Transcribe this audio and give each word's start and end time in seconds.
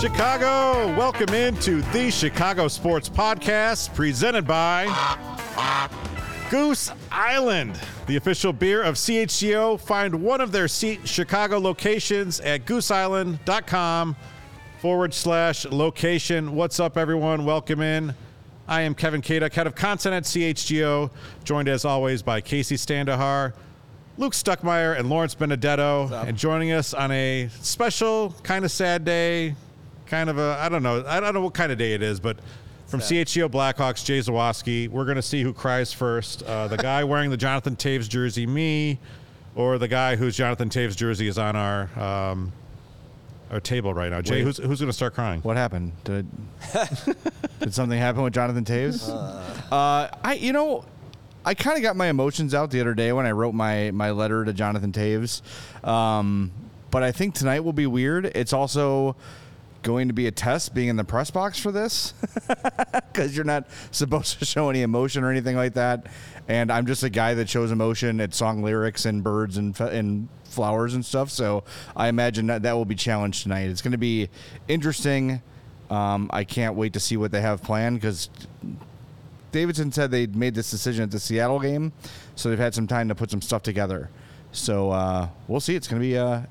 Chicago, 0.00 0.96
welcome 0.96 1.34
into 1.34 1.82
the 1.92 2.10
Chicago 2.10 2.68
Sports 2.68 3.08
Podcast 3.08 3.94
presented 3.94 4.46
by 4.46 4.86
Goose 6.50 6.90
Island, 7.12 7.78
the 8.06 8.16
official 8.16 8.52
beer 8.52 8.82
of 8.82 8.94
CHGO. 8.94 9.78
Find 9.78 10.22
one 10.22 10.40
of 10.40 10.52
their 10.52 10.68
Chicago 10.68 11.58
locations 11.58 12.40
at 12.40 12.64
gooseisland.com 12.64 14.16
forward 14.80 15.12
slash 15.12 15.66
location. 15.66 16.54
What's 16.54 16.80
up, 16.80 16.96
everyone? 16.96 17.44
Welcome 17.44 17.82
in. 17.82 18.14
I 18.66 18.80
am 18.82 18.94
Kevin 18.94 19.20
Kaduk, 19.20 19.52
head 19.52 19.66
of 19.66 19.74
content 19.74 20.14
at 20.14 20.24
CHGO, 20.24 21.10
joined 21.44 21.68
as 21.68 21.84
always 21.84 22.22
by 22.22 22.40
Casey 22.40 22.76
Standahar, 22.76 23.52
Luke 24.20 24.34
Stuckmeyer, 24.34 24.98
and 24.98 25.08
Lawrence 25.08 25.34
Benedetto. 25.34 26.10
And 26.12 26.36
joining 26.36 26.72
us 26.72 26.92
on 26.92 27.10
a 27.10 27.48
special, 27.62 28.34
kind 28.42 28.66
of 28.66 28.70
sad 28.70 29.02
day, 29.02 29.54
kind 30.04 30.28
of 30.28 30.36
a, 30.36 30.58
I 30.60 30.68
don't 30.68 30.82
know, 30.82 31.02
I 31.06 31.20
don't 31.20 31.32
know 31.32 31.40
what 31.40 31.54
kind 31.54 31.72
of 31.72 31.78
day 31.78 31.94
it 31.94 32.02
is, 32.02 32.20
but 32.20 32.36
from 32.86 33.00
CHGO 33.00 33.48
Blackhawks, 33.48 34.04
Jay 34.04 34.18
Zawaski, 34.18 34.88
we're 34.88 35.06
going 35.06 35.16
to 35.16 35.22
see 35.22 35.42
who 35.42 35.54
cries 35.54 35.94
first. 35.94 36.42
Uh, 36.42 36.68
the 36.68 36.76
guy 36.82 37.02
wearing 37.02 37.30
the 37.30 37.38
Jonathan 37.38 37.76
Toews 37.76 38.10
jersey, 38.10 38.46
me, 38.46 38.98
or 39.54 39.78
the 39.78 39.88
guy 39.88 40.16
whose 40.16 40.36
Jonathan 40.36 40.68
Toews 40.68 40.94
jersey 40.94 41.26
is 41.26 41.38
on 41.38 41.56
our 41.56 41.88
um, 41.98 42.52
our 43.50 43.58
table 43.58 43.94
right 43.94 44.10
now. 44.10 44.20
Jay, 44.20 44.34
Wait. 44.34 44.42
who's, 44.42 44.58
who's 44.58 44.80
going 44.80 44.90
to 44.90 44.92
start 44.92 45.14
crying? 45.14 45.40
What 45.40 45.56
happened? 45.56 45.92
Did 46.04 46.26
did 47.60 47.72
something 47.72 47.98
happen 47.98 48.22
with 48.22 48.34
Jonathan 48.34 48.66
Toews? 48.66 49.08
Uh, 49.72 50.10
I 50.22 50.34
you 50.34 50.52
know, 50.52 50.84
I 51.44 51.54
kind 51.54 51.76
of 51.76 51.82
got 51.82 51.96
my 51.96 52.08
emotions 52.08 52.54
out 52.54 52.70
the 52.70 52.80
other 52.80 52.94
day 52.94 53.12
when 53.12 53.26
I 53.26 53.30
wrote 53.30 53.54
my 53.54 53.90
my 53.92 54.10
letter 54.10 54.44
to 54.44 54.52
Jonathan 54.52 54.92
Toews. 54.92 55.42
Um, 55.86 56.52
but 56.90 57.02
I 57.02 57.12
think 57.12 57.34
tonight 57.34 57.60
will 57.60 57.72
be 57.72 57.86
weird. 57.86 58.26
It's 58.26 58.52
also 58.52 59.16
going 59.82 60.08
to 60.08 60.14
be 60.14 60.26
a 60.26 60.30
test 60.30 60.74
being 60.74 60.88
in 60.88 60.96
the 60.96 61.04
press 61.04 61.30
box 61.30 61.58
for 61.58 61.72
this 61.72 62.12
because 63.12 63.34
you're 63.34 63.46
not 63.46 63.66
supposed 63.90 64.38
to 64.38 64.44
show 64.44 64.68
any 64.68 64.82
emotion 64.82 65.24
or 65.24 65.30
anything 65.30 65.56
like 65.56 65.74
that. 65.74 66.06
And 66.48 66.70
I'm 66.70 66.84
just 66.84 67.02
a 67.02 67.08
guy 67.08 67.34
that 67.34 67.48
shows 67.48 67.70
emotion 67.70 68.20
at 68.20 68.34
song 68.34 68.62
lyrics 68.62 69.06
and 69.06 69.22
birds 69.22 69.56
and 69.56 69.78
and 69.80 70.28
flowers 70.44 70.94
and 70.94 71.04
stuff. 71.04 71.30
So 71.30 71.64
I 71.96 72.08
imagine 72.08 72.48
that 72.48 72.62
that 72.62 72.72
will 72.72 72.84
be 72.84 72.96
challenged 72.96 73.44
tonight. 73.44 73.70
It's 73.70 73.82
going 73.82 73.92
to 73.92 73.98
be 73.98 74.28
interesting. 74.68 75.42
Um, 75.88 76.28
I 76.32 76.44
can't 76.44 76.76
wait 76.76 76.92
to 76.92 77.00
see 77.00 77.16
what 77.16 77.32
they 77.32 77.40
have 77.40 77.62
planned 77.62 78.00
because 78.00 78.28
Davidson 79.52 79.92
said 79.92 80.10
they'd 80.10 80.34
made 80.36 80.54
this 80.54 80.70
decision 80.70 81.02
at 81.04 81.10
the 81.10 81.20
Seattle 81.20 81.60
game, 81.60 81.92
so 82.34 82.48
they've 82.50 82.58
had 82.58 82.74
some 82.74 82.86
time 82.86 83.08
to 83.08 83.14
put 83.14 83.30
some 83.30 83.42
stuff 83.42 83.62
together. 83.62 84.08
So 84.52 84.90
uh, 84.90 85.28
we'll 85.48 85.60
see. 85.60 85.74
It's 85.76 85.86
going 85.88 86.00
to 86.02 86.06
be, 86.06 86.16
uh, 86.18 86.42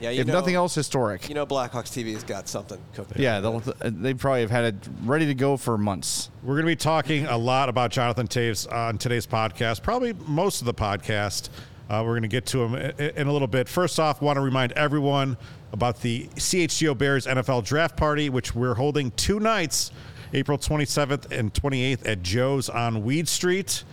Yeah, 0.00 0.10
you 0.10 0.20
if 0.20 0.26
know, 0.26 0.34
nothing 0.34 0.54
else, 0.54 0.74
historic. 0.74 1.28
you 1.28 1.34
know, 1.34 1.46
Blackhawks 1.46 1.90
TV's 1.90 2.22
got 2.24 2.48
something 2.48 2.78
cooking. 2.94 3.20
yeah, 3.22 3.40
they'll, 3.40 3.60
they 3.80 4.14
probably 4.14 4.42
have 4.42 4.50
had 4.50 4.64
it 4.64 4.74
ready 5.04 5.26
to 5.26 5.34
go 5.34 5.56
for 5.56 5.76
months. 5.78 6.30
We're 6.42 6.54
going 6.54 6.66
to 6.66 6.72
be 6.72 6.76
talking 6.76 7.26
a 7.26 7.36
lot 7.36 7.68
about 7.68 7.90
Jonathan 7.90 8.28
Toews 8.28 8.70
on 8.72 8.98
today's 8.98 9.26
podcast, 9.26 9.82
probably 9.82 10.12
most 10.26 10.60
of 10.60 10.66
the 10.66 10.74
podcast. 10.74 11.48
Uh, 11.90 12.02
we're 12.04 12.12
going 12.12 12.22
to 12.22 12.28
get 12.28 12.46
to 12.46 12.62
him 12.62 12.74
i- 12.74 12.94
i- 12.98 13.12
in 13.16 13.26
a 13.26 13.32
little 13.32 13.48
bit. 13.48 13.68
First 13.68 14.00
off, 14.00 14.22
want 14.22 14.36
to 14.36 14.40
remind 14.40 14.72
everyone 14.72 15.36
about 15.72 16.00
the 16.00 16.28
CHGO 16.36 16.96
Bears 16.96 17.26
NFL 17.26 17.64
Draft 17.64 17.96
Party, 17.96 18.30
which 18.30 18.54
we're 18.54 18.74
holding 18.74 19.10
two 19.12 19.38
nights, 19.40 19.90
April 20.32 20.58
27th 20.58 21.30
and 21.30 21.52
28th 21.52 22.06
at 22.08 22.22
Joe's 22.22 22.68
on 22.68 23.04
Weed 23.04 23.28
Street. 23.28 23.84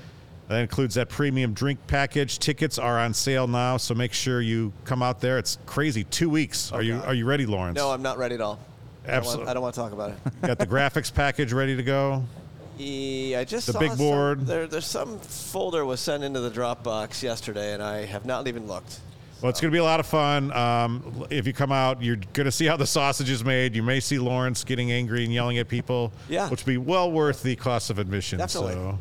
That 0.48 0.60
includes 0.62 0.96
that 0.96 1.08
premium 1.08 1.54
drink 1.54 1.80
package. 1.88 2.38
Tickets 2.40 2.78
are 2.78 3.00
on 3.00 3.14
sale 3.14 3.48
now, 3.48 3.78
so 3.78 3.94
make 3.94 4.12
sure 4.12 4.42
you 4.42 4.74
come 4.84 5.02
out 5.02 5.22
there. 5.22 5.38
It's 5.38 5.58
crazy. 5.66 6.04
Two 6.06 6.30
weeks. 6.30 6.72
Are 6.74 6.82
you 6.82 6.96
Are 7.06 7.14
you 7.14 7.26
ready, 7.26 7.46
Lawrence? 7.46 7.78
No, 7.78 7.92
I'm 7.92 8.02
not 8.02 8.18
ready 8.18 8.36
at 8.36 8.42
all. 8.42 8.60
I 9.04 9.08
don't, 9.08 9.16
Absolutely. 9.18 9.40
want, 9.46 9.50
I 9.50 9.54
don't 9.54 9.64
want 9.64 9.76
to 9.76 9.82
talk 9.82 9.92
about 9.94 10.12
it. 10.12 10.18
Got 10.42 10.60
the 10.60 10.68
graphics 10.68 11.14
package 11.14 11.54
ready 11.54 11.76
to 11.78 11.84
go. 11.84 12.24
Yeah, 12.78 13.40
I 13.40 13.44
just 13.46 13.68
The 13.72 13.80
big 13.80 13.90
some- 13.90 13.98
board. 13.98 14.46
there, 14.48 14.68
there's 14.68 14.86
some 14.86 15.20
folder 15.20 15.86
was 15.86 16.00
sent 16.02 16.24
into 16.24 16.40
the 16.40 16.52
Dropbox 16.52 17.22
yesterday, 17.24 17.74
and 17.74 17.82
I 17.82 18.06
have 18.06 18.26
not 18.26 18.48
even 18.48 18.68
looked. 18.68 19.00
Well, 19.42 19.50
it's 19.50 19.60
going 19.60 19.72
to 19.72 19.76
be 19.76 19.80
a 19.80 19.84
lot 19.84 20.00
of 20.00 20.06
fun. 20.06 20.52
Um, 20.54 21.26
if 21.32 21.48
you 21.48 21.54
come 21.54 21.72
out, 21.72 22.02
you're 22.04 22.18
going 22.34 22.46
to 22.46 22.52
see 22.52 22.66
how 22.66 22.78
the 22.78 22.86
sausage 22.86 23.30
is 23.30 23.44
made. 23.44 23.76
You 23.76 23.82
may 23.82 24.00
see 24.00 24.20
Lawrence 24.20 24.64
getting 24.64 24.92
angry 24.92 25.24
and 25.24 25.34
yelling 25.34 25.58
at 25.58 25.68
people, 25.68 26.14
Yeah. 26.30 26.48
which 26.50 26.64
will 26.64 26.74
be 26.74 26.78
well 26.78 27.12
worth 27.12 27.42
the 27.42 27.56
cost 27.56 27.90
of 27.90 27.98
admission. 27.98 28.38
Definitely. 28.38 28.74
So 28.74 29.00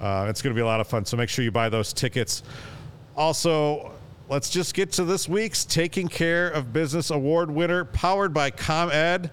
uh, 0.00 0.26
it's 0.28 0.42
going 0.42 0.52
to 0.52 0.58
be 0.58 0.62
a 0.62 0.66
lot 0.66 0.80
of 0.80 0.88
fun. 0.88 1.04
So 1.04 1.16
make 1.16 1.28
sure 1.28 1.44
you 1.44 1.52
buy 1.52 1.68
those 1.68 1.92
tickets. 1.92 2.42
Also, 3.16 3.92
let's 4.28 4.50
just 4.50 4.74
get 4.74 4.90
to 4.92 5.04
this 5.04 5.28
week's 5.28 5.64
Taking 5.64 6.08
Care 6.08 6.48
of 6.50 6.72
Business 6.72 7.10
Award 7.10 7.48
winner, 7.50 7.84
powered 7.84 8.34
by 8.34 8.50
ComEd. 8.50 9.22
And 9.24 9.30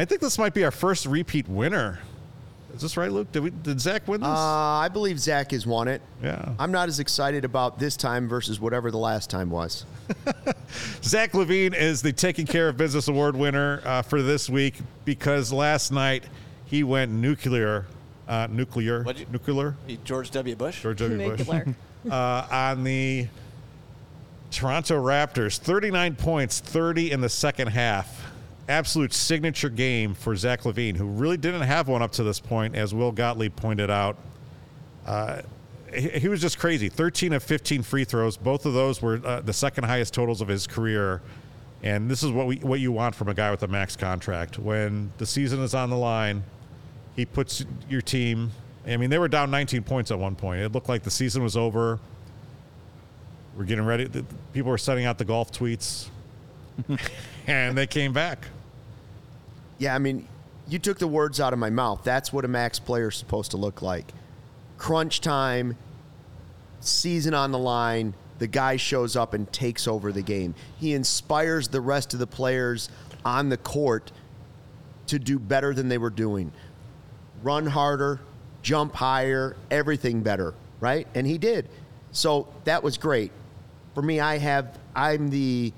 I 0.00 0.04
think 0.04 0.20
this 0.20 0.38
might 0.38 0.54
be 0.54 0.64
our 0.64 0.70
first 0.72 1.06
repeat 1.06 1.48
winner. 1.48 2.00
Is 2.74 2.80
this 2.80 2.96
right, 2.96 3.10
Luke? 3.10 3.30
Did 3.30 3.42
we? 3.42 3.50
Did 3.50 3.80
Zach 3.80 4.06
win 4.08 4.20
this? 4.20 4.28
Uh, 4.28 4.32
I 4.32 4.88
believe 4.88 5.20
Zach 5.20 5.52
has 5.52 5.66
won 5.66 5.86
it. 5.86 6.02
Yeah. 6.22 6.54
I'm 6.58 6.72
not 6.72 6.88
as 6.88 6.98
excited 6.98 7.44
about 7.44 7.78
this 7.78 7.96
time 7.96 8.28
versus 8.28 8.58
whatever 8.60 8.90
the 8.90 8.98
last 8.98 9.30
time 9.30 9.48
was. 9.50 9.86
Zach 11.02 11.32
LaVine 11.32 11.74
is 11.74 12.02
the 12.02 12.12
Taking 12.12 12.46
Care 12.46 12.68
of 12.68 12.76
Business 12.76 13.06
Award 13.08 13.36
winner 13.36 13.80
uh, 13.84 14.02
for 14.02 14.22
this 14.22 14.50
week 14.50 14.74
because 15.04 15.52
last 15.52 15.92
night 15.92 16.24
he 16.66 16.82
went 16.82 17.12
nuclear, 17.12 17.86
uh, 18.26 18.48
nuclear, 18.50 19.04
you- 19.16 19.26
nuclear, 19.30 19.76
George 20.04 20.30
W. 20.32 20.56
Bush. 20.56 20.82
George 20.82 20.98
W. 20.98 21.30
Bush, 21.30 21.38
Nuclear. 21.38 21.74
uh, 22.10 22.46
on 22.50 22.82
the 22.82 23.28
Toronto 24.50 25.00
Raptors. 25.02 25.58
39 25.58 26.16
points, 26.16 26.60
30 26.60 27.12
in 27.12 27.20
the 27.20 27.28
second 27.28 27.68
half. 27.68 28.32
Absolute 28.68 29.12
signature 29.12 29.68
game 29.68 30.14
for 30.14 30.34
Zach 30.36 30.62
LaVine, 30.62 30.96
who 30.96 31.04
really 31.04 31.36
didn't 31.36 31.62
have 31.62 31.88
one 31.88 32.02
up 32.02 32.12
to 32.12 32.22
this 32.22 32.40
point, 32.40 32.74
as 32.74 32.94
Will 32.94 33.12
Gottlieb 33.12 33.54
pointed 33.54 33.90
out. 33.90 34.16
Uh, 35.06 35.42
he, 35.94 36.08
he 36.10 36.28
was 36.28 36.40
just 36.40 36.58
crazy. 36.58 36.88
13 36.88 37.32
of 37.32 37.42
15 37.42 37.82
free 37.82 38.04
throws. 38.04 38.36
Both 38.36 38.66
of 38.66 38.72
those 38.72 39.02
were 39.02 39.20
uh, 39.24 39.40
the 39.40 39.52
second 39.52 39.84
highest 39.84 40.14
totals 40.14 40.40
of 40.40 40.48
his 40.48 40.66
career. 40.66 41.22
And 41.82 42.10
this 42.10 42.22
is 42.22 42.30
what 42.30 42.46
we 42.46 42.56
what 42.56 42.80
you 42.80 42.92
want 42.92 43.14
from 43.14 43.28
a 43.28 43.34
guy 43.34 43.50
with 43.50 43.62
a 43.62 43.68
max 43.68 43.94
contract. 43.94 44.58
When 44.58 45.12
the 45.18 45.26
season 45.26 45.60
is 45.60 45.74
on 45.74 45.90
the 45.90 45.96
line, 45.96 46.42
he 47.14 47.26
puts 47.26 47.64
your 47.90 48.00
team. 48.00 48.50
I 48.86 48.96
mean, 48.96 49.10
they 49.10 49.18
were 49.18 49.28
down 49.28 49.50
19 49.50 49.82
points 49.82 50.10
at 50.10 50.18
one 50.18 50.34
point. 50.34 50.62
It 50.62 50.72
looked 50.72 50.88
like 50.88 51.02
the 51.02 51.10
season 51.10 51.42
was 51.42 51.56
over. 51.56 52.00
We're 53.56 53.64
getting 53.64 53.84
ready. 53.84 54.08
People 54.52 54.70
were 54.70 54.78
sending 54.78 55.04
out 55.04 55.18
the 55.18 55.24
golf 55.24 55.52
tweets, 55.52 56.08
and 57.46 57.76
they 57.76 57.86
came 57.86 58.12
back. 58.12 58.46
Yeah, 59.78 59.94
I 59.94 59.98
mean, 59.98 60.28
you 60.68 60.78
took 60.78 60.98
the 60.98 61.08
words 61.08 61.40
out 61.40 61.52
of 61.52 61.58
my 61.58 61.70
mouth. 61.70 62.02
That's 62.04 62.32
what 62.32 62.44
a 62.44 62.48
max 62.48 62.78
player 62.78 63.08
is 63.08 63.16
supposed 63.16 63.50
to 63.52 63.56
look 63.56 63.82
like. 63.82 64.12
Crunch 64.78 65.20
time, 65.20 65.76
season 66.80 67.34
on 67.34 67.52
the 67.52 67.58
line, 67.58 68.14
the 68.38 68.46
guy 68.46 68.76
shows 68.76 69.16
up 69.16 69.34
and 69.34 69.50
takes 69.52 69.86
over 69.86 70.12
the 70.12 70.22
game. 70.22 70.54
He 70.78 70.94
inspires 70.94 71.68
the 71.68 71.80
rest 71.80 72.12
of 72.12 72.20
the 72.20 72.26
players 72.26 72.88
on 73.24 73.48
the 73.48 73.56
court 73.56 74.12
to 75.06 75.18
do 75.18 75.38
better 75.38 75.74
than 75.74 75.88
they 75.88 75.98
were 75.98 76.10
doing. 76.10 76.52
Run 77.42 77.66
harder, 77.66 78.20
jump 78.62 78.94
higher, 78.94 79.56
everything 79.70 80.22
better, 80.22 80.54
right? 80.80 81.06
And 81.14 81.26
he 81.26 81.38
did. 81.38 81.68
So 82.12 82.48
that 82.64 82.82
was 82.82 82.96
great. 82.96 83.32
For 83.94 84.02
me, 84.02 84.20
I 84.20 84.38
have 84.38 84.78
I'm 84.94 85.30
the 85.30 85.72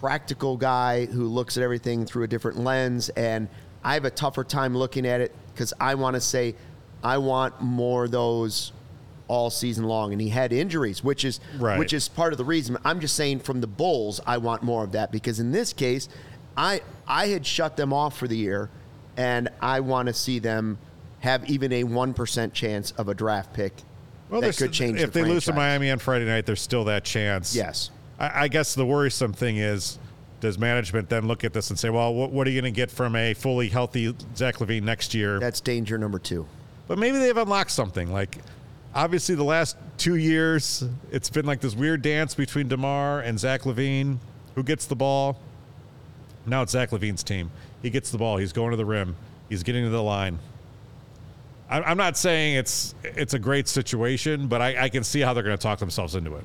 practical 0.00 0.56
guy 0.56 1.06
who 1.06 1.24
looks 1.26 1.56
at 1.56 1.62
everything 1.62 2.04
through 2.06 2.24
a 2.24 2.26
different 2.28 2.58
lens 2.58 3.08
and 3.10 3.48
I 3.84 3.94
have 3.94 4.04
a 4.04 4.10
tougher 4.10 4.44
time 4.44 4.76
looking 4.76 5.06
at 5.06 5.20
it 5.20 5.34
because 5.52 5.72
I 5.80 5.94
want 5.94 6.14
to 6.14 6.20
say 6.20 6.54
I 7.02 7.18
want 7.18 7.60
more 7.60 8.04
of 8.04 8.10
those 8.10 8.72
all 9.28 9.50
season 9.50 9.84
long 9.84 10.12
and 10.12 10.20
he 10.20 10.28
had 10.28 10.52
injuries 10.52 11.02
which 11.02 11.24
is 11.24 11.40
Right. 11.58 11.78
which 11.78 11.92
is 11.92 12.08
part 12.08 12.32
of 12.32 12.38
the 12.38 12.44
reason 12.44 12.76
I'm 12.84 13.00
just 13.00 13.16
saying 13.16 13.40
from 13.40 13.60
the 13.60 13.66
Bulls 13.66 14.20
I 14.26 14.38
want 14.38 14.62
more 14.62 14.84
of 14.84 14.92
that 14.92 15.10
because 15.12 15.40
in 15.40 15.50
this 15.52 15.72
case 15.72 16.08
I 16.56 16.80
I 17.08 17.28
had 17.28 17.44
shut 17.46 17.76
them 17.76 17.92
off 17.92 18.16
for 18.18 18.28
the 18.28 18.36
year 18.36 18.70
and 19.16 19.48
I 19.60 19.80
want 19.80 20.08
to 20.08 20.14
see 20.14 20.38
them 20.38 20.78
have 21.20 21.48
even 21.48 21.72
a 21.72 21.84
1% 21.84 22.52
chance 22.52 22.90
of 22.92 23.08
a 23.08 23.14
draft 23.14 23.52
pick 23.54 23.72
Well, 24.28 24.42
that 24.42 24.56
could 24.56 24.72
change 24.72 25.00
if 25.00 25.12
the 25.12 25.22
they 25.22 25.28
lose 25.28 25.46
to. 25.46 25.52
Miami 25.54 25.90
on 25.90 25.98
Friday 25.98 26.26
night, 26.26 26.44
there's 26.46 26.60
still 26.60 26.84
that 26.84 27.04
chance. 27.04 27.56
Yes. 27.56 27.90
I, 28.18 28.44
I 28.44 28.48
guess 28.48 28.74
the 28.74 28.86
worrisome 28.86 29.32
thing 29.32 29.56
is, 29.56 29.98
does 30.40 30.58
management 30.58 31.08
then 31.08 31.26
look 31.26 31.44
at 31.44 31.52
this 31.52 31.70
and 31.70 31.78
say, 31.78 31.90
well, 31.90 32.14
what, 32.14 32.30
what 32.30 32.46
are 32.46 32.50
you 32.50 32.60
going 32.60 32.72
to 32.72 32.76
get 32.76 32.90
from 32.90 33.16
a 33.16 33.34
fully 33.34 33.68
healthy 33.68 34.14
Zach 34.36 34.56
LaVine 34.56 34.82
next 34.82 35.14
year? 35.14 35.40
That's 35.40 35.60
danger 35.60 35.96
number 35.98 36.18
two. 36.18 36.46
But 36.88 36.98
maybe 36.98 37.18
they've 37.18 37.36
unlocked 37.36 37.70
something. 37.70 38.12
Like, 38.12 38.38
obviously, 38.94 39.34
the 39.34 39.44
last 39.44 39.76
two 39.96 40.16
years, 40.16 40.84
it's 41.10 41.30
been 41.30 41.46
like 41.46 41.60
this 41.60 41.74
weird 41.74 42.02
dance 42.02 42.34
between 42.34 42.68
DeMar 42.68 43.20
and 43.20 43.40
Zach 43.40 43.62
LaVine. 43.62 44.18
Who 44.54 44.62
gets 44.62 44.86
the 44.86 44.96
ball? 44.96 45.40
Now 46.44 46.62
it's 46.62 46.72
Zach 46.72 46.90
LaVine's 46.90 47.22
team. 47.22 47.50
He 47.82 47.90
gets 47.90 48.10
the 48.10 48.18
ball. 48.18 48.36
He's 48.36 48.52
going 48.52 48.70
to 48.70 48.76
the 48.76 48.84
rim. 48.84 49.16
He's 49.48 49.62
getting 49.62 49.84
to 49.84 49.90
the 49.90 50.02
line. 50.02 50.38
I'm 51.68 51.96
not 51.96 52.16
saying 52.16 52.54
it's 52.54 52.94
it's 53.02 53.34
a 53.34 53.40
great 53.40 53.66
situation, 53.66 54.46
but 54.46 54.62
I, 54.62 54.84
I 54.84 54.88
can 54.88 55.02
see 55.02 55.20
how 55.20 55.34
they're 55.34 55.42
going 55.42 55.56
to 55.56 55.62
talk 55.62 55.80
themselves 55.80 56.14
into 56.14 56.36
it. 56.36 56.44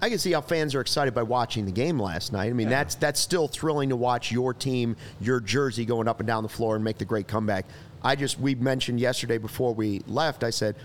I 0.00 0.08
can 0.08 0.18
see 0.18 0.32
how 0.32 0.40
fans 0.40 0.74
are 0.74 0.80
excited 0.80 1.12
by 1.14 1.24
watching 1.24 1.64
the 1.66 1.72
game 1.72 1.98
last 1.98 2.32
night. 2.32 2.50
I 2.50 2.52
mean, 2.52 2.68
that's 2.68 2.94
that's 2.94 3.18
still 3.18 3.48
thrilling 3.48 3.88
to 3.88 3.96
watch 3.96 4.30
your 4.30 4.54
team, 4.54 4.96
your 5.20 5.40
jersey 5.40 5.84
going 5.84 6.06
up 6.06 6.20
and 6.20 6.26
down 6.26 6.42
the 6.44 6.48
floor 6.48 6.76
and 6.76 6.84
make 6.84 6.98
the 6.98 7.04
great 7.04 7.26
comeback. 7.26 7.64
I 8.02 8.14
just 8.14 8.38
we 8.38 8.54
mentioned 8.54 9.00
yesterday 9.00 9.38
before 9.38 9.74
we 9.74 10.02
left. 10.06 10.44
I 10.44 10.50
said, 10.50 10.76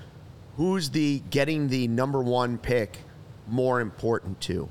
who's 0.58 0.90
the 0.90 1.22
getting 1.30 1.68
the 1.68 1.88
number 1.88 2.22
one 2.24 2.58
pick 2.58 2.98
more 3.48 3.82
important 3.82 4.42
to? 4.42 4.68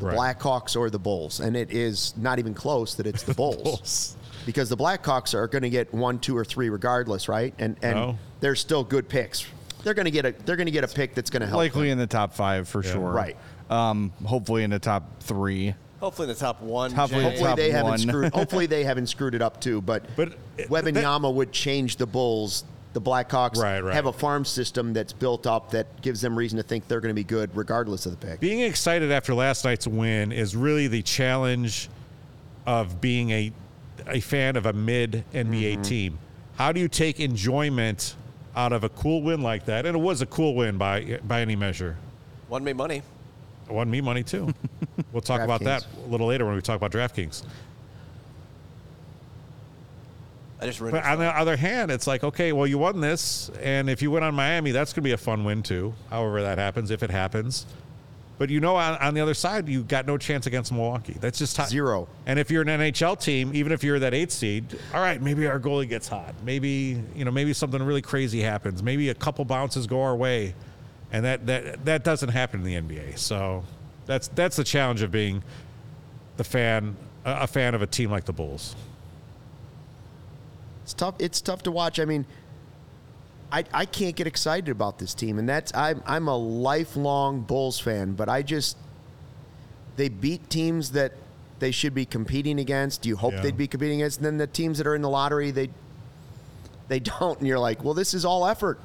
The 0.00 0.06
Right. 0.06 0.16
Blackhawks 0.38 0.76
or 0.76 0.90
the 0.90 0.98
Bulls? 0.98 1.38
And 1.40 1.56
it 1.56 1.70
is 1.70 2.14
not 2.16 2.38
even 2.40 2.52
close 2.52 2.96
that 2.96 3.06
it's 3.06 3.22
the 3.22 3.32
Bulls. 3.42 3.62
Bulls. 3.62 4.16
Because 4.44 4.68
the 4.68 4.76
Blackhawks 4.76 5.32
are 5.34 5.46
going 5.46 5.62
to 5.62 5.70
get 5.70 5.94
one, 5.94 6.18
two, 6.18 6.36
or 6.36 6.44
three 6.44 6.68
regardless, 6.68 7.28
right? 7.28 7.54
And 7.58 7.76
and 7.80 7.94
No. 7.94 8.18
they're 8.40 8.56
still 8.56 8.84
good 8.84 9.08
picks. 9.08 9.46
They're 9.84 9.94
going 9.94 10.04
to 10.06 10.10
get 10.10 10.26
a 10.26 10.32
they're 10.44 10.56
going 10.56 10.66
to 10.66 10.72
get 10.72 10.84
a 10.84 10.88
pick 10.88 11.14
that's 11.14 11.30
going 11.30 11.40
to 11.42 11.46
help. 11.46 11.58
Likely 11.58 11.84
them. 11.88 11.92
in 11.92 11.98
the 11.98 12.06
top 12.06 12.34
five 12.34 12.68
for 12.68 12.82
sure. 12.82 13.10
Right. 13.12 13.36
Um, 13.70 14.12
hopefully 14.24 14.62
in 14.64 14.70
the 14.70 14.78
top 14.78 15.04
three. 15.20 15.74
Hopefully 16.00 16.28
in 16.28 16.34
the 16.34 16.40
top 16.40 16.60
one. 16.60 16.92
Hopefully 16.92 17.22
Jay. 17.22 17.28
Hopefully 17.30 17.48
top 17.48 17.56
they 17.56 17.70
haven't 17.70 17.88
one. 17.90 17.98
screwed. 17.98 18.32
Hopefully 18.34 18.66
they 18.66 18.84
haven't 18.84 19.06
screwed 19.06 19.34
it 19.34 19.40
up 19.42 19.60
too. 19.60 19.80
But 19.80 20.04
But, 20.16 20.28
uh, 20.32 20.62
Wembanyama 20.68 21.32
would 21.32 21.50
change 21.52 21.96
the 21.96 22.06
Bulls. 22.06 22.64
The 22.92 23.00
Blackhawks 23.00 23.56
Right, 23.56 23.80
right. 23.80 23.92
have 23.92 24.06
a 24.06 24.12
farm 24.12 24.44
system 24.44 24.92
that's 24.92 25.12
built 25.12 25.48
up 25.48 25.72
that 25.72 26.00
gives 26.00 26.20
them 26.20 26.36
reason 26.38 26.58
to 26.58 26.62
think 26.62 26.86
they're 26.86 27.00
going 27.00 27.10
to 27.10 27.14
be 27.14 27.24
good 27.24 27.50
regardless 27.56 28.06
of 28.06 28.12
the 28.20 28.24
pick. 28.24 28.38
being 28.38 28.60
excited 28.60 29.10
after 29.10 29.34
last 29.34 29.64
night's 29.64 29.88
win 29.88 30.30
is 30.30 30.54
really 30.54 30.86
the 30.86 31.02
challenge 31.02 31.88
of 32.66 33.00
being 33.00 33.30
a 33.30 33.52
a 34.06 34.20
fan 34.20 34.54
of 34.56 34.66
a 34.66 34.72
mid 34.72 35.24
NBA 35.32 35.72
Mm-hmm. 35.72 35.82
team. 35.82 36.18
How 36.56 36.70
do 36.70 36.78
you 36.78 36.86
take 36.88 37.18
enjoyment 37.18 38.14
out 38.54 38.72
of 38.72 38.84
a 38.84 38.88
cool 38.90 39.22
win 39.22 39.40
like 39.42 39.64
that? 39.64 39.86
And 39.86 39.96
it 39.96 40.00
was 40.00 40.20
a 40.22 40.26
cool 40.26 40.54
win 40.54 40.78
by 40.78 41.18
by 41.26 41.40
any 41.40 41.56
measure. 41.56 41.96
Won 42.48 42.62
me 42.62 42.74
money. 42.74 43.02
It 43.68 43.72
won 43.72 43.90
me 43.90 44.00
money 44.00 44.22
too. 44.22 44.52
we'll 45.12 45.22
talk 45.22 45.40
about 45.40 45.62
that 45.64 45.86
a 46.06 46.08
little 46.08 46.26
later 46.26 46.44
when 46.44 46.54
we 46.54 46.60
talk 46.60 46.76
about 46.76 46.92
DraftKings. 46.92 47.44
I 50.60 50.66
just 50.66 50.80
But 50.80 51.04
on 51.04 51.18
the 51.18 51.26
other 51.26 51.56
hand, 51.56 51.90
it's 51.90 52.06
like, 52.06 52.24
okay, 52.24 52.52
well, 52.52 52.66
you 52.66 52.78
won 52.78 53.00
this, 53.00 53.50
and 53.60 53.90
if 53.90 54.00
you 54.00 54.10
win 54.10 54.22
on 54.22 54.34
Miami, 54.34 54.70
that's 54.70 54.92
going 54.92 55.02
to 55.02 55.08
be 55.08 55.12
a 55.12 55.18
fun 55.18 55.44
win 55.44 55.62
too. 55.62 55.94
However, 56.10 56.42
that 56.42 56.58
happens, 56.58 56.90
if 56.90 57.02
it 57.02 57.10
happens. 57.10 57.66
But 58.36 58.50
you 58.50 58.60
know, 58.60 58.76
on, 58.76 58.96
on 58.98 59.14
the 59.14 59.20
other 59.20 59.34
side, 59.34 59.68
you 59.68 59.84
got 59.84 60.06
no 60.06 60.18
chance 60.18 60.46
against 60.46 60.72
Milwaukee. 60.72 61.16
That's 61.20 61.38
just 61.38 61.56
how, 61.56 61.66
Zero. 61.66 62.08
And 62.26 62.38
if 62.38 62.50
you're 62.50 62.62
an 62.62 62.68
NHL 62.68 63.20
team, 63.20 63.52
even 63.54 63.72
if 63.72 63.84
you're 63.84 63.98
that 64.00 64.12
eighth 64.12 64.32
seed, 64.32 64.64
all 64.92 65.00
right, 65.00 65.22
maybe 65.22 65.46
our 65.46 65.60
goalie 65.60 65.88
gets 65.88 66.08
hot. 66.08 66.34
Maybe 66.44 67.00
you 67.14 67.24
know, 67.24 67.30
maybe 67.30 67.52
something 67.52 67.80
really 67.82 68.02
crazy 68.02 68.40
happens. 68.40 68.82
Maybe 68.82 69.10
a 69.10 69.14
couple 69.14 69.44
bounces 69.44 69.86
go 69.86 70.02
our 70.02 70.16
way, 70.16 70.54
and 71.14 71.24
that 71.24 71.46
that 71.46 71.84
that 71.84 72.02
doesn't 72.04 72.30
happen 72.30 72.66
in 72.66 72.66
the 72.86 72.94
NBA. 72.96 73.18
So 73.18 73.62
that's 74.04 74.26
that's 74.28 74.56
the 74.56 74.64
challenge 74.64 75.00
of 75.00 75.12
being 75.12 75.44
the 76.36 76.42
fan, 76.44 76.96
a 77.24 77.46
fan 77.46 77.74
of 77.76 77.82
a 77.82 77.86
team 77.86 78.10
like 78.10 78.24
the 78.24 78.32
Bulls. 78.32 78.74
It's 80.82 80.92
tough. 80.92 81.14
It's 81.20 81.40
tough 81.40 81.62
to 81.62 81.70
watch. 81.70 82.00
I 82.00 82.04
mean, 82.04 82.26
I, 83.52 83.64
I 83.72 83.86
can't 83.86 84.16
get 84.16 84.26
excited 84.26 84.68
about 84.70 84.98
this 84.98 85.14
team, 85.14 85.38
and 85.38 85.48
that's 85.48 85.72
I'm 85.74 86.02
I'm 86.04 86.26
a 86.26 86.36
lifelong 86.36 87.42
Bulls 87.42 87.78
fan, 87.78 88.14
but 88.14 88.28
I 88.28 88.42
just 88.42 88.76
they 89.96 90.08
beat 90.08 90.50
teams 90.50 90.90
that 90.90 91.12
they 91.60 91.70
should 91.70 91.94
be 91.94 92.04
competing 92.04 92.58
against. 92.58 93.06
You 93.06 93.14
hope 93.16 93.34
Yeah. 93.34 93.42
they'd 93.42 93.56
be 93.56 93.68
competing 93.68 94.00
against, 94.02 94.18
and 94.18 94.26
then 94.26 94.36
the 94.36 94.48
teams 94.48 94.78
that 94.78 94.86
are 94.88 94.96
in 94.96 95.02
the 95.02 95.08
lottery 95.08 95.52
they 95.52 95.70
they 96.88 96.98
don't, 97.20 97.38
and 97.38 97.46
you're 97.46 97.60
like, 97.60 97.84
well, 97.84 97.94
this 97.94 98.14
is 98.14 98.24
all 98.24 98.44
effort. 98.46 98.80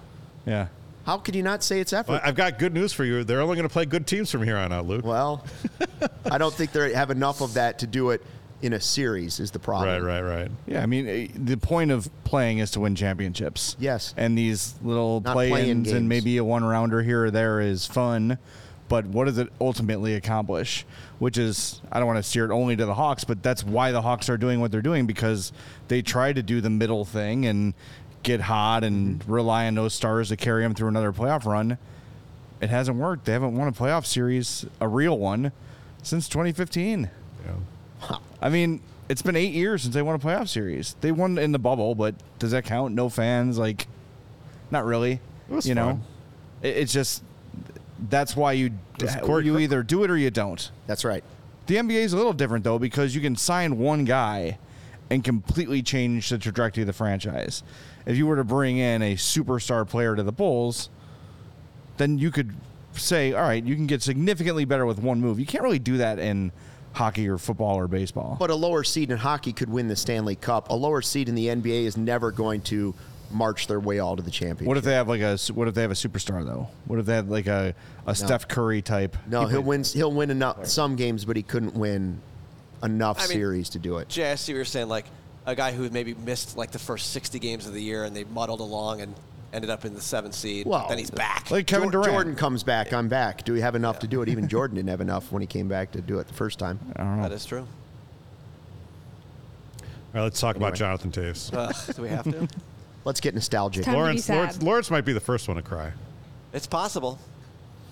Yeah. 0.46 0.68
How 1.10 1.18
could 1.18 1.34
you 1.34 1.42
not 1.42 1.64
say 1.64 1.80
it's 1.80 1.92
effort? 1.92 2.12
Well, 2.12 2.22
I've 2.24 2.36
got 2.36 2.60
good 2.60 2.72
news 2.72 2.94
for 2.94 3.04
you. 3.04 3.24
They're 3.24 3.42
only 3.42 3.56
going 3.56 3.68
to 3.68 3.74
play 3.74 3.86
good 3.86 4.06
teams 4.06 4.30
from 4.30 4.44
here 4.44 4.58
on 4.58 4.72
out, 4.72 4.86
Luke. 4.86 5.04
Well, 5.04 5.44
I 6.32 6.38
don't 6.38 6.54
think 6.54 6.72
they 6.72 6.94
have 6.94 7.10
enough 7.10 7.42
of 7.42 7.56
that 7.56 7.80
to 7.80 7.88
do 7.88 8.12
it 8.12 8.22
in 8.62 8.74
a 8.74 8.80
series. 8.80 9.40
Is 9.40 9.50
the 9.50 9.58
problem? 9.58 9.90
Right, 9.90 10.22
right, 10.22 10.22
right. 10.22 10.52
Yeah, 10.68 10.84
I 10.84 10.86
mean, 10.86 11.08
eh, 11.08 11.28
the 11.34 11.58
point 11.58 11.90
of 11.90 12.08
playing 12.26 12.60
is 12.60 12.70
to 12.72 12.82
win 12.82 12.94
championships. 12.94 13.76
Yes. 13.80 14.14
And 14.18 14.38
these 14.38 14.76
little 14.84 15.22
Not 15.22 15.34
play-ins 15.34 15.92
and 15.92 16.08
maybe 16.08 16.38
a 16.38 16.44
one-rounder 16.44 17.02
here 17.02 17.26
or 17.26 17.32
there 17.32 17.60
is 17.60 17.88
fun, 17.88 18.38
but 18.88 19.08
what 19.08 19.26
does 19.26 19.40
it 19.40 19.50
ultimately 19.60 20.14
accomplish? 20.14 20.86
Which 21.18 21.40
is, 21.40 21.82
I 21.92 21.98
don't 21.98 22.06
want 22.06 22.18
to 22.18 22.24
steer 22.24 22.46
it 22.46 22.52
only 22.52 22.76
to 22.76 22.86
the 22.86 22.94
Hawks, 22.94 23.24
but 23.24 23.42
that's 23.42 23.64
why 23.64 23.92
the 23.92 24.04
Hawks 24.04 24.30
are 24.30 24.38
doing 24.38 24.60
what 24.60 24.72
they're 24.72 24.84
doing 24.84 25.08
because 25.08 25.54
they 25.88 26.04
try 26.04 26.34
to 26.34 26.44
do 26.44 26.62
the 26.62 26.70
middle 26.70 27.04
thing 27.04 27.48
and 27.48 27.74
get 28.24 28.42
hot 28.42 28.84
and 28.84 29.20
Mm-hmm. 29.20 29.32
rely 29.32 29.68
on 29.68 29.76
those 29.76 29.94
stars 29.94 30.30
to 30.30 30.38
carry 30.38 30.64
them 30.64 30.74
through 30.74 30.88
another 30.90 31.12
playoff 31.14 31.46
run. 31.46 31.78
It 32.62 32.70
hasn't 32.70 32.98
worked. 32.98 33.26
They 33.26 33.32
haven't 33.34 33.56
won 33.58 33.68
a 33.68 33.72
playoff 33.72 34.06
series, 34.06 34.66
a 34.82 34.88
real 34.88 35.18
one, 35.18 35.52
since 36.04 36.28
2015. 36.28 37.10
Yeah. 37.46 38.18
I 38.42 38.50
mean, 38.50 38.82
it's 39.08 39.22
been 39.22 39.36
eight 39.38 39.54
years 39.54 39.82
since 39.84 39.94
they 39.94 40.02
won 40.02 40.16
a 40.16 40.20
playoff 40.20 40.50
series. 40.50 40.96
They 41.02 41.12
won 41.12 41.38
in 41.38 41.52
the 41.54 41.60
bubble, 41.60 41.96
but 41.96 42.16
does 42.38 42.52
that 42.52 42.66
count? 42.66 42.94
No 42.94 43.08
fans, 43.10 43.58
like, 43.58 43.88
not 44.72 44.86
really. 44.86 45.22
You 45.64 45.74
know. 45.76 46.00
It- 46.62 46.76
it's 46.78 46.92
just 46.94 47.24
that's 48.10 48.36
why 48.36 48.52
you 48.54 48.72
Corey 49.22 49.46
you 49.46 49.58
either 49.60 49.82
do 49.84 50.04
it 50.04 50.12
or 50.12 50.18
you 50.18 50.30
don't. 50.30 50.72
That's 50.88 51.04
right. 51.06 51.24
The 51.68 51.76
NBA 51.78 52.02
is 52.04 52.14
a 52.14 52.18
little 52.18 52.34
different 52.34 52.64
though 52.66 52.80
because 52.80 53.16
you 53.16 53.22
can 53.22 53.36
sign 53.38 53.78
one 53.78 54.04
guy 54.06 54.58
and 55.10 55.24
completely 55.24 55.82
change 55.82 56.30
the 56.30 56.38
trajectory 56.38 56.84
of 56.84 56.88
the 56.88 56.94
franchise. 56.94 57.64
If 58.06 58.18
you 58.18 58.28
were 58.28 58.38
to 58.38 58.44
bring 58.44 58.78
in 58.78 59.02
a 59.02 59.16
superstar 59.16 59.88
player 59.88 60.16
to 60.16 60.24
the 60.24 60.32
Bulls, 60.32 60.90
then 61.98 62.18
you 62.18 62.32
could 62.32 62.56
say, 62.94 63.34
all 63.34 63.44
right, 63.44 63.64
you 63.64 63.76
can 63.76 63.88
get 63.88 64.02
significantly 64.02 64.66
better 64.66 64.86
with 64.86 65.00
one 65.00 65.22
move. 65.22 65.40
You 65.40 65.46
can't 65.46 65.64
really 65.64 65.80
do 65.80 65.98
that 65.98 66.20
in 66.20 66.52
hockey 66.94 67.28
or 67.30 67.38
football 67.38 67.78
or 67.78 67.88
baseball. 67.88 68.38
But 68.40 68.50
a 68.50 68.56
lower 68.56 68.84
seed 68.84 69.12
in 69.12 69.18
hockey 69.18 69.54
could 69.54 69.70
win 69.70 69.88
the 69.88 69.96
Stanley 69.96 70.36
Cup. 70.36 70.70
A 70.70 70.76
lower 70.76 71.02
seed 71.02 71.30
in 71.30 71.36
the 71.36 71.48
NBA 71.48 71.86
is 71.86 71.98
never 71.98 72.32
going 72.32 72.62
to 72.64 72.96
march 73.32 73.68
their 73.68 73.80
way 73.80 74.00
all 74.00 74.16
to 74.16 74.24
the 74.24 74.32
championship. 74.32 74.68
What 74.68 74.78
if 74.78 74.84
they 74.84 74.94
have 74.94 75.08
like 75.08 75.22
a 75.22 75.38
what 75.54 75.68
if 75.68 75.76
they 75.76 75.82
have 75.82 75.92
a 75.92 75.96
superstar 75.96 76.44
though? 76.44 76.68
What 76.86 77.00
if 77.00 77.06
they 77.06 77.16
had 77.16 77.30
like 77.30 77.48
a, 77.48 77.76
a 78.08 78.16
Steph 78.16 78.48
Curry 78.48 78.82
type? 78.82 79.16
No, 79.28 79.46
he'll 79.46 79.62
win. 79.62 79.84
He'll 79.84 80.12
win 80.12 80.32
enough 80.32 80.66
some 80.66 80.96
games, 80.96 81.26
but 81.26 81.36
he 81.36 81.44
couldn't 81.44 81.76
win 81.76 82.22
enough 82.84 83.20
I 83.20 83.28
mean- 83.28 83.38
series 83.38 83.70
to 83.70 83.80
do 83.80 83.98
it. 83.98 84.10
Jay, 84.10 84.32
I 84.32 84.36
see 84.36 84.54
what 84.54 84.58
you're 84.58 84.66
saying. 84.66 84.90
Like 84.90 85.06
a 85.50 85.56
guy 85.56 85.72
who 85.72 85.90
maybe 85.90 86.14
missed 86.14 86.58
like 86.58 86.72
the 86.72 86.80
first 86.80 87.12
60 87.12 87.40
games 87.40 87.68
of 87.68 87.74
the 87.74 87.82
year 87.82 88.04
and 88.04 88.16
they 88.16 88.24
muddled 88.24 88.60
along 88.60 89.02
and 89.02 89.14
ended 89.52 89.70
up 89.70 89.84
in 89.86 89.94
the 89.94 90.02
seventh 90.02 90.36
seed. 90.36 90.66
Well, 90.68 90.86
then 90.88 90.98
he's 90.98 91.10
back. 91.12 91.50
Like 91.50 91.66
Kevin 91.68 91.90
Durant. 91.90 92.12
Jordan 92.12 92.36
comes 92.36 92.64
back. 92.64 92.94
I'm 92.94 93.08
back. 93.08 93.44
Do 93.44 93.54
we 93.54 93.62
have 93.62 93.76
enough 93.76 94.00
to 94.00 94.08
do 94.08 94.22
it? 94.22 94.30
Even 94.30 94.48
Jordan 94.48 94.76
didn't 94.76 94.90
have 94.90 95.02
enough 95.02 95.32
when 95.32 95.42
he 95.42 95.48
came 95.48 95.68
back 95.68 95.92
to 95.94 96.02
do 96.02 96.20
it 96.20 96.28
the 96.28 96.34
first 96.34 96.60
time. 96.60 96.80
that 96.96 97.32
is 97.32 97.46
true. 97.46 97.66
All 100.12 100.16
right, 100.16 100.22
let's 100.24 100.40
talk 100.40 100.56
about 100.56 100.74
Jonathan 100.76 101.12
Toews. 101.12 101.54
Uh, 101.54 101.94
do 101.94 102.02
we 102.02 102.10
have 102.10 102.24
to? 102.26 102.48
Let's 103.06 103.22
get 103.22 103.34
nostalgic. 103.34 103.86
Time 103.86 103.94
to 103.94 103.98
be 103.98 104.02
Lawrence. 104.02 104.30
Lawrence, 104.30 104.62
Lawrence 104.62 104.92
might 104.92 105.06
be 105.06 105.14
the 105.14 105.22
first 105.22 105.48
one 105.48 105.56
to 105.58 105.64
cry. 105.64 105.94
It's 106.52 106.68
possible. 106.68 107.18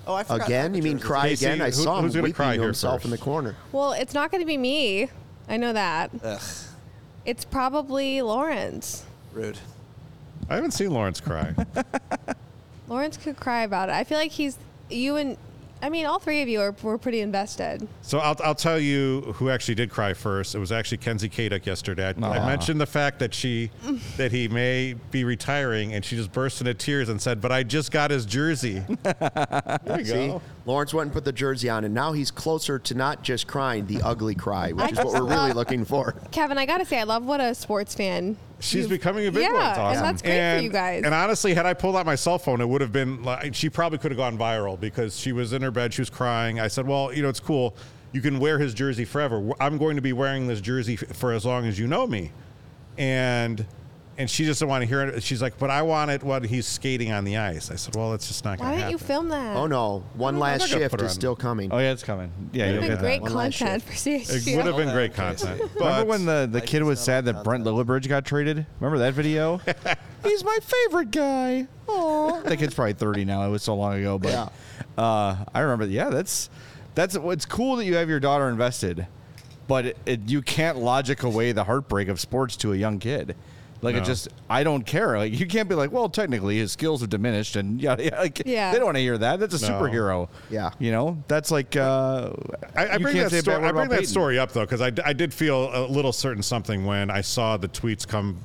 Oh, 0.05 0.13
I 0.13 0.23
forgot. 0.23 0.47
Again? 0.47 0.73
You 0.73 0.83
mean 0.83 0.99
cry 0.99 1.29
Casey, 1.29 1.45
again? 1.45 1.61
I 1.61 1.65
who- 1.67 1.71
saw 1.71 1.97
him 1.97 2.03
who's 2.05 2.13
gonna 2.13 2.23
weeping 2.23 2.35
cry 2.35 2.57
to 2.57 2.61
himself 2.63 2.97
first? 3.01 3.05
in 3.05 3.11
the 3.11 3.17
corner. 3.17 3.55
Well, 3.71 3.93
it's 3.93 4.13
not 4.13 4.31
going 4.31 4.41
to 4.41 4.45
be 4.47 4.57
me. 4.57 5.09
I 5.47 5.57
know 5.57 5.71
that. 5.73 6.11
Ugh, 6.23 6.41
It's 7.27 7.43
probably 7.43 8.21
Lawrence. 8.21 9.05
rude. 9.33 9.59
I 10.49 10.55
haven't 10.55 10.71
seen 10.71 10.91
Lawrence 10.91 11.19
cry. 11.19 11.53
Lawrence 12.87 13.17
could 13.17 13.35
cry 13.35 13.63
about 13.63 13.89
it. 13.89 13.95
I 13.95 14.05
feel 14.05 14.17
like 14.17 14.31
he's 14.31 14.57
you 14.89 15.17
and 15.17 15.37
I 15.81 15.89
mean 15.89 16.05
all 16.05 16.19
three 16.19 16.41
of 16.41 16.47
you 16.47 16.61
are 16.61 16.75
were 16.81 16.97
pretty 16.97 17.21
invested. 17.21 17.87
So 18.01 18.19
I'll, 18.19 18.35
I'll 18.43 18.55
tell 18.55 18.79
you 18.79 19.21
who 19.35 19.49
actually 19.49 19.75
did 19.75 19.89
cry 19.89 20.13
first. 20.13 20.55
It 20.55 20.59
was 20.59 20.71
actually 20.71 20.97
Kenzie 20.97 21.29
Kaduk 21.29 21.65
yesterday. 21.65 22.13
I, 22.21 22.27
I 22.27 22.45
mentioned 22.45 22.81
the 22.81 22.85
fact 22.85 23.19
that 23.19 23.33
she 23.33 23.71
that 24.17 24.31
he 24.31 24.47
may 24.47 24.95
be 25.11 25.23
retiring, 25.23 25.93
and 25.93 26.03
she 26.03 26.15
just 26.15 26.31
burst 26.31 26.61
into 26.61 26.73
tears 26.73 27.09
and 27.09 27.21
said, 27.21 27.41
"But 27.41 27.51
I 27.51 27.63
just 27.63 27.91
got 27.91 28.11
his 28.11 28.25
jersey." 28.25 28.83
there 29.03 29.99
you 29.99 30.05
See, 30.05 30.27
go. 30.27 30.41
Lawrence 30.65 30.93
went 30.93 31.07
and 31.07 31.13
put 31.13 31.25
the 31.25 31.31
jersey 31.31 31.69
on, 31.69 31.83
and 31.85 31.93
now 31.93 32.11
he's 32.11 32.31
closer 32.31 32.79
to 32.79 32.93
not 32.93 33.23
just 33.23 33.47
crying, 33.47 33.85
the 33.85 34.01
ugly 34.01 34.35
cry, 34.35 34.71
which 34.71 34.85
I 34.85 34.89
is 34.89 34.97
what 34.97 35.13
we're 35.13 35.29
really 35.29 35.53
looking 35.53 35.85
for. 35.85 36.15
Kevin, 36.31 36.57
I 36.57 36.65
got 36.65 36.79
to 36.79 36.85
say 36.85 36.99
I 36.99 37.03
love 37.03 37.23
what 37.23 37.39
a 37.39 37.53
sports 37.55 37.95
fan. 37.95 38.37
She's 38.59 38.83
you've- 38.83 38.89
becoming 38.95 39.27
a 39.27 39.31
big 39.31 39.43
yeah, 39.43 39.53
one. 39.53 39.69
It's 39.69 39.77
awesome. 39.77 39.97
and 39.97 40.05
that's 40.05 40.21
great 40.21 40.57
for 40.57 40.63
you 40.63 40.69
guys. 40.69 41.03
And 41.05 41.13
honestly, 41.13 41.53
had 41.53 41.65
I 41.65 41.73
pulled 41.73 41.95
out 41.95 42.05
my 42.05 42.15
cell 42.15 42.39
phone, 42.39 42.59
it 42.61 42.67
would 42.67 42.81
have 42.81 42.91
been 42.91 43.21
like 43.23 43.53
she 43.53 43.69
probably 43.69 43.97
could 43.99 44.11
have 44.11 44.17
gone 44.17 44.37
viral 44.37 44.79
because 44.79 45.17
she 45.19 45.31
was 45.31 45.53
in 45.53 45.61
her 45.61 45.71
bed, 45.71 45.93
she 45.93 46.01
was 46.01 46.09
crying. 46.09 46.59
I 46.59 46.67
said, 46.67 46.87
"Well, 46.87 47.13
you 47.13 47.21
know, 47.21 47.29
it's 47.29 47.39
cool. 47.39 47.75
you 48.13 48.21
can 48.21 48.39
wear 48.39 48.57
his 48.57 48.73
jersey 48.73 49.05
forever. 49.05 49.51
I'm 49.59 49.77
going 49.77 49.95
to 49.97 50.01
be 50.01 50.13
wearing 50.13 50.47
this 50.47 50.61
jersey 50.61 50.95
for 50.95 51.33
as 51.33 51.45
long 51.45 51.65
as 51.65 51.77
you 51.77 51.85
know 51.87 52.07
me, 52.07 52.31
and 52.97 53.65
and 54.17 54.29
she 54.29 54.45
doesn't 54.45 54.67
want 54.67 54.81
to 54.81 54.87
hear 54.87 55.01
it. 55.01 55.21
She's 55.23 55.41
like, 55.41 55.57
but 55.59 55.69
I 55.69 55.81
want 55.83 56.09
it 56.11 56.23
when 56.23 56.43
he's 56.43 56.65
skating 56.65 57.11
on 57.11 57.23
the 57.23 57.37
ice. 57.37 57.69
I 57.69 57.75
said, 57.75 57.95
well, 57.95 58.13
it's 58.13 58.27
just 58.27 58.43
not 58.43 58.57
going 58.57 58.69
to 58.71 58.71
Why 58.71 58.71
to 58.71 58.77
didn't 58.89 58.91
you 58.91 58.97
film 59.05 59.29
that? 59.29 59.55
Oh 59.55 59.67
no, 59.67 60.03
one 60.15 60.39
last 60.39 60.59
gonna 60.69 60.81
shift 60.81 60.91
put 60.91 60.99
her 61.01 61.05
is 61.05 61.11
on- 61.11 61.15
still 61.15 61.35
coming. 61.35 61.71
Oh 61.71 61.77
yeah, 61.77 61.91
it's 61.91 62.03
coming. 62.03 62.31
Yeah, 62.51 62.65
It 62.65 62.67
you'll 62.67 62.75
would 62.75 62.81
get 62.81 62.89
have 62.89 62.99
been 62.99 63.03
that. 63.03 63.07
great 63.19 63.21
One 63.21 63.33
last 63.33 63.59
content 63.59 63.83
for 63.83 63.91
It 63.91 63.95
CHGO. 63.95 64.55
would 64.57 64.65
have 64.65 64.75
been 64.77 64.91
great 64.93 65.11
okay. 65.11 65.21
content. 65.21 65.59
Remember 65.75 65.79
But 65.79 66.07
when 66.07 66.25
the, 66.25 66.47
the 66.51 66.61
kid 66.61 66.83
was 66.83 66.99
sad 66.99 67.25
that 67.25 67.43
Brent 67.43 67.63
content. 67.63 67.87
Lillibridge 67.87 68.07
got 68.09 68.25
traded? 68.25 68.65
Remember 68.79 68.97
that 68.99 69.13
video? 69.13 69.57
He's 70.23 70.43
my 70.43 70.57
favorite 70.61 71.11
guy. 71.11 71.67
Oh, 71.87 72.41
that 72.43 72.57
kid's 72.57 72.73
probably 72.73 72.93
30 72.93 73.23
now. 73.25 73.43
It 73.47 73.49
was 73.49 73.63
so 73.63 73.75
long 73.75 73.93
ago, 73.99 74.17
but 74.17 74.31
Yeah. 74.31 74.49
uh, 74.97 75.45
I 75.53 75.59
remember. 75.61 75.85
Yeah, 75.85 76.09
that's 76.09 76.49
that's 76.95 77.15
it's 77.15 77.45
cool 77.45 77.75
that 77.75 77.85
you 77.85 77.95
have 77.95 78.09
your 78.09 78.19
daughter 78.19 78.49
invested, 78.49 79.05
but 79.67 79.85
it, 79.85 79.97
it, 80.07 80.19
you 80.27 80.41
can't 80.41 80.79
logic 80.79 81.21
away 81.23 81.51
the 81.51 81.63
heartbreak 81.65 82.07
of 82.07 82.19
sports 82.19 82.57
to 82.57 82.73
a 82.73 82.75
young 82.75 82.97
kid. 82.99 83.35
Like 83.81 83.95
it 83.95 84.03
just, 84.05 84.27
I 84.49 84.63
don't 84.63 84.85
care. 84.85 85.17
Like 85.17 85.39
you 85.39 85.45
can't 85.45 85.69
be 85.69 85.75
like, 85.75 85.91
well, 85.91 86.09
technically 86.09 86.57
his 86.57 86.71
skills 86.71 87.01
have 87.01 87.09
diminished, 87.11 87.55
and 87.55 87.79
yeah, 87.81 87.95
yeah, 87.99 88.19
like, 88.19 88.41
Yeah. 88.45 88.71
they 88.71 88.77
don't 88.77 88.85
want 88.85 88.97
to 88.97 89.01
hear 89.01 89.17
that. 89.19 89.39
That's 89.39 89.61
a 89.61 89.69
No. 89.69 89.79
superhero. 89.79 90.29
Yeah. 90.49 90.71
you 90.79 90.91
know, 90.91 91.23
that's 91.27 91.51
like 91.51 91.75
uh, 91.75 92.31
I, 92.75 92.87
I 92.87 92.97
bring 92.97 93.13
can't 93.15 93.25
that 93.25 93.31
say 93.31 93.37
a 93.37 93.41
story. 93.41 93.63
I 93.63 93.71
bring 93.71 93.89
that 93.89 94.07
story 94.07 94.39
up 94.39 94.51
though 94.51 94.65
because 94.65 94.81
I 94.81 94.89
did 94.89 95.33
feel 95.33 95.69
a 95.73 95.85
little 95.87 96.11
certain 96.13 96.41
something 96.41 96.85
when 96.85 97.11
I 97.11 97.21
saw 97.21 97.57
the 97.57 97.67
tweets 97.69 98.07
come 98.07 98.37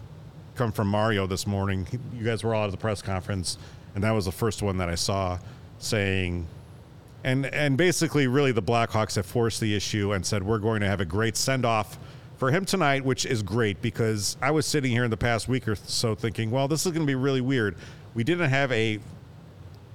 come 0.55 0.71
from 0.71 0.89
Mario 0.89 1.27
this 1.27 1.47
morning. 1.47 1.87
He- 1.91 1.99
You 2.19 2.25
guys 2.25 2.45
were 2.45 2.55
all 2.55 2.67
at 2.67 2.71
the 2.71 2.77
press 2.77 3.01
conference, 3.01 3.57
and 3.95 4.05
that 4.05 4.11
was 4.13 4.27
the 4.27 4.33
first 4.33 4.63
one 4.63 4.77
that 4.79 4.91
I 4.91 4.97
saw 4.97 5.39
saying, 5.79 6.47
and 7.25 7.47
and 7.47 7.77
basically, 7.79 8.27
really, 8.27 8.53
the 8.53 8.63
Blackhawks 8.63 9.17
have 9.17 9.25
forced 9.27 9.61
the 9.61 9.75
issue 9.75 10.13
and 10.13 10.25
said 10.27 10.43
we're 10.43 10.59
going 10.59 10.81
to 10.83 10.87
have 10.89 11.01
a 11.01 11.05
great 11.07 11.37
send 11.39 11.65
off. 11.65 11.99
For 12.43 12.51
him 12.51 12.65
tonight, 12.65 13.05
which 13.05 13.25
is 13.25 13.41
great 13.41 13.81
because 13.81 14.37
I 14.43 14.51
was 14.51 14.67
sitting 14.67 14.91
here 14.91 15.05
in 15.05 15.13
the 15.13 15.17
past 15.17 15.47
week 15.47 15.69
or 15.69 15.77
so 15.77 16.17
thinking, 16.17 16.51
well, 16.51 16.67
this 16.67 16.85
is 16.85 16.91
going 16.91 17.07
to 17.07 17.07
be 17.07 17.15
really 17.15 17.41
weird. 17.41 17.77
We 18.15 18.25
didn't 18.25 18.51
have 18.51 18.73
a 18.73 18.99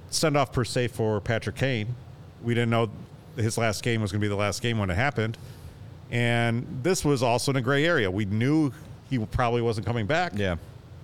send 0.08 0.34
off 0.34 0.50
per 0.50 0.64
se 0.64 0.88
for 0.88 1.20
Patrick 1.20 1.56
Kane. 1.56 1.94
We 2.42 2.54
didn't 2.54 2.70
know 2.70 2.88
his 3.36 3.58
last 3.58 3.82
game 3.82 4.00
was 4.00 4.12
going 4.12 4.22
to 4.22 4.24
be 4.24 4.30
the 4.30 4.34
last 4.34 4.62
game 4.62 4.78
when 4.78 4.88
it 4.88 4.94
happened. 4.94 5.36
And 6.10 6.80
this 6.82 7.04
was 7.04 7.22
also 7.22 7.50
in 7.50 7.56
a 7.56 7.60
gray 7.60 7.84
area. 7.84 8.10
We 8.10 8.24
knew 8.24 8.72
he 9.10 9.18
probably 9.18 9.60
wasn't 9.60 9.86
coming 9.86 10.06
back. 10.06 10.32
yeah. 10.34 10.56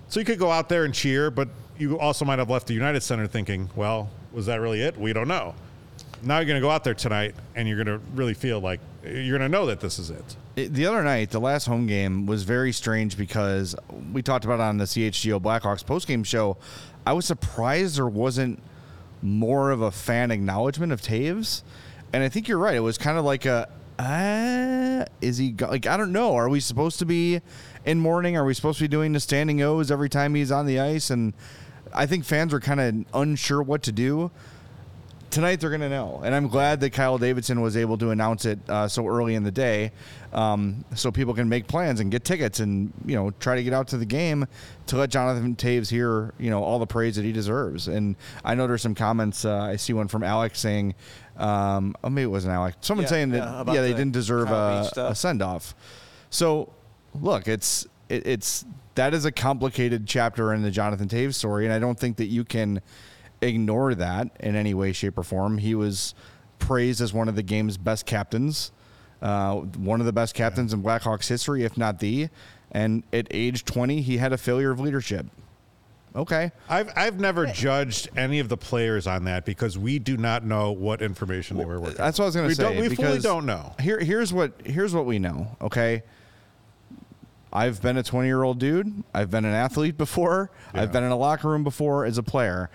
So 0.07 0.19
you 0.19 0.25
could 0.25 0.39
go 0.39 0.49
out 0.49 0.67
there 0.67 0.85
and 0.85 0.95
cheer, 0.95 1.29
but 1.29 1.47
you 1.77 1.99
also 1.99 2.25
might 2.25 2.39
have 2.39 2.49
left 2.49 2.65
the 2.65 2.73
United 2.73 3.01
Center 3.01 3.27
thinking, 3.27 3.69
well, 3.75 4.09
was 4.33 4.47
that 4.47 4.61
really 4.61 4.81
it? 4.81 4.97
We 4.97 5.13
don't 5.13 5.27
know. 5.27 5.53
Now 6.23 6.39
you're 6.39 6.45
going 6.45 6.59
to 6.59 6.65
go 6.65 6.71
out 6.71 6.83
there 6.83 6.95
tonight 6.95 7.35
and 7.53 7.67
you're 7.67 7.83
going 7.83 7.99
to 7.99 8.03
really 8.15 8.33
feel 8.33 8.61
like 8.61 8.79
you're 9.03 9.37
going 9.37 9.41
to 9.41 9.55
know 9.55 9.67
that 9.67 9.79
this 9.79 9.99
is 9.99 10.09
it. 10.09 10.37
The 10.55 10.85
other 10.85 11.03
night, 11.03 11.31
the 11.31 11.39
last 11.39 11.65
home 11.65 11.85
game 11.85 12.25
was 12.27 12.43
very 12.43 12.71
strange 12.71 13.17
because 13.17 13.75
we 14.13 14.21
talked 14.21 14.45
about 14.45 14.61
on 14.61 14.77
the 14.77 14.85
CHGO 14.85 15.41
Blackhawks 15.41 15.83
postgame 15.83 16.25
show. 16.25 16.55
I 17.05 17.11
was 17.11 17.25
surprised 17.25 17.97
there 17.97 18.07
wasn't 18.07 18.63
more 19.21 19.71
of 19.71 19.81
a 19.81 19.91
fan 19.91 20.31
acknowledgement 20.31 20.93
of 20.93 21.01
Toews, 21.01 21.61
and 22.13 22.23
I 22.23 22.29
think 22.29 22.47
you're 22.47 22.57
right. 22.57 22.75
It 22.75 22.79
was 22.79 22.97
kind 22.97 23.17
of 23.17 23.25
like 23.25 23.45
a, 23.45 23.67
uh, 23.99 25.03
is 25.19 25.37
he 25.37 25.51
go-? 25.51 25.67
like 25.67 25.87
I 25.87 25.97
don't 25.97 26.13
know. 26.13 26.35
Are 26.35 26.47
we 26.47 26.61
supposed 26.61 26.99
to 26.99 27.05
be 27.05 27.41
in 27.85 27.99
mourning? 27.99 28.37
Are 28.37 28.45
we 28.45 28.53
supposed 28.53 28.77
to 28.77 28.85
be 28.85 28.89
doing 28.89 29.11
the 29.11 29.19
standing 29.19 29.61
O's 29.61 29.91
every 29.91 30.09
time 30.09 30.35
he's 30.35 30.53
on 30.53 30.65
the 30.65 30.79
ice? 30.79 31.09
And 31.09 31.33
I 31.93 32.05
think 32.05 32.23
fans 32.23 32.53
were 32.53 32.61
kind 32.61 32.79
of 32.79 33.05
unsure 33.13 33.61
what 33.61 33.83
to 33.83 33.91
do 33.91 34.31
tonight 35.29 35.59
they're 35.59 35.69
going 35.69 35.81
to 35.81 35.89
know. 35.89 36.21
And 36.23 36.33
I'm 36.33 36.47
glad 36.47 36.79
that 36.81 36.91
Kyle 36.91 37.17
Davidson 37.17 37.61
was 37.61 37.75
able 37.75 37.97
to 37.97 38.11
announce 38.11 38.45
it 38.45 38.59
uh, 38.69 38.87
so 38.87 39.07
early 39.07 39.35
in 39.35 39.43
the 39.43 39.51
day 39.51 39.91
um, 40.33 40.85
so 40.95 41.11
people 41.11 41.33
can 41.33 41.49
make 41.49 41.67
plans 41.67 41.99
and 41.99 42.11
get 42.11 42.23
tickets 42.23 42.59
and, 42.59 42.93
you 43.05 43.15
know, 43.15 43.31
try 43.39 43.55
to 43.55 43.63
get 43.63 43.73
out 43.73 43.87
to 43.89 43.97
the 43.97 44.05
game 44.05 44.45
to 44.87 44.97
let 44.97 45.09
Jonathan 45.09 45.55
Toews 45.55 45.89
hear, 45.89 46.33
you 46.39 46.49
know, 46.49 46.63
all 46.63 46.79
the 46.79 46.87
praise 46.87 47.15
that 47.15 47.25
he 47.25 47.31
deserves. 47.31 47.87
And 47.87 48.15
I 48.43 48.55
know 48.55 48.67
there's 48.67 48.81
some 48.81 48.95
comments. 48.95 49.45
Uh, 49.45 49.57
I 49.57 49.75
see 49.75 49.93
one 49.93 50.07
from 50.07 50.23
Alex 50.23 50.59
saying, 50.59 50.95
um, 51.37 51.95
oh, 52.03 52.09
maybe 52.09 52.23
it 52.23 52.27
wasn't 52.27 52.53
Alex. 52.53 52.77
Someone 52.81 53.03
Yeah, 53.03 53.09
saying 53.09 53.29
that, 53.31 53.61
about 53.61 53.75
yeah, 53.75 53.81
they 53.81 53.91
the 53.91 53.97
didn't 53.97 54.13
deserve 54.13 54.49
a, 54.51 54.89
a 54.97 55.15
send 55.15 55.41
off. 55.41 55.75
So, 56.29 56.71
look, 57.19 57.47
it's, 57.47 57.87
it, 58.09 58.25
it's, 58.25 58.65
that 58.95 59.13
is 59.13 59.25
a 59.25 59.31
complicated 59.31 60.07
chapter 60.07 60.53
in 60.53 60.61
the 60.61 60.71
Jonathan 60.71 61.09
Toews 61.09 61.35
story. 61.35 61.65
And 61.65 61.73
I 61.73 61.79
don't 61.79 61.99
think 61.99 62.17
that 62.17 62.27
you 62.27 62.45
can 62.45 62.81
ignore 63.47 63.95
that 63.95 64.29
in 64.39 64.55
any 64.55 64.73
way, 64.73 64.91
shape, 64.91 65.17
or 65.17 65.23
form. 65.23 65.57
He 65.57 65.75
was 65.75 66.13
praised 66.59 67.01
as 67.01 67.13
one 67.13 67.27
of 67.27 67.35
the 67.35 67.43
game's 67.43 67.77
best 67.77 68.05
captains, 68.05 68.71
uh, 69.21 69.55
one 69.55 69.99
of 69.99 70.05
the 70.05 70.13
best 70.13 70.35
captains 70.35 70.73
in 70.73 70.81
Blackhawks 70.83 71.27
history, 71.27 71.63
if 71.63 71.77
not 71.77 71.99
the. 71.99 72.29
And 72.71 73.03
at 73.13 73.27
age 73.31 73.63
20, 73.65 74.01
he 74.01 74.17
had 74.17 74.33
a 74.33 74.37
failure 74.37 74.71
of 74.71 74.79
leadership. 74.79 75.27
Okay. 76.15 76.51
I've, 76.69 76.91
I've 76.95 77.19
never 77.19 77.45
judged 77.45 78.09
any 78.15 78.39
of 78.39 78.47
the 78.47 78.55
players 78.55 79.05
on 79.05 79.25
that 79.25 79.43
because 79.43 79.77
we 79.77 79.99
do 79.99 80.15
not 80.15 80.45
know 80.45 80.71
what 80.71 81.01
information 81.01 81.57
they 81.57 81.65
were 81.65 81.79
working. 81.79 81.97
That's 81.97 82.17
what 82.17 82.25
I 82.25 82.27
was 82.27 82.35
going 82.35 82.49
to 82.49 82.55
say. 82.55 82.63
Don't, 82.63 82.77
we 82.77 82.95
fully 82.95 83.19
don't 83.19 83.45
know. 83.45 83.75
Here, 83.81 83.99
here's 83.99 84.31
what 84.31 84.53
here's 84.65 84.93
what 84.93 85.05
we 85.05 85.19
know. 85.19 85.57
Okay. 85.61 86.03
I've 87.51 87.81
been 87.81 87.97
a 87.97 88.03
20 88.03 88.27
year 88.27 88.43
old 88.43 88.59
dude. 88.59 89.03
I've 89.13 89.29
been 89.29 89.45
an 89.45 89.53
athlete 89.53 89.97
before. 89.97 90.51
Yeah. 90.73 90.83
I've 90.83 90.91
been 90.91 91.03
in 91.03 91.11
a 91.11 91.17
locker 91.17 91.49
room 91.49 91.63
before 91.63 92.05
as 92.05 92.17
a 92.17 92.23
player, 92.23 92.69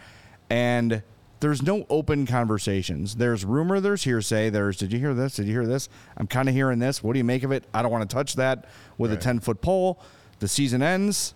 and 0.50 1.02
there's 1.40 1.62
no 1.62 1.86
open 1.88 2.26
conversations. 2.26 3.16
There's 3.16 3.44
rumor. 3.44 3.80
There's 3.80 4.04
hearsay. 4.04 4.50
There's 4.50 4.76
did 4.76 4.92
you 4.92 4.98
hear 4.98 5.14
this? 5.14 5.36
Did 5.36 5.46
you 5.46 5.52
hear 5.52 5.66
this? 5.66 5.88
I'm 6.16 6.26
kind 6.26 6.48
of 6.48 6.54
hearing 6.54 6.80
this. 6.80 7.02
What 7.02 7.14
do 7.14 7.18
you 7.18 7.24
make 7.24 7.42
of 7.44 7.52
it? 7.52 7.64
I 7.72 7.80
don't 7.80 7.90
want 7.90 8.08
to 8.08 8.14
touch 8.14 8.34
that 8.34 8.66
with 8.98 9.12
a 9.12 9.16
10 9.16 9.40
foot 9.40 9.62
pole. 9.62 9.98
The 10.40 10.48
season 10.48 10.82
ends. 10.82 11.34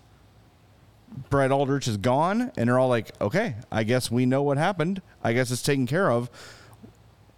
Brad 1.30 1.52
Aldrich 1.52 1.87
is 1.87 1.97
gone, 1.97 2.50
and 2.56 2.68
they're 2.68 2.78
all 2.78 2.88
like, 2.88 3.12
"Okay, 3.21 3.54
I 3.71 3.85
guess 3.85 4.11
we 4.11 4.26
know 4.26 4.42
what 4.42 4.59
happened. 4.59 5.00
I 5.23 5.33
guess 5.33 5.50
it's 5.52 5.62
taken 5.62 5.87
care 5.87 6.11
of." 6.11 6.28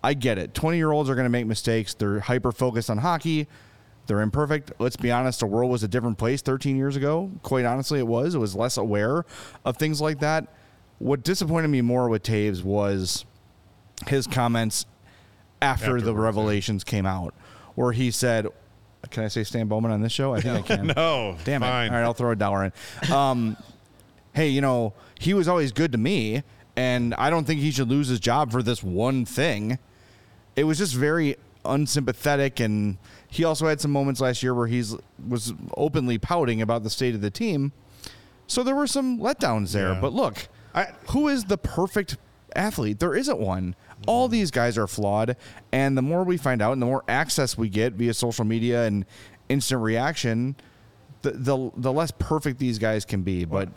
I 0.03 0.15
get 0.15 0.39
it. 0.39 0.55
20 0.55 0.79
year 0.79 0.93
olds 0.93 1.11
are 1.11 1.15
going 1.15 1.27
to 1.27 1.31
make 1.31 1.47
mistakes. 1.47 1.93
They're 1.93 2.21
hyper 2.21 2.53
focused 2.53 2.89
on 2.89 2.99
hockey. 2.99 3.49
They're 4.07 4.21
imperfect. 4.21 4.73
Let's 4.79 4.97
be 4.97 5.11
honest, 5.11 5.41
the 5.41 5.47
world 5.47 5.71
was 5.71 5.83
a 5.83 5.89
different 5.89 6.17
place 6.17 6.41
13 6.43 6.77
years 6.77 6.97
ago. 6.97 7.31
Quite 7.43 7.65
honestly, 7.65 7.99
it 7.99 8.07
was. 8.07 8.35
It 8.35 8.39
was 8.39 8.55
less 8.55 8.77
aware 8.77 9.25
of 9.65 9.77
things 9.77 10.01
like 10.01 10.21
that. 10.21 10.47
What 10.99 11.23
disappointed 11.23 11.69
me 11.69 11.83
more 11.83 12.09
with 12.09 12.23
Toews 12.23 12.63
was 12.63 13.25
his 14.07 14.27
comments 14.27 14.87
after 15.61 15.87
the 15.87 15.93
Afterwards, 15.93 16.07
yeah. 16.07 16.25
revelations 16.25 16.85
came 16.85 17.07
out, 17.07 17.35
where 17.75 17.93
he 17.93 18.11
said, 18.11 18.47
Can 19.11 19.25
I 19.25 19.29
say 19.29 19.45
Stan 19.45 19.69
Bowman 19.69 19.91
on 19.91 20.01
this 20.01 20.13
show? 20.13 20.35
I 20.35 20.41
think 20.41 20.71
I 20.71 20.77
can. 20.77 20.87
No, 20.97 21.37
Damn 21.45 21.63
it. 21.63 21.67
All 21.67 21.73
right, 21.73 22.03
I'll 22.03 22.15
throw 22.15 22.31
a 22.31 22.37
dollar 22.37 22.65
in. 22.65 23.13
Um, 23.13 23.57
hey, 24.35 24.49
you 24.49 24.61
know, 24.61 24.93
he 25.19 25.35
was 25.35 25.49
always 25.49 25.73
good 25.73 25.93
to 25.93 25.99
me, 25.99 26.43
and 26.77 27.15
I 27.15 27.31
don't 27.31 27.47
think 27.47 27.61
he 27.61 27.71
should 27.71 27.89
lose 27.89 28.09
his 28.09 28.21
job 28.21 28.53
for 28.53 28.63
this 28.63 28.83
one 28.83 29.25
thing. 29.25 29.79
It 30.57 30.65
was 30.65 30.79
just 30.79 30.95
very 30.95 31.37
unsympathetic, 31.65 32.61
and 32.61 32.99
he 33.29 33.45
also 33.45 33.67
had 33.67 33.81
some 33.81 33.91
moments 33.91 34.21
last 34.21 34.43
year 34.43 34.55
where 34.55 34.67
he's 34.67 34.95
was 35.27 35.53
openly 35.77 36.19
pouting 36.19 36.63
about 36.63 36.83
the 36.83 36.91
state 36.91 37.15
of 37.15 37.21
the 37.21 37.31
team. 37.31 37.73
So 38.47 38.63
there 38.63 38.77
were 38.77 38.87
some 38.87 39.19
letdowns 39.19 39.73
there. 39.73 39.93
Yeah. 39.93 40.01
But 40.01 40.13
look, 40.13 40.49
I- 40.77 40.93
who 41.11 41.27
is 41.29 41.45
the 41.47 41.59
perfect 41.59 42.17
athlete? 42.55 43.01
There 43.01 43.15
isn't 43.15 43.39
one. 43.41 43.75
All 44.07 44.29
these 44.29 44.51
guys 44.51 44.77
are 44.79 44.87
flawed, 44.87 45.37
and 45.73 45.97
the 45.97 46.03
more 46.03 46.23
we 46.23 46.37
find 46.37 46.61
out, 46.63 46.73
and 46.75 46.83
the 46.83 46.87
more 46.87 47.03
access 47.09 47.57
we 47.59 47.69
get 47.69 47.95
via 47.95 48.13
social 48.15 48.45
media 48.45 48.85
and 48.87 49.05
instant 49.49 49.81
reaction, 49.83 50.55
the 51.23 51.31
the, 51.33 51.71
the 51.77 51.93
less 51.93 52.13
perfect 52.19 52.59
these 52.59 52.79
guys 52.79 53.05
can 53.05 53.23
be. 53.23 53.45
But 53.47 53.71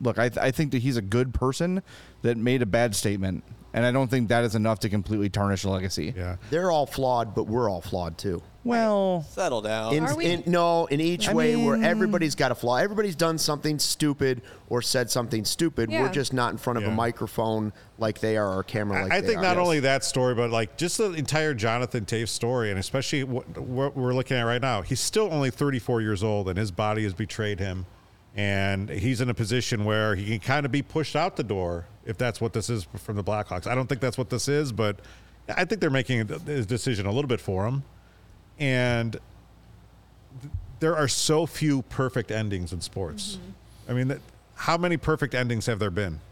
look, 0.00 0.18
I, 0.18 0.30
I 0.40 0.50
think 0.52 0.70
that 0.72 0.78
he's 0.78 0.96
a 0.96 1.02
good 1.02 1.34
person 1.34 1.82
that 2.22 2.36
made 2.36 2.62
a 2.62 2.66
bad 2.66 2.94
statement, 2.94 3.42
and 3.74 3.84
I 3.84 3.90
don't 3.90 4.08
think 4.08 4.28
that 4.28 4.44
is 4.44 4.54
enough 4.54 4.78
to 4.80 4.88
completely 4.88 5.28
tarnish 5.28 5.64
a 5.64 5.70
legacy. 5.70 6.14
Yeah. 6.16 6.36
They're 6.50 6.70
all 6.70 6.86
flawed, 6.86 7.34
but 7.34 7.44
we're 7.48 7.68
all 7.68 7.80
flawed 7.80 8.16
too. 8.18 8.40
Well, 8.62 9.22
Settle 9.30 9.62
down. 9.62 9.94
In, 9.94 10.04
Are 10.04 10.14
we- 10.14 10.26
in- 10.26 10.42
no, 10.46 10.84
in 10.86 11.00
each 11.00 11.28
I 11.28 11.34
way, 11.34 11.56
where 11.56 11.76
mean- 11.76 11.84
everybody's 11.84 12.34
got 12.34 12.50
a 12.52 12.54
flaw. 12.54 12.76
Everybody's 12.76 13.16
done 13.16 13.38
something 13.38 13.78
stupid 13.78 14.42
or 14.68 14.82
said 14.82 15.10
something 15.10 15.46
stupid. 15.46 15.90
Yeah. 15.90 16.02
We're 16.02 16.12
just 16.12 16.34
not 16.34 16.52
in 16.52 16.58
front 16.58 16.76
of 16.76 16.82
Yeah. 16.84 16.90
a 16.90 16.94
microphone 16.94 17.72
like 17.98 18.20
they 18.20 18.36
are 18.36 18.46
or 18.56 18.60
a 18.60 18.64
camera 18.64 19.02
like 19.04 19.12
I 19.12 19.20
they 19.22 19.28
think 19.28 19.38
are. 19.38 19.42
not 19.42 19.56
Yes. 19.56 19.64
only 19.64 19.80
that 19.80 20.04
story, 20.04 20.34
but 20.34 20.50
like 20.50 20.76
just 20.76 20.98
the 20.98 21.12
entire 21.12 21.54
Jonathan 21.54 22.04
Toews 22.04 22.28
story, 22.28 22.70
and 22.70 22.78
especially 22.78 23.24
what, 23.24 23.48
what 23.56 23.96
we're 23.96 24.12
looking 24.14 24.36
at 24.36 24.42
right 24.42 24.60
now. 24.60 24.82
He's 24.82 25.00
still 25.00 25.28
only 25.32 25.50
34 25.50 26.02
years 26.02 26.22
old, 26.22 26.48
and 26.48 26.58
his 26.58 26.70
body 26.70 27.04
has 27.04 27.14
betrayed 27.14 27.60
him, 27.60 27.86
and 28.36 28.90
he's 28.90 29.22
in 29.22 29.30
a 29.30 29.34
position 29.34 29.86
where 29.86 30.14
he 30.16 30.26
can 30.26 30.40
kind 30.40 30.66
of 30.66 30.72
be 30.72 30.82
pushed 30.82 31.16
out 31.16 31.36
the 31.36 31.42
door 31.42 31.86
if 32.04 32.18
that's 32.18 32.42
what 32.42 32.52
this 32.52 32.68
is 32.68 32.86
from 32.98 33.16
the 33.16 33.24
Blackhawks. 33.24 33.66
I 33.66 33.74
don't 33.74 33.86
think 33.88 34.02
that's 34.02 34.18
what 34.18 34.28
this 34.28 34.48
is, 34.48 34.70
but 34.70 34.96
I 35.48 35.64
think 35.64 35.80
they're 35.80 35.88
making 35.90 36.28
his 36.46 36.66
decision 36.66 37.06
a 37.06 37.10
little 37.12 37.28
bit 37.28 37.40
for 37.40 37.66
him, 37.66 37.84
and 38.60 39.12
th- 40.40 40.52
there 40.80 40.96
are 40.96 41.08
so 41.08 41.46
few 41.46 41.82
perfect 41.82 42.30
endings 42.30 42.72
in 42.72 42.80
sports. 42.80 43.36
Mm-hmm. 43.36 43.90
I 43.90 43.94
mean, 43.94 44.08
that, 44.08 44.20
how 44.54 44.76
many 44.76 44.96
perfect 44.96 45.34
endings 45.34 45.66
have 45.66 45.78
there 45.78 45.90
been? 45.90 46.20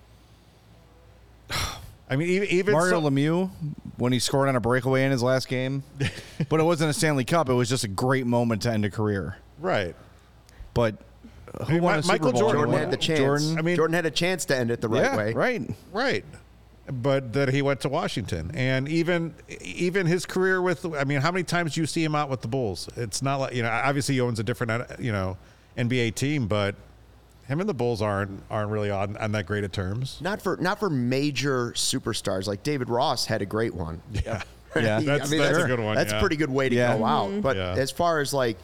I 2.11 2.17
mean, 2.17 2.29
even, 2.29 2.49
even 2.49 2.73
Mario 2.73 3.01
so- 3.03 3.11
Lemieux 3.11 3.51
when 3.97 4.13
he 4.13 4.19
scored 4.19 4.49
on 4.49 4.57
a 4.57 4.61
breakaway 4.61 5.05
in 5.05 5.11
his 5.11 5.23
last 5.23 5.49
game, 5.49 5.83
but 6.49 6.61
it 6.61 6.63
wasn't 6.63 6.91
a 6.91 6.93
Stanley 6.93 7.25
Cup. 7.25 7.49
It 7.49 7.55
was 7.55 7.69
just 7.69 7.85
a 7.85 7.89
great 7.89 8.27
moment 8.27 8.63
to 8.63 8.71
end 8.71 8.85
a 8.85 8.91
career. 8.91 9.37
right? 9.59 9.95
But 10.75 10.97
who 11.67 11.75
mean, 11.75 11.83
won 11.83 11.95
Mi- 11.95 11.99
a 11.99 12.03
Super 12.03 12.13
Michael 12.13 12.33
Bowl? 12.33 12.41
Jordan 12.41 12.61
Jordan 12.61 12.79
had 12.79 12.91
the 12.91 12.97
chance. 12.97 13.19
Jordan, 13.19 13.59
I 13.59 13.63
mean- 13.63 13.77
Jordan 13.77 13.95
had 13.95 14.07
a 14.07 14.11
chance 14.11 14.45
to 14.47 14.57
end 14.57 14.71
it 14.71 14.81
the 14.81 14.89
right 14.89 15.03
yeah, 15.03 15.17
way. 15.17 15.33
right. 15.33 15.71
Right. 15.93 16.25
But 16.91 17.35
that 17.35 17.51
he 17.51 17.61
went 17.61 17.81
to 17.83 17.89
Washington, 17.91 18.51
and 18.55 18.89
even 18.89 19.35
even 19.61 20.07
his 20.07 20.25
career 20.25 20.63
with, 20.63 20.87
I 20.95 21.05
mean, 21.05 21.21
how 21.21 21.31
many 21.31 21.45
times 21.45 21.75
do 21.75 21.81
you 21.83 21.87
see 21.87 22.03
him 22.03 22.15
out 22.15 22.31
with 22.31 22.41
the 22.41 22.49
Bulls? 22.49 22.89
It's 22.97 23.21
not 23.21 23.37
like 23.41 23.55
you 23.55 23.63
know, 23.63 23.69
obviously 23.71 24.15
he 24.15 24.21
owns 24.23 24.39
a 24.39 24.43
different, 24.43 24.99
you 24.99 25.13
know, 25.13 25.37
NBA 25.77 26.15
team, 26.15 26.47
but 26.47 26.75
him 27.47 27.61
and 27.61 27.69
the 27.69 27.75
Bulls 27.75 28.01
aren't 28.01 28.43
aren't 28.51 28.71
really 28.71 28.91
on, 28.91 29.19
on 29.19 29.33
that 29.33 29.45
great 29.45 29.65
of 29.65 29.73
terms. 29.73 30.19
Not 30.23 30.41
for 30.41 30.57
not 30.57 30.81
for 30.81 30.89
major 30.89 31.73
superstars 31.73 32.47
like 32.47 32.63
David 32.63 32.89
Ross 32.89 33.27
had 33.27 33.43
a 33.43 33.47
great 33.47 33.75
one. 33.75 34.01
Yeah, 34.13 34.43
Yeah. 34.75 35.01
That's- 35.01 35.29
that's 35.31 35.59
a 35.59 35.67
good 35.67 35.81
one, 35.81 35.95
That's 35.95 36.13
yeah. 36.13 36.17
a 36.19 36.21
pretty 36.21 36.37
good 36.37 36.51
way 36.51 36.71
to 36.71 36.75
Yeah. 36.75 36.97
go 36.97 37.05
out. 37.05 37.43
But 37.43 37.57
Yeah. 37.59 37.75
as 37.77 37.91
far 37.91 38.21
as 38.21 38.33
like 38.33 38.57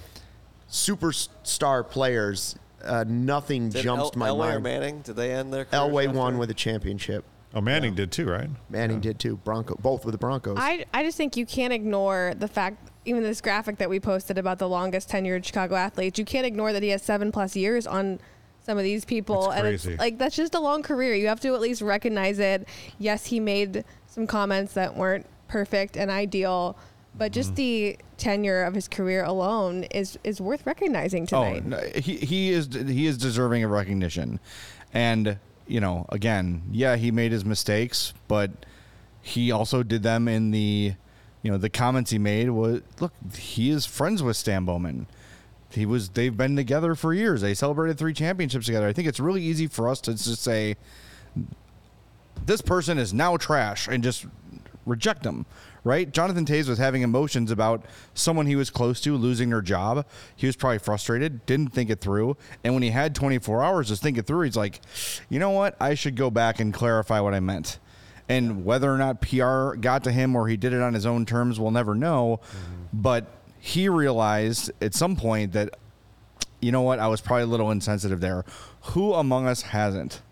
superstar 0.71 1.89
players, 1.89 2.57
uh, 2.85 3.05
nothing 3.07 3.69
Did 3.71 3.83
jumps 3.83 4.03
El- 4.05 4.11
to 4.11 4.19
my 4.19 4.29
Elway 4.29 4.49
or 4.49 4.61
mind. 4.61 4.63
Manning? 4.63 5.01
Did 5.03 5.17
they 5.17 5.33
end 5.33 5.53
their 5.53 5.65
careers 5.65 5.83
Elway 5.93 6.07
after? 6.07 6.19
won 6.19 6.39
with 6.39 6.51
a 6.51 6.55
championship. 6.55 7.25
Oh, 7.55 7.61
Manning 7.61 7.95
did 7.95 8.11
too, 8.11 8.29
right? 8.29 8.51
Manning 8.69 9.01
did 9.01 9.19
too. 9.21 9.37
Bronco, 9.37 9.77
both 9.77 10.05
with 10.05 10.13
the 10.13 10.19
Broncos. 10.19 10.57
I, 10.59 10.85
I 10.93 11.05
just 11.05 11.17
think 11.17 11.37
you 11.37 11.47
can't 11.47 11.73
ignore 11.73 12.35
the 12.37 12.49
fact, 12.49 12.91
even 13.05 13.23
this 13.23 13.41
graphic 13.41 13.79
that 13.79 13.89
we 13.89 14.01
posted 14.01 14.39
about 14.39 14.59
the 14.59 14.69
longest 14.69 15.09
tenured 15.09 15.45
Chicago 15.45 15.77
athletes, 15.77 16.19
you 16.19 16.25
can't 16.25 16.47
ignore 16.47 16.73
that 16.73 16.83
he 16.83 16.89
has 16.89 17.03
seven 17.03 17.31
plus 17.31 17.55
years 17.55 17.87
on 17.87 18.19
some 18.65 18.77
of 18.77 18.83
these 18.85 19.05
people. 19.05 19.43
That's 19.51 19.55
and 19.57 19.63
crazy. 19.63 19.91
it's 19.93 20.01
like, 20.01 20.19
that's 20.19 20.35
just 20.37 20.55
a 20.55 20.61
long 20.61 20.83
career. 20.83 21.15
You 21.15 21.29
have 21.29 21.41
to 21.41 21.55
at 21.55 21.61
least 21.61 21.81
recognize 21.83 22.39
it. 22.39 22.67
Yes, 22.99 23.27
he 23.27 23.39
made 23.39 23.85
some 24.09 24.27
comments 24.27 24.75
that 24.75 24.97
weren't 24.97 25.27
perfect 25.49 25.97
and 25.97 26.11
ideal, 26.11 26.77
but 27.17 27.31
just 27.31 27.51
Mm-hmm. 27.51 27.55
the 27.57 27.99
tenure 28.17 28.65
of 28.65 28.75
his 28.75 28.89
career 28.89 29.23
alone 29.23 29.85
is, 29.85 30.19
is 30.25 30.41
worth 30.41 30.67
recognizing 30.67 31.25
Oh, 31.33 31.45
tonight. 31.45 31.65
no, 31.67 31.79
he 32.01 32.17
he 32.17 32.51
is 32.51 32.69
he 32.75 33.07
is 33.07 33.17
deserving 33.19 33.63
of 33.65 33.71
recognition, 33.71 34.41
and 34.93 35.39
you 35.67 35.81
know, 35.81 36.07
again, 36.11 36.63
yeah, 36.71 36.97
he 36.97 37.11
made 37.11 37.33
his 37.33 37.45
mistakes, 37.45 38.15
but 38.29 38.51
he 39.23 39.51
also 39.51 39.83
did 39.83 40.03
them 40.03 40.29
in 40.29 40.51
the, 40.51 40.95
you 41.43 41.51
know, 41.51 41.59
the 41.59 41.71
comments 41.71 42.11
he 42.11 42.19
made 42.19 42.51
was 42.51 42.83
look, 43.01 43.13
he 43.37 43.71
is 43.71 43.87
friends 43.87 44.23
with 44.23 44.37
Stan 44.37 44.65
Bowman. 44.65 45.07
He 45.71 45.87
was 45.87 46.11
they've 46.11 46.37
been 46.37 46.55
together 46.55 46.95
for 46.95 47.13
years. 47.13 47.41
They 47.41 47.55
celebrated 47.55 47.99
three 47.99 48.15
championships 48.15 48.67
together. 48.67 48.87
I 48.87 48.93
think 48.93 49.09
it's 49.09 49.19
really 49.19 49.43
easy 49.43 49.67
for 49.67 49.89
us 49.89 50.01
to 50.03 50.13
just 50.13 50.43
say 50.43 50.77
this 52.45 52.61
person 52.61 52.99
is 52.99 53.13
now 53.13 53.37
trash 53.37 53.89
and 53.89 54.03
just 54.03 54.27
reject 54.87 55.23
them, 55.23 55.47
right? 55.85 56.11
Jonathan 56.11 56.47
Toews 56.47 56.69
was 56.69 56.79
having 56.79 57.03
emotions 57.03 57.51
about 57.51 57.85
someone 58.15 58.47
he 58.47 58.57
was 58.57 58.71
close 58.71 59.01
to 59.03 59.17
losing 59.17 59.51
their 59.51 59.61
job. 59.61 60.07
He 60.35 60.47
was 60.47 60.57
probably 60.57 60.79
frustrated, 60.79 61.45
didn't 61.47 61.69
think 61.69 61.91
it 61.91 62.01
through. 62.01 62.37
And 62.65 62.73
when 62.73 62.83
he 62.83 62.91
had 62.91 63.15
24 63.15 63.63
hours 63.63 63.89
to 63.89 63.97
think 63.97 64.19
it 64.19 64.27
through, 64.27 64.43
he's 64.43 64.57
like, 64.57 64.81
you 65.29 65.39
know 65.39 65.51
what? 65.51 65.77
I 65.81 65.95
should 65.95 66.17
go 66.17 66.31
back 66.31 66.59
and 66.59 66.73
clarify 66.73 67.21
what 67.21 67.35
I 67.35 67.41
meant. 67.41 67.79
And 68.29 68.65
whether 68.65 68.93
or 68.93 68.97
not 68.97 69.21
PR 69.21 69.75
got 69.75 70.05
to 70.05 70.13
him 70.13 70.35
or 70.35 70.49
he 70.49 70.57
did 70.57 70.73
it 70.73 70.81
on 70.81 70.95
his 70.95 71.05
own 71.05 71.27
terms, 71.27 71.61
we'll 71.61 71.71
never 71.71 71.95
know. 71.95 72.41
Mm-hmm. 72.43 72.83
But 72.95 73.27
he 73.61 73.91
realized 73.91 74.73
at 74.81 74.95
some 74.95 75.17
point 75.17 75.53
that, 75.53 75.71
you 76.61 76.73
know 76.73 76.81
what? 76.81 76.99
I 76.99 77.09
was 77.09 77.21
probably 77.21 77.43
a 77.43 77.47
little 77.47 77.71
insensitive 77.71 78.21
there. 78.21 78.47
Who 78.83 79.13
among 79.13 79.47
us 79.47 79.61
hasn't? 79.61 80.23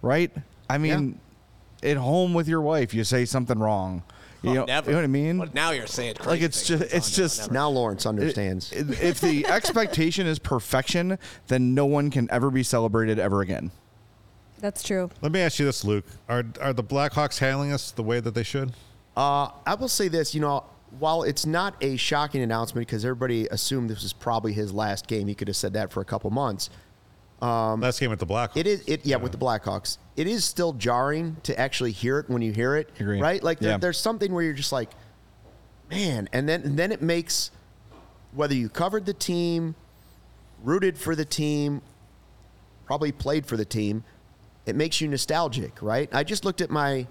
Right? 0.00 0.30
I 0.70 0.78
mean, 0.78 1.20
at 1.82 1.96
home 1.96 2.34
with 2.34 2.48
your 2.48 2.60
wife, 2.60 2.92
you 2.94 3.04
say 3.04 3.24
something 3.24 3.58
wrong. 3.58 4.02
You, 4.42 4.50
Oh, 4.50 4.54
know, 4.54 4.64
never. 4.66 4.90
you 4.90 4.92
know 4.92 4.98
what 4.98 5.04
I 5.04 5.08
mean? 5.08 5.38
But 5.38 5.54
now 5.54 5.72
you're 5.72 5.86
saying 5.88 6.14
crazy 6.14 6.30
like 6.30 6.42
it's 6.42 6.64
just, 6.66 6.82
it's 6.84 6.94
Oh, 6.94 6.96
no, 7.22 7.24
just. 7.24 7.40
never. 7.40 7.54
now 7.54 7.68
Lawrence 7.70 8.06
understands. 8.06 8.72
i- 8.72 8.76
If 9.02 9.20
the 9.20 9.44
expectation 9.48 10.26
is 10.28 10.38
perfection, 10.38 11.18
then 11.48 11.74
no 11.74 11.86
one 11.86 12.10
can 12.10 12.28
ever 12.30 12.50
be 12.50 12.62
celebrated 12.62 13.18
ever 13.18 13.40
again. 13.40 13.72
That's 14.60 14.82
true. 14.82 15.10
Let 15.22 15.32
me 15.32 15.40
ask 15.40 15.58
you 15.58 15.66
this, 15.66 15.84
Luke: 15.84 16.04
Are 16.28 16.44
are 16.60 16.72
the 16.72 16.82
Blackhawks 16.84 17.38
handling 17.38 17.72
us 17.72 17.90
the 17.92 18.02
way 18.02 18.18
that 18.20 18.34
they 18.34 18.42
should? 18.42 18.72
Uh, 19.16 19.48
I 19.66 19.74
will 19.74 19.88
say 19.88 20.06
this, 20.08 20.34
you 20.34 20.40
know, 20.40 20.64
while 20.98 21.22
it's 21.24 21.44
not 21.46 21.74
a 21.80 21.96
shocking 21.96 22.40
announcement 22.42 22.86
because 22.86 23.04
everybody 23.04 23.46
assumed 23.48 23.90
this 23.90 24.02
was 24.02 24.12
probably 24.12 24.52
his 24.52 24.72
last 24.72 25.06
game, 25.08 25.26
he 25.28 25.34
could 25.34 25.48
have 25.48 25.56
said 25.56 25.72
that 25.74 25.92
for 25.92 26.00
a 26.00 26.04
couple 26.04 26.30
months. 26.30 26.70
Um, 27.40 27.80
Last 27.80 28.00
game 28.00 28.10
with 28.10 28.18
the 28.18 28.26
Blackhawks. 28.26 28.56
It 28.56 28.66
is, 28.66 28.82
it 28.86 29.06
yeah, 29.06 29.16
with 29.16 29.32
the 29.32 29.38
Blackhawks, 29.38 29.98
it 30.16 30.26
is 30.26 30.44
still 30.44 30.72
jarring 30.72 31.36
to 31.44 31.58
actually 31.58 31.92
hear 31.92 32.18
it 32.18 32.28
when 32.28 32.42
you 32.42 32.52
hear 32.52 32.74
it, 32.76 32.90
Agree. 32.98 33.20
right? 33.20 33.42
Like 33.42 33.60
there, 33.60 33.72
Yeah. 33.72 33.76
there's 33.78 33.98
something 33.98 34.32
where 34.32 34.42
you're 34.42 34.52
just 34.54 34.72
like, 34.72 34.90
man, 35.90 36.28
and 36.32 36.48
then 36.48 36.62
and 36.62 36.76
then 36.78 36.90
it 36.92 37.00
makes 37.00 37.50
whether 38.32 38.54
you 38.54 38.68
covered 38.68 39.06
the 39.06 39.14
team, 39.14 39.74
rooted 40.64 40.98
for 40.98 41.14
the 41.14 41.24
team, 41.24 41.80
probably 42.86 43.12
played 43.12 43.46
for 43.46 43.56
the 43.56 43.64
team, 43.64 44.02
it 44.66 44.74
makes 44.74 45.00
you 45.00 45.06
nostalgic, 45.08 45.80
right? 45.80 46.08
I 46.12 46.24
just 46.24 46.44
looked 46.44 46.60
at 46.60 46.70
my 46.70 47.06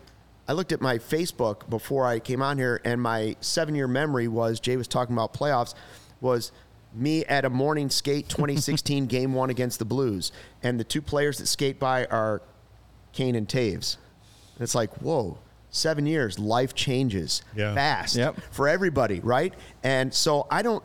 I 0.47 0.53
looked 0.53 0.71
at 0.71 0.81
my 0.81 0.97
Facebook 0.97 1.69
before 1.69 2.05
I 2.05 2.19
came 2.19 2.41
on 2.41 2.57
here 2.57 2.79
and 2.85 3.01
my 3.01 3.35
7-year 3.41 3.87
memory 3.87 4.27
was 4.27 4.59
Jay 4.59 4.77
was 4.77 4.87
talking 4.87 5.13
about 5.15 5.33
playoffs 5.33 5.73
was 6.21 6.51
me 6.99 7.23
at 7.25 7.45
a 7.45 7.49
morning 7.49 7.89
skate 7.89 8.27
2016 8.29 9.05
game 9.07 9.33
1 9.33 9.49
against 9.49 9.79
the 9.79 9.85
Blues 9.85 10.31
and 10.63 10.79
the 10.79 10.83
two 10.83 11.01
players 11.01 11.37
that 11.37 11.47
skate 11.47 11.79
by 11.79 12.05
are 12.05 12.41
Kane 13.13 13.35
and 13.35 13.47
Toews. 13.47 13.97
And 14.55 14.63
it's 14.63 14.75
like, 14.75 14.93
"Whoa, 15.01 15.37
7 15.71 16.05
years, 16.05 16.39
life 16.39 16.73
changes 16.73 17.41
Yeah. 17.55 17.73
fast 17.75 18.15
Yep. 18.15 18.37
for 18.51 18.67
everybody, 18.67 19.19
right? 19.19 19.53
And 19.83 20.13
so 20.13 20.47
I 20.49 20.61
don't 20.61 20.83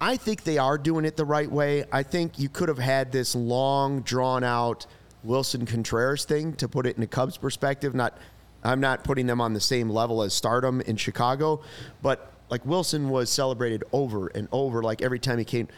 I 0.00 0.16
think 0.16 0.42
they 0.42 0.58
are 0.58 0.78
doing 0.78 1.04
it 1.04 1.16
the 1.16 1.24
right 1.24 1.48
way. 1.50 1.84
I 1.92 2.02
think 2.02 2.36
you 2.36 2.48
could 2.48 2.68
have 2.68 2.78
had 2.80 3.12
this 3.12 3.36
long, 3.36 4.00
drawn 4.00 4.42
out 4.42 4.84
Willson 5.24 5.64
Contreras 5.64 6.24
thing 6.24 6.54
to 6.54 6.66
put 6.66 6.86
it 6.86 6.96
in 6.96 7.04
a 7.04 7.06
Cubs 7.06 7.36
perspective. 7.36 7.94
Not, 7.94 8.18
I'm 8.64 8.80
not 8.80 9.04
putting 9.04 9.28
them 9.28 9.40
on 9.40 9.52
the 9.52 9.60
same 9.60 9.88
level 9.88 10.22
as 10.24 10.34
Stardom 10.34 10.80
in 10.80 10.96
Chicago, 10.96 11.60
but 12.02 12.31
like 12.52 12.64
Willson 12.64 13.08
was 13.08 13.30
celebrated 13.30 13.82
over 13.92 14.26
and 14.26 14.46
over, 14.52 14.82
like 14.82 15.00
every 15.00 15.18
time 15.18 15.38
he 15.38 15.44
came. 15.44 15.68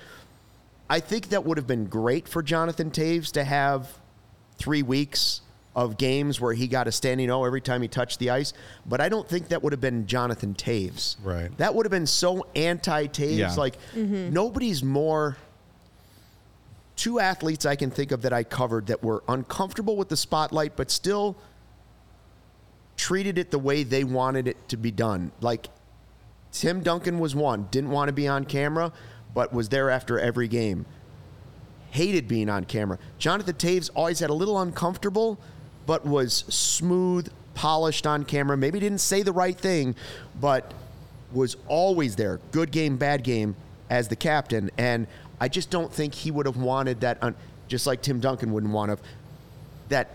I 0.90 0.98
think 0.98 1.28
that 1.28 1.44
would 1.44 1.56
have 1.56 1.68
been 1.68 1.84
great 1.84 2.26
for 2.26 2.42
Jonathan 2.42 2.90
Toews 2.90 3.30
to 3.34 3.44
have 3.44 3.96
three 4.58 4.82
weeks 4.82 5.42
of 5.76 5.96
games 5.96 6.40
where 6.40 6.52
he 6.52 6.66
got 6.66 6.88
a 6.88 6.92
standing 6.92 7.30
O 7.30 7.44
every 7.44 7.60
time 7.60 7.80
he 7.80 7.86
touched 7.86 8.18
the 8.18 8.30
ice. 8.30 8.54
But 8.84 9.00
I 9.00 9.08
don't 9.08 9.28
think 9.28 9.48
that 9.48 9.62
would 9.62 9.72
have 9.72 9.80
been 9.80 10.08
Jonathan 10.08 10.52
Toews. 10.54 11.14
Right. 11.22 11.56
That 11.58 11.76
would 11.76 11.86
have 11.86 11.92
been 11.92 12.08
so 12.08 12.44
anti 12.56 13.06
Toews. 13.06 13.38
Yeah. 13.38 13.54
Like 13.54 13.76
mm-hmm. 13.94 14.32
nobody's 14.32 14.82
more. 14.82 15.36
Two 16.96 17.20
athletes 17.20 17.66
I 17.66 17.76
can 17.76 17.92
think 17.92 18.10
of 18.10 18.22
that 18.22 18.32
I 18.32 18.42
covered 18.42 18.88
that 18.88 19.00
were 19.00 19.22
uncomfortable 19.28 19.96
with 19.96 20.08
the 20.08 20.16
spotlight, 20.16 20.74
but 20.74 20.90
still 20.90 21.36
treated 22.96 23.38
it 23.38 23.52
the 23.52 23.60
way 23.60 23.84
they 23.84 24.02
wanted 24.02 24.48
it 24.48 24.68
to 24.70 24.76
be 24.76 24.90
done. 24.90 25.30
Like 25.40 25.68
Tim 26.54 26.82
Duncan 26.82 27.18
was 27.18 27.34
one, 27.34 27.66
didn't 27.72 27.90
want 27.90 28.08
to 28.08 28.12
be 28.12 28.28
on 28.28 28.44
camera, 28.44 28.92
but 29.34 29.52
was 29.52 29.68
there 29.68 29.90
after 29.90 30.20
every 30.20 30.46
game. 30.46 30.86
Hated 31.90 32.28
being 32.28 32.48
on 32.48 32.64
camera. 32.64 32.98
Jonathan 33.18 33.56
Toews 33.56 33.90
always 33.94 34.20
had 34.20 34.30
a 34.30 34.34
little 34.34 34.60
uncomfortable, 34.60 35.38
but 35.84 36.06
was 36.06 36.44
smooth, 36.48 37.30
polished 37.54 38.06
on 38.06 38.24
camera. 38.24 38.56
Maybe 38.56 38.78
didn't 38.78 39.00
say 39.00 39.22
the 39.22 39.32
right 39.32 39.58
thing, 39.58 39.96
but 40.40 40.72
was 41.32 41.56
always 41.66 42.14
there. 42.14 42.38
Good 42.52 42.70
game, 42.70 42.96
bad 42.96 43.24
game 43.24 43.56
as 43.90 44.06
the 44.06 44.16
captain. 44.16 44.70
And 44.78 45.08
I 45.40 45.48
just 45.48 45.70
don't 45.70 45.92
think 45.92 46.14
he 46.14 46.30
would 46.30 46.46
have 46.46 46.56
wanted 46.56 47.00
that, 47.00 47.18
un- 47.20 47.34
just 47.66 47.84
like 47.86 48.00
Tim 48.00 48.20
Duncan 48.20 48.52
wouldn't 48.52 48.72
want 48.72 48.92
to, 48.92 48.98
that 49.88 50.10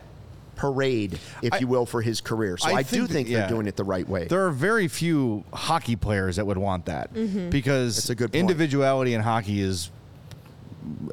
parade, 0.60 1.17
if 1.41 1.54
I- 1.54 1.58
you 1.60 1.67
will, 1.67 1.86
for 1.86 2.02
his 2.02 2.19
career. 2.22 2.58
So 2.58 2.67
I 2.69 2.80
I, 2.80 2.84
do 2.84 3.08
think 3.08 3.28
that- 3.28 3.32
yeah. 3.32 3.39
they're 3.41 3.50
doing 3.50 3.67
it 3.67 3.76
the 3.78 3.84
right 3.86 4.08
way. 4.08 4.28
There 4.28 4.45
are 4.45 4.52
very 4.52 4.88
few 4.88 5.43
hockey 5.54 5.95
players 5.95 6.36
that 6.36 6.45
would 6.45 6.58
want 6.58 6.86
that 6.86 7.13
because 7.50 7.95
That's 7.95 8.10
a 8.10 8.15
good 8.15 8.32
point. 8.34 8.41
individuality 8.41 9.13
in 9.13 9.22
hockey 9.22 9.62
is 9.62 9.89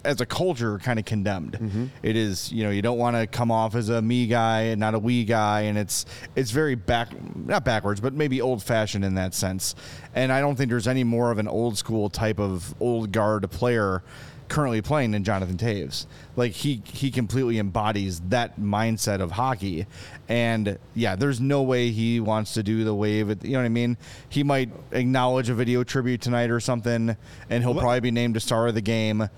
as 0.05 0.21
a 0.21 0.27
culture 0.27 0.79
kind 0.79 0.99
of 0.99 1.05
condemned. 1.05 1.53
Mm-hmm. 1.55 1.87
It 2.03 2.17
is, 2.17 2.53
you 2.53 2.63
know, 2.65 2.71
you 2.71 2.83
don't 2.83 2.99
want 2.99 3.17
to 3.17 3.27
come 3.27 3.51
off 3.51 3.75
as 3.75 3.89
a 3.89 4.01
me 4.01 4.27
guy 4.27 4.61
and 4.63 4.79
not 4.81 4.95
a 4.95 4.99
we 4.99 5.25
guy 5.25 5.63
and 5.63 5.77
it's 5.77 6.07
it's 6.37 6.51
very 6.53 6.77
back 6.77 7.09
not 7.37 7.65
backwards, 7.65 8.01
but 8.01 8.15
maybe 8.15 8.41
old 8.41 8.63
fashioned 8.63 9.05
in 9.05 9.15
that 9.17 9.35
sense. 9.35 9.75
And 10.15 10.33
I 10.33 10.41
don't 10.41 10.55
think 10.57 10.71
there's 10.71 10.87
any 10.89 11.05
more 11.05 11.31
of 11.33 11.39
an 11.39 11.49
old 11.49 11.77
school 11.77 12.09
type 12.09 12.39
of 12.39 12.75
old 12.81 13.11
guard 13.13 13.51
player 13.51 14.03
currently 14.49 14.83
playing 14.83 15.11
than 15.13 15.25
Jonathan 15.25 15.57
Toews. 15.57 16.07
Like 16.37 16.53
he 16.53 16.83
he 16.85 17.11
completely 17.11 17.59
embodies 17.59 18.21
that 18.29 18.61
mindset 18.61 19.21
of 19.21 19.33
hockey. 19.33 19.87
And 20.29 20.79
yeah, 20.95 21.17
there's 21.17 21.41
no 21.41 21.63
way 21.63 21.91
he 21.91 22.21
wants 22.21 22.55
to 22.55 22.63
do 22.63 22.85
the 22.85 22.95
wave. 22.95 23.29
You 23.45 23.53
know 23.53 23.59
what 23.59 23.65
I 23.65 23.69
mean? 23.71 23.97
He 24.29 24.43
might 24.43 24.71
acknowledge 24.93 25.49
a 25.51 25.55
video 25.55 25.85
tribute 25.85 26.21
tonight 26.21 26.51
or 26.51 26.61
something, 26.61 27.17
and 27.51 27.63
he'll 27.63 27.75
probably 27.75 28.01
be 28.01 28.11
named 28.11 28.37
a 28.37 28.41
star 28.41 28.67
of 28.69 28.75
the 28.75 28.81
game. 28.81 29.29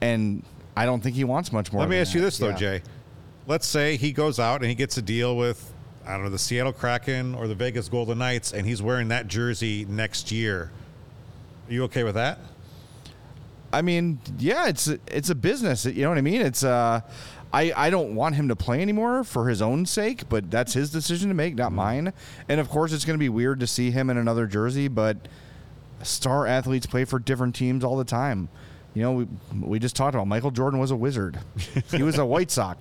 And 0.00 0.42
I 0.76 0.84
don't 0.86 1.00
think 1.02 1.16
he 1.16 1.24
wants 1.24 1.52
much 1.52 1.72
more. 1.72 1.80
Let 1.80 1.90
me 1.90 1.98
ask 1.98 2.14
you 2.14 2.20
this 2.20 2.38
though, 2.38 2.50
Yeah. 2.50 2.56
Jay. 2.56 2.82
Let's 3.46 3.66
say 3.66 3.96
he 3.96 4.12
goes 4.12 4.38
out 4.38 4.60
and 4.60 4.68
he 4.68 4.74
gets 4.74 4.96
a 4.96 5.02
deal 5.02 5.36
with 5.36 5.72
I 6.04 6.14
don't 6.14 6.24
know, 6.24 6.30
the 6.30 6.38
Seattle 6.38 6.72
Kraken 6.72 7.34
or 7.34 7.46
the 7.46 7.54
Vegas 7.54 7.88
Golden 7.88 8.18
Knights, 8.18 8.52
and 8.52 8.66
he's 8.66 8.82
wearing 8.82 9.08
that 9.08 9.28
jersey 9.28 9.86
next 9.88 10.32
year. 10.32 10.72
Are 11.68 11.72
you 11.72 11.84
okay 11.84 12.02
with 12.02 12.16
that? 12.16 12.40
I 13.72 13.82
mean, 13.82 14.20
yeah, 14.38 14.68
it's 14.68 14.86
it's 14.86 15.30
a 15.30 15.34
business. 15.34 15.84
You 15.86 16.02
know 16.02 16.10
what 16.10 16.18
I 16.18 16.22
mean? 16.22 16.40
It's 16.40 16.62
uh, 16.62 17.00
I 17.52 17.72
I 17.74 17.90
don't 17.90 18.14
want 18.14 18.34
him 18.34 18.48
to 18.48 18.56
play 18.56 18.82
anymore 18.82 19.24
for 19.24 19.48
his 19.48 19.62
own 19.62 19.86
sake, 19.86 20.28
but 20.28 20.50
that's 20.50 20.74
his 20.74 20.90
decision 20.90 21.28
to 21.28 21.34
make, 21.34 21.54
not 21.54 21.72
mine. 21.72 22.12
And 22.48 22.60
of 22.60 22.68
course, 22.68 22.92
it's 22.92 23.04
going 23.04 23.18
to 23.18 23.22
be 23.22 23.28
weird 23.28 23.60
to 23.60 23.66
see 23.66 23.90
him 23.90 24.10
in 24.10 24.16
another 24.16 24.46
jersey, 24.46 24.88
but 24.88 25.16
star 26.02 26.46
athletes 26.46 26.86
play 26.86 27.04
for 27.04 27.18
different 27.18 27.54
teams 27.54 27.84
all 27.84 27.96
the 27.96 28.04
time. 28.04 28.48
You 28.94 29.02
know, 29.02 29.12
we 29.12 29.26
we 29.60 29.78
just 29.78 29.96
talked 29.96 30.14
about 30.14 30.26
Michael 30.26 30.50
Jordan 30.50 30.78
was 30.78 30.90
a 30.90 30.96
wizard. 30.96 31.38
he 31.90 32.02
was 32.02 32.18
a 32.18 32.26
White 32.26 32.50
Sox. 32.50 32.78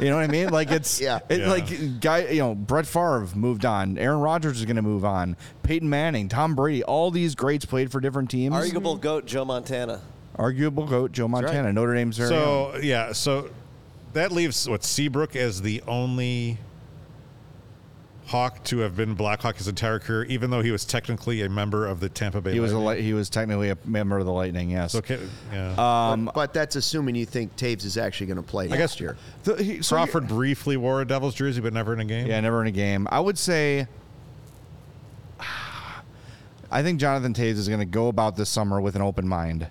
You 0.00 0.10
know 0.10 0.16
what 0.16 0.24
I 0.24 0.28
mean? 0.28 0.48
Like 0.50 0.70
it's 0.70 1.00
Yeah. 1.00 1.20
it, 1.28 1.40
Yeah. 1.40 1.48
like 1.50 2.00
guy. 2.00 2.28
You 2.28 2.40
know, 2.40 2.54
Brett 2.54 2.86
Favre 2.86 3.26
moved 3.34 3.64
on. 3.64 3.98
Aaron 3.98 4.20
Rodgers 4.20 4.58
is 4.58 4.64
going 4.64 4.76
to 4.76 4.82
move 4.82 5.04
on. 5.04 5.36
Peyton 5.62 5.88
Manning, 5.88 6.28
Tom 6.28 6.54
Brady, 6.54 6.82
all 6.84 7.10
these 7.10 7.34
greats 7.34 7.64
played 7.64 7.90
for 7.90 8.00
different 8.00 8.30
teams. 8.30 8.54
Arguable 8.54 8.96
goat 8.96 9.26
Joe 9.26 9.44
Montana. 9.44 10.00
Arguable 10.36 10.86
goat 10.86 11.12
Joe 11.12 11.28
Montana, 11.28 11.72
Notre 11.72 11.94
Dame's 11.94 12.18
very 12.18 12.34
own. 12.34 12.72
So 12.74 12.80
yeah, 12.80 13.12
so 13.12 13.50
that 14.14 14.32
leaves 14.32 14.68
what 14.68 14.82
Seabrook 14.84 15.36
as 15.36 15.62
the 15.62 15.82
only 15.86 16.58
Hawk 18.34 18.64
to 18.64 18.78
have 18.78 18.96
been 18.96 19.14
Blackhawk 19.14 19.58
his 19.58 19.68
entire 19.68 20.00
career, 20.00 20.24
even 20.24 20.50
though 20.50 20.60
he 20.60 20.72
was 20.72 20.84
technically 20.84 21.42
a 21.42 21.48
member 21.48 21.86
of 21.86 22.00
the 22.00 22.08
Tampa 22.08 22.40
Bay. 22.40 22.52
He 22.52 22.58
was 22.58 22.72
a 22.72 22.78
li- 22.80 23.00
he 23.00 23.12
was 23.14 23.30
technically 23.30 23.70
a 23.70 23.78
member 23.84 24.18
of 24.18 24.26
the 24.26 24.32
Lightning. 24.32 24.70
Yes. 24.70 24.96
Okay, 24.96 25.20
yeah. 25.52 25.74
Um, 26.10 26.24
but, 26.24 26.34
but 26.34 26.52
that's 26.52 26.74
assuming 26.74 27.14
you 27.14 27.26
think 27.26 27.54
Toews 27.54 27.84
is 27.84 27.96
actually 27.96 28.26
going 28.26 28.38
to 28.38 28.42
play 28.42 28.66
next 28.66 28.78
guess- 28.78 29.00
year. 29.00 29.16
The- 29.44 29.62
he- 29.62 29.82
so 29.82 29.94
Crawford 29.94 30.26
briefly 30.26 30.76
wore 30.76 31.00
a 31.00 31.04
Devils 31.04 31.36
jersey, 31.36 31.60
but 31.60 31.72
never 31.72 31.92
in 31.92 32.00
a 32.00 32.04
game. 32.04 32.26
Yeah, 32.26 32.40
never 32.40 32.60
in 32.60 32.66
a 32.66 32.72
game. 32.72 33.06
I 33.08 33.20
would 33.20 33.38
say. 33.38 33.86
I 36.72 36.82
think 36.82 36.98
Jonathan 36.98 37.34
Toews 37.34 37.52
is 37.52 37.68
going 37.68 37.78
to 37.78 37.86
go 37.86 38.08
about 38.08 38.34
this 38.34 38.48
summer 38.50 38.80
with 38.80 38.96
an 38.96 39.02
open 39.02 39.28
mind. 39.28 39.68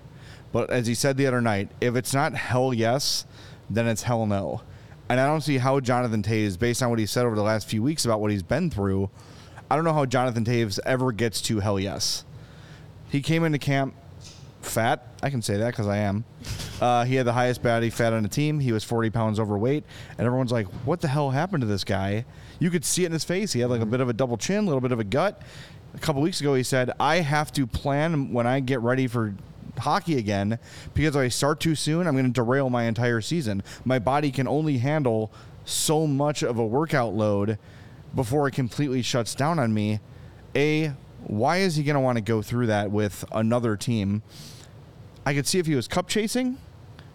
But 0.52 0.70
as 0.70 0.86
he 0.86 0.94
said 0.94 1.18
the 1.18 1.26
other 1.26 1.42
night, 1.42 1.68
if 1.82 1.96
it's 1.96 2.14
not 2.14 2.32
hell 2.32 2.72
yes, 2.72 3.26
then 3.68 3.86
it's 3.86 4.04
hell 4.04 4.24
no. 4.24 4.62
And 5.08 5.20
I 5.20 5.26
don't 5.26 5.42
see 5.42 5.58
how 5.58 5.80
Jonathan 5.80 6.22
Toews, 6.22 6.58
based 6.58 6.82
on 6.82 6.90
what 6.90 6.98
he 6.98 7.06
said 7.06 7.26
over 7.26 7.36
the 7.36 7.42
last 7.42 7.68
few 7.68 7.82
weeks 7.82 8.04
about 8.04 8.20
what 8.20 8.30
he's 8.30 8.42
been 8.42 8.70
through, 8.70 9.10
I 9.70 9.76
don't 9.76 9.84
know 9.84 9.92
how 9.92 10.06
Jonathan 10.06 10.44
Toews 10.44 10.78
ever 10.86 11.12
gets 11.12 11.40
to 11.42 11.60
hell 11.60 11.78
yes. 11.78 12.24
He 13.10 13.20
came 13.20 13.44
into 13.44 13.58
camp 13.58 13.94
fat. 14.62 15.06
I 15.22 15.30
can 15.30 15.42
say 15.42 15.58
that 15.58 15.68
because 15.68 15.86
I 15.86 15.98
am. 15.98 16.24
Uh, 16.80 17.04
he 17.04 17.14
had 17.14 17.26
the 17.26 17.32
highest 17.32 17.62
body 17.62 17.90
fat 17.90 18.12
on 18.12 18.22
the 18.22 18.28
team. 18.28 18.60
He 18.60 18.72
was 18.72 18.82
40 18.82 19.10
pounds 19.10 19.38
overweight, 19.38 19.84
and 20.18 20.26
everyone's 20.26 20.52
like, 20.52 20.66
"What 20.84 21.00
the 21.00 21.08
hell 21.08 21.30
happened 21.30 21.60
to 21.60 21.66
this 21.66 21.84
guy?" 21.84 22.24
You 22.58 22.70
could 22.70 22.84
see 22.84 23.04
it 23.04 23.06
in 23.06 23.12
his 23.12 23.24
face. 23.24 23.52
He 23.52 23.60
had 23.60 23.70
like 23.70 23.80
a 23.80 23.86
bit 23.86 24.00
of 24.00 24.08
a 24.08 24.12
double 24.12 24.36
chin, 24.36 24.58
a 24.58 24.66
little 24.66 24.80
bit 24.80 24.92
of 24.92 25.00
a 25.00 25.04
gut. 25.04 25.40
A 25.94 25.98
couple 25.98 26.22
weeks 26.22 26.40
ago, 26.40 26.54
he 26.54 26.62
said, 26.62 26.90
"I 26.98 27.16
have 27.16 27.52
to 27.52 27.66
plan 27.66 28.32
when 28.32 28.46
I 28.46 28.60
get 28.60 28.80
ready 28.80 29.06
for." 29.06 29.34
Hockey 29.78 30.18
again 30.18 30.58
because 30.94 31.16
if 31.16 31.20
I 31.20 31.28
start 31.28 31.60
too 31.60 31.74
soon, 31.74 32.06
I'm 32.06 32.14
going 32.14 32.26
to 32.26 32.32
derail 32.32 32.70
my 32.70 32.84
entire 32.84 33.20
season. 33.20 33.62
My 33.84 33.98
body 33.98 34.30
can 34.30 34.48
only 34.48 34.78
handle 34.78 35.32
so 35.64 36.06
much 36.06 36.42
of 36.42 36.58
a 36.58 36.66
workout 36.66 37.14
load 37.14 37.58
before 38.14 38.46
it 38.48 38.52
completely 38.52 39.02
shuts 39.02 39.34
down 39.34 39.58
on 39.58 39.74
me. 39.74 40.00
A, 40.54 40.92
why 41.24 41.58
is 41.58 41.76
he 41.76 41.82
going 41.82 41.94
to 41.94 42.00
want 42.00 42.16
to 42.16 42.22
go 42.22 42.42
through 42.42 42.66
that 42.66 42.90
with 42.90 43.24
another 43.32 43.76
team? 43.76 44.22
I 45.26 45.34
could 45.34 45.46
see 45.46 45.58
if 45.58 45.66
he 45.66 45.74
was 45.74 45.88
cup 45.88 46.08
chasing, 46.08 46.58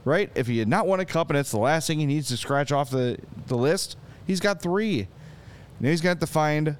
right? 0.03 0.31
If 0.35 0.47
he 0.47 0.57
had 0.57 0.67
not 0.67 0.87
won 0.87 0.99
a 0.99 1.05
cup 1.05 1.29
and 1.29 1.37
it's 1.37 1.51
the 1.51 1.59
last 1.59 1.87
thing 1.87 1.99
he 1.99 2.05
needs 2.05 2.27
to 2.29 2.37
scratch 2.37 2.71
off 2.71 2.89
the, 2.89 3.17
the 3.47 3.55
list, 3.55 3.97
he's 4.25 4.39
got 4.39 4.61
three. 4.61 5.07
Now 5.79 5.89
he's 5.89 6.01
got 6.01 6.19
to 6.19 6.27
find 6.27 6.77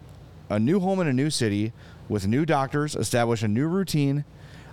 a 0.49 0.59
new 0.59 0.79
home 0.79 0.99
in 0.99 1.07
a 1.07 1.13
new 1.13 1.29
city 1.29 1.71
with 2.09 2.27
new 2.27 2.45
doctors, 2.45 2.95
establish 2.95 3.43
a 3.43 3.47
new 3.47 3.67
routine. 3.67 4.25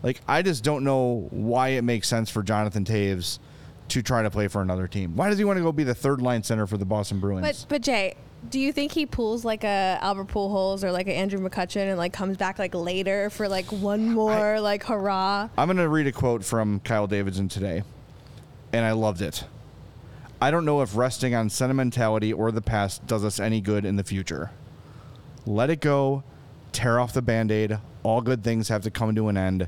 Like, 0.06 0.20
I 0.28 0.42
just 0.42 0.62
don't 0.62 0.84
know 0.84 1.26
why 1.32 1.70
it 1.70 1.82
makes 1.82 2.06
sense 2.06 2.30
for 2.30 2.44
Jonathan 2.44 2.84
Toews 2.84 3.40
to 3.88 4.02
try 4.02 4.22
to 4.22 4.30
play 4.30 4.46
for 4.46 4.62
another 4.62 4.86
team. 4.86 5.16
Why 5.16 5.30
does 5.30 5.36
he 5.36 5.42
want 5.42 5.56
to 5.56 5.64
go 5.64 5.72
be 5.72 5.82
the 5.82 5.96
third 5.96 6.22
line 6.22 6.44
center 6.44 6.64
for 6.68 6.78
the 6.78 6.84
Boston 6.84 7.18
Bruins? 7.18 7.42
But 7.42 7.66
but 7.68 7.82
Jay, 7.82 8.14
do 8.48 8.60
you 8.60 8.72
think 8.72 8.92
he 8.92 9.04
pulls 9.04 9.44
like 9.44 9.64
a 9.64 9.98
Albert 10.00 10.28
Pujols 10.28 10.84
or 10.84 10.92
like 10.92 11.08
a 11.08 11.12
Andrew 11.12 11.40
McCutchen 11.40 11.88
and 11.88 11.98
like 11.98 12.12
comes 12.12 12.36
back 12.36 12.60
like 12.60 12.72
later 12.72 13.30
for 13.30 13.48
like 13.48 13.66
one 13.72 14.12
more 14.12 14.60
like 14.60 14.84
hurrah? 14.84 15.48
I'm 15.58 15.66
going 15.66 15.76
to 15.78 15.88
read 15.88 16.06
a 16.06 16.12
quote 16.12 16.44
from 16.44 16.78
Kyle 16.78 17.08
Davidson 17.08 17.48
today, 17.48 17.82
and 18.72 18.84
I 18.84 18.92
loved 18.92 19.22
it. 19.22 19.42
I 20.40 20.52
don't 20.52 20.64
know 20.64 20.82
if 20.82 20.96
resting 20.96 21.34
on 21.34 21.50
sentimentality 21.50 22.32
or 22.32 22.52
the 22.52 22.62
past 22.62 23.04
does 23.08 23.24
us 23.24 23.40
any 23.40 23.60
good 23.60 23.84
in 23.84 23.96
the 23.96 24.04
future. 24.04 24.52
Let 25.46 25.68
it 25.68 25.80
go, 25.80 26.22
tear 26.70 27.00
off 27.00 27.12
the 27.12 27.22
band 27.22 27.50
aid. 27.50 27.80
All 28.04 28.20
good 28.20 28.44
things 28.44 28.68
have 28.68 28.82
to 28.82 28.90
come 28.92 29.12
to 29.16 29.26
an 29.26 29.36
end. 29.36 29.66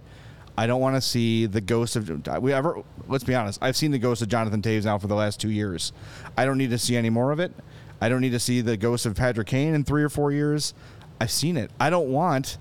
I 0.58 0.66
don't 0.66 0.80
want 0.80 0.96
to 0.96 1.00
see 1.00 1.46
the 1.46 1.60
ghost 1.60 1.94
of 1.94 2.10
we 2.42 2.52
ever. 2.52 2.82
Let's 3.06 3.22
be 3.22 3.32
honest. 3.32 3.60
I've 3.62 3.76
seen 3.76 3.92
the 3.92 3.98
ghost 4.00 4.22
of 4.22 4.28
Jonathan 4.28 4.60
Toews 4.60 4.86
now 4.86 4.98
for 4.98 5.06
the 5.06 5.14
last 5.14 5.38
two 5.40 5.50
years. 5.50 5.92
I 6.36 6.44
don't 6.44 6.58
need 6.58 6.70
to 6.70 6.78
see 6.78 6.96
any 6.96 7.10
more 7.10 7.30
of 7.30 7.38
it. 7.38 7.52
I 8.00 8.08
don't 8.08 8.20
need 8.20 8.32
to 8.32 8.40
see 8.40 8.60
the 8.60 8.76
ghost 8.76 9.06
of 9.06 9.14
Patrick 9.14 9.46
Kane 9.46 9.72
in 9.72 9.84
three 9.84 10.02
or 10.02 10.08
four 10.08 10.32
years. 10.32 10.74
I've 11.20 11.30
seen 11.30 11.56
it. 11.56 11.70
I 11.78 11.90
don't 11.90 12.08
want 12.08 12.58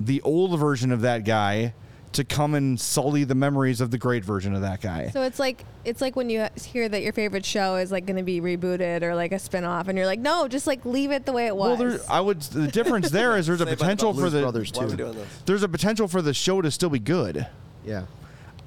the 0.00 0.22
old 0.22 0.58
version 0.58 0.90
of 0.90 1.02
that 1.02 1.24
guy 1.24 1.74
to 2.12 2.24
come 2.24 2.54
and 2.54 2.80
sully 2.80 3.24
the 3.24 3.34
memories 3.34 3.80
of 3.80 3.90
the 3.90 3.98
great 3.98 4.24
version 4.24 4.54
of 4.54 4.62
that 4.62 4.80
guy. 4.80 5.10
So 5.10 5.22
it's 5.22 5.38
like 5.38 5.64
it's 5.84 6.00
like 6.00 6.16
when 6.16 6.30
you 6.30 6.48
hear 6.64 6.88
that 6.88 7.02
your 7.02 7.12
favorite 7.12 7.44
show 7.44 7.76
is 7.76 7.92
like 7.92 8.06
going 8.06 8.16
to 8.16 8.22
be 8.22 8.40
rebooted 8.40 9.02
or 9.02 9.14
like 9.14 9.32
a 9.32 9.38
spin-off 9.38 9.88
and 9.88 9.96
you're 9.98 10.06
like, 10.06 10.20
"No, 10.20 10.48
just 10.48 10.66
like 10.66 10.84
leave 10.84 11.10
it 11.10 11.26
the 11.26 11.32
way 11.32 11.46
it 11.46 11.54
was. 11.56 11.78
well, 11.78 11.90
there, 11.90 12.00
I 12.08 12.20
would. 12.20 12.40
The 12.42 12.68
difference 12.68 13.10
there 13.10 13.36
is 13.36 13.46
there's 13.46 13.60
a 13.60 13.66
potential 13.76 14.14
for 14.14 14.30
the 14.30 14.40
Brothers 14.40 14.72
Why 14.74 14.84
are 14.84 14.86
we 14.88 14.96
too. 14.96 15.16
there's 15.46 15.62
a 15.62 15.68
potential 15.68 16.08
for 16.08 16.22
the 16.22 16.32
show 16.34 16.60
to 16.62 16.70
still 16.70 16.90
be 16.90 16.98
good. 16.98 17.46
Yeah. 17.84 18.06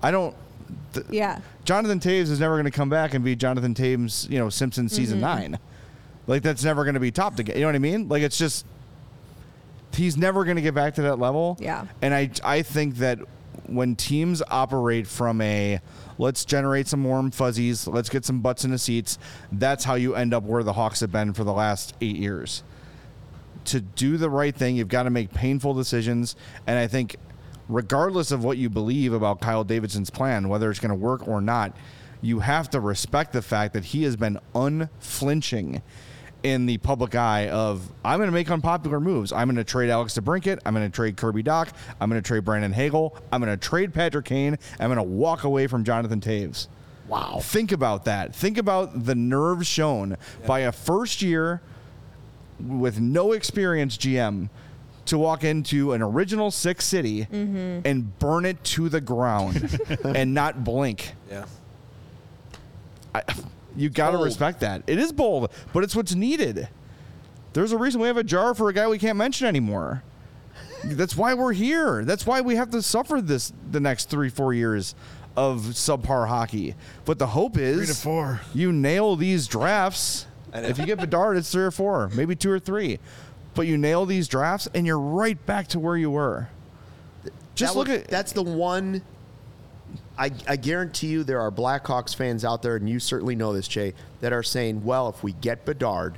I 0.04 0.12
don't. 0.12 0.36
th- 0.94 1.06
yeah. 1.10 1.42
Jonathan 1.66 2.00
Toews 2.00 2.30
is 2.32 2.40
never 2.40 2.56
going 2.56 2.66
to 2.66 2.72
come 2.72 2.90
back 2.90 3.14
and 3.14 3.24
be 3.24 3.36
Jonathan 3.36 3.74
Toews, 3.74 4.30
you 4.30 4.40
know, 4.40 4.50
Simpsons 4.50 4.92
season 4.94 5.18
Mm-hmm. 5.18 5.22
nine. 5.52 5.60
Like 6.28 6.44
that's 6.44 6.64
never 6.64 6.84
going 6.84 6.94
to 6.94 7.00
be 7.00 7.12
topped 7.12 7.40
again. 7.40 7.56
You 7.56 7.62
know 7.62 7.68
what 7.68 7.76
I 7.76 7.80
mean? 7.80 8.08
Like 8.08 8.22
it's 8.24 8.38
just 8.38 8.66
he's 9.96 10.18
never 10.18 10.44
going 10.44 10.56
to 10.56 10.62
get 10.62 10.74
back 10.74 10.96
to 10.96 11.04
that 11.04 11.20
level. 11.20 11.58
Yeah. 11.60 11.86
And 12.02 12.14
I 12.14 12.30
I 12.44 12.62
think 12.62 12.96
that 12.98 13.20
when 13.68 13.96
teams 13.96 14.42
operate 14.50 15.08
from 15.08 15.42
a 15.42 15.80
let's 16.18 16.46
generate 16.46 16.88
some 16.88 17.04
warm 17.04 17.32
fuzzies, 17.32 17.88
let's 17.88 18.10
get 18.10 18.26
some 18.26 18.42
butts 18.42 18.64
in 18.64 18.72
the 18.72 18.78
seats, 18.78 19.18
that's 19.52 19.84
how 19.84 19.96
you 19.96 20.16
end 20.16 20.34
up 20.34 20.44
where 20.44 20.64
the 20.64 20.74
Hawks 20.74 21.00
have 21.00 21.12
been 21.12 21.34
for 21.34 21.44
the 21.44 21.54
last 21.54 21.96
eight 22.02 22.18
years. 22.18 22.64
To 23.66 23.80
do 23.82 24.18
the 24.18 24.30
right 24.30 24.56
thing, 24.56 24.76
you've 24.76 24.88
got 24.88 25.04
to 25.04 25.10
make 25.10 25.34
painful 25.34 25.74
decisions. 25.74 26.36
And 26.68 26.78
I 26.78 26.88
think, 26.88 27.16
regardless 27.70 28.32
of 28.32 28.44
what 28.44 28.58
you 28.58 28.70
believe 28.70 29.14
about 29.14 29.40
Kyle 29.40 29.64
Davidson's 29.64 30.10
plan, 30.10 30.50
whether 30.50 30.70
it's 30.70 30.80
going 30.80 30.90
to 30.90 30.96
work 30.96 31.28
or 31.28 31.42
not, 31.42 31.76
you 32.22 32.40
have 32.40 32.70
to 32.72 32.80
respect 32.80 33.34
the 33.34 33.42
fact 33.42 33.74
that 33.74 33.86
he 33.86 34.04
has 34.04 34.16
been 34.16 34.40
unflinching 34.54 35.82
in 36.44 36.66
the 36.66 36.78
public 36.80 37.16
eye 37.16 37.50
of 37.50 37.92
I'm 38.04 38.20
going 38.20 38.30
to 38.30 38.34
make 38.34 38.50
unpopular 38.50 39.00
moves. 39.00 39.32
I'm 39.32 39.48
going 39.48 39.58
to 39.58 39.64
trade 39.64 39.90
Alex 39.90 40.18
DeBrincat. 40.18 40.60
I'm 40.66 40.74
going 40.74 40.90
to 40.90 40.96
trade 40.96 41.18
Kirby 41.18 41.44
Dach. 41.44 41.70
I'm 42.00 42.10
going 42.10 42.22
to 42.22 42.28
trade 42.28 42.44
Brandon 42.46 42.72
Hagel. 42.72 43.16
I'm 43.32 43.42
going 43.42 43.58
to 43.58 43.64
trade 43.64 43.94
Patrick 43.94 44.26
Kane. 44.26 44.58
I'm 44.80 44.88
going 44.88 44.98
to 44.98 45.04
walk 45.04 45.44
away 45.44 45.68
from 45.68 45.84
Jonathan 45.84 46.20
Toews. 46.20 46.68
Wow. 47.08 47.40
Think 47.42 47.72
about 47.72 48.06
that. 48.06 48.34
Think 48.34 48.58
about 48.58 49.06
the 49.06 49.16
nerve 49.16 49.68
shown 49.68 50.18
by 50.48 50.60
a 50.60 50.72
first 50.72 51.22
year 51.22 51.62
with 52.60 53.00
no 53.00 53.34
experience 53.34 53.98
GM 53.98 54.50
to 55.06 55.18
walk 55.18 55.44
into 55.44 55.94
an 55.94 56.02
original 56.02 56.52
six 56.52 56.86
city 56.86 57.26
mm-hmm. 57.26 57.86
and 57.86 58.18
burn 58.20 58.46
it 58.46 58.64
to 58.64 58.88
the 58.88 59.02
ground 59.02 59.80
and 60.06 60.34
not 60.34 60.64
blink. 60.64 61.14
Yeah. 61.30 61.46
I, 63.14 63.24
you 63.76 63.90
got 63.90 64.12
to 64.12 64.18
respect 64.18 64.60
that. 64.62 64.84
It 64.88 65.00
is 65.00 65.12
bold, 65.12 65.52
but 65.74 65.84
it's 65.84 65.96
what's 65.96 66.16
needed. 66.16 66.68
There's 67.54 67.72
a 67.72 67.78
reason 67.78 68.00
we 68.02 68.08
have 68.08 68.18
a 68.18 68.24
jar 68.24 68.54
for 68.54 68.70
a 68.70 68.74
guy 68.74 68.88
we 68.88 68.98
can't 68.98 69.18
mention 69.18 69.48
anymore. 69.48 70.04
That's 70.84 71.16
why 71.16 71.34
we're 71.34 71.54
here. 71.54 72.04
That's 72.06 72.26
why 72.26 72.42
we 72.42 72.56
have 72.56 72.72
to 72.72 72.82
suffer 72.82 73.22
this 73.22 73.54
the 73.72 73.80
next 73.80 74.10
three, 74.10 74.30
four 74.30 74.54
years 74.54 74.96
of 75.38 75.62
subpar 75.62 76.28
hockey. 76.28 76.76
But 77.06 77.20
the 77.20 77.28
hope 77.28 77.58
is 77.58 77.78
Three 77.78 77.86
to 77.88 77.94
four. 77.94 78.42
you 78.54 78.72
nail 78.72 79.16
these 79.16 79.48
drafts. 79.48 80.28
If 80.54 80.78
you 80.80 80.86
get 80.86 81.00
Bedard, 81.00 81.38
it's 81.38 81.52
three 81.52 81.64
or 81.64 81.72
four, 81.72 82.10
maybe 82.16 82.36
two 82.36 82.52
or 82.52 82.60
three. 82.60 83.00
But 83.54 83.68
you 83.68 83.78
nail 83.78 84.06
these 84.06 84.28
drafts, 84.28 84.68
and 84.74 84.86
you're 84.88 85.00
right 85.00 85.44
back 85.46 85.68
to 85.70 85.80
where 85.80 85.96
you 85.98 86.10
were. 86.12 86.50
Just 87.56 87.74
That 87.74 87.80
look 87.80 87.88
was- 87.90 87.98
at 88.00 88.08
that's 88.08 88.32
the 88.32 88.44
one. 88.44 89.02
I, 90.22 90.30
I 90.48 90.56
guarantee 90.56 91.08
you 91.08 91.24
there 91.24 91.42
are 91.42 91.50
Blackhawks 91.50 92.16
fans 92.16 92.46
out 92.46 92.62
there, 92.62 92.76
and 92.76 92.88
you 92.88 93.00
certainly 93.00 93.36
know 93.36 93.54
this, 93.54 93.68
Jay, 93.68 93.96
that 94.20 94.32
are 94.32 94.44
saying, 94.44 94.84
well, 94.86 95.10
if 95.10 95.24
we 95.24 95.32
get 95.34 95.66
Bedard, 95.66 96.14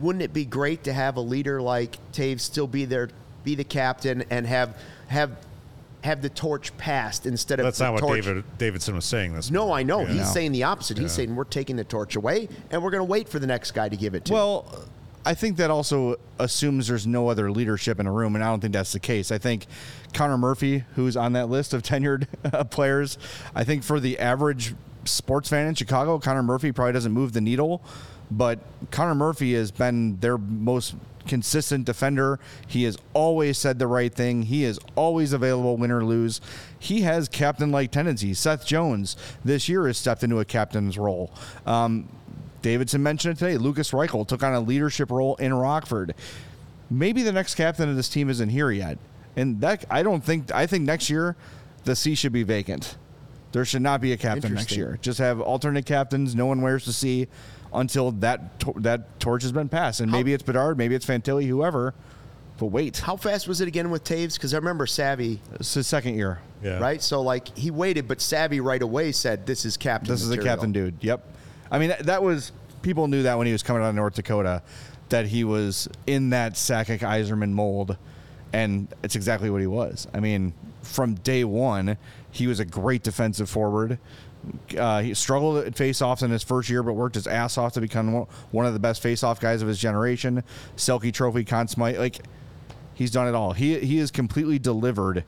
wouldn't 0.00 0.22
it 0.22 0.32
be 0.32 0.44
great 0.44 0.82
to 0.84 0.92
have 0.92 1.16
a 1.16 1.20
leader 1.20 1.62
like 1.62 1.96
Toews 2.12 2.40
still 2.40 2.66
be 2.66 2.84
there, 2.86 3.08
be 3.44 3.54
the 3.54 3.62
captain, 3.64 4.24
and 4.30 4.46
have 4.46 4.76
have 5.06 5.36
have 6.02 6.22
the 6.22 6.28
torch 6.28 6.76
passed 6.76 7.24
instead 7.26 7.60
of 7.60 7.64
That's 7.64 7.78
not 7.80 7.94
what. 8.00 8.14
David 8.14 8.44
Davidson 8.58 8.94
was 8.96 9.04
saying. 9.04 9.32
This. 9.34 9.50
No, 9.50 9.72
I 9.72 9.82
know. 9.84 10.00
Yeah. 10.00 10.06
He's 10.08 10.16
No. 10.18 10.24
saying 10.32 10.52
the 10.52 10.64
opposite. 10.64 10.96
He's 10.98 11.12
Yeah. 11.12 11.16
saying 11.24 11.36
we're 11.36 11.44
taking 11.44 11.76
the 11.76 11.84
torch 11.84 12.14
away 12.16 12.48
and 12.70 12.82
we're 12.82 12.90
going 12.90 13.00
to 13.00 13.10
wait 13.10 13.28
for 13.28 13.38
the 13.38 13.46
next 13.48 13.72
guy 13.72 13.88
to 13.88 13.96
give 13.96 14.14
it 14.14 14.24
to. 14.26 14.32
Well, 14.32 14.84
I 15.28 15.34
think 15.34 15.58
that 15.58 15.70
also 15.70 16.16
assumes 16.38 16.88
there's 16.88 17.06
no 17.06 17.28
other 17.28 17.50
leadership 17.50 18.00
in 18.00 18.06
a 18.06 18.10
room, 18.10 18.34
and 18.34 18.42
I 18.42 18.48
don't 18.48 18.60
think 18.60 18.72
that's 18.72 18.94
the 18.94 18.98
case. 18.98 19.30
I 19.30 19.36
think 19.36 19.66
Connor 20.14 20.38
Murphy, 20.38 20.84
who's 20.94 21.18
on 21.18 21.34
that 21.34 21.50
list 21.50 21.74
of 21.74 21.82
tenured 21.84 22.26
uh, 22.50 22.64
players, 22.64 23.18
I 23.54 23.62
think 23.62 23.84
for 23.84 24.00
the 24.00 24.18
average 24.18 24.74
sports 25.04 25.50
fan 25.50 25.66
in 25.66 25.74
Chicago, 25.74 26.18
Connor 26.18 26.42
Murphy 26.42 26.72
probably 26.72 26.94
doesn't 26.94 27.12
move 27.12 27.34
the 27.34 27.42
needle, 27.42 27.82
but 28.30 28.58
Connor 28.90 29.14
Murphy 29.14 29.52
has 29.52 29.70
been 29.70 30.18
their 30.20 30.38
most 30.38 30.94
consistent 31.26 31.84
defender. 31.84 32.40
He 32.66 32.84
has 32.84 32.96
always 33.12 33.58
said 33.58 33.78
the 33.78 33.86
right 33.86 34.14
thing. 34.14 34.44
He 34.44 34.64
is 34.64 34.80
always 34.94 35.34
available, 35.34 35.76
win 35.76 35.90
or 35.90 36.06
lose. 36.06 36.40
He 36.78 37.02
has 37.02 37.28
captain-like 37.28 37.90
tendencies. 37.90 38.38
Seth 38.38 38.64
Jones 38.64 39.14
this 39.44 39.68
year 39.68 39.86
has 39.88 39.98
stepped 39.98 40.22
into 40.22 40.40
a 40.40 40.46
captain's 40.46 40.96
role. 40.96 41.34
Um, 41.66 42.08
Davidson 42.68 43.02
mentioned 43.02 43.32
it 43.36 43.38
today. 43.38 43.56
Lukas 43.56 43.92
Reichel 43.92 44.28
took 44.28 44.42
on 44.42 44.52
a 44.52 44.60
leadership 44.60 45.10
role 45.10 45.36
in 45.36 45.54
Rockford. 45.54 46.14
Maybe 46.90 47.22
the 47.22 47.32
next 47.32 47.54
captain 47.54 47.88
of 47.88 47.96
this 47.96 48.10
team 48.10 48.28
isn't 48.28 48.50
here 48.50 48.70
yet, 48.70 48.98
and 49.36 49.58
that 49.62 49.86
I 49.90 50.02
don't 50.02 50.22
think. 50.22 50.52
I 50.54 50.66
think 50.66 50.84
next 50.84 51.08
year 51.08 51.34
the 51.84 51.96
C 51.96 52.14
should 52.14 52.32
be 52.32 52.42
vacant. 52.42 52.98
There 53.52 53.64
should 53.64 53.80
not 53.80 54.02
be 54.02 54.12
a 54.12 54.18
captain 54.18 54.52
next 54.52 54.76
year. 54.76 54.98
Just 55.00 55.18
have 55.18 55.40
alternate 55.40 55.86
captains. 55.86 56.34
No 56.34 56.44
one 56.44 56.60
wears 56.60 56.84
the 56.84 56.92
C 56.92 57.26
until 57.72 58.10
that 58.12 58.60
to- 58.60 58.74
that 58.80 59.18
torch 59.18 59.42
has 59.44 59.52
been 59.52 59.70
passed. 59.70 60.00
And 60.00 60.12
maybe 60.12 60.34
it's 60.34 60.42
Bedard, 60.42 60.76
maybe 60.76 60.94
it's 60.94 61.06
Fantilli, 61.06 61.46
whoever. 61.46 61.94
But 62.58 62.66
wait, 62.66 62.98
How 62.98 63.16
fast 63.16 63.48
was 63.48 63.62
it 63.62 63.68
again 63.68 63.88
with 63.88 64.04
Toews? 64.04 64.34
Because 64.34 64.52
I 64.52 64.58
remember 64.58 64.84
Savvy, 64.86 65.40
it's 65.54 65.72
his 65.72 65.86
second 65.86 66.16
year. 66.16 66.40
Yeah. 66.62 66.80
right? 66.80 67.00
So 67.00 67.22
like 67.22 67.56
he 67.56 67.70
waited, 67.70 68.06
but 68.08 68.20
Savvy 68.20 68.60
right 68.60 68.82
away 68.82 69.12
said, 69.12 69.46
"This 69.46 69.64
is 69.64 69.78
captain." 69.78 70.12
This 70.12 70.22
is 70.22 70.30
a 70.30 70.36
captain 70.36 70.72
dude. 70.72 70.96
Yep. 71.00 71.24
I 71.70 71.78
mean, 71.78 71.88
that- 71.90 72.06
that 72.06 72.22
was 72.22 72.52
people 72.82 73.08
knew 73.08 73.22
that 73.24 73.36
when 73.38 73.46
he 73.46 73.52
was 73.52 73.62
coming 73.62 73.82
out 73.82 73.88
of 73.88 73.94
North 73.94 74.14
Dakota, 74.14 74.62
that 75.08 75.26
he 75.26 75.42
was 75.44 75.88
in 76.06 76.30
that 76.30 76.54
Sakic 76.54 77.00
Yzerman 77.00 77.50
mold, 77.50 77.96
and 78.52 78.88
it's 79.02 79.16
exactly 79.16 79.50
what 79.50 79.60
he 79.60 79.66
was. 79.66 80.06
I 80.14 80.20
mean, 80.20 80.52
from 80.82 81.14
day 81.14 81.44
one, 81.44 81.96
he 82.30 82.46
was 82.46 82.60
a 82.60 82.64
great 82.64 83.02
defensive 83.02 83.48
forward. 83.50 83.98
Uh, 84.78 85.02
he 85.02 85.12
struggled 85.14 85.66
at 85.66 85.76
face-offs 85.76 86.22
in 86.22 86.30
his 86.30 86.42
first 86.42 86.70
year, 86.70 86.82
but 86.82 86.92
worked 86.92 87.16
his 87.16 87.26
ass 87.26 87.58
off 87.58 87.72
to 87.72 87.80
become 87.80 88.26
one- 88.52 88.64
of 88.66 88.72
the 88.72 88.78
best 88.78 89.02
face-off 89.02 89.40
guys 89.40 89.60
of 89.62 89.68
his 89.68 89.78
generation. 89.78 90.44
Selke 90.76 91.12
Trophy, 91.12 91.44
Conn 91.44 91.66
Smythe, 91.68 91.98
like 91.98 92.20
he's 92.94 93.10
done 93.10 93.26
it 93.26 93.34
all. 93.34 93.52
He 93.52 93.78
he 93.80 93.98
has 93.98 94.10
completely 94.10 94.58
delivered 94.58 95.24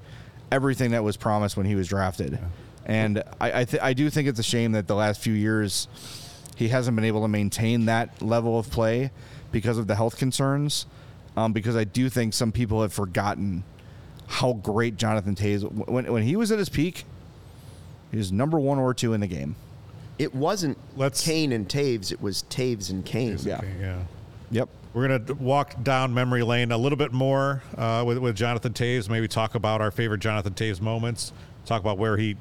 everything 0.53 0.93
that 0.93 1.03
was 1.05 1.17
promised 1.17 1.57
when 1.57 1.67
he 1.67 1.75
was 1.75 1.89
drafted, 1.89 2.39
and 2.87 3.23
I 3.41 3.61
I, 3.61 3.65
th- 3.65 3.83
I 3.83 3.93
do 3.93 4.09
think 4.11 4.29
it's 4.29 4.39
a 4.39 4.45
shame 4.45 4.73
that 4.73 4.87
the 4.87 4.95
last 4.97 5.21
few 5.21 5.35
years 5.35 5.89
he 6.61 6.69
hasn't 6.69 6.95
been 6.95 7.05
able 7.05 7.23
to 7.23 7.29
maintain 7.29 7.87
that 7.87 8.21
level 8.23 8.59
of 8.59 8.71
play 8.71 9.11
because 9.51 9.79
of 9.79 9.87
the 9.87 9.97
health 9.97 10.17
concerns. 10.17 10.87
Um, 11.37 11.53
because 11.53 11.75
I 11.75 11.85
do 11.85 12.09
think 12.09 12.35
some 12.35 12.53
people 12.53 12.83
have 12.83 12.93
forgotten 12.93 13.65
how 14.27 14.53
great 14.53 14.97
Jonathan 14.97 15.35
Toews 15.35 15.63
when 15.89 16.13
when 16.13 16.23
he 16.23 16.37
was 16.37 16.53
at 16.53 16.59
his 16.59 16.69
peak, 16.69 17.05
he 18.11 18.17
was 18.19 18.31
number 18.31 18.59
one 18.59 18.79
or 18.79 18.93
two 18.95 19.13
in 19.13 19.21
the 19.21 19.27
game. 19.27 19.57
It 20.19 20.35
wasn't 20.35 20.77
Let's- 20.97 21.25
Kane 21.25 21.53
and 21.53 21.67
Toews. 21.69 22.13
It 22.13 22.21
was 22.21 22.45
Toews 22.51 22.91
and 22.91 23.05
Kane. 23.05 23.39
Yeah. 23.43 23.57
Okay, 23.59 23.73
yeah. 23.81 24.03
Yep. 24.51 24.69
We're 24.93 25.07
going 25.09 25.25
to 25.27 25.35
walk 25.35 25.83
down 25.85 26.13
memory 26.13 26.43
lane 26.43 26.73
a 26.73 26.77
little 26.77 26.99
bit 26.99 27.13
more 27.13 27.63
uh, 27.79 28.03
with, 28.05 28.19
with 28.19 28.35
Jonathan 28.37 28.73
Toews. 28.73 29.09
Maybe 29.09 29.29
talk 29.29 29.55
about 29.55 29.81
our 29.81 29.93
favorite 29.93 30.19
Jonathan 30.21 30.53
Toews 30.53 30.81
moments. 30.81 31.33
Talk 31.65 31.81
about 31.81 31.97
where 31.97 32.17
he 32.17 32.37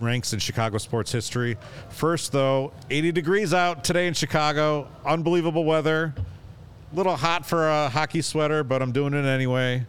ranks 0.00 0.32
in 0.32 0.38
Chicago 0.38 0.78
sports 0.78 1.12
history. 1.12 1.56
First, 1.90 2.32
though, 2.32 2.72
80 2.90 3.12
degrees 3.12 3.54
out 3.54 3.84
today 3.84 4.06
in 4.06 4.14
Chicago. 4.14 4.88
Unbelievable 5.04 5.64
weather. 5.64 6.14
A 6.92 6.96
little 6.96 7.16
hot 7.16 7.46
for 7.46 7.68
a 7.68 7.88
hockey 7.88 8.22
sweater, 8.22 8.62
but 8.64 8.82
I'm 8.82 8.92
doing 8.92 9.14
it 9.14 9.24
anyway. 9.24 9.84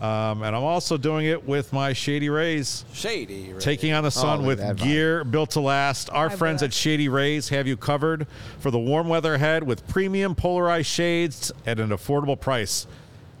Um, 0.00 0.44
and 0.44 0.54
I'm 0.54 0.62
also 0.62 0.96
doing 0.96 1.26
it 1.26 1.44
with 1.46 1.72
my 1.72 1.92
Shady 1.92 2.28
Rays. 2.28 2.84
Shady. 2.92 3.52
Right? 3.52 3.60
Taking 3.60 3.92
on 3.92 4.04
the 4.04 4.12
sun 4.12 4.38
look 4.38 4.46
with 4.46 4.60
at 4.60 4.76
that 4.76 4.84
vibe. 4.84 4.86
gear 4.86 5.24
built 5.24 5.50
to 5.50 5.60
last. 5.60 6.08
Our 6.10 6.30
I 6.30 6.36
friends 6.36 6.60
bet. 6.60 6.68
at 6.68 6.74
Shady 6.74 7.08
Rays 7.08 7.48
have 7.48 7.66
you 7.66 7.76
covered 7.76 8.28
for 8.60 8.70
the 8.70 8.78
warm 8.78 9.08
weather 9.08 9.34
ahead 9.34 9.64
with 9.64 9.86
premium 9.88 10.36
polarized 10.36 10.86
shades 10.86 11.50
at 11.66 11.80
an 11.80 11.88
affordable 11.90 12.38
price. 12.38 12.86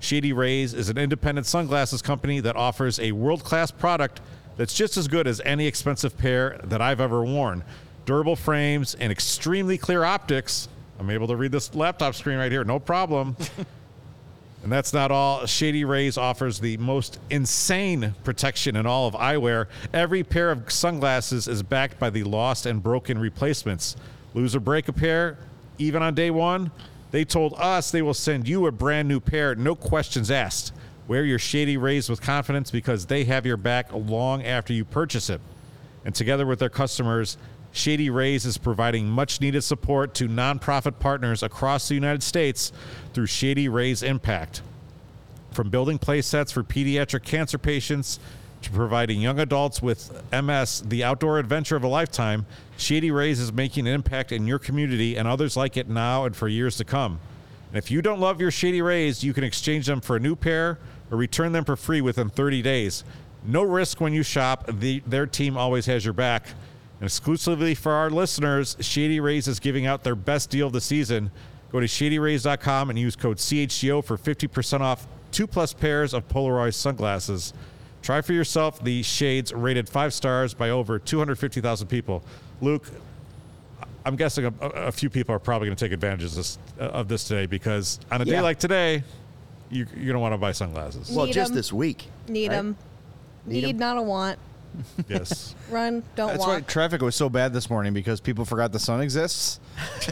Shady 0.00 0.32
Rays 0.32 0.74
is 0.74 0.88
an 0.88 0.98
independent 0.98 1.46
sunglasses 1.46 2.02
company 2.02 2.40
that 2.40 2.56
offers 2.56 2.98
a 2.98 3.12
world 3.12 3.44
class 3.44 3.70
product 3.70 4.20
that's 4.58 4.74
just 4.74 4.98
as 4.98 5.08
good 5.08 5.26
as 5.26 5.40
any 5.46 5.66
expensive 5.66 6.18
pair 6.18 6.60
that 6.64 6.82
I've 6.82 7.00
ever 7.00 7.24
worn. 7.24 7.64
Durable 8.04 8.36
frames 8.36 8.94
and 8.94 9.10
extremely 9.10 9.78
clear 9.78 10.04
optics. 10.04 10.68
I'm 10.98 11.08
able 11.08 11.28
to 11.28 11.36
read 11.36 11.52
this 11.52 11.74
laptop 11.74 12.14
screen 12.14 12.36
right 12.36 12.52
here, 12.52 12.64
no 12.64 12.78
problem. 12.78 13.36
And 14.62 14.72
that's 14.72 14.92
not 14.92 15.10
all. 15.10 15.46
Shady 15.46 15.84
Rays 15.84 16.18
offers 16.18 16.58
the 16.58 16.76
most 16.78 17.20
insane 17.30 18.14
protection 18.24 18.76
in 18.76 18.86
all 18.86 19.06
of 19.06 19.14
eyewear. 19.14 19.66
Every 19.94 20.24
pair 20.24 20.50
of 20.50 20.70
sunglasses 20.70 21.46
is 21.46 21.62
backed 21.62 21.98
by 21.98 22.10
the 22.10 22.24
lost 22.24 22.66
and 22.66 22.82
broken 22.82 23.18
replacements. 23.18 23.96
Lose 24.34 24.56
or 24.56 24.60
break 24.60 24.88
a 24.88 24.92
pair, 24.92 25.38
even 25.78 26.02
on 26.02 26.14
day 26.14 26.30
one, 26.30 26.70
they 27.12 27.24
told 27.24 27.54
us 27.56 27.90
they 27.90 28.02
will 28.02 28.14
send 28.14 28.48
you 28.48 28.66
a 28.66 28.72
brand 28.72 29.08
new 29.08 29.20
pair, 29.20 29.54
no 29.54 29.74
questions 29.74 30.30
asked. 30.30 30.72
Wear 31.08 31.24
your 31.24 31.38
Shady 31.38 31.78
Rays 31.78 32.10
with 32.10 32.20
confidence 32.20 32.70
because 32.70 33.06
they 33.06 33.24
have 33.24 33.46
your 33.46 33.56
back 33.56 33.88
long 33.94 34.44
after 34.44 34.74
you 34.74 34.84
purchase 34.84 35.30
it. 35.30 35.40
And 36.04 36.14
together 36.14 36.44
with 36.44 36.58
their 36.58 36.68
customers, 36.68 37.38
Shady 37.72 38.10
Rays 38.10 38.44
is 38.44 38.58
providing 38.58 39.08
much 39.08 39.40
needed 39.40 39.62
support 39.62 40.12
to 40.14 40.28
nonprofit 40.28 40.98
partners 40.98 41.42
across 41.42 41.88
the 41.88 41.94
United 41.94 42.22
States 42.22 42.72
through 43.14 43.24
Shady 43.24 43.70
Rays 43.70 44.02
Impact. 44.02 44.60
From 45.50 45.70
building 45.70 45.98
play 45.98 46.20
sets 46.20 46.52
for 46.52 46.62
pediatric 46.62 47.22
cancer 47.24 47.56
patients 47.56 48.20
to 48.60 48.70
providing 48.70 49.22
young 49.22 49.40
adults 49.40 49.80
with 49.80 50.12
MS 50.30 50.82
the 50.86 51.04
outdoor 51.04 51.38
adventure 51.38 51.76
of 51.76 51.84
a 51.84 51.88
lifetime, 51.88 52.44
Shady 52.76 53.10
Rays 53.10 53.40
is 53.40 53.50
making 53.50 53.88
an 53.88 53.94
impact 53.94 54.30
in 54.30 54.46
your 54.46 54.58
community 54.58 55.16
and 55.16 55.26
others 55.26 55.56
like 55.56 55.78
it 55.78 55.88
now 55.88 56.26
and 56.26 56.36
for 56.36 56.48
years 56.48 56.76
to 56.76 56.84
come. 56.84 57.18
And 57.70 57.78
if 57.78 57.90
you 57.90 58.02
don't 58.02 58.20
love 58.20 58.40
your 58.40 58.50
Shady 58.50 58.82
Rays, 58.82 59.24
you 59.24 59.32
can 59.32 59.44
exchange 59.44 59.86
them 59.86 60.00
for 60.00 60.16
a 60.16 60.20
new 60.20 60.36
pair 60.36 60.78
or 61.10 61.16
return 61.18 61.52
them 61.52 61.64
for 61.64 61.76
free 61.76 62.00
within 62.00 62.28
30 62.28 62.62
days. 62.62 63.04
No 63.44 63.62
risk 63.62 64.00
when 64.00 64.12
you 64.12 64.22
shop. 64.22 64.68
The, 64.68 65.02
their 65.06 65.26
team 65.26 65.56
always 65.56 65.86
has 65.86 66.04
your 66.04 66.14
back. 66.14 66.48
And 67.00 67.06
exclusively 67.06 67.74
for 67.74 67.92
our 67.92 68.10
listeners, 68.10 68.76
Shady 68.80 69.20
Rays 69.20 69.46
is 69.46 69.60
giving 69.60 69.86
out 69.86 70.02
their 70.02 70.16
best 70.16 70.50
deal 70.50 70.66
of 70.66 70.72
the 70.72 70.80
season. 70.80 71.30
Go 71.70 71.80
to 71.80 71.86
shadyrays.com 71.86 72.90
and 72.90 72.98
use 72.98 73.14
code 73.14 73.36
CHGO 73.36 74.04
for 74.04 74.16
50% 74.16 74.80
off 74.80 75.06
two 75.30 75.46
plus 75.46 75.72
pairs 75.72 76.14
of 76.14 76.26
Polaroid 76.28 76.74
sunglasses. 76.74 77.52
Try 78.02 78.20
for 78.22 78.32
yourself 78.32 78.82
the 78.82 79.02
shades 79.02 79.52
rated 79.52 79.88
five 79.88 80.14
stars 80.14 80.54
by 80.54 80.70
over 80.70 80.98
250,000 80.98 81.86
people. 81.88 82.22
Luke, 82.60 82.90
I'm 84.04 84.16
guessing 84.16 84.46
a, 84.46 84.66
a 84.66 84.92
few 84.92 85.10
people 85.10 85.34
are 85.34 85.38
probably 85.38 85.68
going 85.68 85.76
to 85.76 85.84
take 85.84 85.92
advantage 85.92 86.24
of 86.24 86.34
this, 86.34 86.58
of 86.78 87.08
this 87.08 87.24
today 87.24 87.46
because 87.46 88.00
on 88.10 88.22
a 88.22 88.24
day 88.24 88.40
like 88.40 88.58
today, 88.58 89.02
you, 89.70 89.86
you're 89.94 90.04
going 90.06 90.14
to 90.14 90.18
want 90.20 90.34
to 90.34 90.38
buy 90.38 90.52
sunglasses. 90.52 91.10
Well, 91.10 91.26
Need 91.26 91.32
just 91.32 91.50
'em. 91.50 91.56
this 91.56 91.72
week. 91.72 92.06
Need 92.28 92.48
right? 92.48 92.54
them. 92.56 92.76
Need 93.46 93.64
Need, 93.64 93.70
'em. 93.70 93.78
not 93.78 93.96
a 93.98 94.02
want. 94.02 94.38
yes. 95.08 95.54
Run, 95.70 96.02
don't 96.14 96.28
That's 96.28 96.40
why 96.40 96.56
walk. 96.56 96.66
traffic 96.66 97.00
was 97.00 97.16
so 97.16 97.28
bad 97.28 97.52
this 97.52 97.70
morning 97.70 97.94
because 97.94 98.20
people 98.20 98.44
forgot 98.44 98.70
the 98.72 98.78
sun 98.78 99.00
exists, 99.00 99.60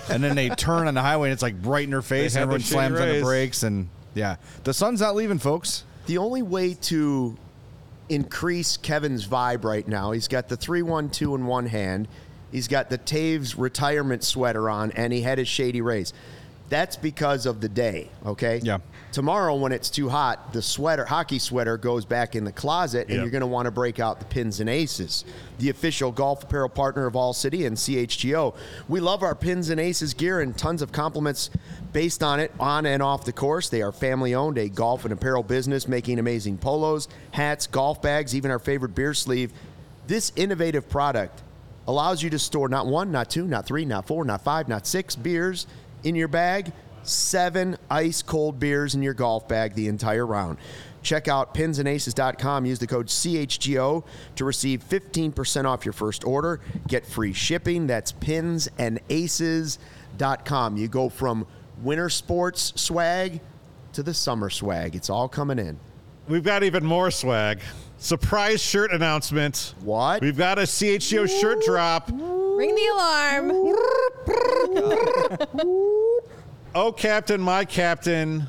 and 0.08 0.24
then 0.24 0.34
they 0.34 0.48
turn 0.48 0.88
on 0.88 0.94
the 0.94 1.02
highway 1.02 1.28
and 1.28 1.32
it's 1.34 1.42
like 1.42 1.60
bright 1.60 1.84
in 1.84 1.90
their 1.90 2.00
face, 2.02 2.34
They 2.34 2.40
and 2.40 2.50
had 2.50 2.54
everyone 2.54 2.60
their 2.60 2.66
slams 2.66 3.00
on 3.00 3.06
the 3.08 3.12
rays. 3.14 3.22
brakes, 3.22 3.62
and 3.64 3.88
yeah, 4.14 4.36
the 4.64 4.72
sun's 4.72 5.00
not 5.00 5.14
leaving, 5.14 5.38
folks. 5.38 5.84
The 6.06 6.18
only 6.18 6.40
way 6.42 6.72
to 6.74 7.36
increase 8.08 8.76
Kevin's 8.76 9.26
vibe 9.26 9.64
right 9.64 9.86
now, 9.86 10.12
he's 10.12 10.28
got 10.28 10.48
the 10.48 10.56
312 10.56 11.38
in 11.40 11.46
one 11.46 11.66
hand, 11.66 12.08
he's 12.50 12.68
got 12.68 12.88
the 12.88 12.98
Toews 12.98 13.54
retirement 13.58 14.24
sweater 14.24 14.70
on, 14.70 14.90
and 14.92 15.12
he 15.12 15.20
had 15.22 15.38
his 15.38 15.48
Shady 15.48 15.80
Rays. 15.82 16.12
That's 16.68 16.96
because 16.96 17.46
of 17.46 17.60
the 17.60 17.68
day, 17.68 18.10
okay? 18.24 18.60
Yeah. 18.62 18.78
Tomorrow, 19.12 19.54
when 19.54 19.72
it's 19.72 19.88
too 19.88 20.08
hot, 20.08 20.52
the 20.52 20.60
sweater, 20.60 21.04
hockey 21.04 21.38
sweater, 21.38 21.78
goes 21.78 22.04
back 22.04 22.34
in 22.34 22.44
the 22.44 22.52
closet, 22.52 23.08
and 23.08 23.16
you're 23.16 23.30
going 23.30 23.40
to 23.40 23.46
want 23.46 23.66
to 23.66 23.70
break 23.70 23.98
out 23.98 24.18
the 24.18 24.26
pins 24.26 24.60
and 24.60 24.68
aces. 24.68 25.24
The 25.58 25.70
official 25.70 26.12
golf 26.12 26.42
apparel 26.42 26.68
partner 26.68 27.06
of 27.06 27.16
All 27.16 27.32
City 27.32 27.64
and 27.64 27.76
CHGO. 27.76 28.54
We 28.88 29.00
love 29.00 29.22
our 29.22 29.34
pins 29.34 29.70
and 29.70 29.80
aces 29.80 30.12
gear 30.12 30.40
and 30.40 30.58
tons 30.58 30.82
of 30.82 30.92
compliments 30.92 31.50
based 31.92 32.22
on 32.22 32.40
it, 32.40 32.52
on 32.60 32.84
and 32.84 33.02
off 33.02 33.24
the 33.24 33.32
course. 33.32 33.68
They 33.70 33.80
are 33.80 33.92
family 33.92 34.34
owned, 34.34 34.58
a 34.58 34.68
golf 34.68 35.04
and 35.04 35.12
apparel 35.14 35.42
business 35.42 35.88
making 35.88 36.18
amazing 36.18 36.58
polos, 36.58 37.08
hats, 37.30 37.66
golf 37.66 38.02
bags, 38.02 38.34
even 38.34 38.50
our 38.50 38.58
favorite 38.58 38.94
beer 38.94 39.14
sleeve. 39.14 39.52
This 40.08 40.30
innovative 40.36 40.90
product 40.90 41.42
allows 41.88 42.22
you 42.22 42.28
to 42.30 42.38
store 42.38 42.68
not 42.68 42.86
one, 42.86 43.12
not 43.12 43.30
two, 43.30 43.46
not 43.46 43.64
three, 43.64 43.84
not 43.84 44.06
four, 44.06 44.24
not 44.24 44.42
five, 44.42 44.68
not 44.68 44.86
six 44.86 45.16
beers 45.16 45.66
in 46.06 46.14
your 46.14 46.28
bag, 46.28 46.72
seven 47.02 47.76
ice 47.90 48.22
cold 48.22 48.58
beers 48.60 48.94
in 48.94 49.02
your 49.02 49.12
golf 49.12 49.46
bag 49.48 49.74
the 49.74 49.88
entire 49.88 50.24
round. 50.24 50.56
Check 51.02 51.28
out 51.28 51.52
pinsandaces.com. 51.52 52.64
Use 52.64 52.78
the 52.78 52.86
code 52.86 53.08
CHGO 53.08 54.04
to 54.36 54.44
receive 54.44 54.88
15% 54.88 55.64
off 55.64 55.84
your 55.84 55.92
first 55.92 56.24
order. 56.24 56.60
Get 56.88 57.04
free 57.04 57.32
shipping. 57.32 57.88
That's 57.88 58.12
pinsandaces.com. 58.12 60.76
You 60.76 60.88
go 60.88 61.08
from 61.08 61.46
winter 61.82 62.08
sports 62.08 62.72
swag 62.76 63.40
to 63.92 64.02
the 64.02 64.14
summer 64.14 64.50
swag. 64.50 64.96
It's 64.96 65.10
all 65.10 65.28
coming 65.28 65.58
in. 65.58 65.78
We've 66.28 66.42
got 66.42 66.64
even 66.64 66.84
more 66.84 67.12
swag. 67.12 67.60
Surprise 67.98 68.60
shirt 68.60 68.92
announcement. 68.92 69.74
What? 69.80 70.22
We've 70.22 70.36
got 70.36 70.58
a 70.58 70.62
CHGO 70.62 71.28
shirt 71.40 71.62
drop. 71.64 72.10
Ring 72.10 72.74
the 72.74 72.86
alarm. 72.94 73.48
Oh, 76.74 76.92
Captain, 76.92 77.40
my 77.40 77.64
Captain. 77.64 78.46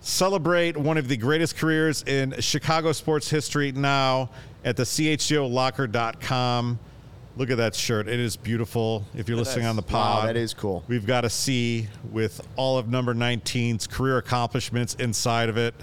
Celebrate 0.00 0.76
one 0.76 0.98
of 0.98 1.06
the 1.06 1.16
greatest 1.16 1.56
careers 1.56 2.02
in 2.02 2.34
Chicago 2.40 2.90
sports 2.90 3.30
history 3.30 3.70
now 3.70 4.30
at 4.64 4.76
the 4.76 4.82
CHGOlocker.com. 4.82 6.78
Look 7.36 7.50
at 7.50 7.56
that 7.58 7.74
shirt. 7.76 8.08
It 8.08 8.18
is 8.20 8.36
beautiful. 8.36 9.04
If 9.14 9.28
you're 9.28 9.38
listening 9.38 9.66
on 9.66 9.76
the 9.76 9.82
Wow, 9.82 9.88
pod, 9.88 10.28
that 10.28 10.36
is 10.36 10.52
cool. 10.54 10.82
We've 10.88 11.06
got 11.06 11.24
a 11.24 11.30
C 11.30 11.86
with 12.10 12.40
all 12.56 12.78
of 12.78 12.88
number 12.88 13.14
19's 13.14 13.86
career 13.86 14.18
accomplishments 14.18 14.94
inside 14.96 15.48
of 15.48 15.56
it. 15.56 15.74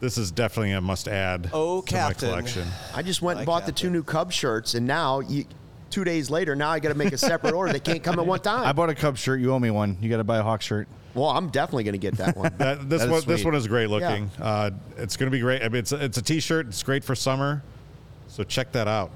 This 0.00 0.18
is 0.18 0.30
definitely 0.30 0.72
a 0.72 0.80
must 0.80 1.08
add 1.08 1.50
Oh, 1.52 1.80
to 1.82 1.94
my 1.94 2.00
Captain. 2.00 2.28
collection. 2.30 2.66
I 2.94 3.02
just 3.02 3.22
went 3.22 3.38
and 3.38 3.46
Like 3.48 3.62
bought 3.62 3.66
the 3.66 3.72
two 3.72 3.90
new 3.90 4.02
Cubs 4.02 4.34
shirts, 4.34 4.74
and 4.74 4.86
now 4.86 5.20
you, 5.20 5.44
two 5.90 6.04
days 6.04 6.30
later, 6.30 6.54
now 6.56 6.70
I 6.70 6.78
got 6.80 6.90
to 6.90 6.94
make 6.94 7.12
a 7.12 7.18
separate 7.18 7.54
order. 7.54 7.72
They 7.72 7.80
can't 7.80 8.02
come 8.02 8.18
at 8.18 8.26
one 8.26 8.40
time. 8.40 8.66
I 8.66 8.72
bought 8.72 8.90
a 8.90 8.94
Cubs 8.94 9.20
shirt. 9.20 9.40
You 9.40 9.52
owe 9.52 9.58
me 9.58 9.70
one. 9.70 9.96
You 10.00 10.08
got 10.10 10.18
to 10.18 10.24
buy 10.24 10.38
a 10.38 10.42
Hawk 10.42 10.60
shirt. 10.62 10.88
well, 11.14 11.30
I'm 11.30 11.48
definitely 11.50 11.84
going 11.84 11.92
to 11.92 11.98
get 11.98 12.16
that 12.18 12.36
one. 12.36 12.52
That, 12.58 12.88
this 12.88 13.00
That 13.00 13.06
is 13.06 13.10
one, 13.10 13.22
this 13.26 13.44
one 13.44 13.54
is 13.54 13.66
great 13.66 13.88
looking. 13.90 14.30
Uh, 14.40 14.70
it's 14.96 15.16
going 15.16 15.30
to 15.30 15.36
be 15.36 15.40
great. 15.40 15.62
I 15.62 15.68
mean, 15.68 15.76
it's 15.80 15.92
a, 15.92 16.04
it's 16.04 16.18
a 16.18 16.22
t-shirt. 16.22 16.66
It's 16.68 16.82
great 16.82 17.04
for 17.04 17.14
summer. 17.14 17.62
So 18.28 18.44
check 18.44 18.72
that 18.72 18.88
out. 18.88 19.10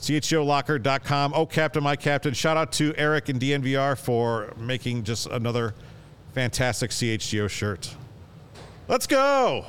CHGOlocker.com. 0.00 1.32
Oh, 1.34 1.46
Captain, 1.46 1.82
my 1.82 1.96
Captain. 1.96 2.32
Shout 2.34 2.56
out 2.56 2.72
to 2.72 2.94
Eric 2.96 3.28
and 3.28 3.40
DNVR 3.40 3.98
for 3.98 4.52
making 4.56 5.04
just 5.04 5.26
another 5.26 5.74
fantastic 6.32 6.90
CHGO 6.90 7.48
shirt. 7.48 7.94
Let's 8.88 9.06
go. 9.06 9.64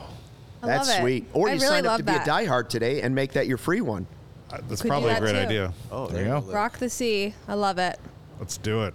I 0.64 0.68
That's 0.68 0.88
love 0.90 0.98
it. 0.98 1.02
sweet. 1.02 1.26
Or 1.34 1.50
I 1.50 1.54
you 1.54 1.60
really 1.60 1.68
sign 1.68 1.86
up 1.86 1.98
to 1.98 2.04
that. 2.04 2.26
be 2.26 2.30
a 2.32 2.34
diehard 2.34 2.70
today 2.70 3.02
and 3.02 3.14
make 3.14 3.34
that 3.34 3.48
your 3.48 3.58
free 3.58 3.82
one. 3.82 4.08
That's 4.52 4.82
Could 4.82 4.88
do 4.88 4.88
probably 4.90 5.10
a 5.12 5.14
that 5.14 5.22
great 5.22 5.32
too. 5.34 5.38
idea. 5.40 5.74
Oh, 5.92 6.08
There 6.08 6.22
you 6.24 6.28
go. 6.28 6.40
Rock 6.52 6.78
the 6.78 6.90
sea. 6.90 7.34
I 7.48 7.54
love 7.54 7.78
it. 7.78 8.00
Let's 8.40 8.58
do 8.58 8.84
it. 8.84 8.94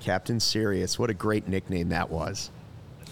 Captain 0.00 0.40
Serious. 0.40 0.98
What 0.98 1.10
a 1.10 1.14
great 1.14 1.48
nickname 1.48 1.88
that 1.90 2.08
was. 2.10 2.50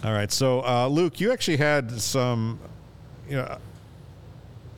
All 0.04 0.12
right. 0.12 0.30
So, 0.30 0.64
uh, 0.64 0.86
Luke, 0.88 1.20
you 1.20 1.32
actually 1.32 1.56
had 1.56 1.90
some, 2.00 2.58
you 3.28 3.36
know, 3.36 3.58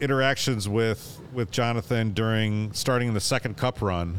interactions 0.00 0.68
with 0.68 1.20
with 1.32 1.50
Jonathan 1.50 2.12
during 2.12 2.72
starting 2.72 3.12
the 3.14 3.20
second 3.20 3.56
Cup 3.56 3.82
run. 3.82 4.18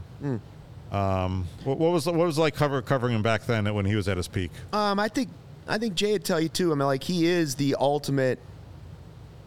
Um, 0.91 1.47
what, 1.63 1.77
what 1.77 1.91
was 1.91 2.05
what 2.05 2.15
was 2.15 2.37
it 2.37 2.41
like 2.41 2.55
cover, 2.55 2.81
covering 2.81 3.15
him 3.15 3.21
back 3.23 3.45
then 3.45 3.71
when 3.73 3.85
he 3.85 3.95
was 3.95 4.07
at 4.07 4.17
his 4.17 4.27
peak? 4.27 4.51
Um, 4.73 4.99
I 4.99 5.07
think 5.07 5.29
I 5.67 5.77
think 5.77 5.95
Jay 5.95 6.11
would 6.13 6.25
tell 6.25 6.39
you 6.39 6.49
too. 6.49 6.71
I 6.71 6.75
mean, 6.75 6.85
like 6.85 7.03
he 7.03 7.25
is 7.25 7.55
the 7.55 7.75
ultimate 7.79 8.39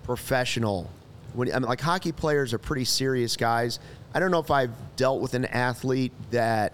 professional. 0.05 0.91
When 1.35 1.51
I 1.53 1.59
mean, 1.59 1.69
like 1.69 1.81
hockey 1.81 2.13
players 2.13 2.53
are 2.53 2.59
pretty 2.59 2.85
serious 2.85 3.37
guys. 3.37 3.79
I 4.15 4.21
don't 4.21 4.31
know 4.31 4.41
if 4.41 4.51
I've 4.51 4.73
dealt 4.97 5.21
with 5.23 5.35
an 5.35 5.45
athlete 5.47 6.13
that 6.31 6.73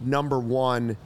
number 0.00 0.38
one 0.38 0.96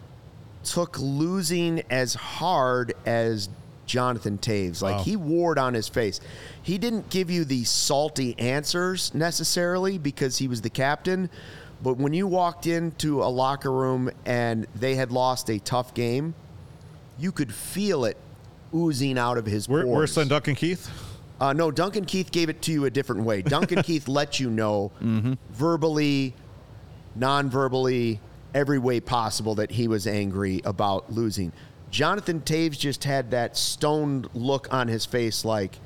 took 0.65 0.99
losing 0.99 1.83
as 1.91 2.15
hard 2.15 2.93
as 3.07 3.49
Jonathan 3.87 4.39
Toews. 4.39 4.83
Like 4.83 4.97
Wow. 4.99 5.03
he 5.05 5.17
wore 5.17 5.53
it 5.53 5.59
on 5.59 5.75
his 5.75 5.89
face. 5.89 6.21
He 6.63 6.77
didn't 6.79 7.09
give 7.11 7.31
you 7.31 7.45
the 7.45 7.65
salty 7.65 8.39
answers 8.39 9.15
necessarily 9.15 9.97
because 9.99 10.39
he 10.39 10.49
was 10.49 10.61
the 10.61 10.71
captain. 10.71 11.31
But 11.83 11.97
when 11.97 12.13
you 12.13 12.27
walked 12.27 12.67
into 12.67 13.23
a 13.23 13.31
locker 13.31 13.73
room 13.73 14.11
and 14.27 14.67
they 14.75 14.97
had 14.97 15.11
lost 15.13 15.49
a 15.49 15.59
tough 15.59 15.95
game, 15.95 16.35
you 17.19 17.33
could 17.33 17.53
feel 17.55 18.05
it 18.05 18.17
oozing 18.75 19.19
out 19.19 19.39
of 19.39 19.47
his 19.47 19.67
pores. 19.67 19.87
where's 19.87 20.13
son 20.13 20.29
Duncan 20.29 20.55
Keith? 20.55 20.91
Uh, 21.41 21.55
no, 21.55 21.71
Duncan 21.71 22.05
Keith 22.05 22.31
gave 22.31 22.51
it 22.51 22.61
to 22.63 22.73
you 22.73 22.85
a 22.85 22.91
different 22.91 23.23
way. 23.23 23.41
Duncan 23.41 23.83
Keith 23.85 24.09
let 24.09 24.39
you 24.39 24.51
know 24.51 24.93
verbally, 25.51 26.35
non 27.15 27.49
verbally, 27.49 28.21
every 28.55 28.79
way 28.79 29.01
possible 29.01 29.55
that 29.57 29.71
he 29.71 29.89
was 29.89 30.07
angry 30.07 30.61
about 30.65 31.11
losing. 31.13 31.53
Jonathan 31.91 32.41
Toews 32.41 32.79
just 32.79 33.05
had 33.05 33.33
that 33.33 33.57
stoned 33.57 34.29
look 34.35 34.73
on 34.73 34.87
his 34.89 35.07
face 35.07 35.45
like, 35.45 35.79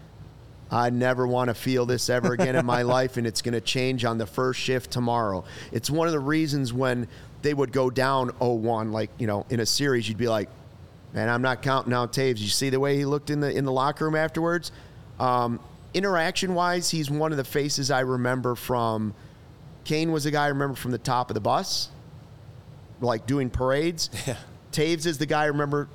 I 0.71 0.91
never 0.91 1.27
want 1.27 1.49
to 1.49 1.55
feel 1.55 1.87
this 1.87 2.11
ever 2.11 2.33
again 2.33 2.57
in 2.57 2.67
my 2.67 2.83
life, 2.97 3.17
and 3.17 3.27
it's 3.27 3.43
going 3.43 3.53
to 3.53 3.61
change 3.61 4.05
on 4.05 4.19
the 4.19 4.27
first 4.27 4.59
shift 4.61 4.91
tomorrow. 4.91 5.45
It's 5.73 5.89
one 5.89 6.09
of 6.09 6.13
the 6.13 6.21
reasons 6.21 6.73
when 6.73 7.07
they 7.43 7.55
would 7.55 7.71
go 7.71 7.91
down 7.91 8.33
0 8.39 8.55
1, 8.55 8.91
like, 8.91 9.11
you 9.19 9.27
know, 9.27 9.47
in 9.51 9.61
a 9.61 9.67
series, 9.67 10.09
you'd 10.09 10.19
be 10.19 10.29
like, 10.29 10.49
man, 11.13 11.29
I'm 11.29 11.43
not 11.43 11.63
counting 11.63 11.93
out 11.93 12.13
Toews. 12.13 12.39
You 12.39 12.49
see 12.49 12.71
the 12.71 12.81
way 12.81 12.97
he 12.97 13.05
looked 13.05 13.31
in 13.31 13.41
the 13.41 13.55
in 13.55 13.65
the 13.65 13.73
locker 13.73 14.05
room 14.05 14.17
afterwards. 14.17 14.73
Um, 15.19 15.61
interaction 15.93 16.55
wise, 16.55 16.91
he's 16.91 17.11
one 17.11 17.31
of 17.33 17.39
the 17.39 17.45
faces 17.45 17.91
I 17.91 18.01
remember 18.01 18.55
from. 18.55 19.15
Kane 19.85 20.13
was 20.13 20.25
the 20.25 20.31
guy 20.31 20.47
I 20.47 20.49
remember 20.49 20.75
from 20.75 20.91
the 20.91 20.99
top 20.99 21.31
of 21.31 21.35
the 21.35 21.41
bus, 21.41 21.91
like 23.01 23.27
doing 23.27 23.51
parades. 23.51 24.11
Yeah. 24.27 24.37
Toews 24.73 25.07
is 25.07 25.19
the 25.19 25.27
guy 25.27 25.43
I 25.43 25.47
remember 25.47 25.89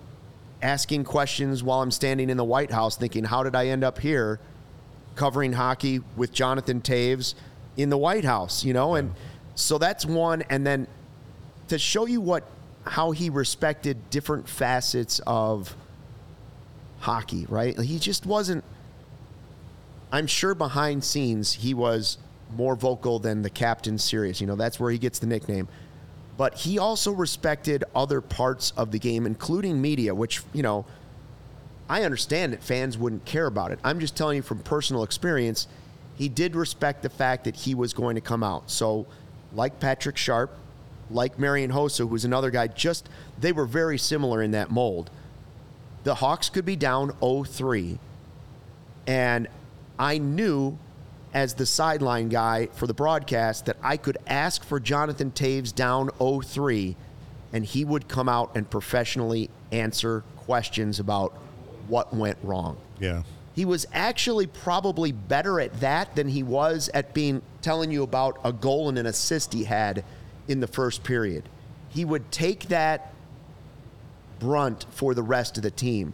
asking 0.62 1.04
questions 1.04 1.62
while 1.62 1.82
I'm 1.82 1.92
standing 1.92 2.30
in 2.30 2.38
the 2.38 2.46
White 2.46 2.72
House, 2.72 2.96
thinking, 2.96 3.26
"How 3.26 3.44
did 3.44 3.54
I 3.54 3.68
end 3.68 3.84
up 3.84 4.00
here, 4.00 4.40
covering 5.16 5.52
hockey 5.52 6.00
with 6.16 6.32
Jonathan 6.32 6.80
Toews 6.80 7.34
in 7.76 7.90
the 7.90 7.98
White 7.98 8.24
House?" 8.24 8.64
You 8.64 8.72
know, 8.72 8.96
and 8.96 9.14
so 9.56 9.78
that's 9.80 10.06
one. 10.06 10.44
And 10.44 10.66
then 10.66 10.88
to 11.68 11.78
show 11.78 12.06
you 12.06 12.22
what 12.22 12.46
how 12.86 13.12
he 13.12 13.30
respected 13.30 14.10
different 14.12 14.48
facets 14.48 15.20
of 15.28 15.76
hockey, 17.00 17.46
right? 17.50 17.78
He 17.80 18.00
just 18.00 18.26
wasn't. 18.26 18.64
I'm 20.12 20.28
sure 20.28 20.56
behind 20.56 21.04
scenes 21.04 21.54
he 21.54 21.74
was 21.74 22.17
more 22.56 22.76
vocal 22.76 23.19
than 23.19 23.41
the 23.41 23.50
captain 23.50 23.98
serious. 23.98 24.41
You 24.41 24.48
know, 24.48 24.56
that's 24.56 24.80
where 24.80 24.91
he 24.91 24.98
gets 24.98 25.19
the 25.19 25.28
nickname. 25.28 25.67
But 26.38 26.56
he 26.56 26.80
also 26.80 27.12
respected 27.12 27.84
other 27.93 28.22
parts 28.22 28.72
of 28.78 28.91
the 28.91 29.00
game, 29.00 29.26
including 29.26 29.82
media, 29.82 30.15
which, 30.15 30.41
you 30.54 30.63
know, 30.63 30.86
I 31.89 32.04
understand 32.04 32.54
that 32.54 32.63
fans 32.63 32.98
wouldn't 32.98 33.26
care 33.26 33.45
about 33.45 33.72
it. 33.72 33.80
I'm 33.84 34.00
just 34.00 34.15
telling 34.15 34.38
you 34.38 34.41
from 34.41 34.60
personal 34.60 35.04
experience, 35.04 35.67
he 36.15 36.30
did 36.30 36.56
respect 36.56 37.02
the 37.02 37.10
fact 37.10 37.43
that 37.43 37.56
he 37.56 37.76
was 37.76 37.93
going 37.93 38.15
to 38.15 38.22
come 38.22 38.43
out. 38.43 38.69
So, 38.72 39.06
like 39.54 39.80
Patrick 39.80 40.15
Sharp, 40.15 40.56
like 41.10 41.39
Marian 41.39 41.72
Hossa, 41.72 42.08
who's 42.08 42.26
another 42.26 42.52
guy, 42.52 42.67
just 42.67 43.10
they 43.39 43.52
were 43.52 43.65
very 43.65 43.98
similar 43.98 44.41
in 44.41 44.52
that 44.52 44.69
mold. 44.69 45.10
The 46.04 46.15
Hawks 46.15 46.50
could 46.50 46.65
be 46.65 46.76
down 46.76 47.12
0-3, 47.22 47.98
and 49.08 49.48
I 50.00 50.18
knew 50.18 50.78
as 51.34 51.54
the 51.54 51.66
sideline 51.66 52.30
guy 52.30 52.70
for 52.74 52.88
the 52.88 52.94
broadcast 52.94 53.66
that 53.66 53.78
I 53.84 53.98
could 53.98 54.18
ask 54.26 54.64
for 54.64 54.80
Jonathan 54.80 55.32
Toews 55.32 55.76
down 55.76 56.10
0-3 56.20 56.96
and 57.52 57.66
he 57.66 57.84
would 57.84 58.08
come 58.08 58.30
out 58.30 58.56
and 58.56 58.68
professionally 58.70 59.50
answer 59.72 60.24
questions 60.38 61.00
about 61.00 61.34
what 61.88 62.14
went 62.14 62.38
wrong. 62.44 62.78
Yeah. 63.00 63.24
He 63.54 63.66
was 63.66 63.86
actually 63.94 64.48
probably 64.48 65.12
better 65.12 65.60
at 65.60 65.80
that 65.82 66.16
than 66.16 66.30
he 66.30 66.44
was 66.44 66.90
at 66.94 67.14
being 67.14 67.42
telling 67.62 67.92
you 67.92 68.04
about 68.04 68.40
a 68.44 68.54
goal 68.54 68.88
and 68.90 68.98
an 68.98 69.06
assist 69.06 69.54
he 69.54 69.66
had 69.66 70.06
in 70.48 70.60
the 70.60 70.68
first 70.68 71.04
period. 71.04 71.50
He 71.90 72.06
would 72.06 72.32
take 72.32 72.70
that 72.70 73.14
brunt 74.40 74.86
for 74.92 75.14
the 75.14 75.24
rest 75.24 75.58
of 75.58 75.64
the 75.64 75.72
team. 75.72 76.14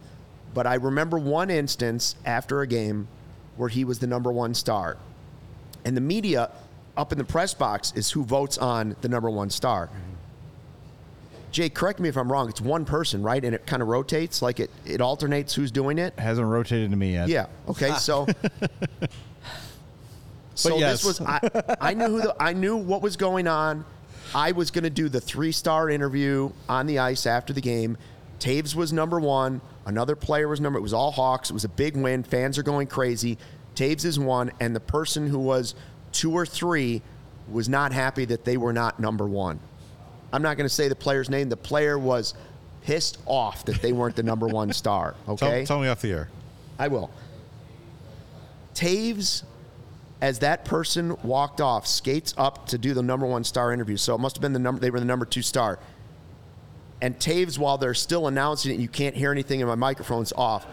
But 0.54 0.66
I 0.66 0.74
remember 0.74 1.18
one 1.18 1.50
instance 1.50 2.16
after 2.24 2.62
a 2.62 2.66
game 2.66 3.08
where 3.56 3.68
he 3.68 3.84
was 3.84 3.98
the 3.98 4.06
number 4.06 4.30
one 4.30 4.54
star. 4.54 4.96
And 5.84 5.96
the 5.96 6.00
media 6.00 6.50
up 6.96 7.12
in 7.12 7.18
the 7.18 7.24
press 7.24 7.54
box 7.54 7.92
is 7.94 8.10
who 8.10 8.24
votes 8.24 8.58
on 8.58 8.96
the 9.00 9.08
number 9.08 9.30
one 9.30 9.50
star. 9.50 9.86
Mm-hmm. 9.86 10.16
Jay, 11.52 11.68
correct 11.68 12.00
me 12.00 12.08
if 12.08 12.16
I'm 12.16 12.30
wrong. 12.30 12.48
It's 12.48 12.60
one 12.60 12.84
person, 12.84 13.22
right? 13.22 13.42
And 13.42 13.54
it 13.54 13.66
kind 13.66 13.80
of 13.80 13.88
rotates, 13.88 14.42
like 14.42 14.60
it, 14.60 14.70
it 14.84 15.00
alternates 15.00 15.54
who's 15.54 15.70
doing 15.70 15.98
it. 15.98 16.18
Hasn't 16.18 16.46
rotated 16.46 16.90
to 16.90 16.96
me 16.96 17.12
yet. 17.12 17.28
Yeah. 17.28 17.46
Okay. 17.68 17.92
So. 17.94 18.26
so 20.54 20.76
yes. 20.76 21.02
this 21.02 21.04
was 21.04 21.20
I, 21.22 21.40
I 21.80 21.94
knew 21.94 22.08
who 22.08 22.20
the, 22.20 22.36
I 22.38 22.52
knew 22.52 22.76
what 22.76 23.00
was 23.00 23.16
going 23.16 23.46
on. 23.46 23.84
I 24.34 24.52
was 24.52 24.70
going 24.70 24.84
to 24.84 24.90
do 24.90 25.08
the 25.08 25.20
three 25.20 25.52
star 25.52 25.88
interview 25.88 26.50
on 26.68 26.86
the 26.86 26.98
ice 26.98 27.26
after 27.26 27.52
the 27.52 27.60
game. 27.62 27.96
Toews 28.38 28.74
was 28.74 28.92
number 28.92 29.18
one. 29.18 29.60
Another 29.86 30.16
player 30.16 30.48
was 30.48 30.60
number. 30.60 30.78
It 30.78 30.82
was 30.82 30.92
all 30.92 31.12
Hawks. 31.12 31.48
It 31.48 31.54
was 31.54 31.64
a 31.64 31.68
big 31.68 31.96
win. 31.96 32.22
Fans 32.24 32.58
are 32.58 32.62
going 32.62 32.88
crazy. 32.88 33.38
Toews 33.76 34.04
is 34.04 34.18
one, 34.18 34.50
and 34.60 34.74
the 34.76 34.80
person 34.80 35.28
who 35.28 35.38
was 35.38 35.74
two 36.12 36.32
or 36.32 36.44
three 36.44 37.02
was 37.48 37.68
not 37.68 37.92
happy 37.92 38.24
that 38.24 38.44
they 38.44 38.56
were 38.56 38.72
not 38.72 38.98
number 39.00 39.26
one. 39.26 39.60
I'm 40.32 40.42
not 40.42 40.56
going 40.56 40.68
to 40.68 40.74
say 40.74 40.88
the 40.88 40.96
player's 40.96 41.30
name. 41.30 41.48
The 41.48 41.56
player 41.56 41.98
was 41.98 42.34
pissed 42.82 43.18
off 43.26 43.64
that 43.66 43.80
they 43.80 43.92
weren't 43.92 44.16
the 44.16 44.22
number 44.24 44.48
one 44.48 44.72
star. 44.72 45.14
Tell, 45.24 45.34
Okay. 45.34 45.64
tell 45.64 45.80
me 45.80 45.88
off 45.88 46.00
the 46.02 46.10
air. 46.12 46.28
I 46.78 46.88
will. 46.88 47.10
Toews, 48.74 49.44
as 50.20 50.40
that 50.40 50.64
person 50.64 51.16
walked 51.22 51.60
off, 51.60 51.86
skates 51.86 52.34
up 52.36 52.66
to 52.68 52.78
do 52.78 52.92
the 52.94 53.02
number 53.02 53.26
one 53.26 53.44
star 53.44 53.72
interview. 53.72 53.96
So 53.96 54.14
it 54.14 54.18
must 54.18 54.36
have 54.36 54.42
been 54.42 54.52
the 54.52 54.58
number. 54.58 54.80
They 54.80 54.90
were 54.90 54.98
the 55.00 55.06
number 55.06 55.24
two 55.24 55.42
star. 55.42 55.78
And 57.00 57.18
Toews, 57.18 57.58
while 57.58 57.78
they're 57.78 57.94
still 57.94 58.26
announcing 58.26 58.70
it, 58.70 58.74
and 58.74 58.82
you 58.82 58.88
can't 58.88 59.14
hear 59.14 59.30
anything, 59.30 59.60
and 59.60 59.68
my 59.68 59.74
microphone's 59.74 60.32
off. 60.32 60.66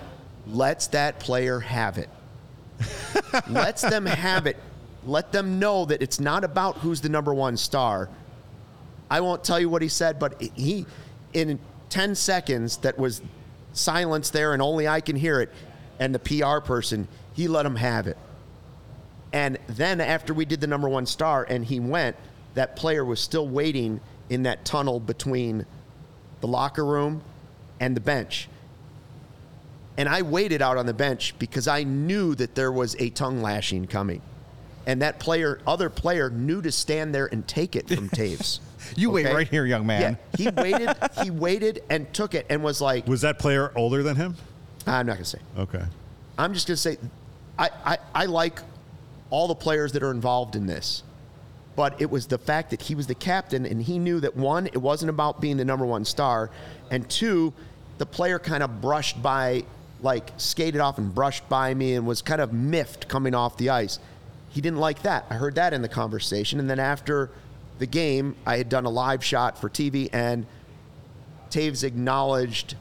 Lets 0.47 0.87
that 0.87 1.19
player 1.19 1.59
have 1.59 1.97
it. 1.97 2.09
lets 3.49 3.81
them 3.81 4.05
have 4.05 4.45
it. 4.45 4.57
Let 5.05 5.31
them 5.31 5.59
know 5.59 5.85
that 5.85 6.01
it's 6.01 6.19
not 6.19 6.43
about 6.43 6.77
who's 6.77 7.01
the 7.01 7.09
number 7.09 7.33
one 7.33 7.57
star. 7.57 8.09
I 9.09 9.21
won't 9.21 9.43
tell 9.43 9.59
you 9.59 9.69
what 9.69 9.81
he 9.81 9.89
said, 9.89 10.17
but 10.17 10.41
he, 10.41 10.85
in 11.33 11.59
10 11.89 12.15
seconds, 12.15 12.77
that 12.77 12.97
was 12.97 13.21
silence 13.73 14.29
there 14.29 14.53
and 14.53 14.61
only 14.61 14.87
I 14.87 15.01
can 15.01 15.15
hear 15.15 15.41
it, 15.41 15.51
and 15.99 16.15
the 16.15 16.19
PR 16.19 16.59
person, 16.59 17.07
he 17.33 17.47
let 17.47 17.65
him 17.65 17.75
have 17.75 18.07
it. 18.07 18.17
And 19.33 19.57
then 19.67 19.99
after 19.99 20.33
we 20.33 20.45
did 20.45 20.61
the 20.61 20.67
number 20.67 20.87
one 20.87 21.05
star 21.05 21.45
and 21.49 21.65
he 21.65 21.79
went, 21.79 22.15
that 22.53 22.75
player 22.75 23.03
was 23.03 23.19
still 23.19 23.47
waiting 23.47 23.99
in 24.29 24.43
that 24.43 24.63
tunnel 24.63 24.99
between 24.99 25.65
the 26.43 26.47
locker 26.47 26.83
room 26.83 27.21
and 27.79 27.95
the 27.95 28.01
bench. 28.01 28.49
And 29.97 30.09
I 30.09 30.23
waited 30.23 30.61
out 30.61 30.75
on 30.75 30.85
the 30.85 30.93
bench 30.93 31.33
because 31.39 31.69
I 31.69 31.83
knew 31.83 32.35
that 32.35 32.53
there 32.53 32.69
was 32.69 32.97
a 32.99 33.09
tongue 33.11 33.41
lashing 33.41 33.87
coming. 33.87 34.21
And 34.85 35.01
that 35.01 35.19
player, 35.21 35.61
other 35.65 35.89
player, 35.89 36.29
knew 36.29 36.61
to 36.61 36.69
stand 36.69 37.15
there 37.15 37.27
and 37.27 37.47
take 37.47 37.77
it 37.77 37.87
from 37.87 38.09
Toews. 38.17 38.59
You 38.97 39.11
wait 39.11 39.27
right 39.27 39.47
here, 39.47 39.65
young 39.65 39.85
man. 39.87 40.17
Yeah, 40.37 40.51
he 40.51 40.61
waited. 40.61 40.97
he 41.23 41.31
waited 41.31 41.81
and 41.89 42.13
took 42.13 42.33
it 42.35 42.45
and 42.49 42.61
was 42.61 42.81
like, 42.81 43.07
Was 43.07 43.21
that 43.21 43.39
player 43.39 43.71
older 43.77 44.03
than 44.03 44.17
him? 44.17 44.35
"I'm 44.85 45.05
not 45.05 45.13
gonna 45.13 45.23
say. 45.23 45.39
Okay. 45.57 45.83
I'm 46.37 46.53
just 46.53 46.67
gonna 46.67 46.75
say, 46.75 46.97
I, 47.57 47.69
I, 47.85 47.97
I 48.13 48.25
like 48.25 48.59
all 49.29 49.47
the 49.47 49.55
players 49.55 49.93
that 49.93 50.03
are 50.03 50.11
involved 50.11 50.57
in 50.57 50.65
this, 50.65 51.03
but 51.75 51.99
it 52.01 52.09
was 52.09 52.27
the 52.27 52.37
fact 52.37 52.69
that 52.69 52.81
he 52.81 52.95
was 52.95 53.07
the 53.07 53.15
captain 53.15 53.65
and 53.65 53.81
he 53.81 53.99
knew 53.99 54.19
that 54.19 54.35
one, 54.35 54.67
it 54.67 54.77
wasn't 54.77 55.09
about 55.09 55.41
being 55.41 55.57
the 55.57 55.65
number 55.65 55.85
one 55.85 56.05
star, 56.05 56.49
and 56.91 57.09
two, 57.09 57.53
the 57.97 58.05
player 58.05 58.39
kind 58.39 58.63
of 58.63 58.81
brushed 58.81 59.21
by, 59.21 59.63
like 60.01 60.31
skated 60.37 60.81
off 60.81 60.97
and 60.97 61.13
brushed 61.13 61.47
by 61.49 61.73
me 61.73 61.95
and 61.95 62.05
was 62.05 62.21
kind 62.21 62.41
of 62.41 62.53
miffed 62.53 63.07
coming 63.07 63.33
off 63.33 63.57
the 63.57 63.69
ice. 63.69 63.99
He 64.49 64.61
didn't 64.61 64.79
like 64.79 65.01
that. 65.03 65.25
I 65.29 65.35
heard 65.35 65.55
that 65.55 65.73
in 65.73 65.81
the 65.81 65.89
conversation, 65.89 66.59
and 66.59 66.69
then 66.69 66.79
after 66.79 67.31
the 67.79 67.87
game, 67.87 68.35
I 68.45 68.57
had 68.57 68.69
done 68.69 68.85
a 68.85 68.89
live 68.89 69.23
shot 69.23 69.57
for 69.57 69.69
TV, 69.69 70.09
and 70.13 70.45
Toews 71.49 71.83
acknowledged 71.83 72.75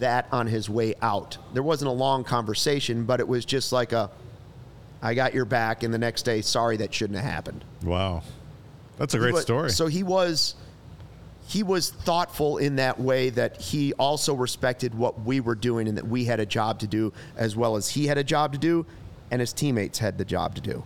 that 0.00 0.26
on 0.32 0.48
his 0.48 0.68
way 0.68 0.94
out. 1.00 1.38
There 1.54 1.62
wasn't 1.62 1.88
a 1.88 1.94
long 1.94 2.24
conversation, 2.24 3.04
but 3.04 3.20
it 3.20 3.28
was 3.28 3.44
just 3.44 3.72
like 3.72 3.92
a, 3.92 4.10
I 5.02 5.14
got 5.14 5.34
your 5.34 5.44
back, 5.44 5.82
and 5.82 5.92
the 5.92 5.98
next 5.98 6.22
day, 6.22 6.42
sorry, 6.42 6.76
that 6.78 6.94
shouldn't 6.94 7.18
have 7.18 7.30
happened. 7.30 7.64
Wow. 7.82 8.22
That's 8.98 9.14
a 9.14 9.18
great 9.18 9.34
But- 9.34 9.42
story. 9.42 9.70
So 9.70 9.86
he 9.88 10.02
was, 10.04 10.54
he 11.48 11.62
was 11.64 11.90
thoughtful 11.90 12.58
in 12.58 12.76
that 12.76 13.00
way 13.00 13.30
that 13.30 13.60
he 13.60 13.92
also 13.94 14.32
respected 14.34 14.94
what 14.94 15.20
we 15.22 15.40
were 15.40 15.56
doing 15.56 15.88
and 15.88 15.98
that 15.98 16.06
we 16.06 16.24
had 16.24 16.38
a 16.38 16.46
job 16.46 16.78
to 16.80 16.86
do 16.86 17.12
as 17.36 17.56
well 17.56 17.74
as 17.76 17.88
he 17.88 18.06
had 18.06 18.16
a 18.16 18.24
job 18.24 18.52
to 18.52 18.58
do, 18.58 18.86
and 19.32 19.40
his 19.40 19.52
teammates 19.52 19.98
had 19.98 20.18
the 20.18 20.24
job 20.24 20.54
to 20.54 20.60
do. 20.60 20.84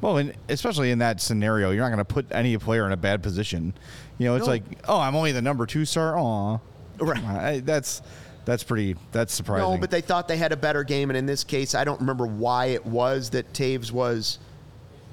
Well, 0.00 0.18
and 0.18 0.32
especially 0.48 0.92
in 0.92 1.00
that 1.00 1.20
scenario, 1.20 1.72
you're 1.72 1.82
not 1.82 1.88
going 1.88 1.98
to 1.98 2.04
put 2.04 2.26
any 2.30 2.56
player 2.58 2.86
in 2.86 2.92
a 2.92 2.96
bad 2.96 3.20
position. 3.24 3.72
You 4.18 4.26
know, 4.26 4.36
it's 4.36 4.46
No. 4.46 4.52
like, 4.52 4.62
oh, 4.86 5.00
I'm 5.00 5.16
only 5.16 5.32
the 5.32 5.42
number 5.42 5.66
two 5.66 5.84
star. 5.84 6.16
Aw, 6.16 6.58
Right. 7.00 7.24
I, 7.24 7.58
that's 7.60 8.02
that's 8.48 8.62
pretty. 8.62 8.96
That's 9.12 9.34
surprising. 9.34 9.72
No, 9.72 9.76
but 9.76 9.90
they 9.90 10.00
thought 10.00 10.26
they 10.26 10.38
had 10.38 10.52
a 10.52 10.56
better 10.56 10.82
game, 10.82 11.10
and 11.10 11.18
in 11.18 11.26
this 11.26 11.44
case, 11.44 11.74
I 11.74 11.84
don't 11.84 12.00
remember 12.00 12.26
why 12.26 12.66
it 12.68 12.86
was 12.86 13.28
that 13.30 13.52
Toews 13.52 13.92
was. 13.92 14.38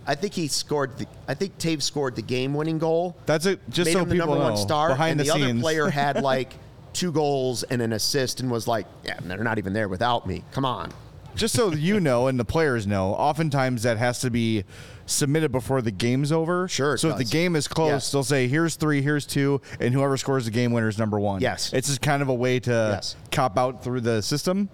I 0.07 0.15
think 0.15 0.33
he 0.33 0.47
scored. 0.47 0.97
The, 0.97 1.05
I 1.27 1.33
think 1.33 1.57
Toews 1.57 1.81
scored 1.81 2.15
the 2.15 2.21
game-winning 2.21 2.79
goal. 2.79 3.17
that's 3.25 3.45
it. 3.45 3.59
Just 3.69 3.87
made 3.87 3.91
so 3.91 4.03
him 4.03 4.07
the 4.07 4.15
people 4.15 4.27
number 4.27 4.41
know, 4.41 4.51
one 4.51 4.57
star, 4.57 4.87
behind 4.87 5.11
and 5.11 5.19
the, 5.19 5.25
the, 5.25 5.31
other 5.33 5.59
player 5.59 5.89
had 5.89 6.23
like 6.23 6.53
two 6.93 7.11
goals 7.11 7.63
and 7.63 7.81
an 7.81 7.91
assist, 7.91 8.39
and 8.39 8.49
was 8.49 8.69
like, 8.69 8.85
"Yeah, 9.03 9.19
they're 9.21 9.43
not 9.43 9.57
even 9.57 9.73
there 9.73 9.89
without 9.89 10.25
me. 10.25 10.41
Come 10.53 10.63
on." 10.63 10.93
just 11.35 11.53
so 11.53 11.73
you 11.73 11.99
know 11.99 12.27
and 12.27 12.39
the 12.39 12.45
players 12.45 12.87
know, 12.87 13.09
oftentimes 13.15 13.83
that 13.83 13.97
has 13.97 14.21
to 14.21 14.29
be 14.29 14.63
submitted 15.05 15.51
before 15.51 15.81
the 15.81 15.91
game's 15.91 16.31
over. 16.31 16.67
Sure 16.67 16.97
So 16.97 17.09
if 17.09 17.17
the 17.17 17.23
game 17.25 17.55
is 17.55 17.67
close, 17.67 17.89
Yes. 17.91 18.11
they'll 18.11 18.23
say, 18.23 18.47
"Here's 18.47 18.75
three, 18.75 19.01
here's 19.01 19.25
two, 19.25 19.61
and 19.79 19.93
whoever 19.93 20.17
scores 20.17 20.45
the 20.45 20.51
game 20.51 20.71
winner 20.71 20.87
is 20.87 20.97
number 20.97 21.19
one." 21.19 21.41
Yes. 21.41 21.71
It's 21.73 21.87
just 21.87 22.01
kind 22.01 22.21
of 22.21 22.29
a 22.29 22.33
way 22.33 22.59
to 22.61 22.71
Yes. 22.95 23.15
cop 23.31 23.57
out 23.57 23.83
through 23.83 24.01
the 24.01 24.21
system. 24.21 24.69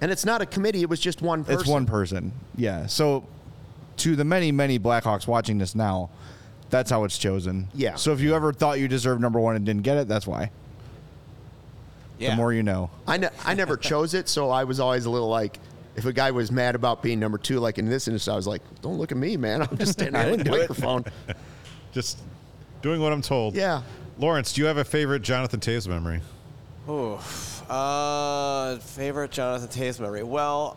And 0.00 0.10
it's 0.10 0.24
not 0.24 0.40
a 0.42 0.46
committee; 0.46 0.82
it 0.82 0.88
was 0.88 1.00
just 1.00 1.22
one 1.22 1.44
person. 1.44 1.60
It's 1.60 1.68
one 1.68 1.86
person. 1.86 2.32
Yeah. 2.56 2.86
So 2.86 3.24
to 3.98 4.16
the 4.16 4.24
many, 4.24 4.50
many 4.52 4.78
Blackhawks 4.78 5.26
watching 5.26 5.58
this 5.58 5.74
now, 5.74 6.10
that's 6.70 6.90
how 6.90 7.04
it's 7.04 7.16
chosen. 7.18 7.68
Yeah. 7.74 7.94
So 7.96 8.12
if 8.12 8.20
you 8.20 8.34
ever 8.34 8.52
thought 8.52 8.80
you 8.80 8.88
deserved 8.88 9.20
number 9.20 9.38
one 9.38 9.54
and 9.54 9.64
didn't 9.64 9.82
get 9.82 9.96
it, 9.98 10.08
that's 10.08 10.26
why. 10.26 10.50
Yeah. 12.18 12.30
The 12.30 12.36
more 12.36 12.52
you 12.52 12.62
know. 12.62 12.90
I, 13.06 13.16
ne- 13.18 13.28
I 13.44 13.54
never 13.54 13.76
chose 13.90 14.14
it, 14.14 14.28
so 14.28 14.50
I 14.50 14.64
was 14.64 14.80
always 14.80 15.04
a 15.04 15.10
little 15.10 15.28
like, 15.28 15.58
if 15.96 16.04
a 16.06 16.12
guy 16.12 16.30
was 16.30 16.50
mad 16.50 16.74
about 16.74 17.02
being 17.02 17.20
number 17.20 17.38
two, 17.38 17.60
like 17.60 17.78
in 17.78 17.88
this 17.88 18.08
instance, 18.08 18.32
I 18.32 18.36
was 18.36 18.46
like, 18.46 18.62
"Don't 18.82 18.98
look 18.98 19.12
at 19.12 19.18
me, 19.18 19.36
man. 19.36 19.62
I'm 19.62 19.76
just 19.78 19.92
standing 19.92 20.12
there 20.22 20.30
with 20.32 20.44
the 20.44 20.50
microphone." 20.50 21.04
Just 21.92 22.18
doing 22.82 23.00
what 23.00 23.12
I'm 23.12 23.22
told. 23.22 23.54
Yeah. 23.54 23.82
Lawrence, 24.18 24.52
do 24.52 24.60
you 24.62 24.66
have 24.66 24.78
a 24.78 24.84
favorite 24.84 25.22
Jonathan 25.22 25.60
Toews 25.60 25.86
memory? 25.86 26.22
Uh, 27.70 28.78
favorite 28.78 29.30
Jonathan 29.30 29.68
Toews 29.68 30.00
memory? 30.00 30.24
Well, 30.24 30.76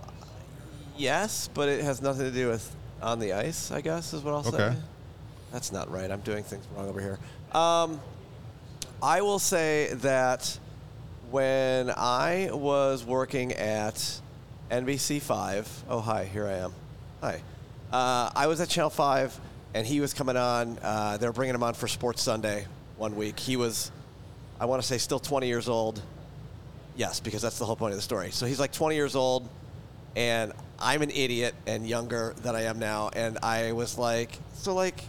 yes, 0.96 1.50
but 1.54 1.70
it 1.70 1.84
has 1.84 2.04
nothing 2.04 2.26
to 2.26 2.32
do 2.32 2.50
with 2.50 2.76
on 3.02 3.20
the 3.20 3.34
ice. 3.34 3.72
I 3.72 3.82
guess 3.82 4.14
is 4.14 4.24
what 4.24 4.36
I'll 4.36 4.44
say. 4.44 4.58
Okay. 4.64 4.78
That's 5.52 5.72
not 5.72 5.92
right. 5.92 6.12
I'm 6.12 6.22
doing 6.22 6.44
things 6.44 6.66
wrong 6.76 6.88
over 6.88 7.02
here. 7.02 7.20
Um, 7.52 8.00
I 9.02 9.22
will 9.22 9.40
say 9.40 9.94
that 9.96 10.60
when 11.32 11.90
I 11.90 12.50
was 12.52 13.04
working 13.04 13.54
at 13.54 14.22
NBC 14.70 15.22
Five, 15.22 15.70
oh 15.88 16.02
hi, 16.02 16.26
here 16.26 16.46
I 16.46 16.56
am. 16.56 16.74
Hi. 17.22 17.42
Uh, 17.92 18.30
I 18.36 18.48
was 18.48 18.60
at 18.60 18.68
Channel 18.68 18.90
Five, 18.90 19.38
and 19.74 19.88
he 19.88 20.02
was 20.02 20.14
coming 20.14 20.36
on. 20.36 20.78
Uh, 20.82 21.16
they 21.16 21.26
were 21.26 21.32
bringing 21.32 21.56
him 21.56 21.64
on 21.64 21.74
for 21.74 21.88
Sports 21.88 22.22
Sunday 22.22 22.66
one 22.98 23.16
week. 23.16 23.40
He 23.40 23.56
was, 23.56 23.92
I 24.60 24.66
want 24.66 24.82
to 24.82 24.88
say, 24.88 24.98
still 24.98 25.20
20 25.20 25.48
years 25.48 25.70
old. 25.70 26.02
Yes, 26.98 27.22
because 27.22 27.42
that's 27.42 27.60
the 27.60 27.66
whole 27.66 27.78
point 27.78 27.94
of 27.94 27.98
the 27.98 28.02
story. 28.02 28.32
So 28.32 28.46
he's 28.46 28.60
like 28.60 28.74
20 28.74 28.94
years 28.96 29.16
old, 29.16 29.48
and 30.18 30.52
I'm 30.80 31.02
an 31.02 31.12
idiot 31.12 31.56
and 31.66 31.88
younger 31.88 32.34
than 32.42 32.54
I 32.54 32.64
am 32.64 32.78
now. 32.78 33.10
And 33.16 33.38
I 33.42 33.72
was 33.72 33.98
like, 33.98 34.38
so 34.54 34.76
like, 34.76 35.02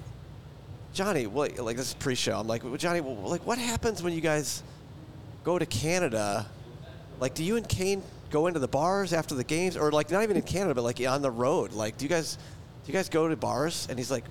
Johnny, 0.95 1.27
what, 1.27 1.59
like 1.59 1.77
this 1.77 1.89
is 1.89 1.95
pre-show. 1.95 2.39
I'm 2.39 2.47
like, 2.47 2.63
well, 2.63 2.77
Johnny, 2.77 3.01
well, 3.01 3.17
like, 3.29 3.45
what 3.45 3.59
happens 3.59 4.05
when 4.05 4.13
you 4.13 4.21
guys 4.21 4.63
go 5.43 5.59
to 5.59 5.67
Canada? 5.67 6.47
Like, 7.19 7.35
do 7.35 7.43
you 7.43 7.57
and 7.57 7.69
Kane 7.69 8.05
go 8.31 8.47
into 8.47 8.61
the 8.61 8.69
bars 8.69 9.13
after 9.13 9.35
the 9.35 9.45
games, 9.45 9.77
or 9.77 9.91
like 9.91 10.11
not 10.11 10.23
even 10.23 10.37
in 10.37 10.43
Canada, 10.43 10.75
but 10.75 10.83
like 10.83 11.01
on 11.07 11.23
the 11.23 11.31
road? 11.31 11.73
Like, 11.73 11.97
do 11.97 12.05
you 12.05 12.09
guys, 12.09 12.37
do 12.85 12.93
you 12.93 12.93
guys 12.93 13.09
go 13.09 13.29
to 13.29 13.37
bars? 13.37 13.87
And 13.91 13.99
he's 13.99 14.11
like, 14.11 14.25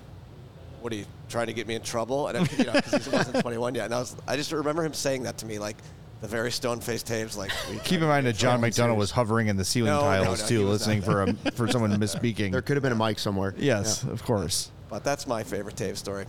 what 0.80 0.92
are 0.92 0.96
you 0.96 1.06
trying 1.28 1.48
to 1.48 1.52
get 1.52 1.66
me 1.66 1.74
in 1.74 1.82
trouble? 1.82 2.28
And 2.28 2.38
I, 2.38 2.40
you 2.56 2.64
know, 2.64 2.72
because 2.72 3.04
he 3.04 3.10
wasn't 3.10 3.40
21 3.40 3.74
yet. 3.74 3.86
And 3.86 3.94
I 3.94 3.98
was, 3.98 4.16
I 4.26 4.36
just 4.36 4.52
remember 4.52 4.84
him 4.84 4.94
saying 4.94 5.24
that 5.24 5.38
to 5.38 5.46
me, 5.46 5.58
like 5.58 5.76
the 6.20 6.28
very 6.28 6.50
stone-faced 6.50 7.06
Toews, 7.06 7.36
like. 7.36 7.50
Keep 7.84 8.00
in 8.00 8.08
mind 8.08 8.26
that 8.26 8.36
John 8.36 8.62
in 8.64 8.70
trouble?" 8.72 8.94
McDonough 8.94 8.98
was 8.98 9.10
hovering 9.10 9.48
in 9.48 9.56
the 9.56 9.64
ceiling 9.64 9.92
No, 9.92 10.00
no, 10.00 10.24
tiles 10.24 10.42
no, 10.42 10.48
too, 10.48 10.66
listening 10.66 11.02
for 11.02 11.22
a, 11.22 11.34
for 11.52 11.68
someone 11.68 11.92
misspeaking. 11.98 12.52
There 12.52 12.62
could 12.62 12.76
have 12.76 12.82
been 12.82 12.92
a 12.92 12.96
mic 12.96 13.18
somewhere. 13.18 13.54
yes, 13.56 14.02
of 14.04 14.24
course. 14.24 14.70
But 14.88 15.04
that's 15.04 15.26
my 15.26 15.42
favorite 15.42 15.76
Toews 15.76 15.96
story. 15.96 16.24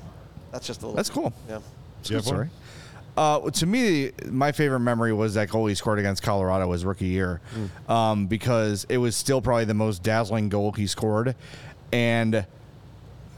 That's 0.51 0.67
just 0.67 0.82
a 0.82 0.86
little. 0.86 0.95
That's 0.95 1.09
cool. 1.09 1.32
Yeah. 1.47 1.59
Do 2.03 2.13
you 2.13 2.17
have 2.17 2.26
one? 2.26 2.36
Sorry. 2.36 2.49
Uh, 3.18 3.49
to 3.51 3.66
me, 3.66 4.12
my 4.30 4.51
favorite 4.51 4.80
memory 4.80 5.12
was 5.14 5.34
that 5.34 5.49
goal 5.49 5.68
he 5.68 5.76
scored 5.76 5.99
against 5.99 6.24
Colorado 6.24 6.72
his 6.72 6.86
rookie 6.86 7.07
year, 7.07 7.41
um, 7.88 8.28
because 8.28 8.86
it 8.89 8.97
was 8.97 9.16
still 9.16 9.41
probably 9.41 9.66
the 9.66 9.74
most 9.74 10.03
dazzling 10.03 10.47
goal 10.49 10.72
he 10.72 10.88
scored, 10.88 11.36
and 11.91 12.36
it 12.36 12.45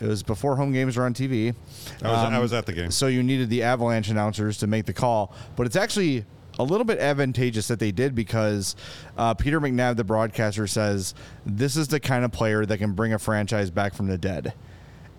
was 0.08 0.24
before 0.24 0.56
home 0.56 0.72
games 0.72 0.98
were 0.98 1.06
on 1.06 1.14
TV. 1.14 1.56
I 2.04 2.08
was, 2.08 2.18
I 2.20 2.36
Um, 2.36 2.42
was 2.42 2.54
at 2.54 2.66
the 2.66 2.74
game. 2.74 2.92
So 2.92 3.08
you 3.08 3.24
needed 3.24 3.50
the 3.50 3.64
Avalanche 3.64 4.10
announcers 4.10 4.58
to 4.60 4.68
make 4.68 4.86
the 4.86 4.94
call, 4.94 5.34
but 5.56 5.66
it's 5.66 5.76
actually 5.76 6.26
a 6.60 6.64
little 6.64 6.86
bit 6.86 7.00
advantageous 7.00 7.68
that 7.70 7.80
they 7.80 7.92
did 7.92 8.14
because 8.14 8.76
uh, 9.18 9.34
Peter 9.34 9.60
McNab, 9.62 9.96
the 9.96 10.04
broadcaster, 10.04 10.68
says 10.68 11.16
this 11.46 11.76
is 11.78 11.88
the 11.88 12.00
kind 12.00 12.26
of 12.26 12.32
player 12.32 12.66
that 12.66 12.78
can 12.78 12.92
bring 12.94 13.14
a 13.14 13.20
franchise 13.20 13.72
back 13.72 13.94
from 13.96 14.08
the 14.08 14.18
dead, 14.18 14.54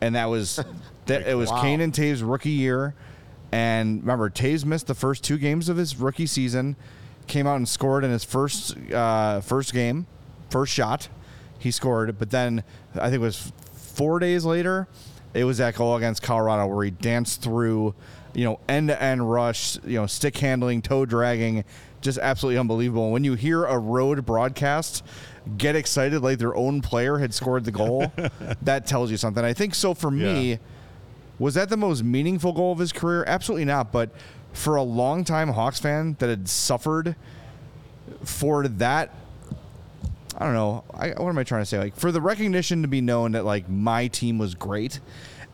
and 0.01 0.15
that 0.15 0.27
was 0.27 0.63
that. 1.07 1.27
It 1.27 1.35
was 1.37 1.51
wow. 1.51 1.63
Kane 1.63 1.81
and 1.81 1.93
Toews' 1.93 2.23
rookie 2.29 2.51
year, 2.51 2.95
and 3.53 4.01
remember 4.01 4.31
Toews 4.31 4.65
missed 4.65 4.87
the 4.87 4.95
first 4.95 5.23
two 5.23 5.37
games 5.37 5.69
of 5.69 5.77
his 5.77 5.97
rookie 5.97 6.27
season, 6.27 6.75
came 7.27 7.47
out 7.47 7.57
and 7.57 7.69
scored 7.69 8.03
in 8.03 8.11
his 8.11 8.25
first 8.25 8.77
uh, 8.91 9.41
first 9.43 9.73
game, 9.75 10.07
first 10.51 10.73
shot, 10.73 11.09
he 11.59 11.71
scored, 11.71 12.19
but 12.19 12.31
then 12.31 12.65
I 12.95 13.11
think 13.11 13.15
it 13.15 13.19
was 13.19 13.53
four 13.75 14.19
days 14.19 14.45
later, 14.45 14.89
it 15.35 15.45
was 15.45 15.59
that 15.59 15.75
goal 15.75 15.97
against 15.97 16.23
Colorado 16.23 16.67
where 16.67 16.85
he 16.85 16.91
danced 16.91 17.43
through, 17.43 17.95
you 18.35 18.45
know, 18.45 18.59
end 18.69 18.89
to 18.89 19.01
end 19.01 19.31
rush, 19.31 19.77
you 19.85 19.99
know, 19.99 20.07
stick 20.07 20.37
handling, 20.39 20.83
toe 20.83 21.05
dragging, 21.05 21.65
just 22.01 22.19
absolutely 22.19 22.59
unbelievable. 22.59 23.11
When 23.11 23.23
you 23.23 23.35
hear 23.35 23.65
a 23.65 23.79
road 23.79 24.27
broadcast 24.27 25.05
get 25.57 25.77
excited 25.77 26.23
like 26.23 26.39
their 26.39 26.55
own 26.55 26.81
player 26.81 27.19
had 27.19 27.35
scored 27.35 27.65
the 27.65 27.73
goal, 27.73 28.13
that 28.63 28.87
tells 28.87 29.11
you 29.11 29.17
something. 29.17 29.45
I 29.45 29.53
think 29.53 29.75
so 29.75 29.95
for 29.95 30.11
me. 30.11 30.59
Was 31.39 31.55
that 31.55 31.69
the 31.69 31.77
most 31.77 32.05
meaningful 32.05 32.53
goal 32.53 32.73
of 32.73 32.79
his 32.79 32.93
career? 32.93 33.25
Absolutely 33.27 33.65
not. 33.65 33.91
But 33.93 34.11
for 34.53 34.77
a 34.77 34.83
long-time 34.83 35.49
Hawks 35.49 35.81
fan 35.81 36.17
that 36.19 36.29
had 36.29 36.49
suffered 36.49 37.17
for 38.25 38.69
that, 38.69 39.15
I 40.37 40.45
don't 40.45 40.55
know. 40.55 40.85
I, 40.95 41.11
what 41.11 41.29
am 41.29 41.39
I 41.39 41.45
trying 41.45 41.63
to 41.63 41.67
say? 41.67 41.79
Like 41.79 41.97
for 41.97 42.13
the 42.13 42.21
recognition 42.21 42.83
to 42.83 42.89
be 42.89 43.01
known 43.01 43.33
that 43.33 43.45
like 43.45 43.69
my 43.69 44.09
team 44.09 44.39
was 44.39 44.55
great, 44.55 45.01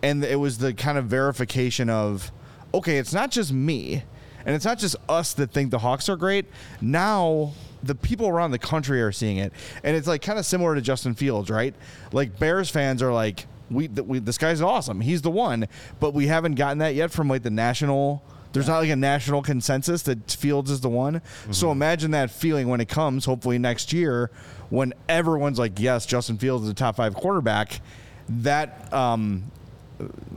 and 0.03 0.25
it 0.25 0.39
was 0.39 0.59
the 0.59 0.73
kind 0.73 0.99
of 0.99 1.07
verification 1.07 1.91
of, 1.91 2.31
okay, 2.73 2.99
it's 2.99 3.13
not 3.13 3.31
just 3.31 3.53
me, 3.53 4.03
and 4.47 4.55
it's 4.55 4.65
not 4.65 4.79
just 4.79 4.97
us 5.09 5.33
that 5.35 5.51
think 5.51 5.71
the 5.71 5.81
Hawks 5.81 6.09
are 6.09 6.17
great. 6.17 6.47
Now 6.81 7.53
the 7.83 7.95
people 7.95 8.29
around 8.29 8.51
the 8.51 8.59
country 8.59 9.03
are 9.03 9.13
seeing 9.13 9.39
it, 9.39 9.53
and 9.83 9.97
it's 9.97 10.07
like 10.07 10.23
kind 10.23 10.39
of 10.39 10.47
similar 10.47 10.75
to 10.75 10.81
Justin 10.81 11.15
Fields, 11.15 11.51
right? 11.51 11.75
Like 12.13 12.39
Bears 12.39 12.71
fans 12.71 13.03
are 13.03 13.13
like, 13.13 13.47
we, 13.71 13.89
th- 13.89 14.07
we 14.07 14.19
this 14.19 14.39
guy's 14.39 14.61
awesome, 14.61 15.01
he's 15.01 15.23
the 15.23 15.31
one, 15.31 15.67
but 16.01 16.15
we 16.15 16.27
haven't 16.27 16.55
gotten 16.55 16.79
that 16.79 16.95
yet 16.95 17.11
from 17.11 17.29
like 17.29 17.43
the 17.43 17.51
national. 17.51 18.23
There's 18.55 18.67
not 18.67 18.79
like 18.79 18.89
a 18.89 18.97
national 18.97 19.43
consensus 19.43 20.03
that 20.05 20.31
Fields 20.31 20.71
is 20.71 20.81
the 20.81 20.89
one. 20.89 21.21
So 21.51 21.71
imagine 21.71 22.13
that 22.13 22.31
feeling 22.31 22.69
when 22.69 22.81
it 22.81 22.89
comes, 22.89 23.27
hopefully 23.27 23.59
next 23.59 23.93
year, 23.93 24.31
when 24.71 24.95
everyone's 25.07 25.59
like, 25.59 25.79
yes, 25.79 26.07
Justin 26.07 26.39
Fields 26.39 26.65
is 26.65 26.71
a 26.71 26.75
top 26.75 26.97
five 26.97 27.15
quarterback. 27.15 27.83
That 28.31 28.91
um, 28.93 29.45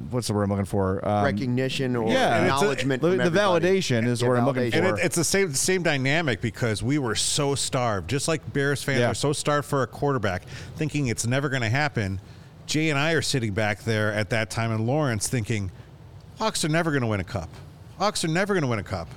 what's 0.09 0.27
the 0.27 0.34
word 0.34 0.43
I'm 0.43 0.49
looking 0.49 0.65
for? 0.65 1.07
Um, 1.07 1.23
Recognition 1.23 1.95
or 1.95 2.11
yeah, 2.11 2.36
and 2.36 2.45
it's 2.47 2.53
a- 2.53 2.55
acknowledgement. 2.57 3.01
the, 3.01 3.09
the 3.29 3.39
validation 3.39 4.05
is 4.05 4.21
Yeah, 4.21 4.27
what 4.27 4.38
I'm 4.38 4.45
looking 4.45 4.71
for. 4.71 4.77
And 4.77 4.88
it, 4.99 5.05
it's 5.05 5.15
the 5.15 5.23
same 5.23 5.53
same 5.53 5.82
dynamic 5.82 6.41
because 6.41 6.84
we 6.84 6.97
were 6.99 7.15
so 7.15 7.55
starved, 7.55 8.09
just 8.09 8.27
like 8.27 8.51
Bears 8.51 8.84
fans 8.84 8.99
Yeah. 8.99 9.11
are 9.11 9.15
so 9.15 9.32
starved 9.32 9.67
for 9.69 9.84
a 9.84 9.88
quarterback, 9.88 10.43
thinking 10.75 11.07
it's 11.07 11.25
never 11.25 11.47
going 11.47 11.61
to 11.63 11.69
happen. 11.69 12.19
Jay 12.72 12.89
and 12.89 12.97
I 12.97 13.11
are 13.11 13.22
sitting 13.22 13.51
back 13.53 13.84
there 13.84 14.13
at 14.13 14.30
that 14.30 14.49
time 14.49 14.72
in 14.72 14.88
Lawrence, 14.88 15.28
thinking 15.28 15.69
Hawks 16.38 16.63
are 16.63 16.69
never 16.69 16.89
going 16.89 17.01
to 17.01 17.07
win 17.07 17.19
a 17.19 17.24
cup. 17.26 17.49
Hawks 17.99 18.24
are 18.24 18.30
never 18.30 18.53
going 18.53 18.61
to 18.61 18.67
win 18.69 18.80
a 18.80 18.84
cup. 18.84 19.09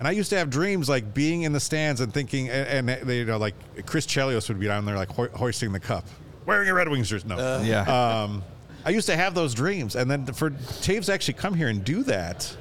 And 0.00 0.08
I 0.08 0.10
used 0.10 0.28
to 0.30 0.36
have 0.36 0.50
dreams 0.50 0.88
like 0.88 1.14
being 1.14 1.42
in 1.42 1.52
the 1.52 1.60
stands 1.60 2.00
and 2.00 2.12
thinking, 2.12 2.48
and, 2.50 2.90
and 2.90 3.08
they, 3.08 3.18
you 3.18 3.24
know, 3.24 3.38
like 3.38 3.54
Chris 3.86 4.06
Chelios 4.06 4.48
would 4.48 4.58
be 4.58 4.66
down 4.66 4.84
there 4.84 4.96
like 4.96 5.08
ho- 5.10 5.28
hoisting 5.34 5.70
the 5.70 5.78
cup, 5.78 6.04
wearing 6.46 6.68
a 6.68 6.74
Red 6.74 6.88
Wings 6.88 7.08
jersey. 7.08 7.28
No, 7.28 7.62
yeah. 7.62 7.82
um, 8.24 8.42
I 8.84 8.90
used 8.90 9.06
to 9.06 9.14
have 9.16 9.36
those 9.36 9.54
dreams, 9.54 9.94
and 9.94 10.10
then 10.10 10.26
for 10.26 10.50
Toews 10.50 11.04
to 11.06 11.12
actually 11.12 11.34
come 11.34 11.54
here 11.54 11.68
and 11.68 11.84
do 11.84 12.02
that 12.02 12.56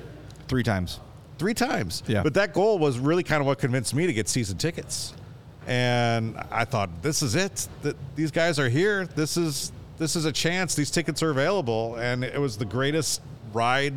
Three 0.47 0.61
times. 0.61 0.99
three 1.39 1.55
times. 1.55 2.03
Yeah. 2.05 2.21
But 2.21 2.35
that 2.35 2.53
goal 2.53 2.77
was 2.77 2.99
really 2.99 3.23
kind 3.23 3.41
of 3.41 3.47
what 3.47 3.57
convinced 3.57 3.95
me 3.95 4.05
to 4.05 4.13
get 4.13 4.29
season 4.29 4.59
tickets. 4.59 5.15
And 5.65 6.37
I 6.51 6.65
thought, 6.65 7.01
this 7.01 7.23
is 7.23 7.33
it. 7.33 7.67
That 7.81 7.95
these 8.15 8.29
guys 8.29 8.59
are 8.59 8.69
here. 8.69 9.07
This 9.07 9.37
is 9.37 9.71
this 9.97 10.15
is 10.15 10.25
a 10.25 10.31
chance. 10.31 10.75
These 10.75 10.91
tickets 10.91 11.21
are 11.23 11.29
available, 11.29 11.95
and 11.95 12.23
it 12.23 12.39
was 12.39 12.57
the 12.57 12.65
greatest 12.65 13.21
ride, 13.53 13.93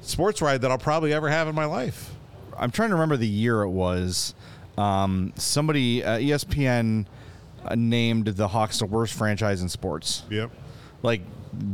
sports 0.00 0.40
ride 0.42 0.62
that 0.62 0.70
I'll 0.70 0.78
probably 0.78 1.12
ever 1.12 1.28
have 1.28 1.48
in 1.48 1.54
my 1.54 1.66
life. 1.66 2.10
I'm 2.58 2.70
trying 2.70 2.90
to 2.90 2.94
remember 2.94 3.16
the 3.16 3.26
year 3.28 3.62
it 3.62 3.70
was. 3.70 4.34
Um, 4.78 5.32
somebody, 5.36 6.02
uh, 6.04 6.18
ESPN, 6.18 7.06
uh, 7.64 7.74
named 7.74 8.26
the 8.28 8.48
Hawks 8.48 8.78
the 8.78 8.86
worst 8.86 9.12
franchise 9.14 9.60
in 9.62 9.68
sports. 9.68 10.22
Yep. 10.30 10.50
Like 11.02 11.22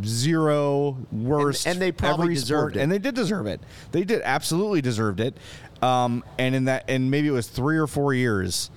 zero 0.04 0.96
worst, 1.12 1.66
And- 1.66 1.74
and 1.74 1.82
they 1.82 1.92
probably 1.92 2.34
deserved 2.34 2.72
sport, 2.72 2.76
it. 2.76 2.80
and 2.82 2.90
they 2.90 2.98
did 2.98 3.14
deserve 3.14 3.46
it. 3.46 3.60
They 3.92 4.04
did 4.04 4.22
absolutely 4.24 4.80
deserved 4.80 5.20
it. 5.20 5.36
Um, 5.82 6.24
and 6.38 6.54
in 6.54 6.64
that, 6.64 6.84
and 6.88 7.10
maybe 7.10 7.28
it 7.28 7.32
was 7.32 7.46
three 7.46 7.76
or 7.76 7.86
four 7.86 8.14
years, 8.14 8.70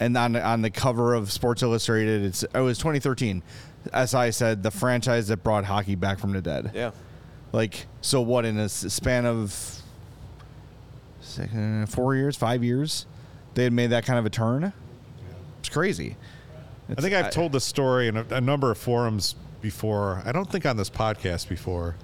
and 0.00 0.16
on 0.16 0.32
the, 0.32 0.42
on 0.44 0.62
the 0.62 0.70
cover 0.70 1.12
of 1.14 1.30
Sports 1.30 1.62
Illustrated, 1.62 2.24
it's 2.24 2.42
it 2.42 2.58
was 2.60 2.78
2013. 2.78 3.42
SI 4.06 4.30
said 4.32 4.62
the 4.62 4.70
franchise 4.70 5.28
that 5.28 5.42
brought 5.42 5.64
hockey 5.64 5.94
back 5.94 6.18
from 6.18 6.32
the 6.32 6.42
dead. 6.42 6.70
Yeah. 6.74 6.90
Like 7.52 7.86
so, 8.00 8.20
what 8.20 8.44
in 8.44 8.58
a 8.58 8.68
span 8.68 9.26
of 9.26 9.80
six, 11.20 11.52
four 11.88 12.14
years, 12.14 12.36
five 12.36 12.62
years, 12.62 13.06
they 13.54 13.64
had 13.64 13.72
made 13.72 13.88
that 13.88 14.04
kind 14.04 14.18
of 14.18 14.26
a 14.26 14.30
turn. 14.30 14.72
It's 15.58 15.68
crazy. 15.68 16.16
I 16.96 17.00
think 17.00 17.14
I've 17.14 17.30
told 17.30 17.52
this 17.52 17.64
story 17.64 18.08
in 18.08 18.16
a, 18.16 18.26
a 18.30 18.40
number 18.40 18.70
of 18.70 18.78
forums 18.78 19.36
before. 19.60 20.22
I 20.24 20.32
don't 20.32 20.50
think 20.50 20.66
on 20.66 20.76
this 20.76 20.90
podcast 20.90 21.48
before, 21.48 21.96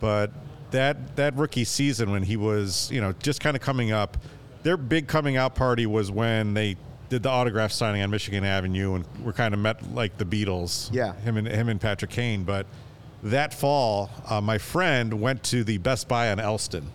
but 0.00 0.32
that 0.70 1.16
that 1.16 1.36
rookie 1.36 1.64
season 1.64 2.10
when 2.10 2.22
he 2.22 2.36
was, 2.36 2.90
you 2.90 3.00
know, 3.00 3.12
just 3.12 3.40
kind 3.40 3.56
of 3.56 3.62
coming 3.62 3.92
up, 3.92 4.16
their 4.62 4.76
big 4.76 5.06
coming 5.06 5.36
out 5.36 5.54
party 5.54 5.86
was 5.86 6.10
when 6.10 6.54
they 6.54 6.76
did 7.08 7.22
the 7.22 7.28
autograph 7.28 7.72
signing 7.72 8.02
on 8.02 8.10
Michigan 8.10 8.44
Avenue 8.44 8.94
and 8.94 9.04
we're 9.22 9.32
kind 9.32 9.54
of 9.54 9.60
met 9.60 9.94
like 9.94 10.18
the 10.18 10.24
Beatles. 10.24 10.88
Yeah. 10.92 11.14
him 11.16 11.36
and 11.36 11.46
him 11.46 11.68
and 11.68 11.80
Patrick 11.80 12.10
Kane. 12.10 12.44
But 12.44 12.66
that 13.22 13.54
fall, 13.54 14.10
uh, 14.28 14.40
my 14.40 14.58
friend 14.58 15.20
went 15.20 15.42
to 15.44 15.64
the 15.64 15.78
Best 15.78 16.08
Buy 16.08 16.30
on 16.30 16.40
Elston 16.40 16.90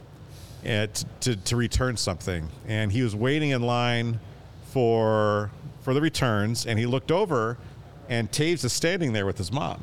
and 0.64 0.93
to, 1.22 1.36
to 1.36 1.55
return 1.55 1.97
something, 1.97 2.47
and 2.68 2.91
he 2.91 3.01
was 3.01 3.16
waiting 3.16 3.49
in 3.49 3.62
line 3.62 4.20
for 4.72 5.49
for 5.82 5.95
the 5.95 6.01
returns, 6.01 6.68
and 6.68 6.78
he 6.78 6.86
looked 6.86 7.12
over, 7.12 7.57
and 8.07 8.32
Toews 8.32 8.64
is 8.64 8.72
standing 8.72 9.14
there 9.14 9.26
with 9.26 9.39
his 9.39 9.51
mom, 9.51 9.82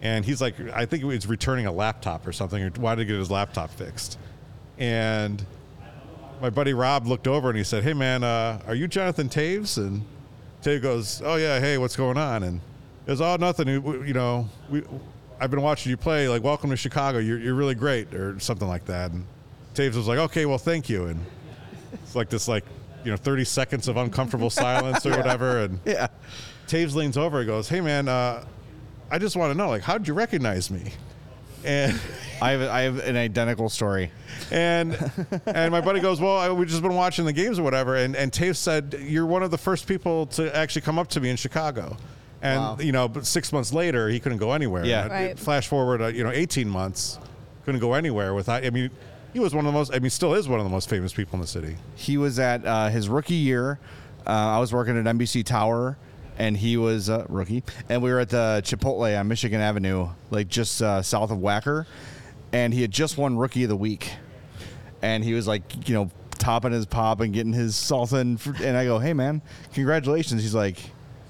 and 0.00 0.24
he's 0.24 0.40
like, 0.40 0.54
I 0.72 0.86
think 0.86 1.02
he 1.02 1.06
was 1.06 1.26
returning 1.26 1.66
a 1.66 1.72
laptop 1.72 2.26
or 2.26 2.32
something, 2.32 2.62
or 2.62 2.70
wanted 2.80 3.02
to 3.02 3.04
get 3.04 3.18
his 3.18 3.30
laptop 3.30 3.70
fixed, 3.70 4.18
and 4.78 5.44
my 6.40 6.50
buddy 6.50 6.72
Rob 6.74 7.06
looked 7.06 7.26
over 7.28 7.48
and 7.48 7.58
he 7.58 7.64
said, 7.64 7.82
"Hey 7.84 7.94
man, 7.94 8.22
uh, 8.24 8.60
are 8.66 8.74
you 8.74 8.88
Jonathan 8.88 9.28
Toews?" 9.28 9.76
And 9.78 10.04
Toews 10.62 10.82
goes, 10.82 11.22
"Oh 11.24 11.36
yeah, 11.36 11.60
hey, 11.60 11.78
what's 11.78 11.96
going 11.96 12.16
on?" 12.18 12.42
And 12.42 12.60
he 13.04 13.08
goes, 13.08 13.20
"Oh 13.20 13.36
nothing, 13.36 13.68
you, 13.68 14.02
you 14.04 14.14
know, 14.14 14.48
we." 14.70 14.82
I've 15.40 15.52
been 15.52 15.62
watching 15.62 15.90
you 15.90 15.96
play. 15.96 16.28
Like, 16.28 16.42
welcome 16.42 16.68
to 16.70 16.76
Chicago. 16.76 17.18
You're, 17.18 17.38
you're 17.38 17.54
really 17.54 17.76
great, 17.76 18.12
or 18.12 18.40
something 18.40 18.66
like 18.66 18.86
that. 18.86 19.12
And 19.12 19.24
Toews 19.72 19.94
was 19.94 20.08
like, 20.08 20.18
okay, 20.18 20.46
well, 20.46 20.58
thank 20.58 20.88
you. 20.88 21.04
And 21.06 21.24
it's 21.92 22.16
like 22.16 22.28
this, 22.28 22.48
like, 22.48 22.64
you 23.04 23.12
know, 23.12 23.16
30 23.16 23.44
seconds 23.44 23.86
of 23.86 23.96
uncomfortable 23.96 24.50
silence 24.50 25.06
or 25.06 25.10
whatever. 25.16 25.60
And 25.60 25.78
Yeah. 25.84 26.08
Toews 26.66 26.96
leans 26.96 27.16
over 27.16 27.38
and 27.38 27.46
goes, 27.46 27.68
hey, 27.68 27.80
man, 27.80 28.08
uh, 28.08 28.44
I 29.12 29.18
just 29.18 29.36
want 29.36 29.52
to 29.52 29.56
know, 29.56 29.68
like, 29.68 29.82
how'd 29.82 30.08
you 30.08 30.14
recognize 30.14 30.72
me? 30.72 30.90
And 31.64 31.98
I 32.42 32.52
have 32.52 32.62
I 32.70 32.80
have 32.82 32.98
an 33.00 33.16
identical 33.16 33.68
story. 33.68 34.10
and 34.50 34.96
and 35.46 35.72
my 35.72 35.80
buddy 35.80 36.00
goes, 36.00 36.20
well, 36.20 36.36
I, 36.38 36.50
we've 36.50 36.68
just 36.68 36.82
been 36.82 36.94
watching 36.94 37.24
the 37.24 37.32
games 37.32 37.58
or 37.58 37.62
whatever. 37.62 37.96
And 37.96 38.14
and 38.16 38.30
Toews 38.32 38.56
said, 38.56 38.96
you're 39.02 39.26
one 39.26 39.42
of 39.42 39.50
the 39.50 39.58
first 39.58 39.86
people 39.86 40.26
to 40.26 40.54
actually 40.56 40.82
come 40.82 40.98
up 40.98 41.08
to 41.08 41.20
me 41.20 41.30
in 41.30 41.36
Chicago. 41.36 41.96
And 42.40 42.60
Wow. 42.60 42.76
you 42.80 42.92
know, 42.92 43.08
but 43.08 43.26
six 43.26 43.52
months 43.52 43.72
later, 43.72 44.08
he 44.08 44.20
couldn't 44.20 44.38
go 44.38 44.52
anywhere. 44.52 44.84
Yeah. 44.84 45.02
And 45.02 45.10
Right. 45.10 45.38
Flash 45.38 45.66
forward, 45.66 46.00
uh, 46.00 46.06
you 46.06 46.22
know, 46.22 46.30
18 46.30 46.68
months, 46.68 47.18
couldn't 47.64 47.80
go 47.80 47.94
anywhere 47.94 48.32
without. 48.34 48.64
I 48.64 48.70
mean, 48.70 48.90
he 49.32 49.40
was 49.40 49.54
one 49.54 49.66
of 49.66 49.72
the 49.72 49.76
most. 49.78 49.92
I 49.92 49.98
mean, 49.98 50.10
still 50.10 50.34
is 50.34 50.48
one 50.48 50.60
of 50.60 50.64
the 50.64 50.70
most 50.70 50.88
famous 50.88 51.12
people 51.12 51.34
in 51.34 51.40
the 51.40 51.46
city. 51.48 51.76
He 51.96 52.16
was 52.16 52.38
at 52.38 52.64
uh, 52.64 52.88
his 52.90 53.08
rookie 53.08 53.34
year. 53.34 53.80
Uh, 54.26 54.30
I 54.30 54.58
was 54.60 54.72
working 54.72 54.96
at 54.96 55.04
NBC 55.04 55.44
Tower, 55.44 55.96
and 56.38 56.56
he 56.56 56.76
was 56.76 57.08
a 57.08 57.26
rookie. 57.28 57.64
And 57.88 58.00
we 58.00 58.10
were 58.10 58.20
at 58.20 58.30
the 58.30 58.62
Chipotle 58.64 59.18
on 59.18 59.28
Michigan 59.28 59.60
Avenue, 59.60 60.08
like 60.30 60.48
just 60.48 60.80
uh, 60.80 61.02
south 61.02 61.30
of 61.30 61.38
Wacker. 61.38 61.84
And 62.52 62.72
he 62.72 62.80
had 62.80 62.90
just 62.90 63.18
won 63.18 63.36
Rookie 63.36 63.64
of 63.64 63.68
the 63.68 63.76
Week. 63.76 64.10
And 65.02 65.22
he 65.22 65.34
was 65.34 65.46
like, 65.46 65.88
you 65.88 65.94
know, 65.94 66.10
topping 66.38 66.72
his 66.72 66.86
pop 66.86 67.20
and 67.20 67.34
getting 67.34 67.52
his 67.52 67.74
salsa. 67.74 68.20
And, 68.20 68.40
fr- 68.40 68.62
and 68.62 68.76
I 68.76 68.84
go, 68.84 68.98
hey, 68.98 69.12
man, 69.12 69.42
congratulations. 69.74 70.40
He's 70.40 70.54
like, 70.54 70.78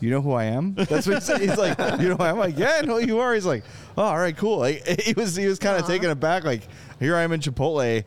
you 0.01 0.11
know 0.11 0.21
who 0.21 0.33
I 0.33 0.45
am? 0.45 0.75
That's 0.77 1.07
what 1.07 1.17
he 1.17 1.21
said. 1.21 1.41
He's 1.41 1.57
like, 1.57 1.77
you 2.01 2.11
know 2.11 2.17
who 2.17 2.23
I 2.23 2.29
am? 2.29 2.35
I'm 2.35 2.39
like, 2.39 2.59
yeah, 2.59 2.79
I 2.79 2.83
know 2.83 3.01
who 3.01 3.07
you 3.07 3.19
are. 3.19 3.35
He's 3.35 3.47
like, 3.47 3.65
oh, 3.97 4.03
all 4.03 4.19
right, 4.19 4.37
cool. 4.37 4.59
Like, 4.59 4.87
he 5.01 5.15
was 5.15 5.35
he 5.35 5.47
was 5.47 5.59
kind 5.59 5.77
of 5.77 5.87
taken 5.87 6.11
aback. 6.11 6.45
Like, 6.45 6.63
here 7.01 7.17
I 7.17 7.23
am 7.23 7.33
in 7.33 7.41
Chipotle, 7.41 8.05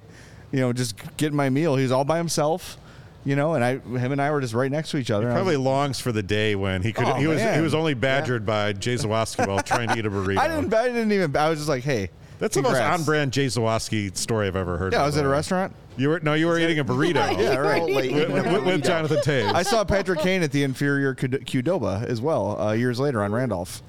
you 0.51 0.59
know, 0.59 0.71
just 0.71 0.95
getting 1.17 1.35
my 1.35 1.49
meal. 1.49 1.75
He 1.75 1.83
was 1.83 1.91
all 1.91 2.05
by 2.05 2.17
himself, 2.17 2.77
you 3.23 3.35
know, 3.35 3.53
and 3.53 3.63
I, 3.63 3.77
him 3.77 4.11
and 4.11 4.21
I 4.21 4.31
were 4.31 4.41
just 4.41 4.53
right 4.53 4.71
next 4.71 4.91
to 4.91 4.97
each 4.97 5.11
other. 5.11 5.27
and 5.27 5.33
I 5.33 5.41
was 5.41 5.43
Probably 5.43 5.57
longs 5.57 5.99
for 5.99 6.11
the 6.11 6.23
day 6.23 6.55
when 6.55 6.81
he 6.81 6.91
could. 6.93 7.05
Oh, 7.07 7.13
he 7.13 7.27
was 7.27 7.37
man. 7.37 7.55
he 7.55 7.61
was 7.61 7.73
only 7.73 7.93
badgered 7.93 8.45
by 8.45 8.73
Jay 8.73 8.95
Zawaski 8.95 9.47
while 9.47 9.61
trying 9.61 9.89
to 9.89 9.97
eat 9.97 10.05
a 10.05 10.09
burrito. 10.11 10.37
I 10.39 10.47
didn't. 10.47 10.73
I 10.73 10.87
didn't 10.87 11.11
even. 11.11 11.35
I 11.35 11.49
was 11.49 11.59
just 11.59 11.69
like, 11.69 11.83
hey, 11.83 12.09
That's 12.39 12.55
the 12.55 12.61
most 12.61 12.77
on-brand 12.79 13.31
Jay 13.33 13.45
Zawaski 13.47 14.15
story 14.17 14.47
I've 14.47 14.55
ever 14.55 14.77
heard. 14.77 14.93
Yeah, 14.93 15.03
I 15.03 15.05
was 15.05 15.15
the 15.15 15.21
at 15.21 15.25
a 15.27 15.29
restaurant. 15.29 15.73
You 15.97 16.09
were 16.09 16.19
no, 16.21 16.33
you 16.33 16.47
were 16.47 16.57
eating 16.57 16.79
a 16.79 16.85
burrito. 16.91 17.37
Yeah, 17.37 17.57
right. 17.57 17.83
with, 17.83 18.11
with- 18.31 18.63
with 18.65 18.83
Jonathan 18.83 19.17
Toews. 19.17 19.53
I 19.53 19.63
saw 19.63 19.83
Patrick 19.83 20.19
Kane 20.21 20.41
at 20.41 20.51
the 20.51 20.63
inferior 20.63 21.13
Qd- 21.13 21.43
Qdoba 21.45 22.05
as 22.05 22.21
well 22.21 22.59
uh, 22.59 22.71
years 22.71 22.99
later 22.99 23.21
on 23.23 23.31
Randolph. 23.33 23.83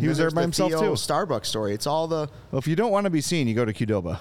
He 0.00 0.08
was 0.08 0.18
there 0.18 0.30
by 0.32 0.40
himself 0.42 0.72
too. 0.72 0.76
Starbucks 0.76 1.46
story. 1.46 1.72
It's 1.72 1.86
all 1.86 2.08
the 2.08 2.28
Well, 2.50 2.58
if 2.58 2.66
you 2.66 2.74
don't 2.74 2.90
want 2.90 3.04
to 3.04 3.10
be 3.10 3.20
seen, 3.20 3.46
you 3.46 3.54
go 3.54 3.64
to 3.64 3.72
Qdoba. 3.72 4.18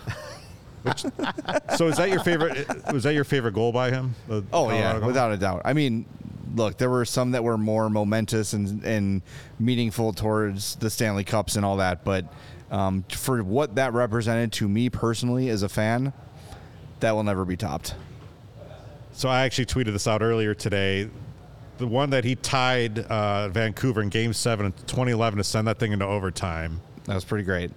So 1.75 1.87
is 1.87 1.97
that 1.97 2.09
your 2.09 2.19
favorite? 2.21 2.67
Was 2.91 3.03
that 3.03 3.13
your 3.13 3.23
favorite 3.23 3.53
goal 3.53 3.71
by 3.71 3.89
him? 3.91 4.15
The 4.27 4.43
Oh 4.51 4.69
yeah, 4.71 4.99
goal? 4.99 5.07
without 5.07 5.31
a 5.31 5.37
doubt. 5.37 5.61
I 5.65 5.73
mean, 5.73 6.05
look, 6.55 6.77
there 6.77 6.89
were 6.89 7.05
some 7.05 7.31
that 7.31 7.43
were 7.43 7.57
more 7.57 7.89
momentous 7.89 8.53
and 8.53 8.83
and 8.83 9.21
meaningful 9.59 10.13
towards 10.13 10.75
the 10.75 10.89
Stanley 10.89 11.23
Cups 11.23 11.55
and 11.55 11.65
all 11.65 11.77
that, 11.77 12.03
but 12.03 12.25
um, 12.71 13.03
for 13.09 13.43
what 13.43 13.75
that 13.75 13.93
represented 13.93 14.51
to 14.53 14.67
me 14.67 14.89
personally 14.89 15.49
as 15.49 15.63
a 15.63 15.69
fan, 15.69 16.11
that 17.01 17.11
will 17.11 17.23
never 17.23 17.45
be 17.45 17.55
topped. 17.55 17.95
So 19.13 19.29
I 19.29 19.41
actually 19.43 19.67
tweeted 19.67 19.93
this 19.93 20.07
out 20.07 20.21
earlier 20.21 20.53
today. 20.55 21.09
The 21.77 21.87
one 21.87 22.11
that 22.11 22.23
he 22.23 22.35
tied 22.35 22.99
uh, 22.99 23.49
Vancouver 23.49 24.01
in 24.01 24.09
Game 24.09 24.33
Seven 24.33 24.67
in 24.67 24.71
2011 24.71 25.37
to 25.37 25.43
send 25.43 25.67
that 25.67 25.79
thing 25.79 25.91
into 25.91 26.05
overtime. 26.05 26.81
That 27.05 27.15
was 27.15 27.23
pretty 27.25 27.43
great. 27.43 27.71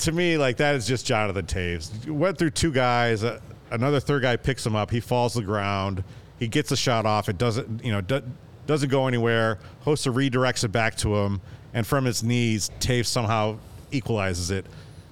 To 0.00 0.12
me, 0.12 0.38
like 0.38 0.56
that 0.58 0.74
is 0.76 0.86
just 0.86 1.04
Jonathan 1.06 1.44
Toews. 1.46 2.08
Went 2.08 2.38
through 2.38 2.50
two 2.50 2.72
guys. 2.72 3.22
Uh, 3.24 3.40
another 3.70 4.00
third 4.00 4.22
guy 4.22 4.36
picks 4.36 4.64
him 4.64 4.74
up. 4.74 4.90
He 4.90 5.00
falls 5.00 5.34
to 5.34 5.40
the 5.40 5.44
ground. 5.46 6.02
He 6.38 6.48
gets 6.48 6.70
a 6.72 6.76
shot 6.76 7.04
off. 7.04 7.28
It 7.28 7.36
doesn't, 7.36 7.84
you 7.84 7.92
know, 7.92 8.00
do, 8.00 8.22
doesn't 8.66 8.88
go 8.88 9.06
anywhere. 9.06 9.58
Hossa 9.84 10.12
redirects 10.12 10.64
it 10.64 10.68
back 10.68 10.94
to 10.96 11.14
him, 11.16 11.40
and 11.74 11.86
from 11.86 12.04
his 12.06 12.22
knees, 12.22 12.70
Toews 12.80 13.06
somehow 13.06 13.58
equalizes 13.92 14.50
it. 14.50 14.64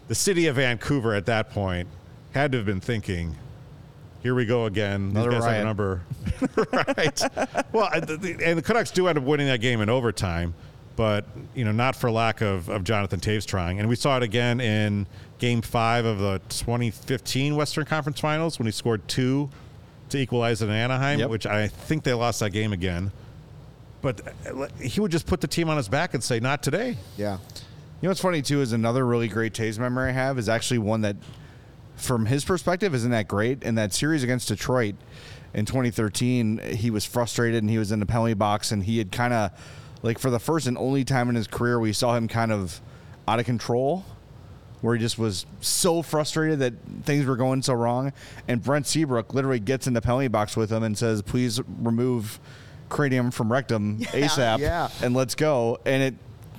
The 0.09 0.15
city 0.15 0.47
of 0.47 0.57
Vancouver 0.57 1.15
at 1.15 1.27
that 1.27 1.51
point 1.51 1.87
had 2.33 2.53
to 2.53 2.59
have 2.59 2.67
been 2.67 2.81
thinking, 2.81 3.37
"Here 4.23 4.35
we 4.35 4.47
go 4.47 4.65
again. 4.65 5.11
Another 5.11 5.31
These 5.33 5.41
guys 5.41 5.51
have 5.53 5.61
a 5.61 5.65
number." 5.65 6.03
right. 6.97 7.23
Well, 7.73 7.91
I- 7.93 8.01
the- 8.01 8.17
the- 8.17 8.43
and 8.43 8.57
the 8.59 8.63
Canucks 8.63 8.91
do 8.91 9.07
end 9.09 9.19
up 9.19 9.25
winning 9.25 9.49
that 9.49 9.61
game 9.61 9.83
in 9.83 9.91
overtime, 9.91 10.55
but 10.99 11.25
you 11.55 11.65
know, 11.65 11.71
not 11.71 11.95
for 11.95 12.11
lack 12.11 12.41
of, 12.41 12.69
of 12.69 12.83
Jonathan 12.83 13.21
Toews 13.21 13.47
trying. 13.47 13.79
And 13.79 13.89
we 13.89 13.95
saw 13.95 14.17
it 14.17 14.25
again 14.25 14.61
in 14.61 15.07
Game 15.39 15.63
Five 15.63 16.05
of 16.05 16.19
the 16.19 16.41
2015 16.49 17.55
Western 17.55 17.85
Conference 17.85 18.19
Finals 18.19 18.59
when 18.59 18.67
he 18.67 18.73
scored 18.73 19.07
two 19.07 19.49
to 20.09 20.19
equalize 20.19 20.61
it 20.61 20.65
in 20.67 20.73
Anaheim, 20.73 21.21
Yep. 21.21 21.31
which 21.31 21.47
I 21.47 21.69
think 21.69 22.03
they 22.03 22.13
lost 22.15 22.41
that 22.41 22.51
game 22.51 22.73
again. 22.73 23.13
But 24.03 24.23
uh, 24.45 24.67
he 24.83 25.01
would 25.01 25.13
just 25.13 25.27
put 25.29 25.41
the 25.41 25.47
team 25.47 25.69
on 25.71 25.77
his 25.77 25.89
back 25.89 26.15
and 26.15 26.23
say, 26.25 26.41
"Not 26.41 26.65
today." 26.65 26.97
Yeah. 27.17 27.35
You 28.01 28.07
know 28.07 28.09
what's 28.11 28.21
funny 28.21 28.43
too 28.43 28.61
is 28.61 28.73
another 28.73 29.07
really 29.07 29.29
great 29.29 29.55
Toews 29.55 29.79
memory 29.79 30.09
I 30.11 30.13
have 30.13 30.37
is 30.37 30.49
actually 30.49 30.79
one 30.79 31.03
that, 31.03 31.15
from 31.95 32.27
his 32.27 32.45
perspective, 32.45 32.93
isn't 32.93 33.11
that 33.13 33.29
great. 33.29 33.63
In 33.63 33.77
that 33.77 33.95
series 33.95 34.25
against 34.25 34.49
Detroit 34.49 34.97
in 35.55 35.65
2013, 35.65 36.59
he 36.77 36.91
was 36.91 37.05
frustrated 37.05 37.63
and 37.63 37.71
he 37.71 37.79
was 37.79 37.93
in 37.93 38.01
the 38.01 38.07
penalty 38.07 38.35
box 38.35 38.73
and 38.73 38.83
he 38.83 38.99
had 38.99 39.11
kind 39.13 39.33
of, 39.33 39.51
like 40.03 40.19
for 40.19 40.31
the 40.31 40.39
first 40.39 40.67
and 40.67 40.79
only 40.79 41.05
time 41.05 41.29
in 41.29 41.35
his 41.35 41.47
career, 41.47 41.79
we 41.81 41.93
saw 41.93 42.17
him 42.17 42.29
kind 42.29 42.53
of 42.53 42.81
out 43.27 43.39
of 43.41 43.47
control, 43.47 44.05
where 44.81 44.95
he 44.95 45.01
just 45.01 45.19
was 45.19 45.47
so 45.61 46.03
frustrated 46.03 46.61
that 46.61 46.75
things 47.03 47.27
were 47.27 47.37
going 47.37 47.63
so 47.63 47.75
wrong. 47.75 48.13
And 48.47 48.63
Brent 48.63 48.87
Seabrook 48.87 49.35
literally 49.35 49.61
gets 49.61 49.87
in 49.87 49.95
the 49.95 50.01
penalty 50.01 50.29
box 50.29 50.57
with 50.57 50.71
him 50.71 50.83
and 50.83 50.97
says, 50.97 51.23
"Please 51.23 51.61
remove." 51.67 52.41
Cranium 52.89 53.31
from 53.31 53.53
rectum 53.53 53.99
ASAP, 54.01 54.61
yeah. 54.61 54.89
and 55.03 55.15
let's 55.15 55.35
go. 55.35 55.79
And 55.85 56.03
it 56.03 56.15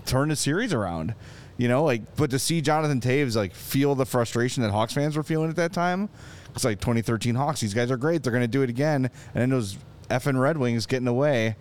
turned 0.06 0.30
the 0.30 0.36
series 0.36 0.74
around. 0.74 1.16
You 1.58 1.68
know, 1.68 1.84
like, 1.84 2.16
but 2.16 2.30
to 2.30 2.38
see 2.38 2.62
Jonathan 2.62 3.02
Toews 3.02 3.36
like 3.36 3.56
feel 3.56 3.96
the 3.96 4.06
frustration 4.06 4.62
that 4.62 4.70
Hawks 4.70 4.94
fans 4.94 5.18
were 5.18 5.24
feeling 5.24 5.50
at 5.50 5.56
that 5.56 5.74
time, 5.74 6.08
it's 6.56 6.64
like 6.64 6.80
2013 6.80 7.36
Hawks. 7.36 7.62
These 7.62 7.74
guys 7.74 7.92
are 7.92 7.98
great. 7.98 8.24
They're 8.24 8.32
going 8.32 8.44
to 8.44 8.48
do 8.48 8.62
it 8.62 8.70
again. 8.70 9.10
And 9.34 9.42
then 9.42 9.50
those 9.50 9.78
effing 10.10 10.40
Red 10.40 10.58
Wings 10.58 10.86
getting 10.86 11.08
away. 11.08 11.56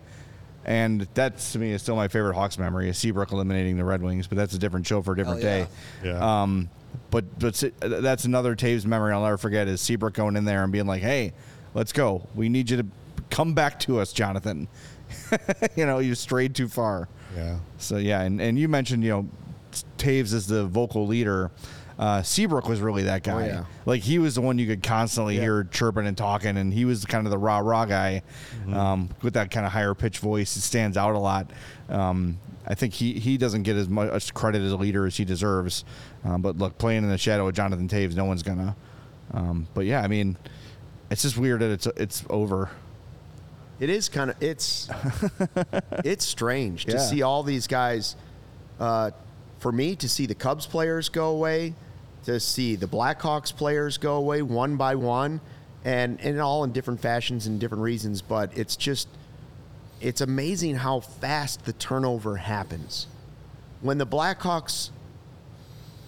And 0.69 1.07
that's 1.15 1.53
to 1.53 1.59
me 1.59 1.71
is 1.71 1.81
still 1.81 1.95
my 1.95 2.07
favorite 2.07 2.35
Hawks 2.35 2.59
memory 2.59 2.89
is 2.89 2.97
Seabrook 2.99 3.31
eliminating 3.31 3.75
the 3.75 3.83
Red 3.83 4.03
Wings. 4.03 4.27
But 4.27 4.37
that's 4.37 4.53
a 4.53 4.59
different 4.59 4.85
show 4.85 5.01
for 5.01 5.13
a 5.13 5.17
different 5.17 5.41
yeah. 5.41 5.65
day. 5.65 5.67
Yeah. 6.03 6.41
Um, 6.43 6.69
but 7.09 7.39
but 7.39 7.63
that's 7.81 8.25
another 8.25 8.55
Toews 8.55 8.85
memory 8.85 9.11
I'll 9.11 9.23
never 9.23 9.39
forget 9.39 9.67
is 9.67 9.81
Seabrook 9.81 10.13
going 10.13 10.35
in 10.35 10.45
there 10.45 10.63
and 10.63 10.71
being 10.71 10.85
like, 10.85 11.01
"Hey, 11.01 11.33
let's 11.73 11.91
go. 11.91 12.27
We 12.35 12.49
need 12.49 12.69
you 12.69 12.77
to 12.77 12.85
come 13.31 13.55
back 13.55 13.79
to 13.81 13.99
us, 13.99 14.13
Jonathan. 14.13 14.67
you 15.75 15.87
know, 15.87 15.97
you 15.97 16.13
strayed 16.13 16.53
too 16.53 16.67
far." 16.67 17.09
Yeah. 17.35 17.57
So 17.79 17.97
yeah, 17.97 18.21
and, 18.21 18.39
and 18.39 18.59
you 18.59 18.67
mentioned 18.67 19.03
you 19.03 19.09
know 19.09 19.29
Toews 19.97 20.33
is 20.33 20.45
the 20.45 20.65
vocal 20.65 21.07
leader. 21.07 21.49
Uh, 21.99 22.23
Seabrook 22.23 22.69
was 22.69 22.79
really 22.79 23.03
that 23.03 23.23
guy. 23.23 23.47
yeah. 23.47 23.65
Like 23.85 24.01
he 24.01 24.19
was 24.19 24.35
the 24.35 24.41
one 24.41 24.57
you 24.57 24.65
could 24.65 24.81
constantly 24.81 25.37
hear 25.37 25.65
chirping 25.65 26.07
and 26.07 26.17
talking, 26.17 26.55
and 26.55 26.73
he 26.73 26.85
was 26.85 27.03
kind 27.03 27.27
of 27.27 27.31
the 27.31 27.37
rah 27.37 27.59
rah 27.59 27.83
guy 27.85 28.21
um, 28.71 29.09
with 29.21 29.33
that 29.33 29.51
kind 29.51 29.65
of 29.65 29.73
higher 29.73 29.93
pitch 29.93 30.19
voice. 30.19 30.55
It 30.55 30.61
stands 30.61 30.95
out 30.95 31.13
a 31.13 31.19
lot. 31.19 31.51
Um, 31.89 32.39
I 32.65 32.73
think 32.75 32.93
he, 32.93 33.13
he 33.19 33.37
doesn't 33.37 33.63
get 33.63 33.75
as 33.75 33.89
much 33.89 34.33
credit 34.33 34.61
as 34.61 34.71
a 34.71 34.77
leader 34.77 35.05
as 35.05 35.17
he 35.17 35.25
deserves. 35.25 35.83
Um, 36.23 36.41
but 36.41 36.57
look, 36.57 36.77
playing 36.77 37.03
in 37.03 37.09
the 37.09 37.17
shadow 37.17 37.47
of 37.49 37.53
Jonathan 37.53 37.89
Toews, 37.89 38.15
no 38.15 38.23
one's 38.25 38.43
gonna. 38.43 38.77
Um, 39.33 39.67
but 39.73 39.85
yeah, 39.85 40.01
I 40.01 40.07
mean, 40.07 40.37
it's 41.11 41.23
just 41.23 41.37
weird 41.37 41.59
that 41.59 41.71
it's 41.71 41.85
it's 41.97 42.23
over. 42.29 42.69
It 43.81 43.89
is 43.89 44.07
kind 44.07 44.29
of 44.29 44.41
it's 44.41 44.87
it's 46.05 46.25
strange 46.25 46.85
to 46.85 46.93
Yeah. 46.93 46.97
see 46.99 47.21
all 47.23 47.43
these 47.43 47.67
guys. 47.67 48.15
Uh, 48.79 49.11
for 49.59 49.71
me, 49.73 49.95
to 49.97 50.07
see 50.07 50.25
the 50.25 50.35
Cubs 50.35 50.65
players 50.65 51.09
go 51.09 51.29
away, 51.31 51.73
to 52.25 52.39
see 52.39 52.75
the 52.75 52.87
Blackhawks 52.87 53.55
players 53.55 53.97
go 53.97 54.15
away 54.15 54.41
one 54.41 54.75
by 54.75 54.95
one, 54.95 55.41
and 55.85 56.19
and 56.21 56.39
all 56.39 56.63
in 56.63 56.71
different 56.71 56.99
fashions 56.99 57.47
and 57.47 57.59
different 57.59 57.83
reasons. 57.83 58.21
But 58.21 58.57
it's 58.57 58.75
just 58.75 59.07
it's 60.01 60.21
amazing 60.21 60.75
how 60.75 60.99
fast 60.99 61.65
the 61.65 61.73
turnover 61.73 62.37
happens. 62.37 63.07
When 63.81 63.97
the 63.97 64.07
Blackhawks 64.07 64.89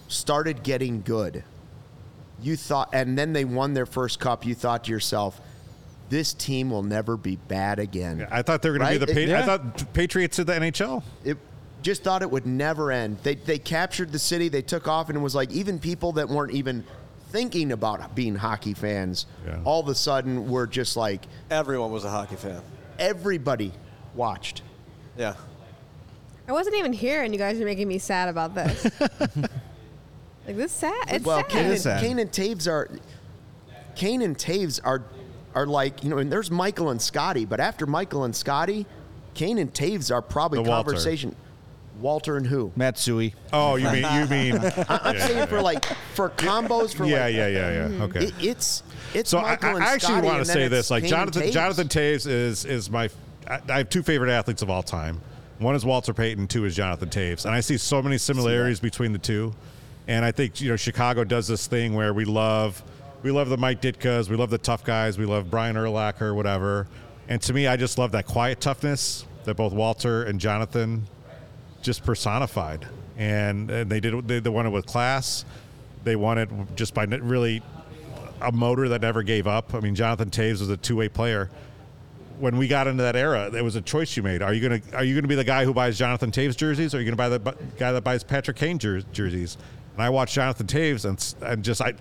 started 0.08 0.62
getting 0.62 1.02
good, 1.02 1.44
you 2.40 2.56
thought, 2.56 2.90
and 2.92 3.16
then 3.16 3.32
they 3.32 3.44
won 3.44 3.74
their 3.74 3.86
first 3.86 4.20
cup. 4.20 4.44
You 4.44 4.54
thought 4.54 4.84
to 4.84 4.90
yourself, 4.90 5.40
"This 6.10 6.34
team 6.34 6.70
will 6.70 6.82
never 6.82 7.16
be 7.16 7.36
bad 7.36 7.78
again." 7.78 8.26
I 8.30 8.42
thought 8.42 8.62
they 8.62 8.70
were 8.70 8.78
going 8.78 8.98
to 9.00 9.06
be 9.06 9.26
the. 9.26 9.32
Pa- 9.32 9.38
I 9.38 9.42
thought 9.42 9.92
Patriots 9.94 10.38
of 10.38 10.46
the 10.46 10.54
NHL. 10.54 11.02
it 11.24 11.38
just 11.82 12.02
thought 12.04 12.22
it 12.22 12.30
would 12.30 12.46
never 12.46 12.90
end. 12.92 13.18
They 13.22 13.34
they 13.34 13.58
captured 13.58 14.12
the 14.12 14.18
city, 14.18 14.48
they 14.48 14.62
took 14.62 14.88
off, 14.88 15.08
and 15.08 15.18
it 15.18 15.20
was 15.20 15.34
like 15.34 15.50
even 15.50 15.78
people 15.78 16.12
that 16.12 16.28
weren't 16.28 16.52
even 16.52 16.84
thinking 17.30 17.72
about 17.72 18.14
being 18.14 18.34
hockey 18.36 18.74
fans, 18.74 19.26
Yeah. 19.46 19.58
all 19.64 19.80
of 19.80 19.88
a 19.88 19.94
sudden 19.94 20.48
were 20.50 20.66
just 20.66 20.96
like 20.96 21.22
Everyone 21.50 21.90
was 21.90 22.04
a 22.04 22.10
hockey 22.10 22.36
fan. 22.36 22.60
everybody 22.98 23.72
watched. 24.14 24.62
Yeah. 25.16 25.34
I 26.48 26.52
wasn't 26.52 26.76
even 26.76 26.92
here, 26.92 27.22
and 27.22 27.32
you 27.32 27.38
guys 27.38 27.60
are 27.60 27.64
making 27.64 27.86
me 27.88 27.98
sad 27.98 28.28
about 28.28 28.54
this. 28.54 28.84
like 30.46 30.56
this 30.56 30.72
sad. 30.72 30.92
It's 31.08 31.24
well, 31.24 31.38
sad. 31.38 31.48
Kane 31.48 31.66
It 31.66 31.70
and, 31.70 31.80
sad. 31.80 32.00
Kane 32.00 32.18
and 32.18 32.30
Toews 32.30 32.70
are 32.70 32.88
Kane 33.94 34.22
and 34.22 34.36
Toews 34.36 34.80
are 34.84 35.02
are 35.54 35.66
like 35.66 36.02
you 36.02 36.10
know, 36.10 36.18
and 36.18 36.30
there's 36.32 36.50
Michael 36.50 36.90
and 36.90 37.00
Scotty, 37.00 37.44
but 37.44 37.60
after 37.60 37.86
Michael 37.86 38.24
and 38.24 38.34
Scotty, 38.34 38.86
Kane 39.34 39.58
and 39.58 39.72
Toews 39.72 40.12
are 40.14 40.22
probably 40.22 40.62
The 40.62 40.68
conversation. 40.68 41.30
Walter 41.30 41.42
and 42.02 42.46
who? 42.46 42.72
Matsui. 42.76 43.34
Oh, 43.52 43.76
you 43.76 43.90
mean 43.90 44.04
you 44.14 44.26
mean? 44.26 44.54
I'm 44.88 45.16
yeah, 45.16 45.26
saying 45.26 45.46
for 45.48 45.60
like 45.60 45.84
for 46.14 46.30
combos 46.30 46.94
for 46.94 47.04
yeah, 47.04 47.24
like 47.24 47.34
yeah, 47.34 47.46
yeah, 47.46 47.72
yeah. 47.72 47.88
Mm-hmm. 47.88 48.02
Okay. 48.02 48.24
It, 48.26 48.34
it's 48.40 48.82
it's 49.14 49.30
so 49.30 49.38
I, 49.38 49.42
Michael 49.42 49.76
and 49.76 49.84
I 49.84 49.94
actually 49.94 50.14
Scotty, 50.14 50.26
want 50.26 50.38
to 50.44 50.44
say 50.44 50.68
this: 50.68 50.90
like 50.90 51.02
Kane 51.02 51.10
Jonathan 51.10 51.42
Toews. 51.42 51.52
Jonathan 51.52 51.88
Toews 51.88 52.26
is 52.26 52.64
is 52.64 52.90
my. 52.90 53.08
I 53.48 53.60
I 53.68 53.78
have 53.78 53.88
two 53.88 54.02
favorite 54.02 54.30
athletes 54.30 54.62
of 54.62 54.70
all 54.70 54.82
time. 54.82 55.20
One 55.58 55.74
is 55.74 55.84
Walter 55.84 56.12
Payton. 56.12 56.48
Two 56.48 56.64
is 56.64 56.74
Jonathan 56.74 57.08
Toews, 57.08 57.44
and 57.44 57.54
I 57.54 57.60
see 57.60 57.76
so 57.76 58.02
many 58.02 58.18
similarities 58.18 58.80
between 58.80 59.12
the 59.12 59.18
two. 59.18 59.54
And 60.08 60.24
I 60.24 60.32
think 60.32 60.60
you 60.60 60.68
know 60.68 60.76
Chicago 60.76 61.24
does 61.24 61.46
this 61.46 61.66
thing 61.66 61.94
where 61.94 62.12
we 62.12 62.24
love 62.24 62.82
we 63.22 63.30
love 63.30 63.48
the 63.48 63.56
Mike 63.56 63.80
Ditkas, 63.80 64.28
we 64.28 64.36
love 64.36 64.50
the 64.50 64.58
tough 64.58 64.84
guys, 64.84 65.18
we 65.18 65.26
love 65.26 65.50
Brian 65.50 65.76
Urlacher, 65.76 66.34
whatever. 66.34 66.88
And 67.28 67.40
to 67.42 67.52
me, 67.52 67.68
I 67.68 67.76
just 67.76 67.98
love 67.98 68.12
that 68.12 68.26
quiet 68.26 68.60
toughness 68.60 69.24
that 69.44 69.54
both 69.54 69.72
Walter 69.72 70.24
and 70.24 70.40
Jonathan 70.40 71.06
just 71.82 72.04
personified. 72.04 72.86
And, 73.16 73.70
and 73.70 73.90
they 73.90 74.00
did 74.00 74.26
they, 74.26 74.40
they 74.40 74.50
it 74.50 74.70
with 74.70 74.86
class. 74.86 75.44
They 76.04 76.16
wanted 76.16 76.76
just 76.76 76.94
by 76.94 77.04
really 77.04 77.62
a 78.40 78.50
motor 78.50 78.88
that 78.88 79.00
never 79.02 79.22
gave 79.22 79.46
up. 79.46 79.74
I 79.74 79.80
mean, 79.80 79.94
Jonathan 79.94 80.30
Toews 80.30 80.60
was 80.60 80.70
a 80.70 80.76
two-way 80.76 81.08
player. 81.08 81.50
When 82.38 82.56
we 82.56 82.66
got 82.66 82.88
into 82.88 83.02
that 83.04 83.14
era, 83.14 83.50
there 83.50 83.62
was 83.62 83.76
a 83.76 83.80
choice 83.80 84.16
you 84.16 84.22
made. 84.22 84.42
Are 84.42 84.52
you 84.52 84.60
gonna 84.60 84.80
are 84.94 85.04
you 85.04 85.14
gonna 85.14 85.28
be 85.28 85.36
the 85.36 85.44
guy 85.44 85.64
who 85.64 85.72
buys 85.72 85.96
Jonathan 85.96 86.32
Toews 86.32 86.56
jerseys, 86.56 86.92
or 86.92 86.96
are 86.96 87.00
you 87.00 87.06
gonna 87.06 87.16
buy 87.16 87.28
the 87.28 87.38
bu- 87.38 87.52
guy 87.78 87.92
that 87.92 88.02
buys 88.02 88.24
Patrick 88.24 88.56
Kane 88.56 88.78
jer- 88.78 89.02
jerseys? 89.12 89.58
And 89.94 90.02
I 90.02 90.08
watched 90.08 90.34
Jonathan 90.34 90.66
Toews 90.66 91.04
and 91.04 91.34
and 91.48 91.62
just 91.62 91.80
I 91.80 91.92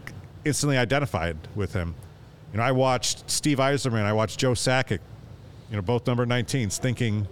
instantly 0.43 0.77
identified 0.77 1.37
with 1.53 1.73
him. 1.73 1.93
You 2.53 2.57
know, 2.57 2.63
I 2.63 2.71
watched 2.71 3.29
Steve 3.29 3.59
Yzerman, 3.59 4.03
I 4.03 4.13
watched 4.13 4.39
Joe 4.39 4.53
Sakic, 4.53 4.99
you 5.69 5.75
know, 5.75 5.81
both 5.81 6.07
number 6.07 6.25
19s, 6.25 6.79
thinking 6.79 7.27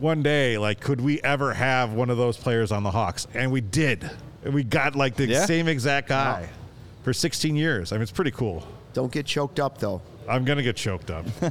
one 0.00 0.22
day, 0.22 0.58
like, 0.58 0.80
could 0.80 1.00
we 1.00 1.20
ever 1.22 1.52
have 1.54 1.92
one 1.92 2.10
of 2.10 2.16
those 2.16 2.36
players 2.36 2.72
on 2.72 2.82
the 2.82 2.90
Hawks? 2.90 3.26
And 3.34 3.50
we 3.52 3.60
did. 3.60 4.08
And 4.44 4.52
we 4.54 4.62
got 4.64 4.94
like 4.96 5.16
the 5.16 5.26
Yeah. 5.26 5.46
same 5.46 5.68
exact 5.68 6.08
guy 6.08 6.48
for 7.02 7.12
16 7.12 7.56
years. 7.56 7.92
I 7.92 7.96
mean, 7.96 8.02
it's 8.02 8.12
pretty 8.12 8.30
cool. 8.32 8.66
Don't 8.92 9.10
get 9.12 9.26
choked 9.26 9.58
up 9.60 9.78
though. 9.78 10.02
I'm 10.28 10.44
gonna 10.44 10.62
get 10.62 10.76
choked 10.76 11.10
up. 11.10 11.26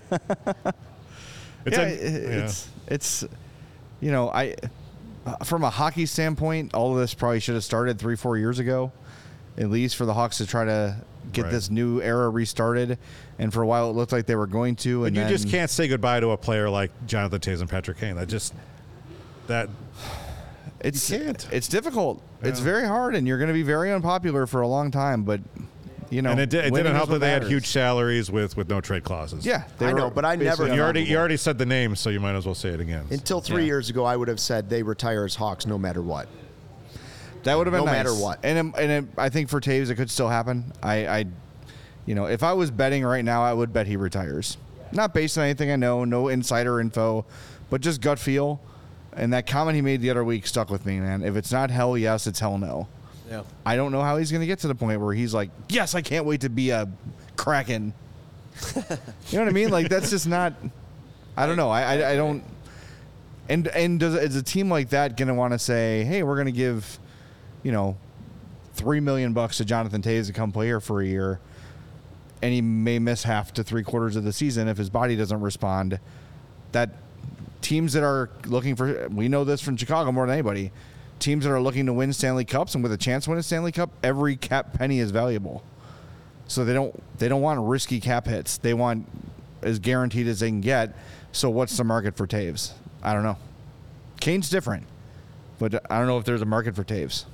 it's 1.65 1.77
yeah, 1.77 1.81
a- 1.81 1.87
yeah. 1.89 2.45
it's 2.45 2.67
it's 2.87 3.23
you 3.99 4.11
know 4.11 4.29
I 4.29 4.55
uh, 5.25 5.37
from 5.43 5.63
a 5.63 5.69
hockey 5.69 6.05
standpoint, 6.05 6.73
all 6.73 6.93
of 6.93 6.99
this 6.99 7.13
probably 7.13 7.39
should 7.39 7.55
have 7.55 7.63
started 7.63 7.99
three 7.99 8.15
four 8.15 8.37
years 8.37 8.59
ago, 8.59 8.91
at 9.57 9.69
least 9.69 9.95
for 9.95 10.05
the 10.05 10.13
Hawks 10.13 10.37
to 10.39 10.45
try 10.47 10.65
to 10.65 10.97
get 11.34 11.43
Right. 11.43 11.51
this 11.51 11.69
new 11.69 12.01
era 12.01 12.29
restarted. 12.29 12.97
And 13.39 13.51
for 13.51 13.61
a 13.61 13.67
while, 13.67 13.89
it 13.89 13.93
looked 13.93 14.11
like 14.11 14.25
they 14.25 14.36
were 14.36 14.47
going 14.47 14.75
to. 14.77 15.01
But 15.01 15.05
and 15.07 15.17
you 15.17 15.25
just 15.27 15.49
can't 15.49 15.69
say 15.69 15.88
goodbye 15.88 16.19
to 16.21 16.29
a 16.31 16.38
player 16.38 16.69
like 16.69 16.91
Jonathan 17.07 17.39
Toews 17.39 17.61
and 17.61 17.69
Patrick 17.69 17.97
Kane. 17.97 18.15
That 18.15 18.27
just 18.29 18.53
that 19.47 19.69
It's 20.79 21.09
can't. 21.09 21.47
it's 21.51 21.67
difficult. 21.67 22.21
It's 22.41 22.59
very 22.59 22.86
hard, 22.86 23.15
and 23.15 23.27
you're 23.27 23.38
going 23.38 23.47
to 23.49 23.53
be 23.53 23.63
very 23.63 23.91
unpopular 23.91 24.45
for 24.47 24.61
a 24.61 24.67
long 24.67 24.91
time. 24.91 25.23
But 25.23 25.41
you 26.09 26.21
know, 26.21 26.29
and 26.31 26.39
it, 26.39 26.49
did, 26.49 26.65
it 26.65 26.71
winning 26.71 26.86
didn't 26.86 26.97
help 26.97 27.09
that 27.09 27.19
they 27.19 27.31
had 27.31 27.43
huge 27.45 27.67
salaries 27.67 28.29
with 28.29 28.55
with 28.57 28.69
no 28.69 28.81
trade 28.81 29.03
clauses. 29.03 29.45
Yeah, 29.45 29.63
they 29.79 29.88
I 29.88 29.93
were 29.93 29.99
know, 29.99 30.09
but 30.11 30.25
I 30.25 30.36
never 30.36 30.67
you 30.73 30.81
already 30.81 31.03
you 31.03 31.17
already 31.17 31.38
said 31.38 31.57
the 31.57 31.65
name, 31.65 31.95
so 31.95 32.09
you 32.09 32.19
might 32.19 32.36
as 32.36 32.45
well 32.45 32.53
say 32.55 32.69
it 32.69 32.79
again. 32.81 33.05
Until 33.09 33.41
three 33.41 33.61
Yeah. 33.63 33.67
years 33.67 33.89
ago, 33.89 34.03
I 34.05 34.15
would 34.15 34.27
have 34.27 34.39
said 34.39 34.69
they 34.69 34.84
retire 34.84 35.23
as 35.25 35.36
Hawks 35.36 35.65
no 35.65 35.77
matter 35.79 36.01
what. 36.01 36.27
That 37.43 37.57
would 37.57 37.67
have 37.67 37.71
been 37.73 37.81
No 37.85 37.91
nice. 37.91 38.05
matter 38.05 38.13
what. 38.15 38.39
And 38.43 38.69
it- 38.69 38.79
and 38.81 38.91
it, 38.91 39.05
I 39.17 39.29
think 39.29 39.49
for 39.49 39.59
Toews 39.59 39.89
it 39.89 39.95
could 39.95 40.09
still 40.09 40.29
happen. 40.29 40.71
I, 40.81 41.07
I, 41.07 41.25
you 42.05 42.15
know, 42.15 42.25
if 42.25 42.43
I 42.43 42.53
was 42.53 42.71
betting 42.71 43.03
right 43.03 43.23
now, 43.23 43.43
I 43.43 43.53
would 43.53 43.71
bet 43.73 43.87
he 43.87 43.95
retires. 43.97 44.57
Not 44.91 45.13
based 45.13 45.37
on 45.37 45.43
anything 45.45 45.71
I 45.71 45.75
know, 45.75 46.05
no 46.05 46.27
insider 46.27 46.79
info, 46.79 47.25
but 47.69 47.81
just 47.81 47.99
gut 48.01 48.19
feel. 48.19 48.61
And 49.15 49.33
that 49.33 49.45
comment 49.47 49.75
he 49.75 49.81
made 49.81 50.01
the 50.01 50.09
other 50.09 50.23
week 50.23 50.47
stuck 50.47 50.69
with 50.69 50.85
me, 50.85 50.99
man. 50.99 51.23
If 51.23 51.35
it's 51.35 51.51
not 51.51 51.69
hell 51.69 51.97
yes, 51.97 52.25
it's 52.27 52.39
hell 52.39 52.57
no. 52.57 52.87
Yeah. 53.29 53.43
I 53.65 53.75
don't 53.75 53.91
know 53.91 54.01
how 54.01 54.17
he's 54.17 54.31
going 54.31 54.41
to 54.41 54.47
get 54.47 54.59
to 54.59 54.67
the 54.67 54.75
point 54.75 54.99
where 55.01 55.13
he's 55.13 55.33
like, 55.33 55.49
yes, 55.69 55.95
I 55.95 56.01
can't 56.01 56.25
wait 56.25 56.41
to 56.41 56.49
be 56.49 56.69
a 56.71 56.87
Kraken. 57.35 57.93
you 58.75 58.81
know 58.83 59.39
what 59.39 59.47
I 59.47 59.51
mean? 59.51 59.69
Like 59.69 59.89
that's 59.89 60.09
just 60.11 60.27
not. 60.27 60.53
I 61.35 61.45
don't 61.47 61.57
know. 61.57 61.69
I 61.69 61.81
I, 61.81 62.11
I 62.11 62.15
don't. 62.15 62.43
And 63.49 63.67
and 63.69 63.99
does 63.99 64.13
is 64.15 64.35
a 64.35 64.43
team 64.43 64.69
like 64.69 64.89
that 64.89 65.17
going 65.17 65.27
to 65.27 65.33
want 65.33 65.53
to 65.53 65.59
say, 65.59 66.03
hey, 66.05 66.21
we're 66.23 66.35
going 66.35 66.45
to 66.45 66.51
give, 66.51 66.99
you 67.64 67.72
know, 67.72 67.97
three 68.74 68.99
million 68.99 69.34
bucks 69.34 69.57
to 69.57 69.66
Jonathan 69.66 70.01
Toews 70.01 70.28
to 70.28 70.34
come 70.34 70.51
play 70.51 70.68
here 70.68 70.80
for 70.80 71.01
a 71.01 71.05
year, 71.05 71.39
and 72.41 72.53
he 72.53 72.61
may 72.61 72.99
miss 72.99 73.24
half 73.24 73.53
to 73.53 73.64
three 73.64 73.84
quarters 73.84 74.16
of 74.16 74.24
the 74.24 74.34
season 74.34 74.68
if 74.68 74.78
his 74.78 74.89
body 74.89 75.16
doesn't 75.16 75.41
respond. 75.41 75.99
That 76.72 76.89
teams 77.61 77.93
that 77.93 78.03
are 78.03 78.30
looking 78.45 78.76
for, 78.76 79.07
we 79.09 79.28
know 79.28 79.43
this 79.43 79.61
from 79.61 79.78
Chicago 79.78 80.11
more 80.11 80.26
than 80.26 80.34
anybody. 80.34 80.72
Teams 81.20 81.45
that 81.45 81.51
are 81.51 81.61
looking 81.61 81.86
to 81.86 81.93
win 81.93 82.11
Stanley 82.11 82.45
Cups 82.45 82.76
and 82.76 82.84
with 82.84 82.91
a 82.91 82.97
chance 82.97 83.24
to 83.26 83.30
win 83.30 83.39
a 83.39 83.43
Stanley 83.43 83.72
Cup, 83.72 83.91
every 84.03 84.36
cap 84.36 84.74
penny 84.74 84.99
is 84.99 85.11
valuable. 85.11 85.64
So 86.47 86.66
they 86.66 86.74
don't 86.74 87.01
they 87.18 87.30
don't 87.30 87.41
want 87.41 87.59
risky 87.61 87.99
cap 87.99 88.28
hits. 88.28 88.57
They 88.57 88.74
want 88.74 89.07
as 89.61 89.80
guaranteed 89.80 90.28
as 90.28 90.41
they 90.41 90.49
can 90.49 90.61
get. 90.61 90.95
So 91.32 91.49
what's 91.49 91.78
the 91.78 91.84
market 91.84 92.18
for 92.18 92.28
Toews? 92.28 92.74
I 93.01 93.14
don't 93.14 93.24
know. 93.24 93.38
Kane's 94.20 94.49
different, 94.49 94.86
but 95.59 95.89
I 95.89 95.97
don't 95.97 96.07
know 96.07 96.18
if 96.18 96.26
there's 96.26 96.41
a 96.41 96.45
market 96.45 96.76
for 96.76 96.84
Toews. 96.84 97.26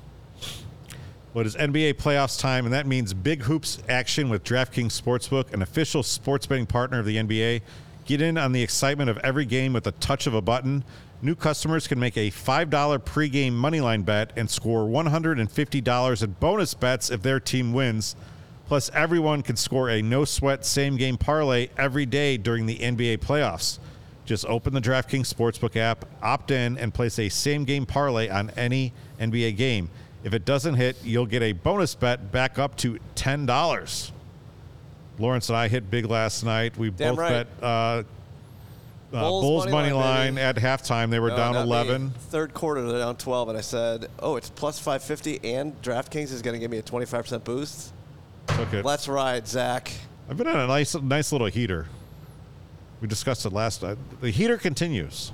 What 1.31 1.45
is 1.45 1.55
NBA 1.55 1.93
playoffs 1.93 2.39
time, 2.39 2.65
and 2.65 2.73
that 2.73 2.87
means 2.87 3.13
big 3.13 3.43
hoops 3.43 3.77
action 3.87 4.29
with 4.29 4.43
DraftKings 4.43 4.99
Sportsbook, 4.99 5.53
an 5.53 5.61
official 5.61 6.01
sports 6.01 6.47
betting 6.47 6.65
partner 6.65 6.97
of 6.97 7.05
the 7.05 7.17
NBA. 7.17 7.61
Get 8.05 8.19
in 8.19 8.35
on 8.35 8.51
the 8.51 8.63
excitement 8.63 9.11
of 9.11 9.19
every 9.19 9.45
game 9.45 9.73
with 9.73 9.85
a 9.85 9.91
touch 9.91 10.25
of 10.25 10.33
a 10.33 10.41
button. 10.41 10.83
New 11.21 11.35
customers 11.35 11.87
can 11.87 11.99
make 11.99 12.17
a 12.17 12.31
$5 12.31 12.69
pregame 13.03 13.51
moneyline 13.51 14.03
bet 14.03 14.33
and 14.35 14.49
score 14.49 14.87
$150 14.87 16.23
in 16.23 16.31
bonus 16.39 16.73
bets 16.73 17.11
if 17.11 17.21
their 17.21 17.39
team 17.39 17.73
wins. 17.73 18.15
Plus, 18.65 18.89
everyone 18.95 19.43
can 19.43 19.55
score 19.55 19.87
a 19.87 20.01
no 20.01 20.25
sweat 20.25 20.65
same 20.65 20.97
game 20.97 21.15
parlay 21.15 21.69
every 21.77 22.07
day 22.07 22.37
during 22.37 22.65
the 22.65 22.79
NBA 22.79 23.19
playoffs. 23.19 23.77
Just 24.25 24.45
open 24.47 24.73
the 24.73 24.81
DraftKings 24.81 25.31
Sportsbook 25.31 25.75
app, 25.75 26.05
opt 26.23 26.49
in, 26.49 26.75
and 26.79 26.91
place 26.91 27.19
a 27.19 27.29
same 27.29 27.65
game 27.65 27.85
parlay 27.85 28.29
on 28.29 28.49
any 28.51 28.93
NBA 29.19 29.55
game. 29.57 29.91
If 30.23 30.33
it 30.33 30.45
doesn't 30.45 30.75
hit, 30.75 30.97
you'll 31.03 31.25
get 31.25 31.41
a 31.41 31.53
bonus 31.53 31.95
bet 31.95 32.31
back 32.31 32.59
up 32.59 32.75
to 32.77 32.99
$10. 33.15 34.11
Lawrence 35.17 35.49
and 35.49 35.57
I 35.57 35.67
hit 35.67 35.89
big 35.89 36.05
last 36.05 36.43
night. 36.43 36.77
We 36.77 36.89
Damn 36.89 37.15
both 37.15 37.19
right. 37.19 37.29
bet 37.31 37.47
uh, 37.63 37.65
uh, 37.65 38.03
Bulls 39.11 39.43
Bulls, 39.43 39.65
money 39.65 39.89
money 39.89 39.91
line, 39.91 40.35
line, 40.35 40.37
at 40.37 40.55
halftime. 40.57 41.09
They 41.09 41.19
were 41.19 41.29
No, 41.29 41.37
down 41.37 41.53
not 41.53 41.65
me. 41.65 41.71
11. 41.71 42.11
Third 42.29 42.53
quarter, 42.53 42.81
they're 42.87 42.99
down 42.99 43.15
12, 43.15 43.49
and 43.49 43.57
I 43.57 43.61
said, 43.61 44.07
"Oh, 44.19 44.35
it's 44.35 44.49
plus 44.49 44.77
550, 44.77 45.39
and 45.43 45.81
DraftKings 45.81 46.31
is 46.31 46.41
going 46.41 46.53
to 46.53 46.59
give 46.59 46.69
me 46.69 46.77
a 46.77 46.83
25% 46.83 47.43
boost." 47.43 47.91
Took 48.47 48.73
it. 48.73 48.85
Let's 48.85 49.07
ride, 49.07 49.47
Zach. 49.47 49.91
I've 50.29 50.37
been 50.37 50.47
on 50.47 50.57
a 50.59 50.67
nice, 50.67 50.95
nice 50.95 51.31
little 51.31 51.47
heater. 51.47 51.87
We 53.01 53.07
discussed 53.07 53.45
it 53.45 53.53
last 53.53 53.81
night. 53.81 53.97
The 54.21 54.29
heater 54.29 54.57
continues. 54.57 55.31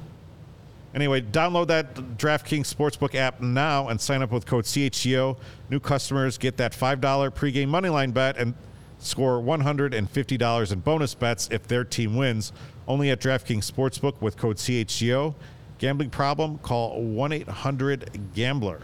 Anyway, 0.96 1.20
download 1.22 1.68
that 1.68 1.94
DraftKings 2.18 2.74
Sportsbook 2.74 3.16
app 3.16 3.42
now 3.42 3.90
and 3.90 4.00
sign 4.00 4.22
up 4.22 4.32
with 4.32 4.46
code 4.46 4.64
CHGO. 4.64 5.38
New 5.70 5.80
customers 5.82 6.38
get 6.38 6.56
that 6.56 6.72
$5 6.72 7.00
pregame 7.32 7.68
moneyline 7.68 8.14
bet 8.14 8.38
and 8.38 8.54
score 9.00 9.42
$150 9.42 10.72
in 10.72 10.80
bonus 10.80 11.14
bets 11.14 11.50
if 11.52 11.68
their 11.68 11.84
team 11.84 12.16
wins. 12.16 12.54
Only 12.88 13.10
at 13.12 13.20
DraftKings 13.20 13.70
Sportsbook 13.70 14.22
with 14.22 14.38
code 14.38 14.56
CHGO. 14.56 15.36
Gambling 15.80 16.12
problem? 16.12 16.60
Call 16.60 17.02
1 17.02 17.32
800 17.34 18.34
Gambler. 18.34 18.80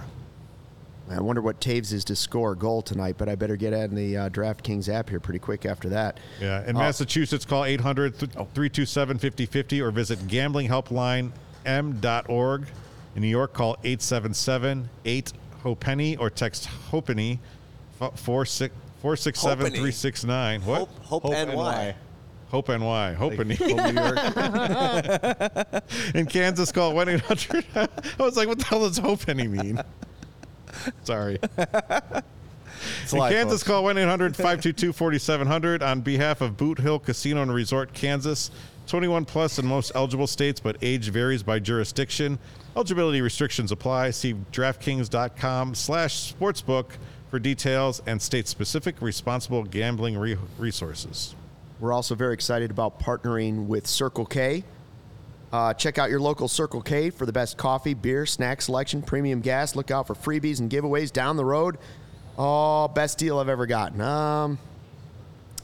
I 1.09 1.19
wonder 1.21 1.41
what 1.41 1.59
Toews 1.61 1.91
is 1.93 2.03
to 2.05 2.15
score 2.15 2.53
a 2.53 2.55
goal 2.55 2.81
tonight, 2.81 3.15
but 3.17 3.27
I 3.29 3.35
better 3.35 3.55
get 3.55 3.73
in 3.73 3.95
the 3.95 4.15
uh, 4.17 4.29
DraftKings 4.29 4.87
app 4.87 5.09
here 5.09 5.19
pretty 5.19 5.39
quick 5.39 5.65
after 5.65 5.89
that. 5.89 6.19
Yeah, 6.41 6.65
in 6.67 6.75
Uh, 6.75 6.79
Massachusetts, 6.79 7.45
call 7.45 7.63
800 7.65 8.15
327 8.17 9.17
5050 9.17 9.81
or 9.81 9.91
visit 9.91 10.25
gamblinghelpline.m.org. 11.65 12.65
In 13.15 13.21
New 13.21 13.27
York, 13.27 13.53
call 13.53 13.77
877 13.83 14.89
8 15.05 15.33
Hopenny 15.63 16.15
or 16.17 16.29
text 16.29 16.65
Hopenny 16.65 17.39
467 17.97 19.65
369. 19.65 20.61
What? 20.61 20.79
Hope, 20.79 21.23
Hope, 21.23 21.31
NY. 21.33 21.95
Hope 22.49 22.69
NY. 22.69 23.13
Hopenny. 23.13 23.57
New 23.59 23.75
York. 24.01 24.17
in 26.15 26.25
Kansas, 26.25 26.71
call 26.71 26.95
1 26.95 27.09
800. 27.09 27.65
I 27.75 27.87
was 28.23 28.37
like, 28.37 28.47
what 28.47 28.59
the 28.59 28.65
hell 28.65 28.79
does 28.87 28.97
Hopenny 28.97 29.47
mean? 29.47 29.79
Sorry. 31.03 31.37
It's 33.03 33.13
In 33.13 33.19
live, 33.19 33.33
Kansas, 33.33 33.61
folks. 33.61 33.67
call 33.67 33.83
1 33.83 33.97
800 33.97 34.35
522 34.35 34.93
4700 34.93 35.83
on 35.83 36.01
behalf 36.01 36.41
of 36.41 36.55
Boot 36.57 36.79
Hill 36.79 36.97
Casino 36.99 37.41
and 37.41 37.53
Resort, 37.53 37.93
Kansas. 37.93 38.51
21 38.91 39.23
plus 39.23 39.57
in 39.57 39.65
most 39.65 39.93
eligible 39.95 40.27
states, 40.27 40.59
but 40.59 40.75
age 40.81 41.07
varies 41.07 41.43
by 41.43 41.57
jurisdiction. 41.59 42.37
Eligibility 42.75 43.21
restrictions 43.21 43.71
apply. 43.71 44.11
See 44.11 44.33
DraftKings.com 44.51 45.75
slash 45.75 46.33
sportsbook 46.33 46.87
for 47.29 47.39
details 47.39 48.01
and 48.05 48.21
state 48.21 48.49
specific 48.49 49.01
responsible 49.01 49.63
gambling 49.63 50.17
re- 50.17 50.37
resources. 50.57 51.35
We're 51.79 51.93
also 51.93 52.15
very 52.15 52.33
excited 52.33 52.69
about 52.69 52.99
partnering 52.99 53.67
with 53.67 53.87
Circle 53.87 54.25
K. 54.25 54.65
Uh, 55.53 55.73
check 55.73 55.97
out 55.97 56.09
your 56.09 56.19
local 56.19 56.49
Circle 56.49 56.81
K 56.81 57.11
for 57.11 57.25
the 57.25 57.31
best 57.31 57.55
coffee, 57.55 57.93
beer, 57.93 58.25
snack 58.25 58.61
selection, 58.61 59.01
premium 59.01 59.39
gas. 59.39 59.73
Look 59.73 59.89
out 59.89 60.05
for 60.05 60.15
freebies 60.15 60.59
and 60.59 60.69
giveaways 60.69 61.13
down 61.13 61.37
the 61.37 61.45
road. 61.45 61.77
Oh, 62.37 62.89
best 62.89 63.17
deal 63.17 63.39
I've 63.39 63.47
ever 63.47 63.67
gotten. 63.67 64.01
Um, 64.01 64.59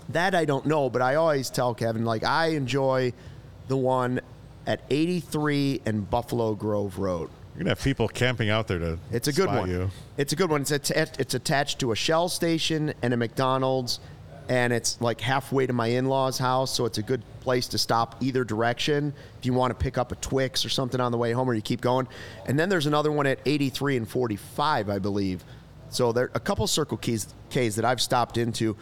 that 0.09 0.35
I 0.35 0.45
don't 0.45 0.65
know, 0.65 0.89
but 0.89 1.01
I 1.01 1.15
always 1.15 1.49
tell 1.49 1.73
Kevin, 1.73 2.05
like, 2.05 2.23
I 2.23 2.47
enjoy 2.47 3.13
the 3.67 3.77
one 3.77 4.21
at 4.65 4.81
83 4.89 5.81
and 5.85 6.09
Buffalo 6.09 6.55
Grove 6.55 6.97
Road. 6.97 7.29
You're 7.55 7.63
to 7.63 7.69
have 7.71 7.81
people 7.83 8.07
camping 8.07 8.49
out 8.49 8.67
there 8.67 8.77
to 8.79 8.99
It's 9.11 9.27
a 9.27 9.33
good 9.33 9.47
one. 9.47 9.69
You. 9.69 9.89
It's 10.17 10.31
a 10.31 10.35
good 10.35 10.49
one. 10.51 10.61
It's 10.61 10.71
atta- 10.71 11.19
it's 11.19 11.33
attached 11.33 11.79
to 11.79 11.91
a 11.91 11.95
Shell 11.95 12.29
station 12.29 12.93
and 13.01 13.13
a 13.13 13.17
McDonald's, 13.17 13.99
and 14.47 14.71
it's 14.71 15.01
like 15.01 15.19
halfway 15.21 15.65
to 15.65 15.73
my 15.73 15.87
in-laws' 15.87 16.37
house, 16.37 16.71
so 16.71 16.85
it's 16.85 16.99
a 16.99 17.01
good 17.01 17.23
place 17.41 17.67
to 17.69 17.77
stop 17.77 18.15
either 18.21 18.43
direction 18.43 19.11
if 19.39 19.45
you 19.45 19.53
want 19.53 19.71
to 19.71 19.75
pick 19.83 19.97
up 19.97 20.11
a 20.11 20.15
Twix 20.15 20.63
or 20.65 20.69
something 20.69 21.01
on 21.01 21.11
the 21.11 21.17
way 21.17 21.31
home, 21.31 21.49
or 21.49 21.53
you 21.55 21.61
keep 21.61 21.81
going. 21.81 22.07
And 22.45 22.59
then 22.59 22.69
there's 22.69 22.85
another 22.85 23.11
one 23.11 23.25
at 23.25 23.39
83 23.45 23.97
and 23.97 24.07
45, 24.07 24.89
I 24.89 24.99
believe. 24.99 25.43
So 25.89 26.11
there 26.11 26.25
are 26.25 26.31
a 26.35 26.39
couple 26.39 26.67
Circle 26.67 26.97
Keys 26.97 27.33
K's 27.49 27.75
that 27.77 27.85
I've 27.85 28.01
stopped 28.01 28.37
into. 28.37 28.75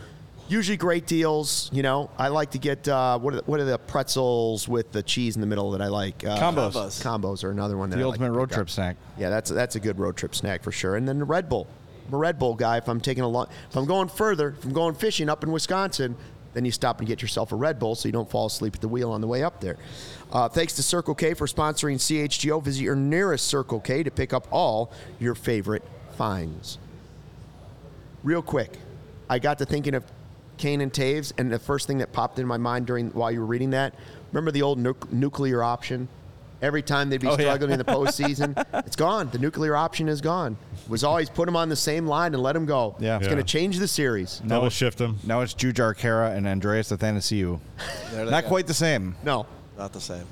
Usually 0.47 0.77
great 0.77 1.07
deals. 1.07 1.69
You 1.73 1.81
know, 1.81 2.09
I 2.17 2.27
like 2.27 2.51
to 2.51 2.59
get 2.59 2.87
uh, 2.87 3.17
what 3.17 3.33
are 3.33 3.37
the, 3.37 3.43
what 3.45 3.59
are 3.59 3.65
the 3.65 3.79
pretzels 3.79 4.67
with 4.67 4.91
the 4.91 5.01
cheese 5.01 5.35
in 5.35 5.41
the 5.41 5.47
middle 5.47 5.71
that 5.71 5.81
I 5.81 5.87
like? 5.87 6.23
Uh, 6.23 6.37
Combos. 6.37 6.71
Combos. 6.73 7.01
Combos 7.03 7.43
are 7.43 7.49
another 7.51 7.77
one. 7.77 7.89
That 7.89 7.95
The 7.97 8.03
I 8.03 8.05
like 8.05 8.13
ultimate 8.13 8.27
to 8.27 8.33
road 8.33 8.49
pick 8.49 8.53
up. 8.53 8.57
trip 8.59 8.69
snack. 8.69 8.97
Yeah, 9.17 9.29
that's 9.29 9.49
that's 9.49 9.75
a 9.75 9.79
good 9.79 9.97
road 9.99 10.15
trip 10.17 10.35
snack 10.35 10.61
for 10.63 10.71
sure. 10.71 10.95
And 10.97 11.07
then 11.07 11.17
the 11.19 11.25
Red 11.25 11.49
Bull. 11.49 11.67
I'm 12.07 12.13
a 12.13 12.17
Red 12.17 12.37
Bull 12.37 12.53
guy. 12.53 12.77
If 12.77 12.87
I'm 12.87 13.01
taking 13.01 13.23
a 13.23 13.27
long, 13.27 13.47
if 13.69 13.75
I'm 13.75 13.85
going 13.85 14.07
further, 14.07 14.49
if 14.59 14.63
I'm 14.65 14.73
going 14.73 14.93
fishing 14.93 15.29
up 15.29 15.43
in 15.43 15.51
Wisconsin, 15.51 16.15
then 16.53 16.63
you 16.63 16.71
stop 16.71 16.99
and 16.99 17.07
get 17.07 17.23
yourself 17.23 17.51
a 17.51 17.55
Red 17.55 17.79
Bull 17.79 17.95
so 17.95 18.07
you 18.07 18.11
don't 18.13 18.29
fall 18.29 18.45
asleep 18.45 18.75
at 18.75 18.81
the 18.81 18.87
wheel 18.87 19.11
on 19.11 19.21
the 19.21 19.27
way 19.27 19.41
up 19.43 19.59
there. 19.61 19.77
Uh, 20.31 20.47
thanks 20.47 20.73
to 20.73 20.83
Circle 20.83 21.15
K 21.15 21.33
for 21.33 21.47
sponsoring 21.47 21.95
CHGO. 21.95 22.61
Visit 22.63 22.83
your 22.83 22.95
nearest 22.95 23.47
Circle 23.47 23.79
K 23.79 24.03
to 24.03 24.11
pick 24.11 24.31
up 24.31 24.47
all 24.51 24.91
your 25.19 25.33
favorite 25.33 25.81
finds. 26.15 26.77
Real 28.23 28.43
quick, 28.43 28.77
I 29.27 29.39
got 29.39 29.57
to 29.57 29.65
thinking 29.65 29.95
of 29.95 30.03
Kane 30.57 30.81
and 30.81 30.91
Toews, 30.91 31.33
and 31.37 31.51
the 31.51 31.59
first 31.59 31.87
thing 31.87 31.97
that 31.99 32.11
popped 32.13 32.39
in 32.39 32.47
my 32.47 32.57
mind 32.57 32.85
during 32.87 33.09
while 33.11 33.31
you 33.31 33.39
were 33.39 33.45
reading 33.45 33.71
that, 33.71 33.93
remember 34.31 34.51
the 34.51 34.61
old 34.61 34.79
nuc- 34.79 35.11
nuclear 35.11 35.61
option? 35.63 36.07
Every 36.61 36.81
time 36.81 37.09
they'd 37.09 37.19
be 37.21 37.27
Oh, 37.27 37.31
yeah. 37.31 37.37
struggling 37.53 37.71
in 37.71 37.77
the 37.77 37.83
postseason, 37.85 38.55
it's 38.87 38.95
gone. 38.95 39.29
The 39.29 39.37
nuclear 39.37 39.75
option 39.75 40.07
is 40.07 40.21
gone. 40.21 40.57
It 40.85 40.89
was 40.89 41.03
always 41.03 41.29
put 41.29 41.45
them 41.45 41.55
on 41.55 41.67
the 41.69 41.75
same 41.75 42.07
line 42.07 42.33
and 42.33 42.41
let 42.41 42.53
them 42.53 42.65
go. 42.65 42.95
Yeah. 42.97 43.17
it's 43.17 43.25
Yeah. 43.25 43.33
going 43.33 43.43
to 43.45 43.49
change 43.51 43.77
the 43.77 43.87
series. 43.87 44.39
Double 44.47 44.69
shift 44.69 44.97
them. 44.97 45.19
Now 45.25 45.41
it's 45.41 45.53
Jujhar 45.53 45.95
Khaira 45.95 46.35
and 46.35 46.47
Andreas 46.47 46.91
Athanasiou. 46.91 47.59
There 48.11 48.25
they 48.25 48.31
Not 48.31 48.43
go. 48.43 48.49
quite 48.49 48.67
the 48.67 48.73
same. 48.73 49.15
No, 49.23 49.45
Not 49.77 49.91
the 49.93 50.01
same. 50.01 50.25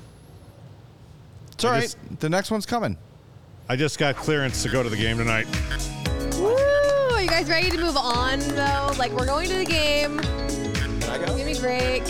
It's 1.52 1.64
all 1.64 1.70
I 1.70 1.74
right. 1.74 1.82
just- 1.82 1.98
the 2.20 2.30
next 2.30 2.50
one's 2.50 2.66
coming. 2.66 2.96
I 3.68 3.76
just 3.76 3.98
got 3.98 4.16
clearance 4.16 4.62
to 4.64 4.68
go 4.70 4.82
to 4.82 4.88
the 4.88 4.96
game 4.96 5.18
tonight. 5.18 5.46
Woo! 7.24 7.30
Are 7.30 7.32
you 7.32 7.38
guys 7.40 7.48
ready 7.48 7.70
to 7.70 7.78
move 7.78 7.96
on 7.96 8.38
though? 8.40 8.92
Like 8.98 9.10
we're 9.12 9.24
going 9.26 9.48
to 9.48 9.54
the 9.58 9.64
game. 9.64 10.18
Can 10.20 11.02
I 11.10 11.18
go? 11.24 11.36
Give 11.36 11.46
me 11.46 11.58
break. 11.58 12.02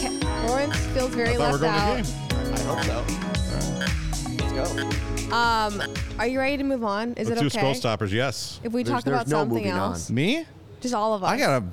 Lawrence 0.49 0.77
feels 0.87 1.15
very 1.15 1.31
I 1.31 1.37
thought 1.37 1.53
we 1.53 1.59
left 1.59 1.61
going 1.61 1.75
out. 1.75 2.05
to 2.05 2.13
the 2.13 2.35
game. 2.35 2.55
I 2.55 2.59
hope 2.61 2.83
so. 4.43 4.55
Let's 4.57 4.83
go. 5.31 5.35
Um, 5.37 5.83
are 6.19 6.27
you 6.27 6.39
ready 6.41 6.57
to 6.57 6.65
move 6.65 6.83
on? 6.85 7.15
Is 7.15 7.29
Let's 7.29 7.41
it 7.41 7.43
do 7.43 7.47
okay? 7.47 7.59
scroll 7.59 7.75
stoppers. 7.75 8.13
Yes. 8.13 8.61
If 8.65 8.73
we 8.73 8.83
There's- 8.83 9.03
talk 9.03 9.05
there's 9.05 9.15
about 9.23 9.29
no 9.29 9.39
something 9.43 9.57
moving 9.59 9.73
on. 9.73 9.93
else, 9.93 10.11
Me? 10.11 10.45
just 10.81 10.95
all 10.95 11.15
of 11.15 11.23
us. 11.23 11.31
I 11.31 11.37
got 11.39 11.63
a 11.63 11.67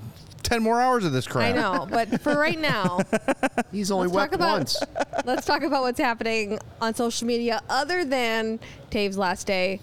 ten 0.43 0.61
more 0.61 0.79
hours 0.79 1.03
of 1.05 1.11
this 1.11 1.27
crap. 1.27 1.49
I 1.49 1.51
know, 1.59 1.87
but 1.89 2.21
for 2.21 2.37
right 2.37 2.59
now, 2.59 2.99
He's 3.71 3.89
only 3.91 4.07
Let's 4.07 4.13
talk 4.13 4.21
wept 4.21 4.35
about- 4.35 4.51
once. 4.59 4.79
let's 5.25 5.45
talk 5.45 5.63
about 5.63 5.81
what's 5.81 5.99
happening 5.99 6.59
on 6.79 6.93
social 6.93 7.25
media 7.27 7.61
other 7.69 8.05
than 8.05 8.59
Toews' 8.91 9.17
last 9.17 9.47
day 9.47 9.79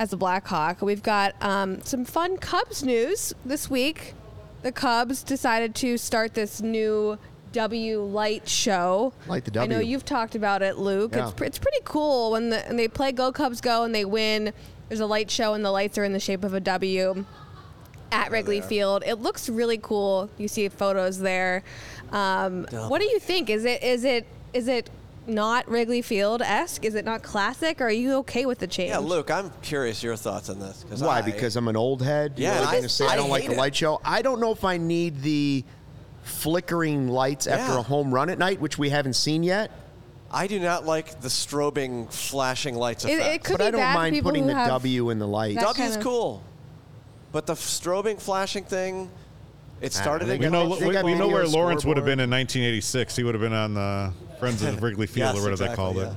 as 0.00 0.14
a 0.14 0.16
Blackhawk. 0.16 0.80
We've 0.80 1.02
got 1.02 1.34
um, 1.42 1.82
some 1.82 2.06
fun 2.06 2.38
Cubs 2.38 2.82
news 2.82 3.34
this 3.44 3.68
week. 3.68 4.14
The 4.62 4.72
Cubs 4.72 5.22
decided 5.22 5.74
to 5.76 5.98
start 5.98 6.32
this 6.32 6.62
new 6.62 7.18
W 7.52 8.00
Light 8.00 8.48
show. 8.48 9.12
Light 9.26 9.44
the 9.44 9.60
I 9.60 9.66
know 9.66 9.78
you've 9.78 10.06
talked 10.06 10.34
about 10.34 10.62
it, 10.62 10.78
Luke. 10.78 11.12
Yeah. 11.14 11.24
It's, 11.24 11.34
pr- 11.34 11.44
it's 11.44 11.58
pretty 11.58 11.80
cool 11.84 12.32
when, 12.32 12.48
the, 12.48 12.60
when 12.60 12.76
they 12.76 12.88
play 12.88 13.12
Go 13.12 13.30
Cubs 13.30 13.60
Go 13.60 13.84
and 13.84 13.94
they 13.94 14.06
win. 14.06 14.54
There's 14.88 15.00
a 15.00 15.06
light 15.06 15.30
show 15.30 15.52
and 15.52 15.62
the 15.62 15.70
lights 15.70 15.98
are 15.98 16.04
in 16.04 16.14
the 16.14 16.20
shape 16.20 16.44
of 16.44 16.54
a 16.54 16.60
W 16.60 17.26
at 18.10 18.30
Wrigley 18.30 18.62
Field. 18.62 19.02
It 19.06 19.16
looks 19.16 19.50
really 19.50 19.78
cool. 19.78 20.30
You 20.38 20.48
see 20.48 20.68
photos 20.70 21.18
there. 21.18 21.62
Um, 22.10 22.66
what 22.88 23.00
do 23.00 23.06
you 23.06 23.18
think? 23.18 23.50
Is 23.50 23.66
it 23.66 23.82
is 23.82 24.04
it 24.04 24.26
is 24.54 24.66
it 24.66 24.88
not 25.30 25.68
Wrigley 25.68 26.02
Field 26.02 26.42
esque? 26.42 26.84
Is 26.84 26.94
it 26.94 27.04
not 27.04 27.22
classic? 27.22 27.80
Or 27.80 27.84
are 27.86 27.90
you 27.90 28.14
okay 28.18 28.44
with 28.46 28.58
the 28.58 28.66
change? 28.66 28.90
Yeah, 28.90 28.98
Luke, 28.98 29.30
I'm 29.30 29.50
curious 29.62 30.02
your 30.02 30.16
thoughts 30.16 30.48
on 30.50 30.58
this. 30.58 30.84
'cause 30.88 31.02
Why? 31.02 31.18
I- 31.18 31.22
Because 31.22 31.56
I'm 31.56 31.68
an 31.68 31.76
old 31.76 32.02
head? 32.02 32.34
You 32.36 32.44
Yeah, 32.44 32.60
know 32.60 32.68
I- 32.70 32.76
I'm 32.76 32.88
say 32.88 33.06
I 33.06 33.10
I 33.12 33.16
don't 33.16 33.30
like 33.30 33.46
the 33.46 33.52
it. 33.52 33.58
light 33.58 33.74
show. 33.76 34.00
I 34.04 34.22
don't 34.22 34.40
know 34.40 34.52
if 34.52 34.64
I 34.64 34.76
need 34.76 35.22
the 35.22 35.64
flickering 36.22 37.08
lights 37.08 37.46
after 37.46 37.76
a 37.78 37.82
home 37.82 38.12
run 38.12 38.30
at 38.30 38.38
night, 38.38 38.60
which 38.60 38.78
we 38.78 38.90
haven't 38.90 39.14
seen 39.14 39.42
yet. 39.42 39.70
I 40.32 40.46
do 40.46 40.60
not 40.60 40.86
like 40.86 41.20
the 41.22 41.28
strobing, 41.28 42.12
flashing 42.12 42.76
lights 42.76 43.04
It- 43.04 43.12
it 43.12 43.20
effect. 43.20 43.44
could 43.44 43.52
but 43.58 43.64
be 43.64 43.68
I 43.68 43.70
don't 43.72 43.80
bad 43.80 43.94
mind 43.94 44.14
people 44.14 44.30
putting 44.30 44.44
who 44.44 44.50
the 44.50 44.54
have 44.54 44.68
W 44.68 45.10
in 45.10 45.18
the 45.18 45.26
light. 45.26 45.56
that- 45.56 45.62
W's 45.64 45.76
kind 45.76 45.96
of- 45.96 46.02
cool, 46.02 46.42
but 47.32 47.46
the 47.46 47.54
strobing, 47.54 48.20
flashing 48.20 48.62
thing, 48.64 49.10
it 49.80 49.92
started 49.92 50.28
I 50.28 50.34
in 50.34 50.40
think 50.40 50.52
We 50.52 50.58
know, 50.58 50.68
we, 51.02 51.02
we 51.12 51.18
know 51.18 51.26
where 51.26 51.46
Lawrence 51.48 51.84
would 51.84 51.96
have 51.96 52.06
been 52.06 52.20
in 52.20 52.30
1986. 52.30 53.16
He 53.16 53.24
would 53.24 53.34
have 53.34 53.42
been 53.42 53.52
on 53.52 53.74
the 53.74 54.12
Friends 54.40 54.62
of 54.62 54.74
the 54.76 54.80
Wrigley 54.86 55.06
Field 55.06 55.34
Yes, 55.34 55.36
or 55.36 55.42
whatever 55.42 55.56
they 55.56 55.64
exactly, 55.66 55.76
called 55.76 55.96
yeah. 55.96 56.12
it. 56.12 56.16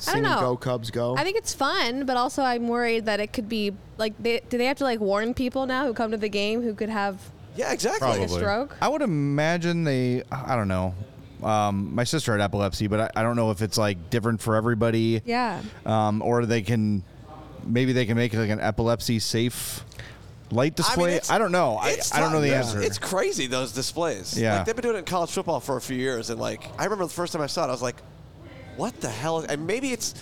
Singing 0.00 0.22
know. 0.24 0.40
Go 0.40 0.56
Cubs 0.56 0.90
Go. 0.90 1.16
I 1.16 1.22
think 1.22 1.36
it's 1.36 1.54
fun, 1.54 2.06
but 2.06 2.16
also 2.16 2.42
I'm 2.42 2.66
worried 2.66 3.04
that 3.06 3.20
it 3.20 3.32
could 3.32 3.48
be 3.48 3.72
like, 3.98 4.14
they, 4.20 4.40
do 4.48 4.58
they 4.58 4.66
have 4.66 4.78
to 4.78 4.84
like 4.84 4.98
warn 4.98 5.32
people 5.32 5.64
now 5.66 5.86
who 5.86 5.94
come 5.94 6.10
to 6.10 6.16
the 6.16 6.28
game 6.28 6.60
who 6.60 6.74
could 6.74 6.88
have 6.88 7.20
Yeah, 7.56 7.72
exactly. 7.72 8.08
like 8.08 8.20
a 8.20 8.28
stroke? 8.28 8.76
I 8.82 8.88
would 8.88 9.02
imagine 9.02 9.84
they. 9.84 10.24
I 10.32 10.56
don't 10.56 10.66
know. 10.66 10.94
Um, 11.40 11.94
my 11.94 12.02
sister 12.04 12.32
had 12.32 12.40
epilepsy, 12.40 12.88
but 12.88 13.00
I, 13.00 13.20
I 13.20 13.22
don't 13.22 13.36
know 13.36 13.52
if 13.52 13.62
it's 13.62 13.78
like 13.78 14.10
different 14.10 14.40
for 14.40 14.56
everybody. 14.56 15.22
Yeah. 15.24 15.62
Um, 15.86 16.20
or 16.20 16.46
they 16.46 16.62
can, 16.62 17.04
maybe 17.64 17.92
they 17.92 18.06
can 18.06 18.16
make 18.16 18.34
it 18.34 18.38
like 18.40 18.50
an 18.50 18.60
epilepsy 18.60 19.20
safe 19.20 19.84
light 20.52 20.76
display. 20.76 21.12
I, 21.12 21.16
it's- 21.16 21.28
don't 21.38 21.52
know. 21.52 21.76
I, 21.76 21.96
I 22.12 22.20
don't 22.20 22.32
know 22.32 22.40
the 22.40 22.48
fun. 22.50 22.56
answer. 22.58 22.82
It's 22.82 22.98
crazy 22.98 23.46
those 23.46 23.72
displays. 23.72 24.38
Yeah. 24.38 24.58
like, 24.58 24.66
they've 24.66 24.76
been 24.76 24.82
doing 24.82 24.96
it 24.96 25.00
in 25.00 25.04
college 25.04 25.30
football 25.30 25.60
for 25.60 25.76
a 25.76 25.80
few 25.80 25.96
years, 25.96 26.30
and 26.30 26.40
like 26.40 26.64
I 26.78 26.84
remember 26.84 27.04
the 27.04 27.10
first 27.12 27.32
time 27.32 27.42
I 27.42 27.46
saw 27.46 27.64
it, 27.64 27.68
I 27.68 27.72
was 27.72 27.82
like, 27.82 27.96
"What 28.76 29.00
the 29.00 29.08
hell?" 29.10 29.40
And 29.40 29.66
maybe 29.66 29.92
it's, 29.92 30.14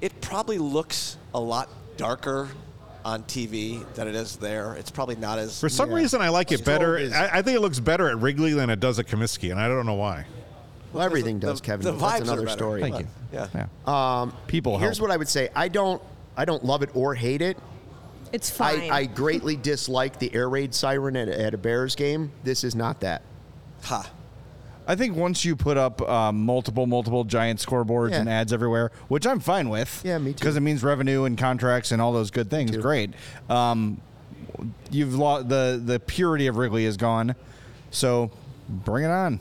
it 0.00 0.20
probably 0.20 0.58
looks 0.58 1.16
a 1.34 1.40
lot 1.40 1.68
darker 1.96 2.48
on 3.04 3.22
TV 3.24 3.82
than 3.94 4.06
it 4.08 4.14
is 4.14 4.36
there. 4.36 4.74
It's 4.74 4.90
probably 4.90 5.16
not 5.16 5.38
as 5.38 5.58
For 5.60 5.68
some 5.70 5.90
reason, 5.92 6.20
I 6.20 6.28
like 6.28 6.52
it 6.52 6.64
better. 6.64 6.98
I, 6.98 7.38
I 7.38 7.42
think 7.42 7.56
it 7.56 7.60
looks 7.60 7.80
better 7.80 8.08
at 8.08 8.18
Wrigley 8.18 8.52
than 8.52 8.68
it 8.70 8.78
does 8.80 8.98
at 8.98 9.06
Comiskey, 9.06 9.50
and 9.50 9.58
I 9.58 9.68
don't 9.68 9.86
know 9.86 9.94
why. 9.94 10.26
well, 10.92 11.02
everything 11.02 11.38
the- 11.40 11.46
does, 11.46 11.60
Kevin. 11.62 11.84
The 11.84 11.92
but 11.92 11.98
vibes 12.00 12.10
That's 12.10 12.22
another 12.22 12.42
better. 12.44 12.56
story. 12.58 12.80
Thank 12.82 12.98
you. 13.00 13.06
Yeah. 13.32 13.48
Yeah. 13.54 13.66
Um, 14.22 14.34
People 14.48 14.78
Here's 14.78 14.98
help. 14.98 15.08
what 15.08 15.14
I 15.14 15.16
would 15.16 15.28
say. 15.28 15.48
I 15.56 15.68
don't. 15.68 16.02
I 16.36 16.44
don't 16.44 16.64
love 16.64 16.82
it 16.82 16.90
or 16.94 17.14
hate 17.14 17.42
it. 17.42 17.56
It's 18.32 18.48
fine. 18.50 18.90
I, 18.90 18.96
I 18.98 19.04
greatly 19.06 19.56
dislike 19.56 20.18
the 20.18 20.32
air 20.34 20.48
raid 20.48 20.74
siren 20.74 21.16
at, 21.16 21.28
at 21.28 21.54
a 21.54 21.58
Bears 21.58 21.94
game. 21.94 22.30
This 22.44 22.62
is 22.64 22.74
not 22.74 23.00
that. 23.00 23.22
Ha. 23.84 24.10
I 24.86 24.96
think 24.96 25.16
once 25.16 25.44
you 25.44 25.54
put 25.56 25.76
up 25.76 26.00
um, 26.02 26.44
multiple, 26.44 26.86
multiple 26.86 27.24
giant 27.24 27.60
scoreboards 27.60 28.10
Yeah. 28.10 28.20
and 28.20 28.28
ads 28.28 28.52
everywhere, 28.52 28.90
which 29.08 29.26
I'm 29.26 29.38
fine 29.40 29.68
with. 29.68 30.02
Yeah, 30.04 30.18
me 30.18 30.32
too. 30.32 30.38
Because 30.40 30.56
it 30.56 30.60
means 30.60 30.82
revenue 30.82 31.24
and 31.24 31.38
contracts 31.38 31.92
and 31.92 32.00
all 32.02 32.12
those 32.12 32.30
good 32.30 32.50
things. 32.50 32.76
Great. 32.76 33.12
Um, 33.48 34.00
you've 34.90 35.14
lost 35.14 35.48
the 35.48 35.80
the 35.84 36.00
purity 36.00 36.46
of 36.48 36.56
Wrigley 36.56 36.84
is 36.86 36.96
gone, 36.96 37.34
so 37.90 38.30
bring 38.68 39.04
it 39.04 39.10
on. 39.10 39.38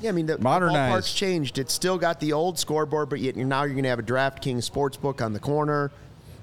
Yeah, 0.00 0.10
I 0.10 0.12
mean 0.12 0.26
the 0.26 0.36
Modernized. 0.38 0.92
parts 0.92 1.14
changed. 1.14 1.58
It's 1.58 1.72
still 1.72 1.96
got 1.96 2.20
the 2.20 2.32
old 2.34 2.58
scoreboard, 2.58 3.08
but 3.08 3.20
yet 3.20 3.36
you're, 3.36 3.46
now 3.46 3.62
you're 3.62 3.72
going 3.72 3.84
to 3.84 3.88
have 3.88 3.98
a 3.98 4.02
DraftKings 4.02 4.68
sportsbook 4.70 5.24
on 5.24 5.32
the 5.32 5.40
corner. 5.40 5.90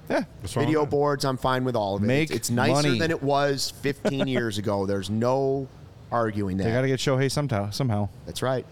Yeah. 0.08 0.24
What's 0.40 0.56
wrong 0.56 0.66
Video 0.66 0.80
with 0.82 0.90
boards, 0.90 1.24
I'm 1.24 1.36
fine 1.36 1.64
with 1.64 1.76
all 1.76 1.96
of 1.96 2.02
it. 2.02 2.06
Make 2.06 2.30
it's, 2.30 2.36
it's 2.36 2.50
nicer 2.50 2.72
money. 2.74 2.98
than 2.98 3.10
it 3.10 3.22
was 3.22 3.72
15 3.82 4.26
years 4.28 4.58
ago. 4.58 4.86
There's 4.86 5.10
no 5.10 5.68
arguing 6.10 6.56
that. 6.58 6.64
They 6.64 6.72
got 6.72 6.82
to 6.82 6.88
get 6.88 6.98
Shohei 7.00 7.30
somehow. 7.30 7.70
Somehow. 7.70 8.08
That's 8.26 8.42
right. 8.42 8.66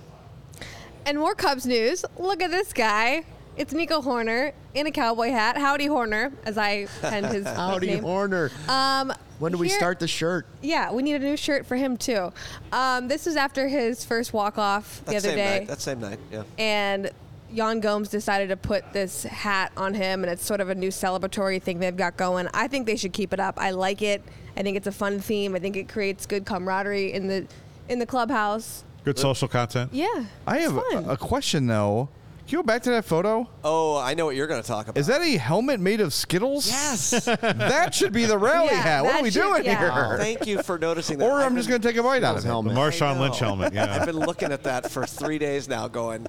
And 1.07 1.19
more 1.19 1.35
Cubs 1.35 1.67
news. 1.67 2.05
Look 2.19 2.43
at 2.43 2.51
this 2.51 2.73
guy. 2.73 3.25
It's 3.57 3.73
Nico 3.73 4.01
Hoerner 4.01 4.53
in 4.75 4.87
a 4.87 4.91
cowboy 4.91 5.31
hat. 5.31 5.57
Howdy 5.57 5.89
Hoerner, 5.89 6.33
as 6.45 6.57
I 6.57 6.87
penned 7.01 7.27
his 7.27 7.47
Howdy, 7.47 7.87
name. 7.89 8.05
Hoerner. 8.05 8.51
Um, 8.69 9.13
when 9.39 9.53
do 9.53 9.59
we 9.59 9.69
start 9.69 9.99
the 9.99 10.07
shirt? 10.07 10.47
Yeah, 10.63 10.93
we 10.93 11.03
need 11.03 11.15
a 11.15 11.19
new 11.19 11.37
shirt 11.37 11.67
for 11.67 11.75
him 11.77 11.97
too. 11.97 12.33
Um, 12.73 13.09
this 13.09 13.27
was 13.27 13.37
after 13.37 13.69
his 13.69 14.05
first 14.05 14.33
walk 14.33 14.59
off 14.59 15.03
the 15.07 15.13
other 15.13 15.21
same 15.21 15.37
day, 15.37 15.59
night. 15.61 15.69
That 15.69 15.81
same 15.81 16.01
night. 16.01 16.19
Yeah. 16.31 16.43
and 16.59 17.11
Yan 17.53 17.81
Gomes 17.81 18.09
decided 18.09 18.49
to 18.51 18.57
put 18.57 18.93
this 18.93 19.25
hat 19.25 19.73
on 19.77 19.95
him, 19.95 20.23
and 20.23 20.31
it's 20.33 20.45
sort 20.45 20.61
of 20.61 20.69
a 20.71 20.75
new 20.75 20.89
celebratory 20.89 21.61
thing 21.63 21.79
they've 21.81 21.97
got 21.97 22.17
going. 22.17 22.49
I 22.55 22.69
think 22.69 22.87
they 22.87 22.97
should 22.97 23.13
keep 23.13 23.33
it 23.33 23.41
up. 23.41 23.59
I 23.59 23.71
like 23.71 24.03
it. 24.03 24.23
I 24.57 24.63
think 24.63 24.77
it's 24.77 24.87
a 24.87 24.93
fun 24.93 25.21
theme. 25.21 25.55
I 25.55 25.59
think 25.59 25.77
it 25.77 25.89
creates 25.89 26.27
good 26.27 26.45
camaraderie 26.45 27.13
in 27.13 27.27
the 27.29 27.47
in 27.89 27.99
the 27.99 28.07
clubhouse. 28.07 28.85
Good 29.05 29.19
social 29.19 29.49
content. 29.49 29.91
Yeah, 29.93 30.25
I 30.47 30.59
have 30.59 30.75
fun. 30.75 31.05
a, 31.05 31.11
a 31.13 31.17
question 31.17 31.67
though. 31.67 32.09
Can 32.47 32.57
you 32.57 32.63
go 32.65 32.67
back 32.67 32.83
to 32.83 32.91
that 32.91 33.05
photo? 33.05 33.49
Oh, 33.63 33.97
I 33.97 34.15
know 34.15 34.27
what 34.27 34.35
you're 34.35 34.49
going 34.49 34.61
to 34.61 34.67
talk 34.67 34.89
about. 34.89 34.99
Is 34.99 35.07
that 35.07 35.21
a 35.21 35.37
helmet 35.39 35.79
made 35.79 36.01
of 36.01 36.13
Skittles? 36.13 36.67
Yes. 36.67 37.11
that 37.27 37.95
should 37.95 38.13
be 38.13 38.25
the 38.25 38.37
rally 38.37 38.71
Yeah, 38.73 38.83
hat. 38.83 39.05
What 39.05 39.13
that 39.13 39.21
are 39.21 39.23
we 39.23 39.31
should- 39.31 39.43
doing 39.43 39.65
yeah. 39.65 39.79
here? 40.09 40.19
Thank 40.19 40.47
you 40.49 40.61
for 40.65 40.77
noticing 40.77 41.19
that. 41.19 41.27
Or 41.31 41.39
I've 41.39 41.47
I'm 41.47 41.55
just 41.55 41.69
been- 41.69 41.75
going 41.75 41.83
to 41.83 41.89
take 41.89 41.97
a 41.97 42.03
bite 42.03 42.25
out 42.25 42.37
of 42.37 42.45
it. 42.45 42.49
helmet. 42.49 42.75
The 42.75 42.81
Marshawn 42.81 43.11
I 43.13 43.15
know. 43.15 43.21
Lynch 43.21 43.39
helmet. 43.39 43.73
Yeah. 43.73 43.95
I've 43.95 44.05
been 44.05 44.19
looking 44.19 44.51
at 44.51 44.65
that 44.65 44.91
for 44.91 45.07
three 45.07 45.39
days 45.39 45.69
now, 45.69 45.87
going, 45.87 46.27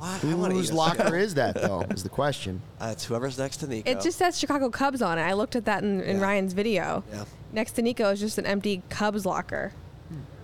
"What? 0.00 0.24
I 0.24 0.34
want 0.34 0.50
to 0.52 0.56
Whose 0.56 0.72
locker 0.72 1.16
is 1.16 1.34
that, 1.34 1.54
though? 1.60 1.82
Is 1.90 2.02
the 2.02 2.08
question. 2.08 2.60
Uh, 2.80 2.88
it's 2.92 3.04
whoever's 3.04 3.38
next 3.38 3.58
to 3.58 3.66
Nico. 3.66 3.90
It 3.90 4.00
just 4.00 4.18
says 4.18 4.38
Chicago 4.38 4.70
Cubs 4.70 5.02
on 5.02 5.18
it. 5.18 5.22
I 5.22 5.34
looked 5.34 5.56
at 5.56 5.64
that 5.66 5.82
in, 5.82 6.00
in 6.00 6.16
Yeah. 6.16 6.22
Ryan's 6.22 6.52
video. 6.52 7.04
Yeah. 7.12 7.24
Next 7.52 7.72
to 7.72 7.82
Nico 7.82 8.10
is 8.10 8.20
just 8.20 8.38
an 8.38 8.46
empty 8.46 8.82
Cubs 8.88 9.24
locker. 9.26 9.72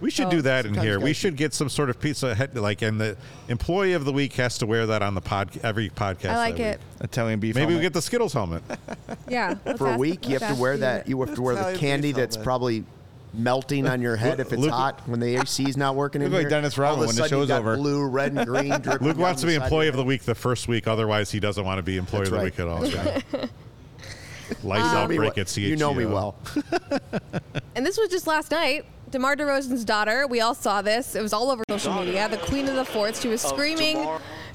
We 0.00 0.11
should 0.11 0.26
Oh, 0.26 0.30
do 0.30 0.42
that 0.42 0.66
in 0.66 0.72
sometimes 0.74 0.84
here. 0.86 0.98
We 0.98 1.04
gotta 1.04 1.14
should 1.14 1.36
get 1.36 1.54
some 1.54 1.70
sort 1.70 1.88
of 1.88 1.98
pizza 1.98 2.34
head, 2.34 2.54
like, 2.54 2.82
and 2.82 3.00
the 3.00 3.16
employee 3.48 3.94
of 3.94 4.04
the 4.04 4.12
week 4.12 4.34
has 4.34 4.59
to 4.59 4.66
wear 4.66 4.86
that 4.86 5.00
on 5.02 5.14
the 5.14 5.22
pod 5.22 5.50
every 5.62 5.88
podcast. 5.88 6.30
I 6.30 6.36
like 6.36 6.57
that 6.59 6.74
it. 6.74 6.80
week. 7.00 7.04
Italian 7.04 7.40
beef. 7.40 7.54
Maybe 7.54 7.74
we 7.74 7.80
get 7.80 7.94
the 7.94 8.02
Skittles 8.02 8.34
helmet. 8.34 8.62
Yeah. 9.26 9.54
let's 9.64 9.78
For 9.78 9.86
a 9.86 9.90
ask- 9.92 9.98
week, 9.98 10.26
you 10.26 10.32
let's 10.32 10.42
have 10.42 10.50
to 10.50 10.52
ask 10.52 10.61
wear 10.61 10.74
you 10.74 10.80
that. 10.80 11.09
You 11.09 11.20
have 11.22 11.34
to 11.34 11.40
wear 11.42 11.54
the 11.54 11.61
Italian 11.62 11.80
candy 11.80 12.12
that's 12.12 12.36
helmet. 12.36 12.44
probably 12.44 12.84
melting 13.37 13.87
on 13.87 14.01
your 14.01 14.16
head 14.16 14.41
if 14.41 14.53
it's 14.53 14.61
Luke- 14.61 14.70
hot 14.70 15.03
when 15.07 15.20
the 15.20 15.37
AC 15.37 15.68
is 15.68 15.76
not 15.76 15.95
working 15.95 16.22
in 16.22 16.28
Look 16.28 16.34
like 16.39 16.41
here. 16.43 16.51
Dennis 16.51 16.78
Rodman 16.78 17.07
when 17.07 17.09
the 17.09 17.22
sudden 17.22 17.39
you 17.39 17.45
show's 17.47 17.51
over. 17.51 17.76
Blue, 17.76 18.07
red, 18.07 18.32
and 18.32 18.47
green. 18.47 18.70
Luke 19.01 19.18
wants 19.18 19.41
to 19.43 19.47
be 19.47 19.55
employee 19.55 19.89
of 19.89 19.97
the 19.97 20.05
week 20.05 20.22
the 20.22 20.34
first 20.34 20.68
week. 20.68 20.87
Otherwise, 20.87 21.30
he 21.30 21.41
doesn't 21.41 21.64
want 21.64 21.78
to 21.78 21.82
be 21.82 21.97
employee 21.97 22.28
That's 22.28 22.28
of 22.30 22.59
the 22.59 22.68
right. 22.68 22.82
week 22.84 22.93
at 22.93 23.32
all. 23.32 23.41
That's 23.41 23.53
Lights 24.64 24.84
You 24.84 24.93
know 24.93 24.99
out 24.99 25.07
break 25.09 25.18
well- 25.18 25.28
at 25.30 25.47
CHGO. 25.47 25.68
You 25.68 25.76
know 25.76 25.93
me 25.95 26.07
well. 26.07 26.37
And 27.74 27.84
this 27.84 27.99
was 27.99 28.09
just 28.09 28.26
last 28.26 28.51
night. 28.51 28.87
DeMar 29.11 29.37
DeRozan's 29.37 29.84
daughter, 29.84 30.26
we 30.26 30.41
all 30.41 30.55
saw 30.55 30.80
this. 30.80 31.14
It 31.14 31.20
was 31.20 31.32
all 31.34 31.51
over 31.51 31.62
social 31.68 31.93
media. 31.95 32.26
The 32.28 32.39
queen 32.39 32.66
of 32.68 32.74
the 32.74 32.84
fourth. 32.87 33.20
She 33.20 33.28
was 33.28 33.45
oh, 33.45 33.49
screaming 33.49 34.09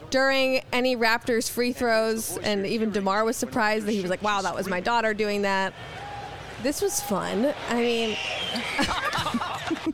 during 0.10 0.62
any 0.74 0.98
Raptors 0.98 1.50
free 1.50 1.72
throws, 1.72 2.38
and 2.40 2.66
even 2.66 2.90
DeMar 2.92 3.24
was 3.24 3.38
surprised 3.38 3.86
that 3.86 3.92
he 3.92 4.02
was 4.02 4.10
like, 4.10 4.24
wow, 4.24 4.42
that 4.42 4.56
was 4.56 4.68
my 4.68 4.80
daughter 4.80 5.14
doing 5.14 5.44
that. 5.44 5.74
This 6.64 6.82
was 6.82 7.02
fun. 7.02 7.54
I 7.70 7.76
mean, 7.76 8.18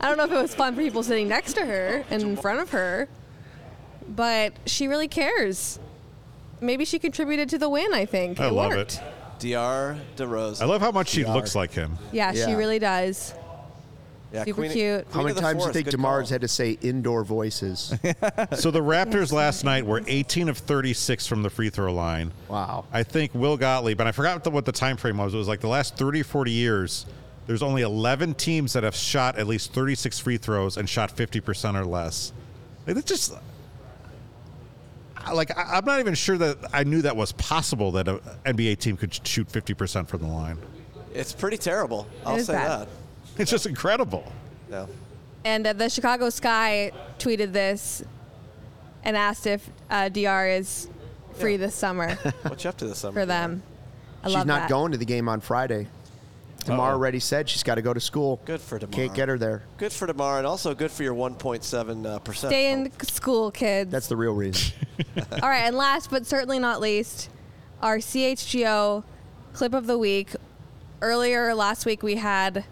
don't 0.02 0.16
know 0.16 0.24
if 0.24 0.32
it 0.32 0.42
was 0.42 0.54
fun 0.54 0.74
for 0.74 0.82
people 0.82 1.02
sitting 1.02 1.28
next 1.28 1.54
to 1.54 1.64
her 1.64 2.04
and 2.10 2.22
in 2.22 2.36
front 2.36 2.60
of 2.60 2.70
her, 2.70 3.08
but 4.08 4.52
she 4.66 4.86
really 4.86 5.08
cares. 5.08 5.78
Maybe 6.60 6.84
she 6.84 6.98
contributed 6.98 7.48
to 7.50 7.58
the 7.58 7.68
win, 7.68 7.94
I 7.94 8.04
think. 8.04 8.40
I 8.40 8.48
it 8.48 8.52
love 8.52 8.72
worked. 8.72 8.94
it. 8.94 9.50
Dr. 9.52 9.98
DeRozan. 10.16 10.62
I 10.62 10.64
love 10.64 10.80
how 10.80 10.90
much 10.90 11.08
she 11.08 11.24
looks 11.24 11.54
like 11.54 11.72
him. 11.72 11.96
Yeah, 12.12 12.32
she 12.32 12.54
really 12.54 12.78
does. 12.78 13.34
Yeah, 14.32 14.44
Super 14.44 14.54
Queen- 14.60 14.72
cute. 14.72 15.04
How 15.06 15.10
Queen 15.12 15.24
many 15.24 15.30
of 15.30 15.36
the 15.36 15.40
times 15.40 15.52
do 15.54 15.58
you 15.58 15.60
Forest, 15.62 15.74
think 15.74 15.84
good 15.86 15.94
Demar's 15.96 16.28
call. 16.28 16.34
had 16.34 16.40
to 16.42 16.48
say 16.48 16.78
indoor 16.82 17.24
voices? 17.24 17.94
So 18.58 18.70
the 18.70 18.80
Raptors 18.80 19.32
last 19.32 19.64
night 19.64 19.86
were 19.86 20.02
18 20.06 20.48
of 20.48 20.58
36 20.58 21.26
from 21.26 21.42
the 21.42 21.48
free 21.50 21.70
throw 21.70 21.92
line. 21.94 22.32
Wow. 22.48 22.84
I 22.92 23.02
think 23.04 23.34
Will 23.34 23.56
Gottlieb, 23.56 24.00
and 24.00 24.08
I 24.08 24.12
forgot 24.12 24.44
the, 24.44 24.50
what 24.50 24.64
the 24.66 24.72
time 24.72 24.96
frame 24.98 25.16
was. 25.18 25.32
It 25.34 25.38
was 25.38 25.48
like 25.48 25.60
the 25.60 25.68
last 25.68 25.96
30, 25.96 26.22
40 26.22 26.50
years. 26.50 27.06
There's 27.46 27.62
only 27.62 27.80
11 27.82 28.34
teams 28.34 28.74
that 28.74 28.82
have 28.82 28.94
shot 28.94 29.38
at 29.38 29.46
least 29.46 29.72
36 29.72 30.18
free 30.18 30.36
throws 30.36 30.76
and 30.76 30.86
shot 30.88 31.16
50% 31.16 31.74
or 31.80 31.84
less. 31.86 32.32
Like, 32.86 32.96
it's 32.96 33.06
just 33.06 33.32
like 35.32 35.56
I- 35.56 35.76
I'm 35.78 35.84
not 35.84 36.00
even 36.00 36.14
sure 36.14 36.36
that 36.38 36.58
I 36.72 36.84
knew 36.84 37.02
that 37.02 37.16
was 37.16 37.32
possible 37.32 37.92
that 37.92 38.08
an 38.08 38.20
NBA 38.44 38.78
team 38.78 38.96
could 38.96 39.26
shoot 39.26 39.48
50% 39.48 40.06
from 40.08 40.20
the 40.20 40.26
line. 40.28 40.58
It's 41.14 41.32
pretty 41.32 41.56
terrible. 41.58 42.06
I'll 42.26 42.36
is 42.36 42.46
say 42.46 42.52
bad. 42.54 42.80
that. 42.82 42.88
It's 43.42 43.50
just 43.50 43.66
incredible. 43.66 44.30
Yeah. 44.70 44.86
And 45.44 45.66
uh, 45.66 45.72
the 45.72 45.88
Chicago 45.88 46.28
Sky 46.28 46.90
tweeted 47.18 47.52
this 47.52 48.02
and 49.04 49.16
asked 49.16 49.46
if 49.46 49.70
uh, 49.90 50.08
DR 50.08 50.48
is 50.58 50.88
free 51.34 51.56
this 51.56 51.74
summer 51.74 52.14
What's 52.42 52.64
you 52.64 52.70
up 52.70 52.76
to 52.78 52.86
this 52.86 52.98
summer? 52.98 53.20
for 53.20 53.26
them. 53.26 53.62
I 54.24 54.26
she's 54.26 54.34
love 54.34 54.46
not 54.46 54.62
that. 54.62 54.68
going 54.68 54.90
to 54.92 54.98
the 54.98 55.04
game 55.04 55.28
on 55.28 55.40
Friday. 55.40 55.86
Demar 56.64 56.92
already 56.92 57.20
said 57.20 57.48
she's 57.48 57.62
got 57.62 57.76
to 57.76 57.82
go 57.82 57.94
to 57.94 58.00
school. 58.00 58.40
Good 58.44 58.60
for 58.60 58.78
Demar. 58.78 58.92
Can't 58.92 59.14
get 59.14 59.28
her 59.28 59.38
there. 59.38 59.62
Good 59.78 59.92
for 59.92 60.06
Demar, 60.06 60.38
and 60.38 60.46
also 60.46 60.74
good 60.74 60.90
for 60.90 61.02
your 61.02 61.14
1.7 61.14 62.04
uh, 62.06 62.18
percent. 62.18 62.50
Stay 62.50 62.72
in 62.72 62.92
school, 63.02 63.50
kids. 63.50 63.90
That's 63.90 64.08
the 64.08 64.16
real 64.16 64.34
reason. 64.34 64.74
All 65.42 65.48
right, 65.48 65.62
and 65.62 65.76
last 65.76 66.10
but 66.10 66.26
certainly 66.26 66.58
not 66.58 66.80
least, 66.80 67.30
our 67.80 67.98
CHGO 67.98 69.04
clip 69.52 69.72
of 69.72 69.86
the 69.86 69.96
week. 69.96 70.34
Earlier 71.00 71.54
last 71.54 71.86
week, 71.86 72.02
we 72.02 72.16
had 72.16 72.64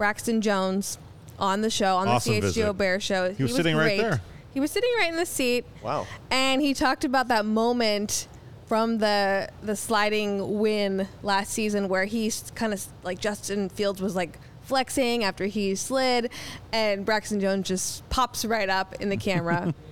Braxton 0.00 0.40
Jones 0.40 0.96
on 1.38 1.60
the 1.60 1.68
show 1.68 1.98
on 1.98 2.08
Awesome 2.08 2.32
the 2.32 2.40
CHGO 2.40 2.42
visit. 2.54 2.78
Bear 2.78 3.00
Show. 3.00 3.34
He 3.34 3.42
was 3.42 3.54
sitting 3.54 3.76
right 3.76 3.98
great. 3.98 4.00
there. 4.00 4.22
He 4.54 4.58
was 4.58 4.70
sitting 4.70 4.88
right 4.98 5.10
in 5.10 5.16
the 5.16 5.26
seat. 5.26 5.66
Wow. 5.82 6.06
And 6.30 6.62
he 6.62 6.72
talked 6.72 7.04
about 7.04 7.28
that 7.28 7.44
moment 7.44 8.26
from 8.64 8.96
the 8.96 9.50
the 9.62 9.76
sliding 9.76 10.58
win 10.58 11.06
last 11.22 11.52
season 11.52 11.90
where 11.90 12.06
he's 12.06 12.50
kind 12.54 12.72
of 12.72 12.82
like 13.02 13.20
Justin 13.20 13.68
Fields 13.68 14.00
was 14.00 14.16
like 14.16 14.38
flexing 14.62 15.22
after 15.22 15.44
he 15.44 15.74
slid 15.74 16.30
and 16.72 17.04
Braxton 17.04 17.38
Jones 17.38 17.68
just 17.68 18.08
pops 18.08 18.46
right 18.46 18.70
up 18.70 18.94
in 19.00 19.10
the 19.10 19.18
camera. 19.18 19.74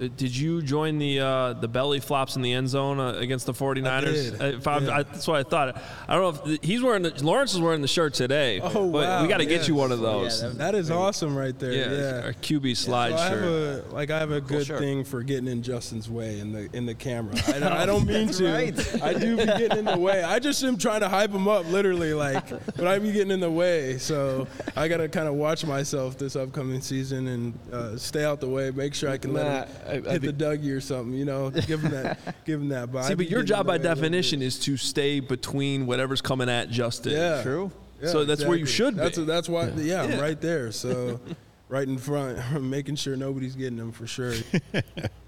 Uh, 0.00 0.08
Did 0.16 0.36
you 0.36 0.62
join 0.62 0.98
the 0.98 1.20
uh, 1.20 1.52
the 1.54 1.68
belly 1.68 2.00
flops 2.00 2.36
in 2.36 2.42
the 2.42 2.52
end 2.52 2.68
zone 2.68 3.00
uh, 3.00 3.14
against 3.14 3.46
the 3.46 3.52
49ers? 3.52 4.02
did. 4.04 4.40
Uh, 4.42 4.44
if 4.56 4.66
I'm- 4.66 4.90
I, 4.90 5.02
that's 5.04 5.26
what 5.26 5.38
I 5.38 5.42
thought. 5.42 5.82
I 6.08 6.14
don't 6.16 6.44
know 6.46 6.52
if 6.52 6.62
he's 6.62 6.82
wearing 6.82 7.02
the, 7.02 7.24
Lawrence 7.24 7.54
is 7.54 7.60
wearing 7.60 7.80
the 7.82 7.88
shirt 7.88 8.14
today. 8.14 8.60
Oh, 8.62 8.90
but 8.90 9.04
wow, 9.04 9.22
we 9.22 9.28
got 9.28 9.38
to 9.38 9.44
get 9.46 9.58
yes. 9.60 9.68
you 9.68 9.74
one 9.74 9.92
of 9.92 10.00
those. 10.00 10.56
that 10.58 10.74
is 10.74 10.90
awesome 10.90 11.36
right 11.36 11.58
there. 11.58 11.72
yeah, 11.72 11.90
Yeah. 12.20 12.26
our 12.26 12.32
QB 12.34 12.76
slide 12.76 13.10
So 13.10 13.16
I 13.16 13.28
have 13.28 13.38
shirt. 13.38 13.84
a 13.90 13.94
like 13.94 14.10
I 14.10 14.18
have 14.18 14.30
a 14.32 14.40
good 14.40 14.66
shirt. 14.66 14.78
thing 14.78 15.04
for 15.04 15.22
getting 15.22 15.48
in 15.48 15.62
Justin's 15.62 16.10
way 16.10 16.40
in 16.40 16.52
the 16.52 16.68
in 16.72 16.86
the 16.86 16.94
camera. 16.94 17.34
I, 17.48 17.52
don't- 17.58 17.72
I 17.72 17.86
don't 17.86 18.06
mean 18.06 18.28
to. 18.28 19.02
I 19.02 19.14
do 19.14 19.36
be 19.36 19.44
getting 19.46 19.78
in 19.78 19.84
the 19.86 19.98
way. 19.98 20.22
I 20.22 20.38
just 20.38 20.62
am 20.62 20.76
trying 20.78 21.00
to 21.00 21.08
hype 21.08 21.30
him 21.30 21.48
up, 21.48 21.66
literally, 21.70 22.12
like, 22.14 22.48
but 22.76 22.86
I 22.86 22.98
be 22.98 23.12
getting 23.12 23.30
in 23.30 23.40
the 23.40 23.50
way. 23.50 23.98
So 23.98 24.46
I 24.76 24.88
gotta 24.88 25.08
kind 25.08 25.28
of 25.28 25.34
watch 25.34 25.64
myself 25.64 26.18
this 26.18 26.36
upcoming 26.36 26.80
season 26.80 27.26
and 27.28 27.58
uh, 27.72 27.96
stay 27.96 28.24
out 28.24 28.40
the 28.40 28.48
way. 28.48 28.70
Make 28.70 28.94
sure 28.94 29.08
I 29.10 29.18
can 29.18 29.32
let 29.32 29.46
him 29.46 29.52
Nah, 29.85 29.85
I- 29.88 30.02
I 30.08 30.12
hit 30.18 30.22
the 30.22 30.32
Dougie 30.32 30.74
or 30.76 30.80
something. 30.80 31.14
You 31.14 31.24
know, 31.24 31.50
give 31.50 31.82
him 31.82 31.92
that. 31.92 32.18
give 32.44 32.60
him 32.60 32.68
that. 32.70 32.92
But 32.92 33.04
See, 33.04 33.14
but 33.14 33.30
your 33.30 33.42
job 33.42 33.66
by 33.66 33.72
way 33.72 33.76
a 33.76 33.78
little 33.80 33.94
definition 33.94 34.42
is 34.42 34.58
to 34.60 34.76
stay 34.76 35.20
between 35.20 35.86
whatever's 35.86 36.20
coming 36.20 36.48
at 36.48 36.70
Justin. 36.70 37.12
Yeah. 37.12 37.42
True. 37.42 37.70
Yeah, 38.02 38.08
so 38.10 38.24
that's 38.24 38.44
where 38.44 38.58
you 38.58 38.66
should 38.66 38.94
that's 38.94 39.16
be. 39.16 39.24
that's 39.24 39.48
why. 39.48 39.68
Yeah, 39.70 40.02
I'm 40.02 40.20
right 40.20 40.38
there. 40.40 40.70
So, 40.70 41.18
right 41.70 41.88
in 41.88 41.96
front, 41.96 42.38
making 42.60 42.96
sure 42.96 43.16
nobody's 43.16 43.56
getting 43.56 43.78
them 43.78 43.90
for 43.92 44.06
sure. 44.06 44.34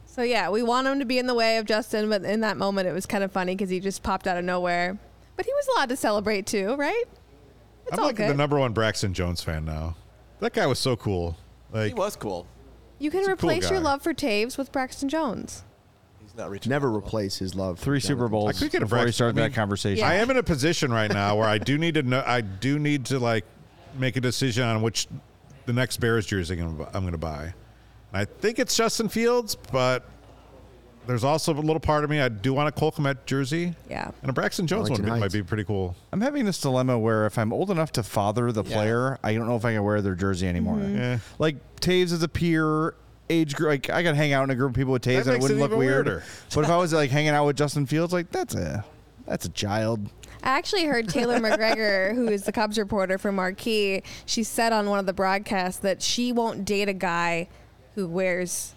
So 0.07 0.23
yeah, 0.23 0.51
we 0.51 0.63
want 0.63 0.87
him 0.87 0.99
to 0.99 1.05
be 1.05 1.19
in 1.19 1.27
the 1.27 1.35
way 1.35 1.59
of 1.59 1.65
Justin, 1.65 2.09
but 2.09 2.25
in 2.25 2.41
that 2.41 2.57
moment 2.57 2.89
it 2.89 2.93
was 2.93 3.07
kind 3.07 3.23
of 3.23 3.31
funny 3.33 3.55
because 3.55 3.71
he 3.71 3.79
just 3.81 4.03
popped 4.03 4.27
out 4.27 4.37
of 4.37 4.45
nowhere. 4.45 4.99
But 5.37 5.47
he 5.47 5.53
was 5.53 5.69
allowed 5.75 5.89
to 5.91 5.97
celebrate 5.97 6.45
too, 6.47 6.75
right? 6.75 7.05
It's 7.87 7.93
I'm 7.93 8.01
all 8.01 8.07
like 8.07 8.17
good. 8.17 8.29
the 8.31 8.35
number 8.35 8.59
one 8.59 8.73
Braxton 8.73 9.15
Jones 9.15 9.43
fan 9.43 9.65
now. 9.65 9.95
That 10.41 10.53
guy 10.53 10.67
was 10.67 10.79
so 10.81 10.97
cool. 10.97 11.37
Like 11.73 11.89
He 11.89 11.95
was 11.95 12.17
cool. 12.17 12.47
You 12.99 13.11
can 13.11 13.21
He's 13.21 13.29
a 13.29 13.37
cool 13.37 13.51
replace 13.51 13.71
your 13.71 13.79
guy. 13.81 13.85
love 13.85 14.03
for 14.03 14.13
Toews 14.15 14.59
with 14.59 14.73
Braxton 14.73 15.09
Jones. 15.09 15.63
He's 16.21 16.35
not 16.37 16.51
reaching. 16.51 16.71
Never 16.71 16.89
that 16.89 16.93
level. 16.95 17.07
replace 17.09 17.37
his 17.39 17.55
love. 17.55 17.79
for 17.79 17.85
Three 17.85 18.01
Jonathan. 18.01 18.17
Super 18.19 18.29
Bowls 18.29 18.49
I 18.49 18.53
could 18.59 18.73
get 18.73 18.83
a 18.83 18.87
before 18.87 18.99
we 18.99 19.05
Braxton- 19.05 19.13
start 19.15 19.29
I 19.29 19.33
mean- 19.41 19.51
that 19.51 19.55
conversation. 19.55 19.99
Yeah. 20.05 20.09
I 20.11 20.15
am 20.15 20.31
in 20.31 20.37
a 20.37 20.43
position 20.43 20.93
right 20.93 21.13
now 21.13 21.37
where 21.37 21.49
I 21.49 21.59
do 21.59 21.79
need 21.79 21.95
to 21.95 22.03
know. 22.03 22.23
I 22.27 22.41
do 22.41 22.79
need 22.79 23.05
to 23.07 23.19
like 23.19 23.45
make 23.99 24.17
a 24.17 24.21
decision 24.21 24.65
on 24.65 24.83
which 24.83 25.07
the 25.67 25.73
next 25.73 25.99
Bears 25.99 26.27
jersey 26.27 26.59
I'm 26.59 26.77
gonna- 26.77 26.91
I'm 26.95 27.03
going 27.03 27.13
to 27.13 27.19
buy. 27.19 27.55
I 28.13 28.25
think 28.25 28.59
it's 28.59 28.75
Justin 28.77 29.09
Fields, 29.09 29.55
but 29.71 30.09
there's 31.09 31.25
also 31.25 31.53
a 31.55 31.57
little 31.57 31.81
part 31.81 32.05
of 32.05 32.11
me 32.11 32.21
I 32.21 32.29
do 32.29 32.53
want 32.53 32.69
a 32.69 32.73
Cole 32.73 32.93
Kmet 32.93 33.25
jersey. 33.27 33.75
Yeah. 33.89 34.11
And 34.21 34.31
a 34.31 34.33
Braxton 34.33 34.67
Jones 34.67 34.91
one 34.91 35.03
might 35.07 35.19
Heights. 35.21 35.35
be 35.35 35.43
pretty 35.43 35.65
cool. 35.65 35.97
I'm 36.13 36.21
having 36.21 36.45
this 36.45 36.61
dilemma 36.61 36.99
where 36.99 37.27
if 37.27 37.39
I'm 37.39 37.53
old 37.53 37.71
enough 37.71 37.93
to 37.93 38.03
father 38.03 38.53
the 38.53 38.63
player, 38.63 39.19
I 39.25 39.35
don't 39.35 39.47
know 39.49 39.57
if 39.57 39.65
I 39.65 39.73
can 39.73 39.83
wear 39.83 40.03
their 40.03 40.15
jersey 40.15 40.47
anymore. 40.47 40.77
Mm-hmm. 40.77 40.97
Yeah. 40.97 41.19
Like 41.39 41.57
Toews 41.81 42.13
is 42.13 42.23
a 42.23 42.29
peer 42.29 42.95
age 43.31 43.55
group. 43.57 43.71
Like 43.71 43.91
I 43.91 44.03
could 44.03 44.15
hang 44.17 44.33
out 44.33 44.45
in 44.45 44.51
a 44.51 44.55
group 44.55 44.71
of 44.73 44.77
people 44.77 44.93
with 44.93 45.03
Toews 45.03 45.25
That 45.25 45.27
and 45.27 45.29
it 45.29 45.33
makes 45.33 45.43
wouldn't 45.45 45.61
look 45.61 45.71
even 45.71 45.79
weird. 45.79 46.07
weirder. 46.07 46.25
But 46.55 46.65
if 46.65 46.71
I 46.71 46.77
was 46.79 46.93
like 46.93 47.11
hanging 47.11 47.31
out 47.31 47.47
with 47.47 47.57
Justin 47.57 47.87
Fields, 47.87 48.13
like 48.13 48.31
that's 48.31 48.55
a 48.55 48.85
that's 49.27 49.47
a 49.47 49.51
child. 49.51 50.11
I 50.43 50.51
actually 50.51 50.85
heard 50.85 51.09
Taylor 51.09 51.39
McGregor, 51.41 52.15
who 52.15 52.29
is 52.29 52.45
the 52.45 52.53
Cubs 52.53 52.79
reporter 52.79 53.19
for 53.19 53.33
Marquee, 53.33 54.03
she 54.27 54.43
said 54.43 54.73
on 54.73 54.89
one 54.89 54.99
of 54.99 55.07
the 55.07 55.13
broadcasts 55.13 55.81
that 55.81 56.01
she 56.03 56.33
won't 56.33 56.65
date 56.65 56.89
a 56.89 56.93
guy 56.93 57.49
who 57.95 58.07
wears 58.07 58.75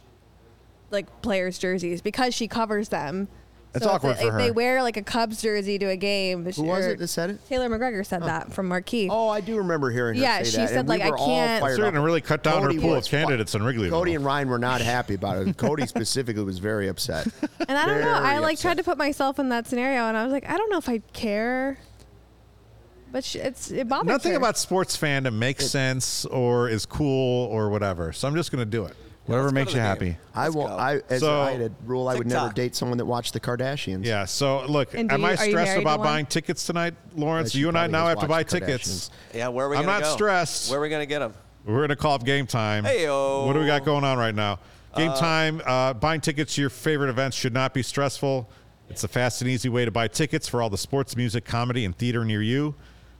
like 0.92 1.22
players' 1.22 1.58
jerseys 1.58 2.02
because 2.02 2.34
she 2.34 2.48
covers 2.48 2.90
them. 2.90 3.28
That's 3.74 3.86
so 3.86 3.92
if 3.92 3.96
awkward 3.96 4.18
they, 4.18 4.24
for 4.24 4.38
if 4.40 4.46
they 4.46 4.52
wear 4.52 4.84
like 4.84 4.98
a 4.98 5.02
Cubs 5.02 5.42
jersey 5.42 5.80
to 5.80 5.86
a 5.86 5.96
game, 5.96 6.44
Who 6.44 6.64
was 6.64 6.86
it 6.86 7.00
that 7.00 7.08
said 7.08 7.30
it? 7.30 7.48
Taylor 7.48 7.70
McGregor 7.70 8.06
said 8.06 8.22
oh. 8.22 8.26
that 8.26 8.52
from 8.52 8.68
Marquee. 8.68 9.08
Oh, 9.10 9.30
I 9.30 9.40
do 9.40 9.56
remember 9.56 9.90
hearing 9.92 10.16
her 10.18 10.22
Yeah, 10.22 10.40
say 10.40 10.50
she 10.50 10.58
that. 10.58 10.70
said, 10.70 10.78
and 10.80 10.90
we 10.90 10.98
like, 10.98 11.14
I 11.14 11.18
can't- 11.18 11.62
fired 11.62 11.76
Starting 11.76 11.96
up. 11.96 12.02
to 12.02 12.06
really 12.06 12.20
cut 12.20 12.44
down 12.44 12.64
Cody 12.64 12.76
her 12.76 12.82
pool 12.82 12.96
of 12.96 13.06
candidates 13.06 13.56
in 13.56 13.62
Wrigleyville. 13.62 13.92
Cody 13.92 14.16
and 14.16 14.26
Ryan 14.26 14.50
were 14.50 14.60
not 14.60 14.82
happy 14.82 15.14
about 15.14 15.48
it. 15.48 15.56
Cody 15.56 15.88
specifically 15.88 16.44
was 16.44 16.60
very 16.60 16.90
upset. 16.90 17.28
And 17.66 17.78
I 17.78 17.86
don't 17.86 18.02
know. 18.02 18.12
I 18.12 18.40
like 18.40 18.56
upset. 18.56 18.62
tried 18.62 18.78
to 18.78 18.84
put 18.84 18.98
myself 18.98 19.40
in 19.40 19.48
that 19.50 19.68
scenario, 19.68 20.02
and 20.02 20.18
I 20.18 20.26
was 20.26 20.34
like, 20.34 20.50
I 20.50 20.58
don't 20.58 20.70
know 20.70 20.78
if 20.78 20.90
I 20.90 20.98
care. 21.14 21.78
But 23.14 23.24
sh 23.24 23.36
it's 23.38 23.72
it 23.72 23.88
bothers 23.88 24.08
Nothing 24.08 24.32
her. 24.34 24.38
about 24.38 24.58
sports 24.58 24.98
fandom 24.98 25.34
makes 25.34 25.70
sense 25.70 26.26
or 26.26 26.70
is 26.70 26.86
cool 26.86 27.48
or 27.48 27.70
whatever. 27.70 28.12
So 28.14 28.28
I'm 28.28 28.36
just 28.36 28.52
going 28.52 28.64
to 28.64 28.70
do 28.70 28.86
it. 28.86 28.96
Whatever 29.32 29.48
let's 29.48 29.54
makes 29.54 29.74
you 29.74 29.80
happy. 29.80 30.06
game. 30.06 30.18
I 30.36 30.50
won't. 30.50 30.70
go. 30.70 30.76
I 30.78 31.02
as 31.10 31.20
So- 31.22 31.42
I 31.42 31.52
had 31.52 31.62
a 31.62 31.72
rule, 31.86 32.08
I 32.08 32.16
would 32.16 32.28
never 32.28 32.40
TikTok. 32.48 32.56
date 32.56 32.76
someone 32.76 32.98
that 33.00 33.06
watched 33.06 33.34
the 33.34 33.40
Kardashians. 33.40 34.06
Yeah. 34.06 34.26
So 34.26 34.66
look, 34.68 34.94
And 34.94 35.10
do 35.10 35.16
am 35.16 35.22
you- 35.22 35.28
I 35.28 35.30
are 35.30 35.32
you 35.34 35.38
stressed 35.52 35.54
married 35.56 35.76
to 35.76 35.82
about 35.82 36.00
one? 36.00 36.08
buying 36.08 36.26
tickets 36.26 36.66
tonight, 36.66 36.94
Lawrence? 37.16 37.52
She 37.52 37.60
You 37.60 37.70
and 37.70 37.78
I 37.78 37.82
probably 37.82 37.92
now 37.94 38.00
has 38.06 38.10
have 38.10 38.20
to 38.20 38.28
buy 38.28 38.38
watched 38.40 38.50
the 38.52 38.60
tickets. 38.60 39.12
Yeah, 39.34 39.48
where 39.50 39.66
are 39.66 39.70
we 39.70 39.78
I'm 39.78 39.86
gonna 39.86 40.00
not 40.00 40.04
go? 40.04 40.14
stressed. 40.14 40.70
Where 40.70 40.80
are 40.80 40.82
we 40.84 40.90
gonna 40.90 41.06
get 41.06 41.20
them? 41.20 41.34
We're 41.66 41.76
going 41.78 41.90
to 41.90 41.96
call 41.96 42.14
up 42.16 42.24
game 42.26 42.48
time. 42.48 42.86
Heyo. 42.86 43.46
What 43.46 43.54
do 43.54 43.60
we 43.60 43.68
got 43.68 43.86
going 43.86 44.04
on 44.04 44.18
right 44.18 44.34
now? 44.34 44.58
Game 44.98 45.12
time. 45.14 45.62
Uh, 45.64 45.94
buying 45.94 46.20
tickets 46.20 46.56
to 46.56 46.62
your 46.62 46.72
favorite 46.72 47.10
events 47.12 47.38
should 47.38 47.54
not 47.54 47.74
be 47.74 47.84
stressful. 47.84 48.50
It's 48.90 49.04
a 49.04 49.08
fast 49.08 49.42
and 49.44 49.50
easy 49.50 49.70
way 49.70 49.86
to 49.86 49.92
buy 49.92 50.08
tickets 50.08 50.48
for 50.50 50.62
all 50.64 50.72
the 50.72 50.78
sports, 50.78 51.16
music, 51.16 51.46
comedy, 51.46 51.86
and 51.86 51.96
theater 51.96 52.26
near 52.26 52.42
you. 52.42 52.74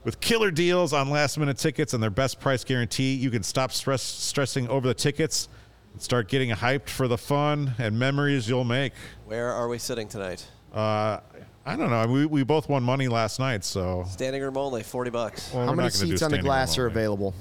With 0.04 0.18
killer 0.18 0.50
deals 0.50 0.92
on 0.92 1.08
last 1.08 1.38
minute 1.38 1.56
tickets 1.56 1.94
and 1.94 2.02
their 2.02 2.10
best 2.10 2.40
price 2.40 2.64
guarantee, 2.64 3.14
you 3.14 3.30
can 3.30 3.44
stop 3.44 3.70
stress, 3.70 4.02
stressing 4.02 4.68
over 4.68 4.88
the 4.88 4.94
tickets 4.94 5.46
and 5.46 5.52
start 5.98 6.28
getting 6.28 6.50
hyped 6.50 6.88
for 6.88 7.08
the 7.08 7.18
fun 7.18 7.74
and 7.78 7.98
memories 7.98 8.48
you'll 8.48 8.64
make. 8.64 8.92
Where 9.26 9.50
are 9.52 9.68
we 9.68 9.78
sitting 9.78 10.08
tonight? 10.08 10.46
Uh, 10.72 11.20
I 11.64 11.76
don't 11.76 11.90
know. 11.90 12.06
We, 12.06 12.26
we 12.26 12.42
both 12.42 12.68
won 12.68 12.82
money 12.82 13.08
last 13.08 13.38
night, 13.38 13.64
so. 13.64 14.04
Standing 14.08 14.42
room 14.42 14.56
only, 14.56 14.82
forty 14.82 15.10
bucks. 15.10 15.52
well, 15.52 15.66
How 15.66 15.72
many 15.74 15.86
not 15.88 15.92
gonna 15.92 16.04
do 16.06 16.10
seats 16.12 16.22
on 16.22 16.30
the 16.30 16.38
glass 16.38 16.76
are 16.78 16.86
available? 16.86 17.34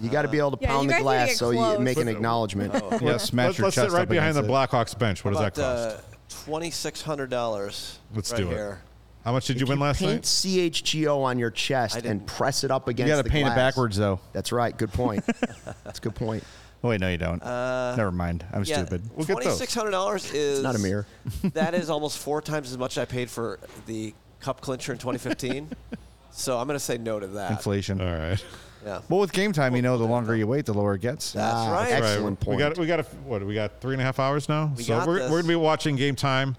You 0.00 0.10
got 0.10 0.22
to 0.22 0.28
be 0.28 0.38
able 0.38 0.56
to 0.56 0.58
Yeah, 0.60 0.68
pound 0.70 0.88
the 0.88 0.92
guys 0.94 0.98
need 0.98 0.98
to 0.98 1.02
glass 1.04 1.36
so 1.36 1.50
you 1.50 1.78
make 1.78 1.96
an 1.98 2.06
But- 2.06 2.14
acknowledgement. 2.16 2.74
Yeah, 3.00 3.16
smash 3.16 3.46
let's 3.46 3.58
your 3.58 3.64
let's 3.66 3.74
sit 3.76 3.82
chest 3.84 3.94
right 3.94 4.08
behind 4.08 4.34
the 4.36 4.44
it. 4.44 4.48
Blackhawks 4.48 4.98
bench. 4.98 5.24
What 5.24 5.32
does 5.34 5.40
that 5.40 5.54
cost? 5.54 5.98
Uh, 5.98 6.00
Twenty 6.44 6.70
six 6.70 7.00
hundred 7.02 7.30
dollars. 7.30 7.98
Let's 8.14 8.32
right 8.32 8.38
do 8.38 8.48
it. 8.50 8.54
Here. 8.54 8.80
How 9.24 9.32
much 9.32 9.46
did 9.46 9.60
you 9.60 9.64
If 9.64 9.68
win 9.70 9.78
last 9.78 10.00
night? 10.00 10.08
paint 10.08 10.14
night? 10.24 10.72
CHGO 10.74 11.22
on 11.22 11.38
your 11.38 11.50
chest 11.50 12.04
and 12.04 12.26
press 12.26 12.64
it 12.64 12.70
up 12.70 12.88
against. 12.88 13.08
You 13.08 13.12
got 13.14 13.18
to 13.18 13.22
the 13.22 13.30
paint 13.30 13.46
it 13.48 13.54
backwards 13.54 13.96
though. 13.96 14.20
That's 14.32 14.50
right. 14.52 14.76
Good 14.76 14.92
point. 14.92 15.24
That's 15.84 15.98
a 15.98 16.02
good 16.02 16.14
point. 16.14 16.42
Oh 16.84 16.90
wait, 16.90 17.00
no, 17.00 17.08
you 17.08 17.16
don't. 17.16 17.42
Uh, 17.42 17.94
Never 17.96 18.12
mind. 18.12 18.44
I'm 18.52 18.62
Yeah, 18.64 18.76
stupid. 18.84 19.02
We'll 19.16 19.24
get 19.26 19.36
those. 19.36 19.44
Twenty 19.44 19.56
six 19.58 19.74
hundred 19.74 19.92
dollars 19.92 20.30
is 20.34 20.62
not 20.62 20.76
a 20.76 20.78
mirror. 20.78 21.06
that 21.54 21.74
is 21.74 21.88
almost 21.88 22.18
four 22.18 22.42
times 22.42 22.70
as 22.70 22.76
much 22.76 22.98
I 22.98 23.06
paid 23.06 23.30
for 23.30 23.58
the 23.86 24.12
cup 24.40 24.60
clincher 24.60 24.92
in 24.92 24.98
2015. 24.98 25.70
so 26.30 26.58
I'm 26.58 26.66
going 26.66 26.76
to 26.78 26.84
say 26.84 26.98
no 26.98 27.18
to 27.18 27.26
that. 27.28 27.52
Inflation. 27.52 28.02
All 28.02 28.06
right. 28.06 28.44
Yeah. 28.84 29.00
Well, 29.08 29.20
with 29.20 29.32
game 29.32 29.52
time, 29.54 29.74
you 29.74 29.80
know, 29.80 29.96
the 29.96 30.04
longer 30.04 30.36
you 30.36 30.46
wait, 30.46 30.66
the 30.66 30.74
lower 30.74 30.94
it 30.96 31.00
gets. 31.00 31.32
That's 31.32 31.54
Ah, 31.56 31.72
right. 31.72 31.90
Excellent 31.90 32.38
We 32.40 32.44
point. 32.44 32.58
got 32.58 32.76
we 32.78 32.86
got 32.86 33.00
a, 33.00 33.04
what? 33.04 33.42
We 33.46 33.54
got 33.54 33.80
three 33.80 33.94
and 33.94 34.02
a 34.02 34.04
half 34.04 34.18
hours 34.20 34.46
now. 34.46 34.70
We 34.76 34.82
so 34.82 34.98
got 34.98 35.08
we're 35.08 35.20
this. 35.20 35.30
we're 35.30 35.38
gonna 35.40 35.48
be 35.48 35.56
watching 35.56 35.96
Game 35.96 36.16
Time, 36.16 36.54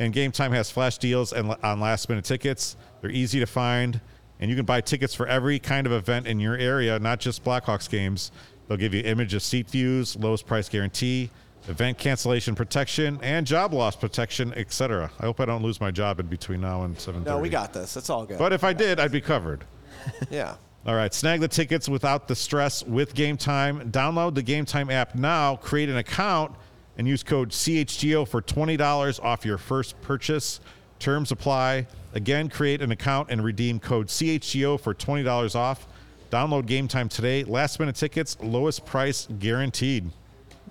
and 0.00 0.12
Game 0.12 0.32
Time 0.32 0.50
has 0.50 0.68
flash 0.68 0.98
deals 0.98 1.32
and 1.32 1.54
on 1.62 1.78
last 1.78 2.08
minute 2.08 2.24
tickets. 2.24 2.76
They're 3.02 3.10
easy 3.12 3.38
to 3.38 3.46
find, 3.46 4.00
And 4.40 4.50
you 4.50 4.56
can 4.56 4.64
buy 4.64 4.80
tickets 4.80 5.14
for 5.14 5.28
every 5.28 5.60
kind 5.60 5.86
of 5.86 5.92
event 5.92 6.26
in 6.26 6.40
your 6.40 6.56
area, 6.56 6.98
not 6.98 7.20
just 7.20 7.44
Blackhawks 7.44 7.88
games. 7.88 8.32
They'll 8.70 8.76
give 8.76 8.94
you 8.94 9.02
image 9.02 9.34
of 9.34 9.42
seat 9.42 9.68
views, 9.68 10.14
lowest 10.14 10.46
price 10.46 10.68
guarantee, 10.68 11.28
event 11.66 11.98
cancellation 11.98 12.54
protection, 12.54 13.18
and 13.20 13.44
job 13.44 13.74
loss 13.74 13.96
protection, 13.96 14.54
etc. 14.54 15.10
I 15.18 15.24
hope 15.24 15.40
I 15.40 15.44
don't 15.44 15.64
lose 15.64 15.80
my 15.80 15.90
job 15.90 16.20
in 16.20 16.26
between 16.28 16.60
now 16.60 16.84
and 16.84 16.96
7:30. 16.96 17.24
No, 17.24 17.40
we 17.40 17.48
got 17.48 17.72
this. 17.72 17.96
It's 17.96 18.08
all 18.08 18.24
good. 18.24 18.38
But 18.38 18.52
if 18.52 18.62
I 18.62 18.72
did, 18.72 19.00
I'd 19.00 19.10
be 19.10 19.20
covered. 19.20 19.64
yeah. 20.30 20.54
All 20.86 20.94
right, 20.94 21.12
snag 21.12 21.40
the 21.40 21.48
tickets 21.48 21.88
without 21.88 22.28
the 22.28 22.36
stress 22.36 22.84
with 22.84 23.12
Game 23.12 23.36
Time. 23.36 23.90
Download 23.90 24.36
the 24.36 24.42
Game 24.42 24.66
Time 24.66 24.88
app 24.88 25.16
now, 25.16 25.56
create 25.56 25.88
an 25.88 25.96
account, 25.96 26.54
and 26.96 27.08
use 27.08 27.24
code 27.24 27.50
CHGO 27.50 28.24
for 28.28 28.40
$20 28.40 29.24
off 29.24 29.44
your 29.44 29.58
first 29.58 30.00
purchase. 30.00 30.60
Terms 31.00 31.32
apply. 31.32 31.88
Again, 32.14 32.48
create 32.48 32.82
an 32.82 32.92
account 32.92 33.30
and 33.32 33.42
redeem 33.42 33.80
code 33.80 34.06
CHGO 34.06 34.78
for 34.78 34.94
$20 34.94 35.56
off. 35.56 35.88
Download 36.30 36.64
Game 36.66 36.88
Time 36.88 37.08
today. 37.08 37.44
Last 37.44 37.80
minute 37.80 37.96
tickets, 37.96 38.36
lowest 38.40 38.86
price 38.86 39.26
guaranteed. 39.38 40.10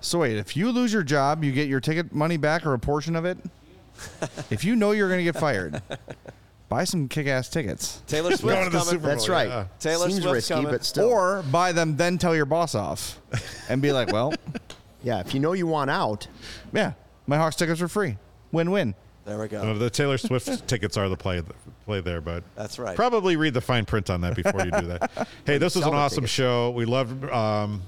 So 0.00 0.20
wait, 0.20 0.36
if 0.38 0.56
you 0.56 0.70
lose 0.70 0.92
your 0.92 1.02
job, 1.02 1.44
you 1.44 1.52
get 1.52 1.68
your 1.68 1.80
ticket 1.80 2.14
money 2.14 2.38
back 2.38 2.64
or 2.64 2.72
a 2.72 2.78
portion 2.78 3.14
of 3.14 3.24
it. 3.26 3.36
if 4.50 4.64
you 4.64 4.74
know 4.74 4.92
you're 4.92 5.08
going 5.08 5.18
to 5.18 5.24
get 5.24 5.36
fired, 5.38 5.82
buy 6.70 6.84
some 6.84 7.06
kick-ass 7.06 7.50
tickets. 7.50 8.02
Taylor 8.06 8.30
Going 8.36 8.70
to 8.70 8.70
Swift's 8.70 8.90
the 8.90 8.96
coming. 8.96 9.02
That's 9.02 9.26
Bowl, 9.26 9.36
right. 9.36 9.48
yeah. 9.48 9.66
Taylor 9.78 10.08
Seems 10.08 10.22
Swift's 10.22 10.34
risky, 10.34 10.54
coming. 10.54 10.70
but 10.70 10.84
still. 10.86 11.04
Or 11.08 11.42
buy 11.50 11.72
them, 11.72 11.96
then 11.96 12.16
tell 12.16 12.34
your 12.34 12.46
boss 12.46 12.74
off, 12.74 13.20
and 13.68 13.82
be 13.82 13.92
like, 13.92 14.10
"Well, 14.10 14.32
yeah, 15.02 15.20
if 15.20 15.34
you 15.34 15.40
know 15.40 15.52
you 15.52 15.66
want 15.66 15.90
out, 15.90 16.26
yeah, 16.72 16.92
my 17.26 17.36
Hawks 17.36 17.56
tickets 17.56 17.82
are 17.82 17.88
free. 17.88 18.16
Win-win." 18.52 18.94
There 19.30 19.38
we 19.38 19.46
go. 19.46 19.60
Uh, 19.62 19.74
the 19.74 19.88
Taylor 19.90 20.18
Swift 20.18 20.66
tickets 20.66 20.96
are 20.96 21.08
the 21.08 21.16
play 21.16 21.40
play 21.86 22.00
there, 22.00 22.20
but 22.20 22.42
That's 22.56 22.80
right. 22.80 22.96
Probably 22.96 23.36
read 23.36 23.54
the 23.54 23.60
fine 23.60 23.84
print 23.84 24.10
on 24.10 24.20
that 24.22 24.34
before 24.34 24.64
you 24.64 24.72
do 24.72 24.86
that. 24.88 25.28
hey, 25.46 25.56
this 25.56 25.76
was 25.76 25.86
an 25.86 25.94
awesome 25.94 26.22
tickets. 26.22 26.32
show. 26.32 26.70
We 26.72 26.84
loved, 26.84 27.24
um, 27.30 27.82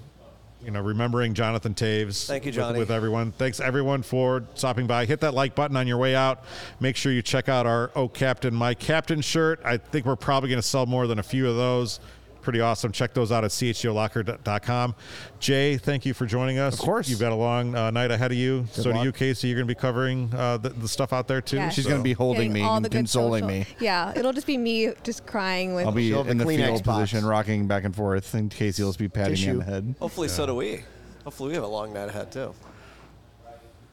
you 0.64 0.70
know, 0.70 0.80
remembering 0.80 1.34
Jonathan 1.34 1.74
Toews. 1.74 2.26
Thank 2.28 2.46
you, 2.46 2.52
with- 2.52 2.76
With, 2.76 2.90
everyone, 2.92 3.32
thanks 3.32 3.58
everyone 3.58 4.02
for 4.02 4.44
stopping 4.54 4.86
by. 4.86 5.04
Hit 5.04 5.18
that 5.22 5.34
like 5.34 5.56
button 5.56 5.76
on 5.76 5.88
your 5.88 5.98
way 5.98 6.14
out. 6.14 6.44
Make 6.78 6.94
sure 6.94 7.10
you 7.10 7.22
check 7.22 7.48
out 7.48 7.66
our 7.66 7.90
"Oh 7.96 8.06
Captain, 8.06 8.54
My 8.54 8.72
Captain" 8.74 9.20
shirt. 9.20 9.60
I 9.64 9.78
think 9.78 10.06
we're 10.06 10.14
probably 10.14 10.48
going 10.48 10.62
to 10.62 10.66
sell 10.68 10.86
more 10.86 11.08
than 11.08 11.18
a 11.18 11.24
few 11.24 11.48
of 11.50 11.56
those. 11.56 11.98
Pretty 12.42 12.60
awesome. 12.60 12.90
Check 12.92 13.14
those 13.14 13.30
out 13.32 13.44
at 13.44 13.50
chgolocker.com. 13.52 14.94
Jay, 15.38 15.76
thank 15.76 16.04
you 16.04 16.12
for 16.12 16.26
joining 16.26 16.58
us. 16.58 16.74
Of 16.74 16.80
course. 16.80 17.08
You've 17.08 17.20
got 17.20 17.32
a 17.32 17.36
long 17.36 17.74
uh, 17.74 17.90
night 17.90 18.10
ahead 18.10 18.32
of 18.32 18.36
you. 18.36 18.66
so 18.72 18.92
do 18.92 18.98
you, 19.02 19.12
Casey. 19.12 19.48
You're 19.48 19.56
going 19.58 19.68
to 19.68 19.74
be 19.74 19.78
covering 19.80 20.32
uh, 20.34 20.56
the, 20.58 20.70
the 20.70 20.88
stuff 20.88 21.12
out 21.12 21.28
there 21.28 21.40
too. 21.40 21.56
Yeah. 21.56 21.68
She's 21.70 21.84
So- 21.84 21.90
going 21.90 22.00
to 22.00 22.04
be 22.04 22.12
holding 22.12 22.52
Getting 22.52 22.64
me 22.64 22.68
and 22.68 22.90
consoling 22.90 23.44
social- 23.44 23.48
me. 23.60 23.66
Yeah, 23.80 24.12
it'll 24.16 24.32
just 24.32 24.46
be 24.46 24.58
me 24.58 24.90
just 25.04 25.24
crying 25.26 25.74
with. 25.74 25.86
I'll 25.86 25.92
be 25.92 26.08
She'll 26.08 26.26
in 26.26 26.36
the 26.36 26.44
the 26.44 26.50
Kleenex 26.50 26.78
fetal 26.78 26.94
position, 26.94 27.24
rocking 27.24 27.66
back 27.68 27.84
and 27.84 27.94
forth, 27.94 28.34
and 28.34 28.50
Casey 28.50 28.82
will 28.82 28.90
just 28.90 28.98
be 28.98 29.08
patting 29.08 29.40
me 29.40 29.50
on 29.50 29.58
the 29.58 29.64
head. 29.64 29.94
Hopefully, 30.00 30.28
so 30.28 30.44
do 30.46 30.54
we. 30.56 30.82
Hopefully, 31.24 31.50
we 31.50 31.54
have 31.54 31.64
a 31.64 31.68
long 31.68 31.92
night 31.92 32.08
ahead 32.08 32.32
too. 32.32 32.52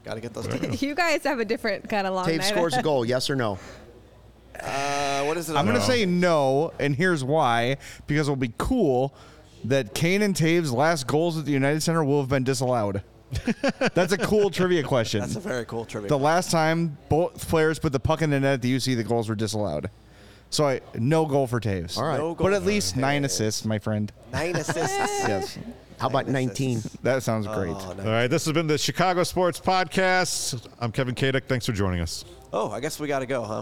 Got 0.03 0.15
to 0.15 0.21
get 0.21 0.33
those 0.33 0.47
tickets. 0.47 0.81
you 0.81 0.95
guys 0.95 1.23
have 1.23 1.39
a 1.39 1.45
different 1.45 1.87
kind 1.89 2.07
of 2.07 2.13
long 2.15 2.25
Toews 2.25 2.37
night. 2.39 2.45
scores 2.47 2.73
a 2.75 2.81
goal, 2.81 3.05
yes 3.05 3.29
or 3.29 3.35
no? 3.35 3.59
Uh, 4.59 5.23
what 5.23 5.37
is 5.37 5.49
it? 5.49 5.55
I'm 5.55 5.65
going 5.65 5.77
to 5.77 5.85
say 5.85 6.05
no, 6.05 6.71
and 6.79 6.95
here's 6.95 7.23
why: 7.23 7.77
because 8.07 8.27
it'll 8.27 8.35
be 8.35 8.53
cool 8.57 9.13
that 9.65 9.93
Kane 9.93 10.21
and 10.21 10.33
Toews' 10.35 10.71
last 10.71 11.07
goals 11.07 11.37
at 11.37 11.45
the 11.45 11.51
United 11.51 11.81
Center 11.81 12.03
will 12.03 12.19
have 12.21 12.29
been 12.29 12.43
disallowed. 12.43 13.03
That's 13.93 14.11
a 14.11 14.17
cool 14.17 14.49
trivia 14.49 14.81
question. 14.83 15.19
That's 15.21 15.35
a 15.35 15.39
very 15.39 15.63
cool 15.65 15.85
trivia. 15.85 16.09
the 16.09 16.17
last 16.17 16.49
time 16.49 16.97
both 17.09 17.47
players 17.47 17.77
put 17.77 17.91
the 17.91 17.99
puck 17.99 18.21
in 18.23 18.31
the 18.31 18.39
net 18.39 18.53
at 18.55 18.61
the 18.61 18.75
UC, 18.75 18.95
the 18.95 19.03
goals 19.03 19.29
were 19.29 19.35
disallowed. 19.35 19.89
So 20.49 20.67
I 20.67 20.81
no 20.95 21.25
goal 21.27 21.45
for 21.45 21.59
Toews. 21.59 21.95
All 21.97 22.05
right. 22.05 22.17
No 22.17 22.33
goal 22.33 22.47
but 22.47 22.53
at 22.53 22.61
for 22.63 22.67
least 22.67 22.97
nine 22.97 23.21
Toews. 23.21 23.25
assists, 23.25 23.65
my 23.65 23.77
friend. 23.77 24.11
Nine 24.33 24.55
assists. 24.55 24.97
Yes, 25.27 25.59
How 25.99 26.07
about 26.07 26.27
19? 26.27 26.81
that 27.03 27.21
sounds 27.21 27.45
great. 27.45 27.69
Oh, 27.69 27.73
All 27.75 27.93
nice. 27.95 28.05
right, 28.07 28.27
this 28.27 28.45
has 28.45 28.53
been 28.53 28.65
the 28.65 28.77
Chicago 28.79 29.21
Sports 29.23 29.59
Podcast. 29.59 30.65
I'm 30.79 30.91
Kevin 30.91 31.13
Kaduk. 31.13 31.43
Thanks 31.43 31.67
for 31.67 31.71
joining 31.73 31.99
us. 32.01 32.25
Oh, 32.51 32.71
I 32.71 32.79
guess 32.79 32.99
we 32.99 33.07
got 33.07 33.19
to 33.19 33.25
go, 33.27 33.43
huh? 33.43 33.61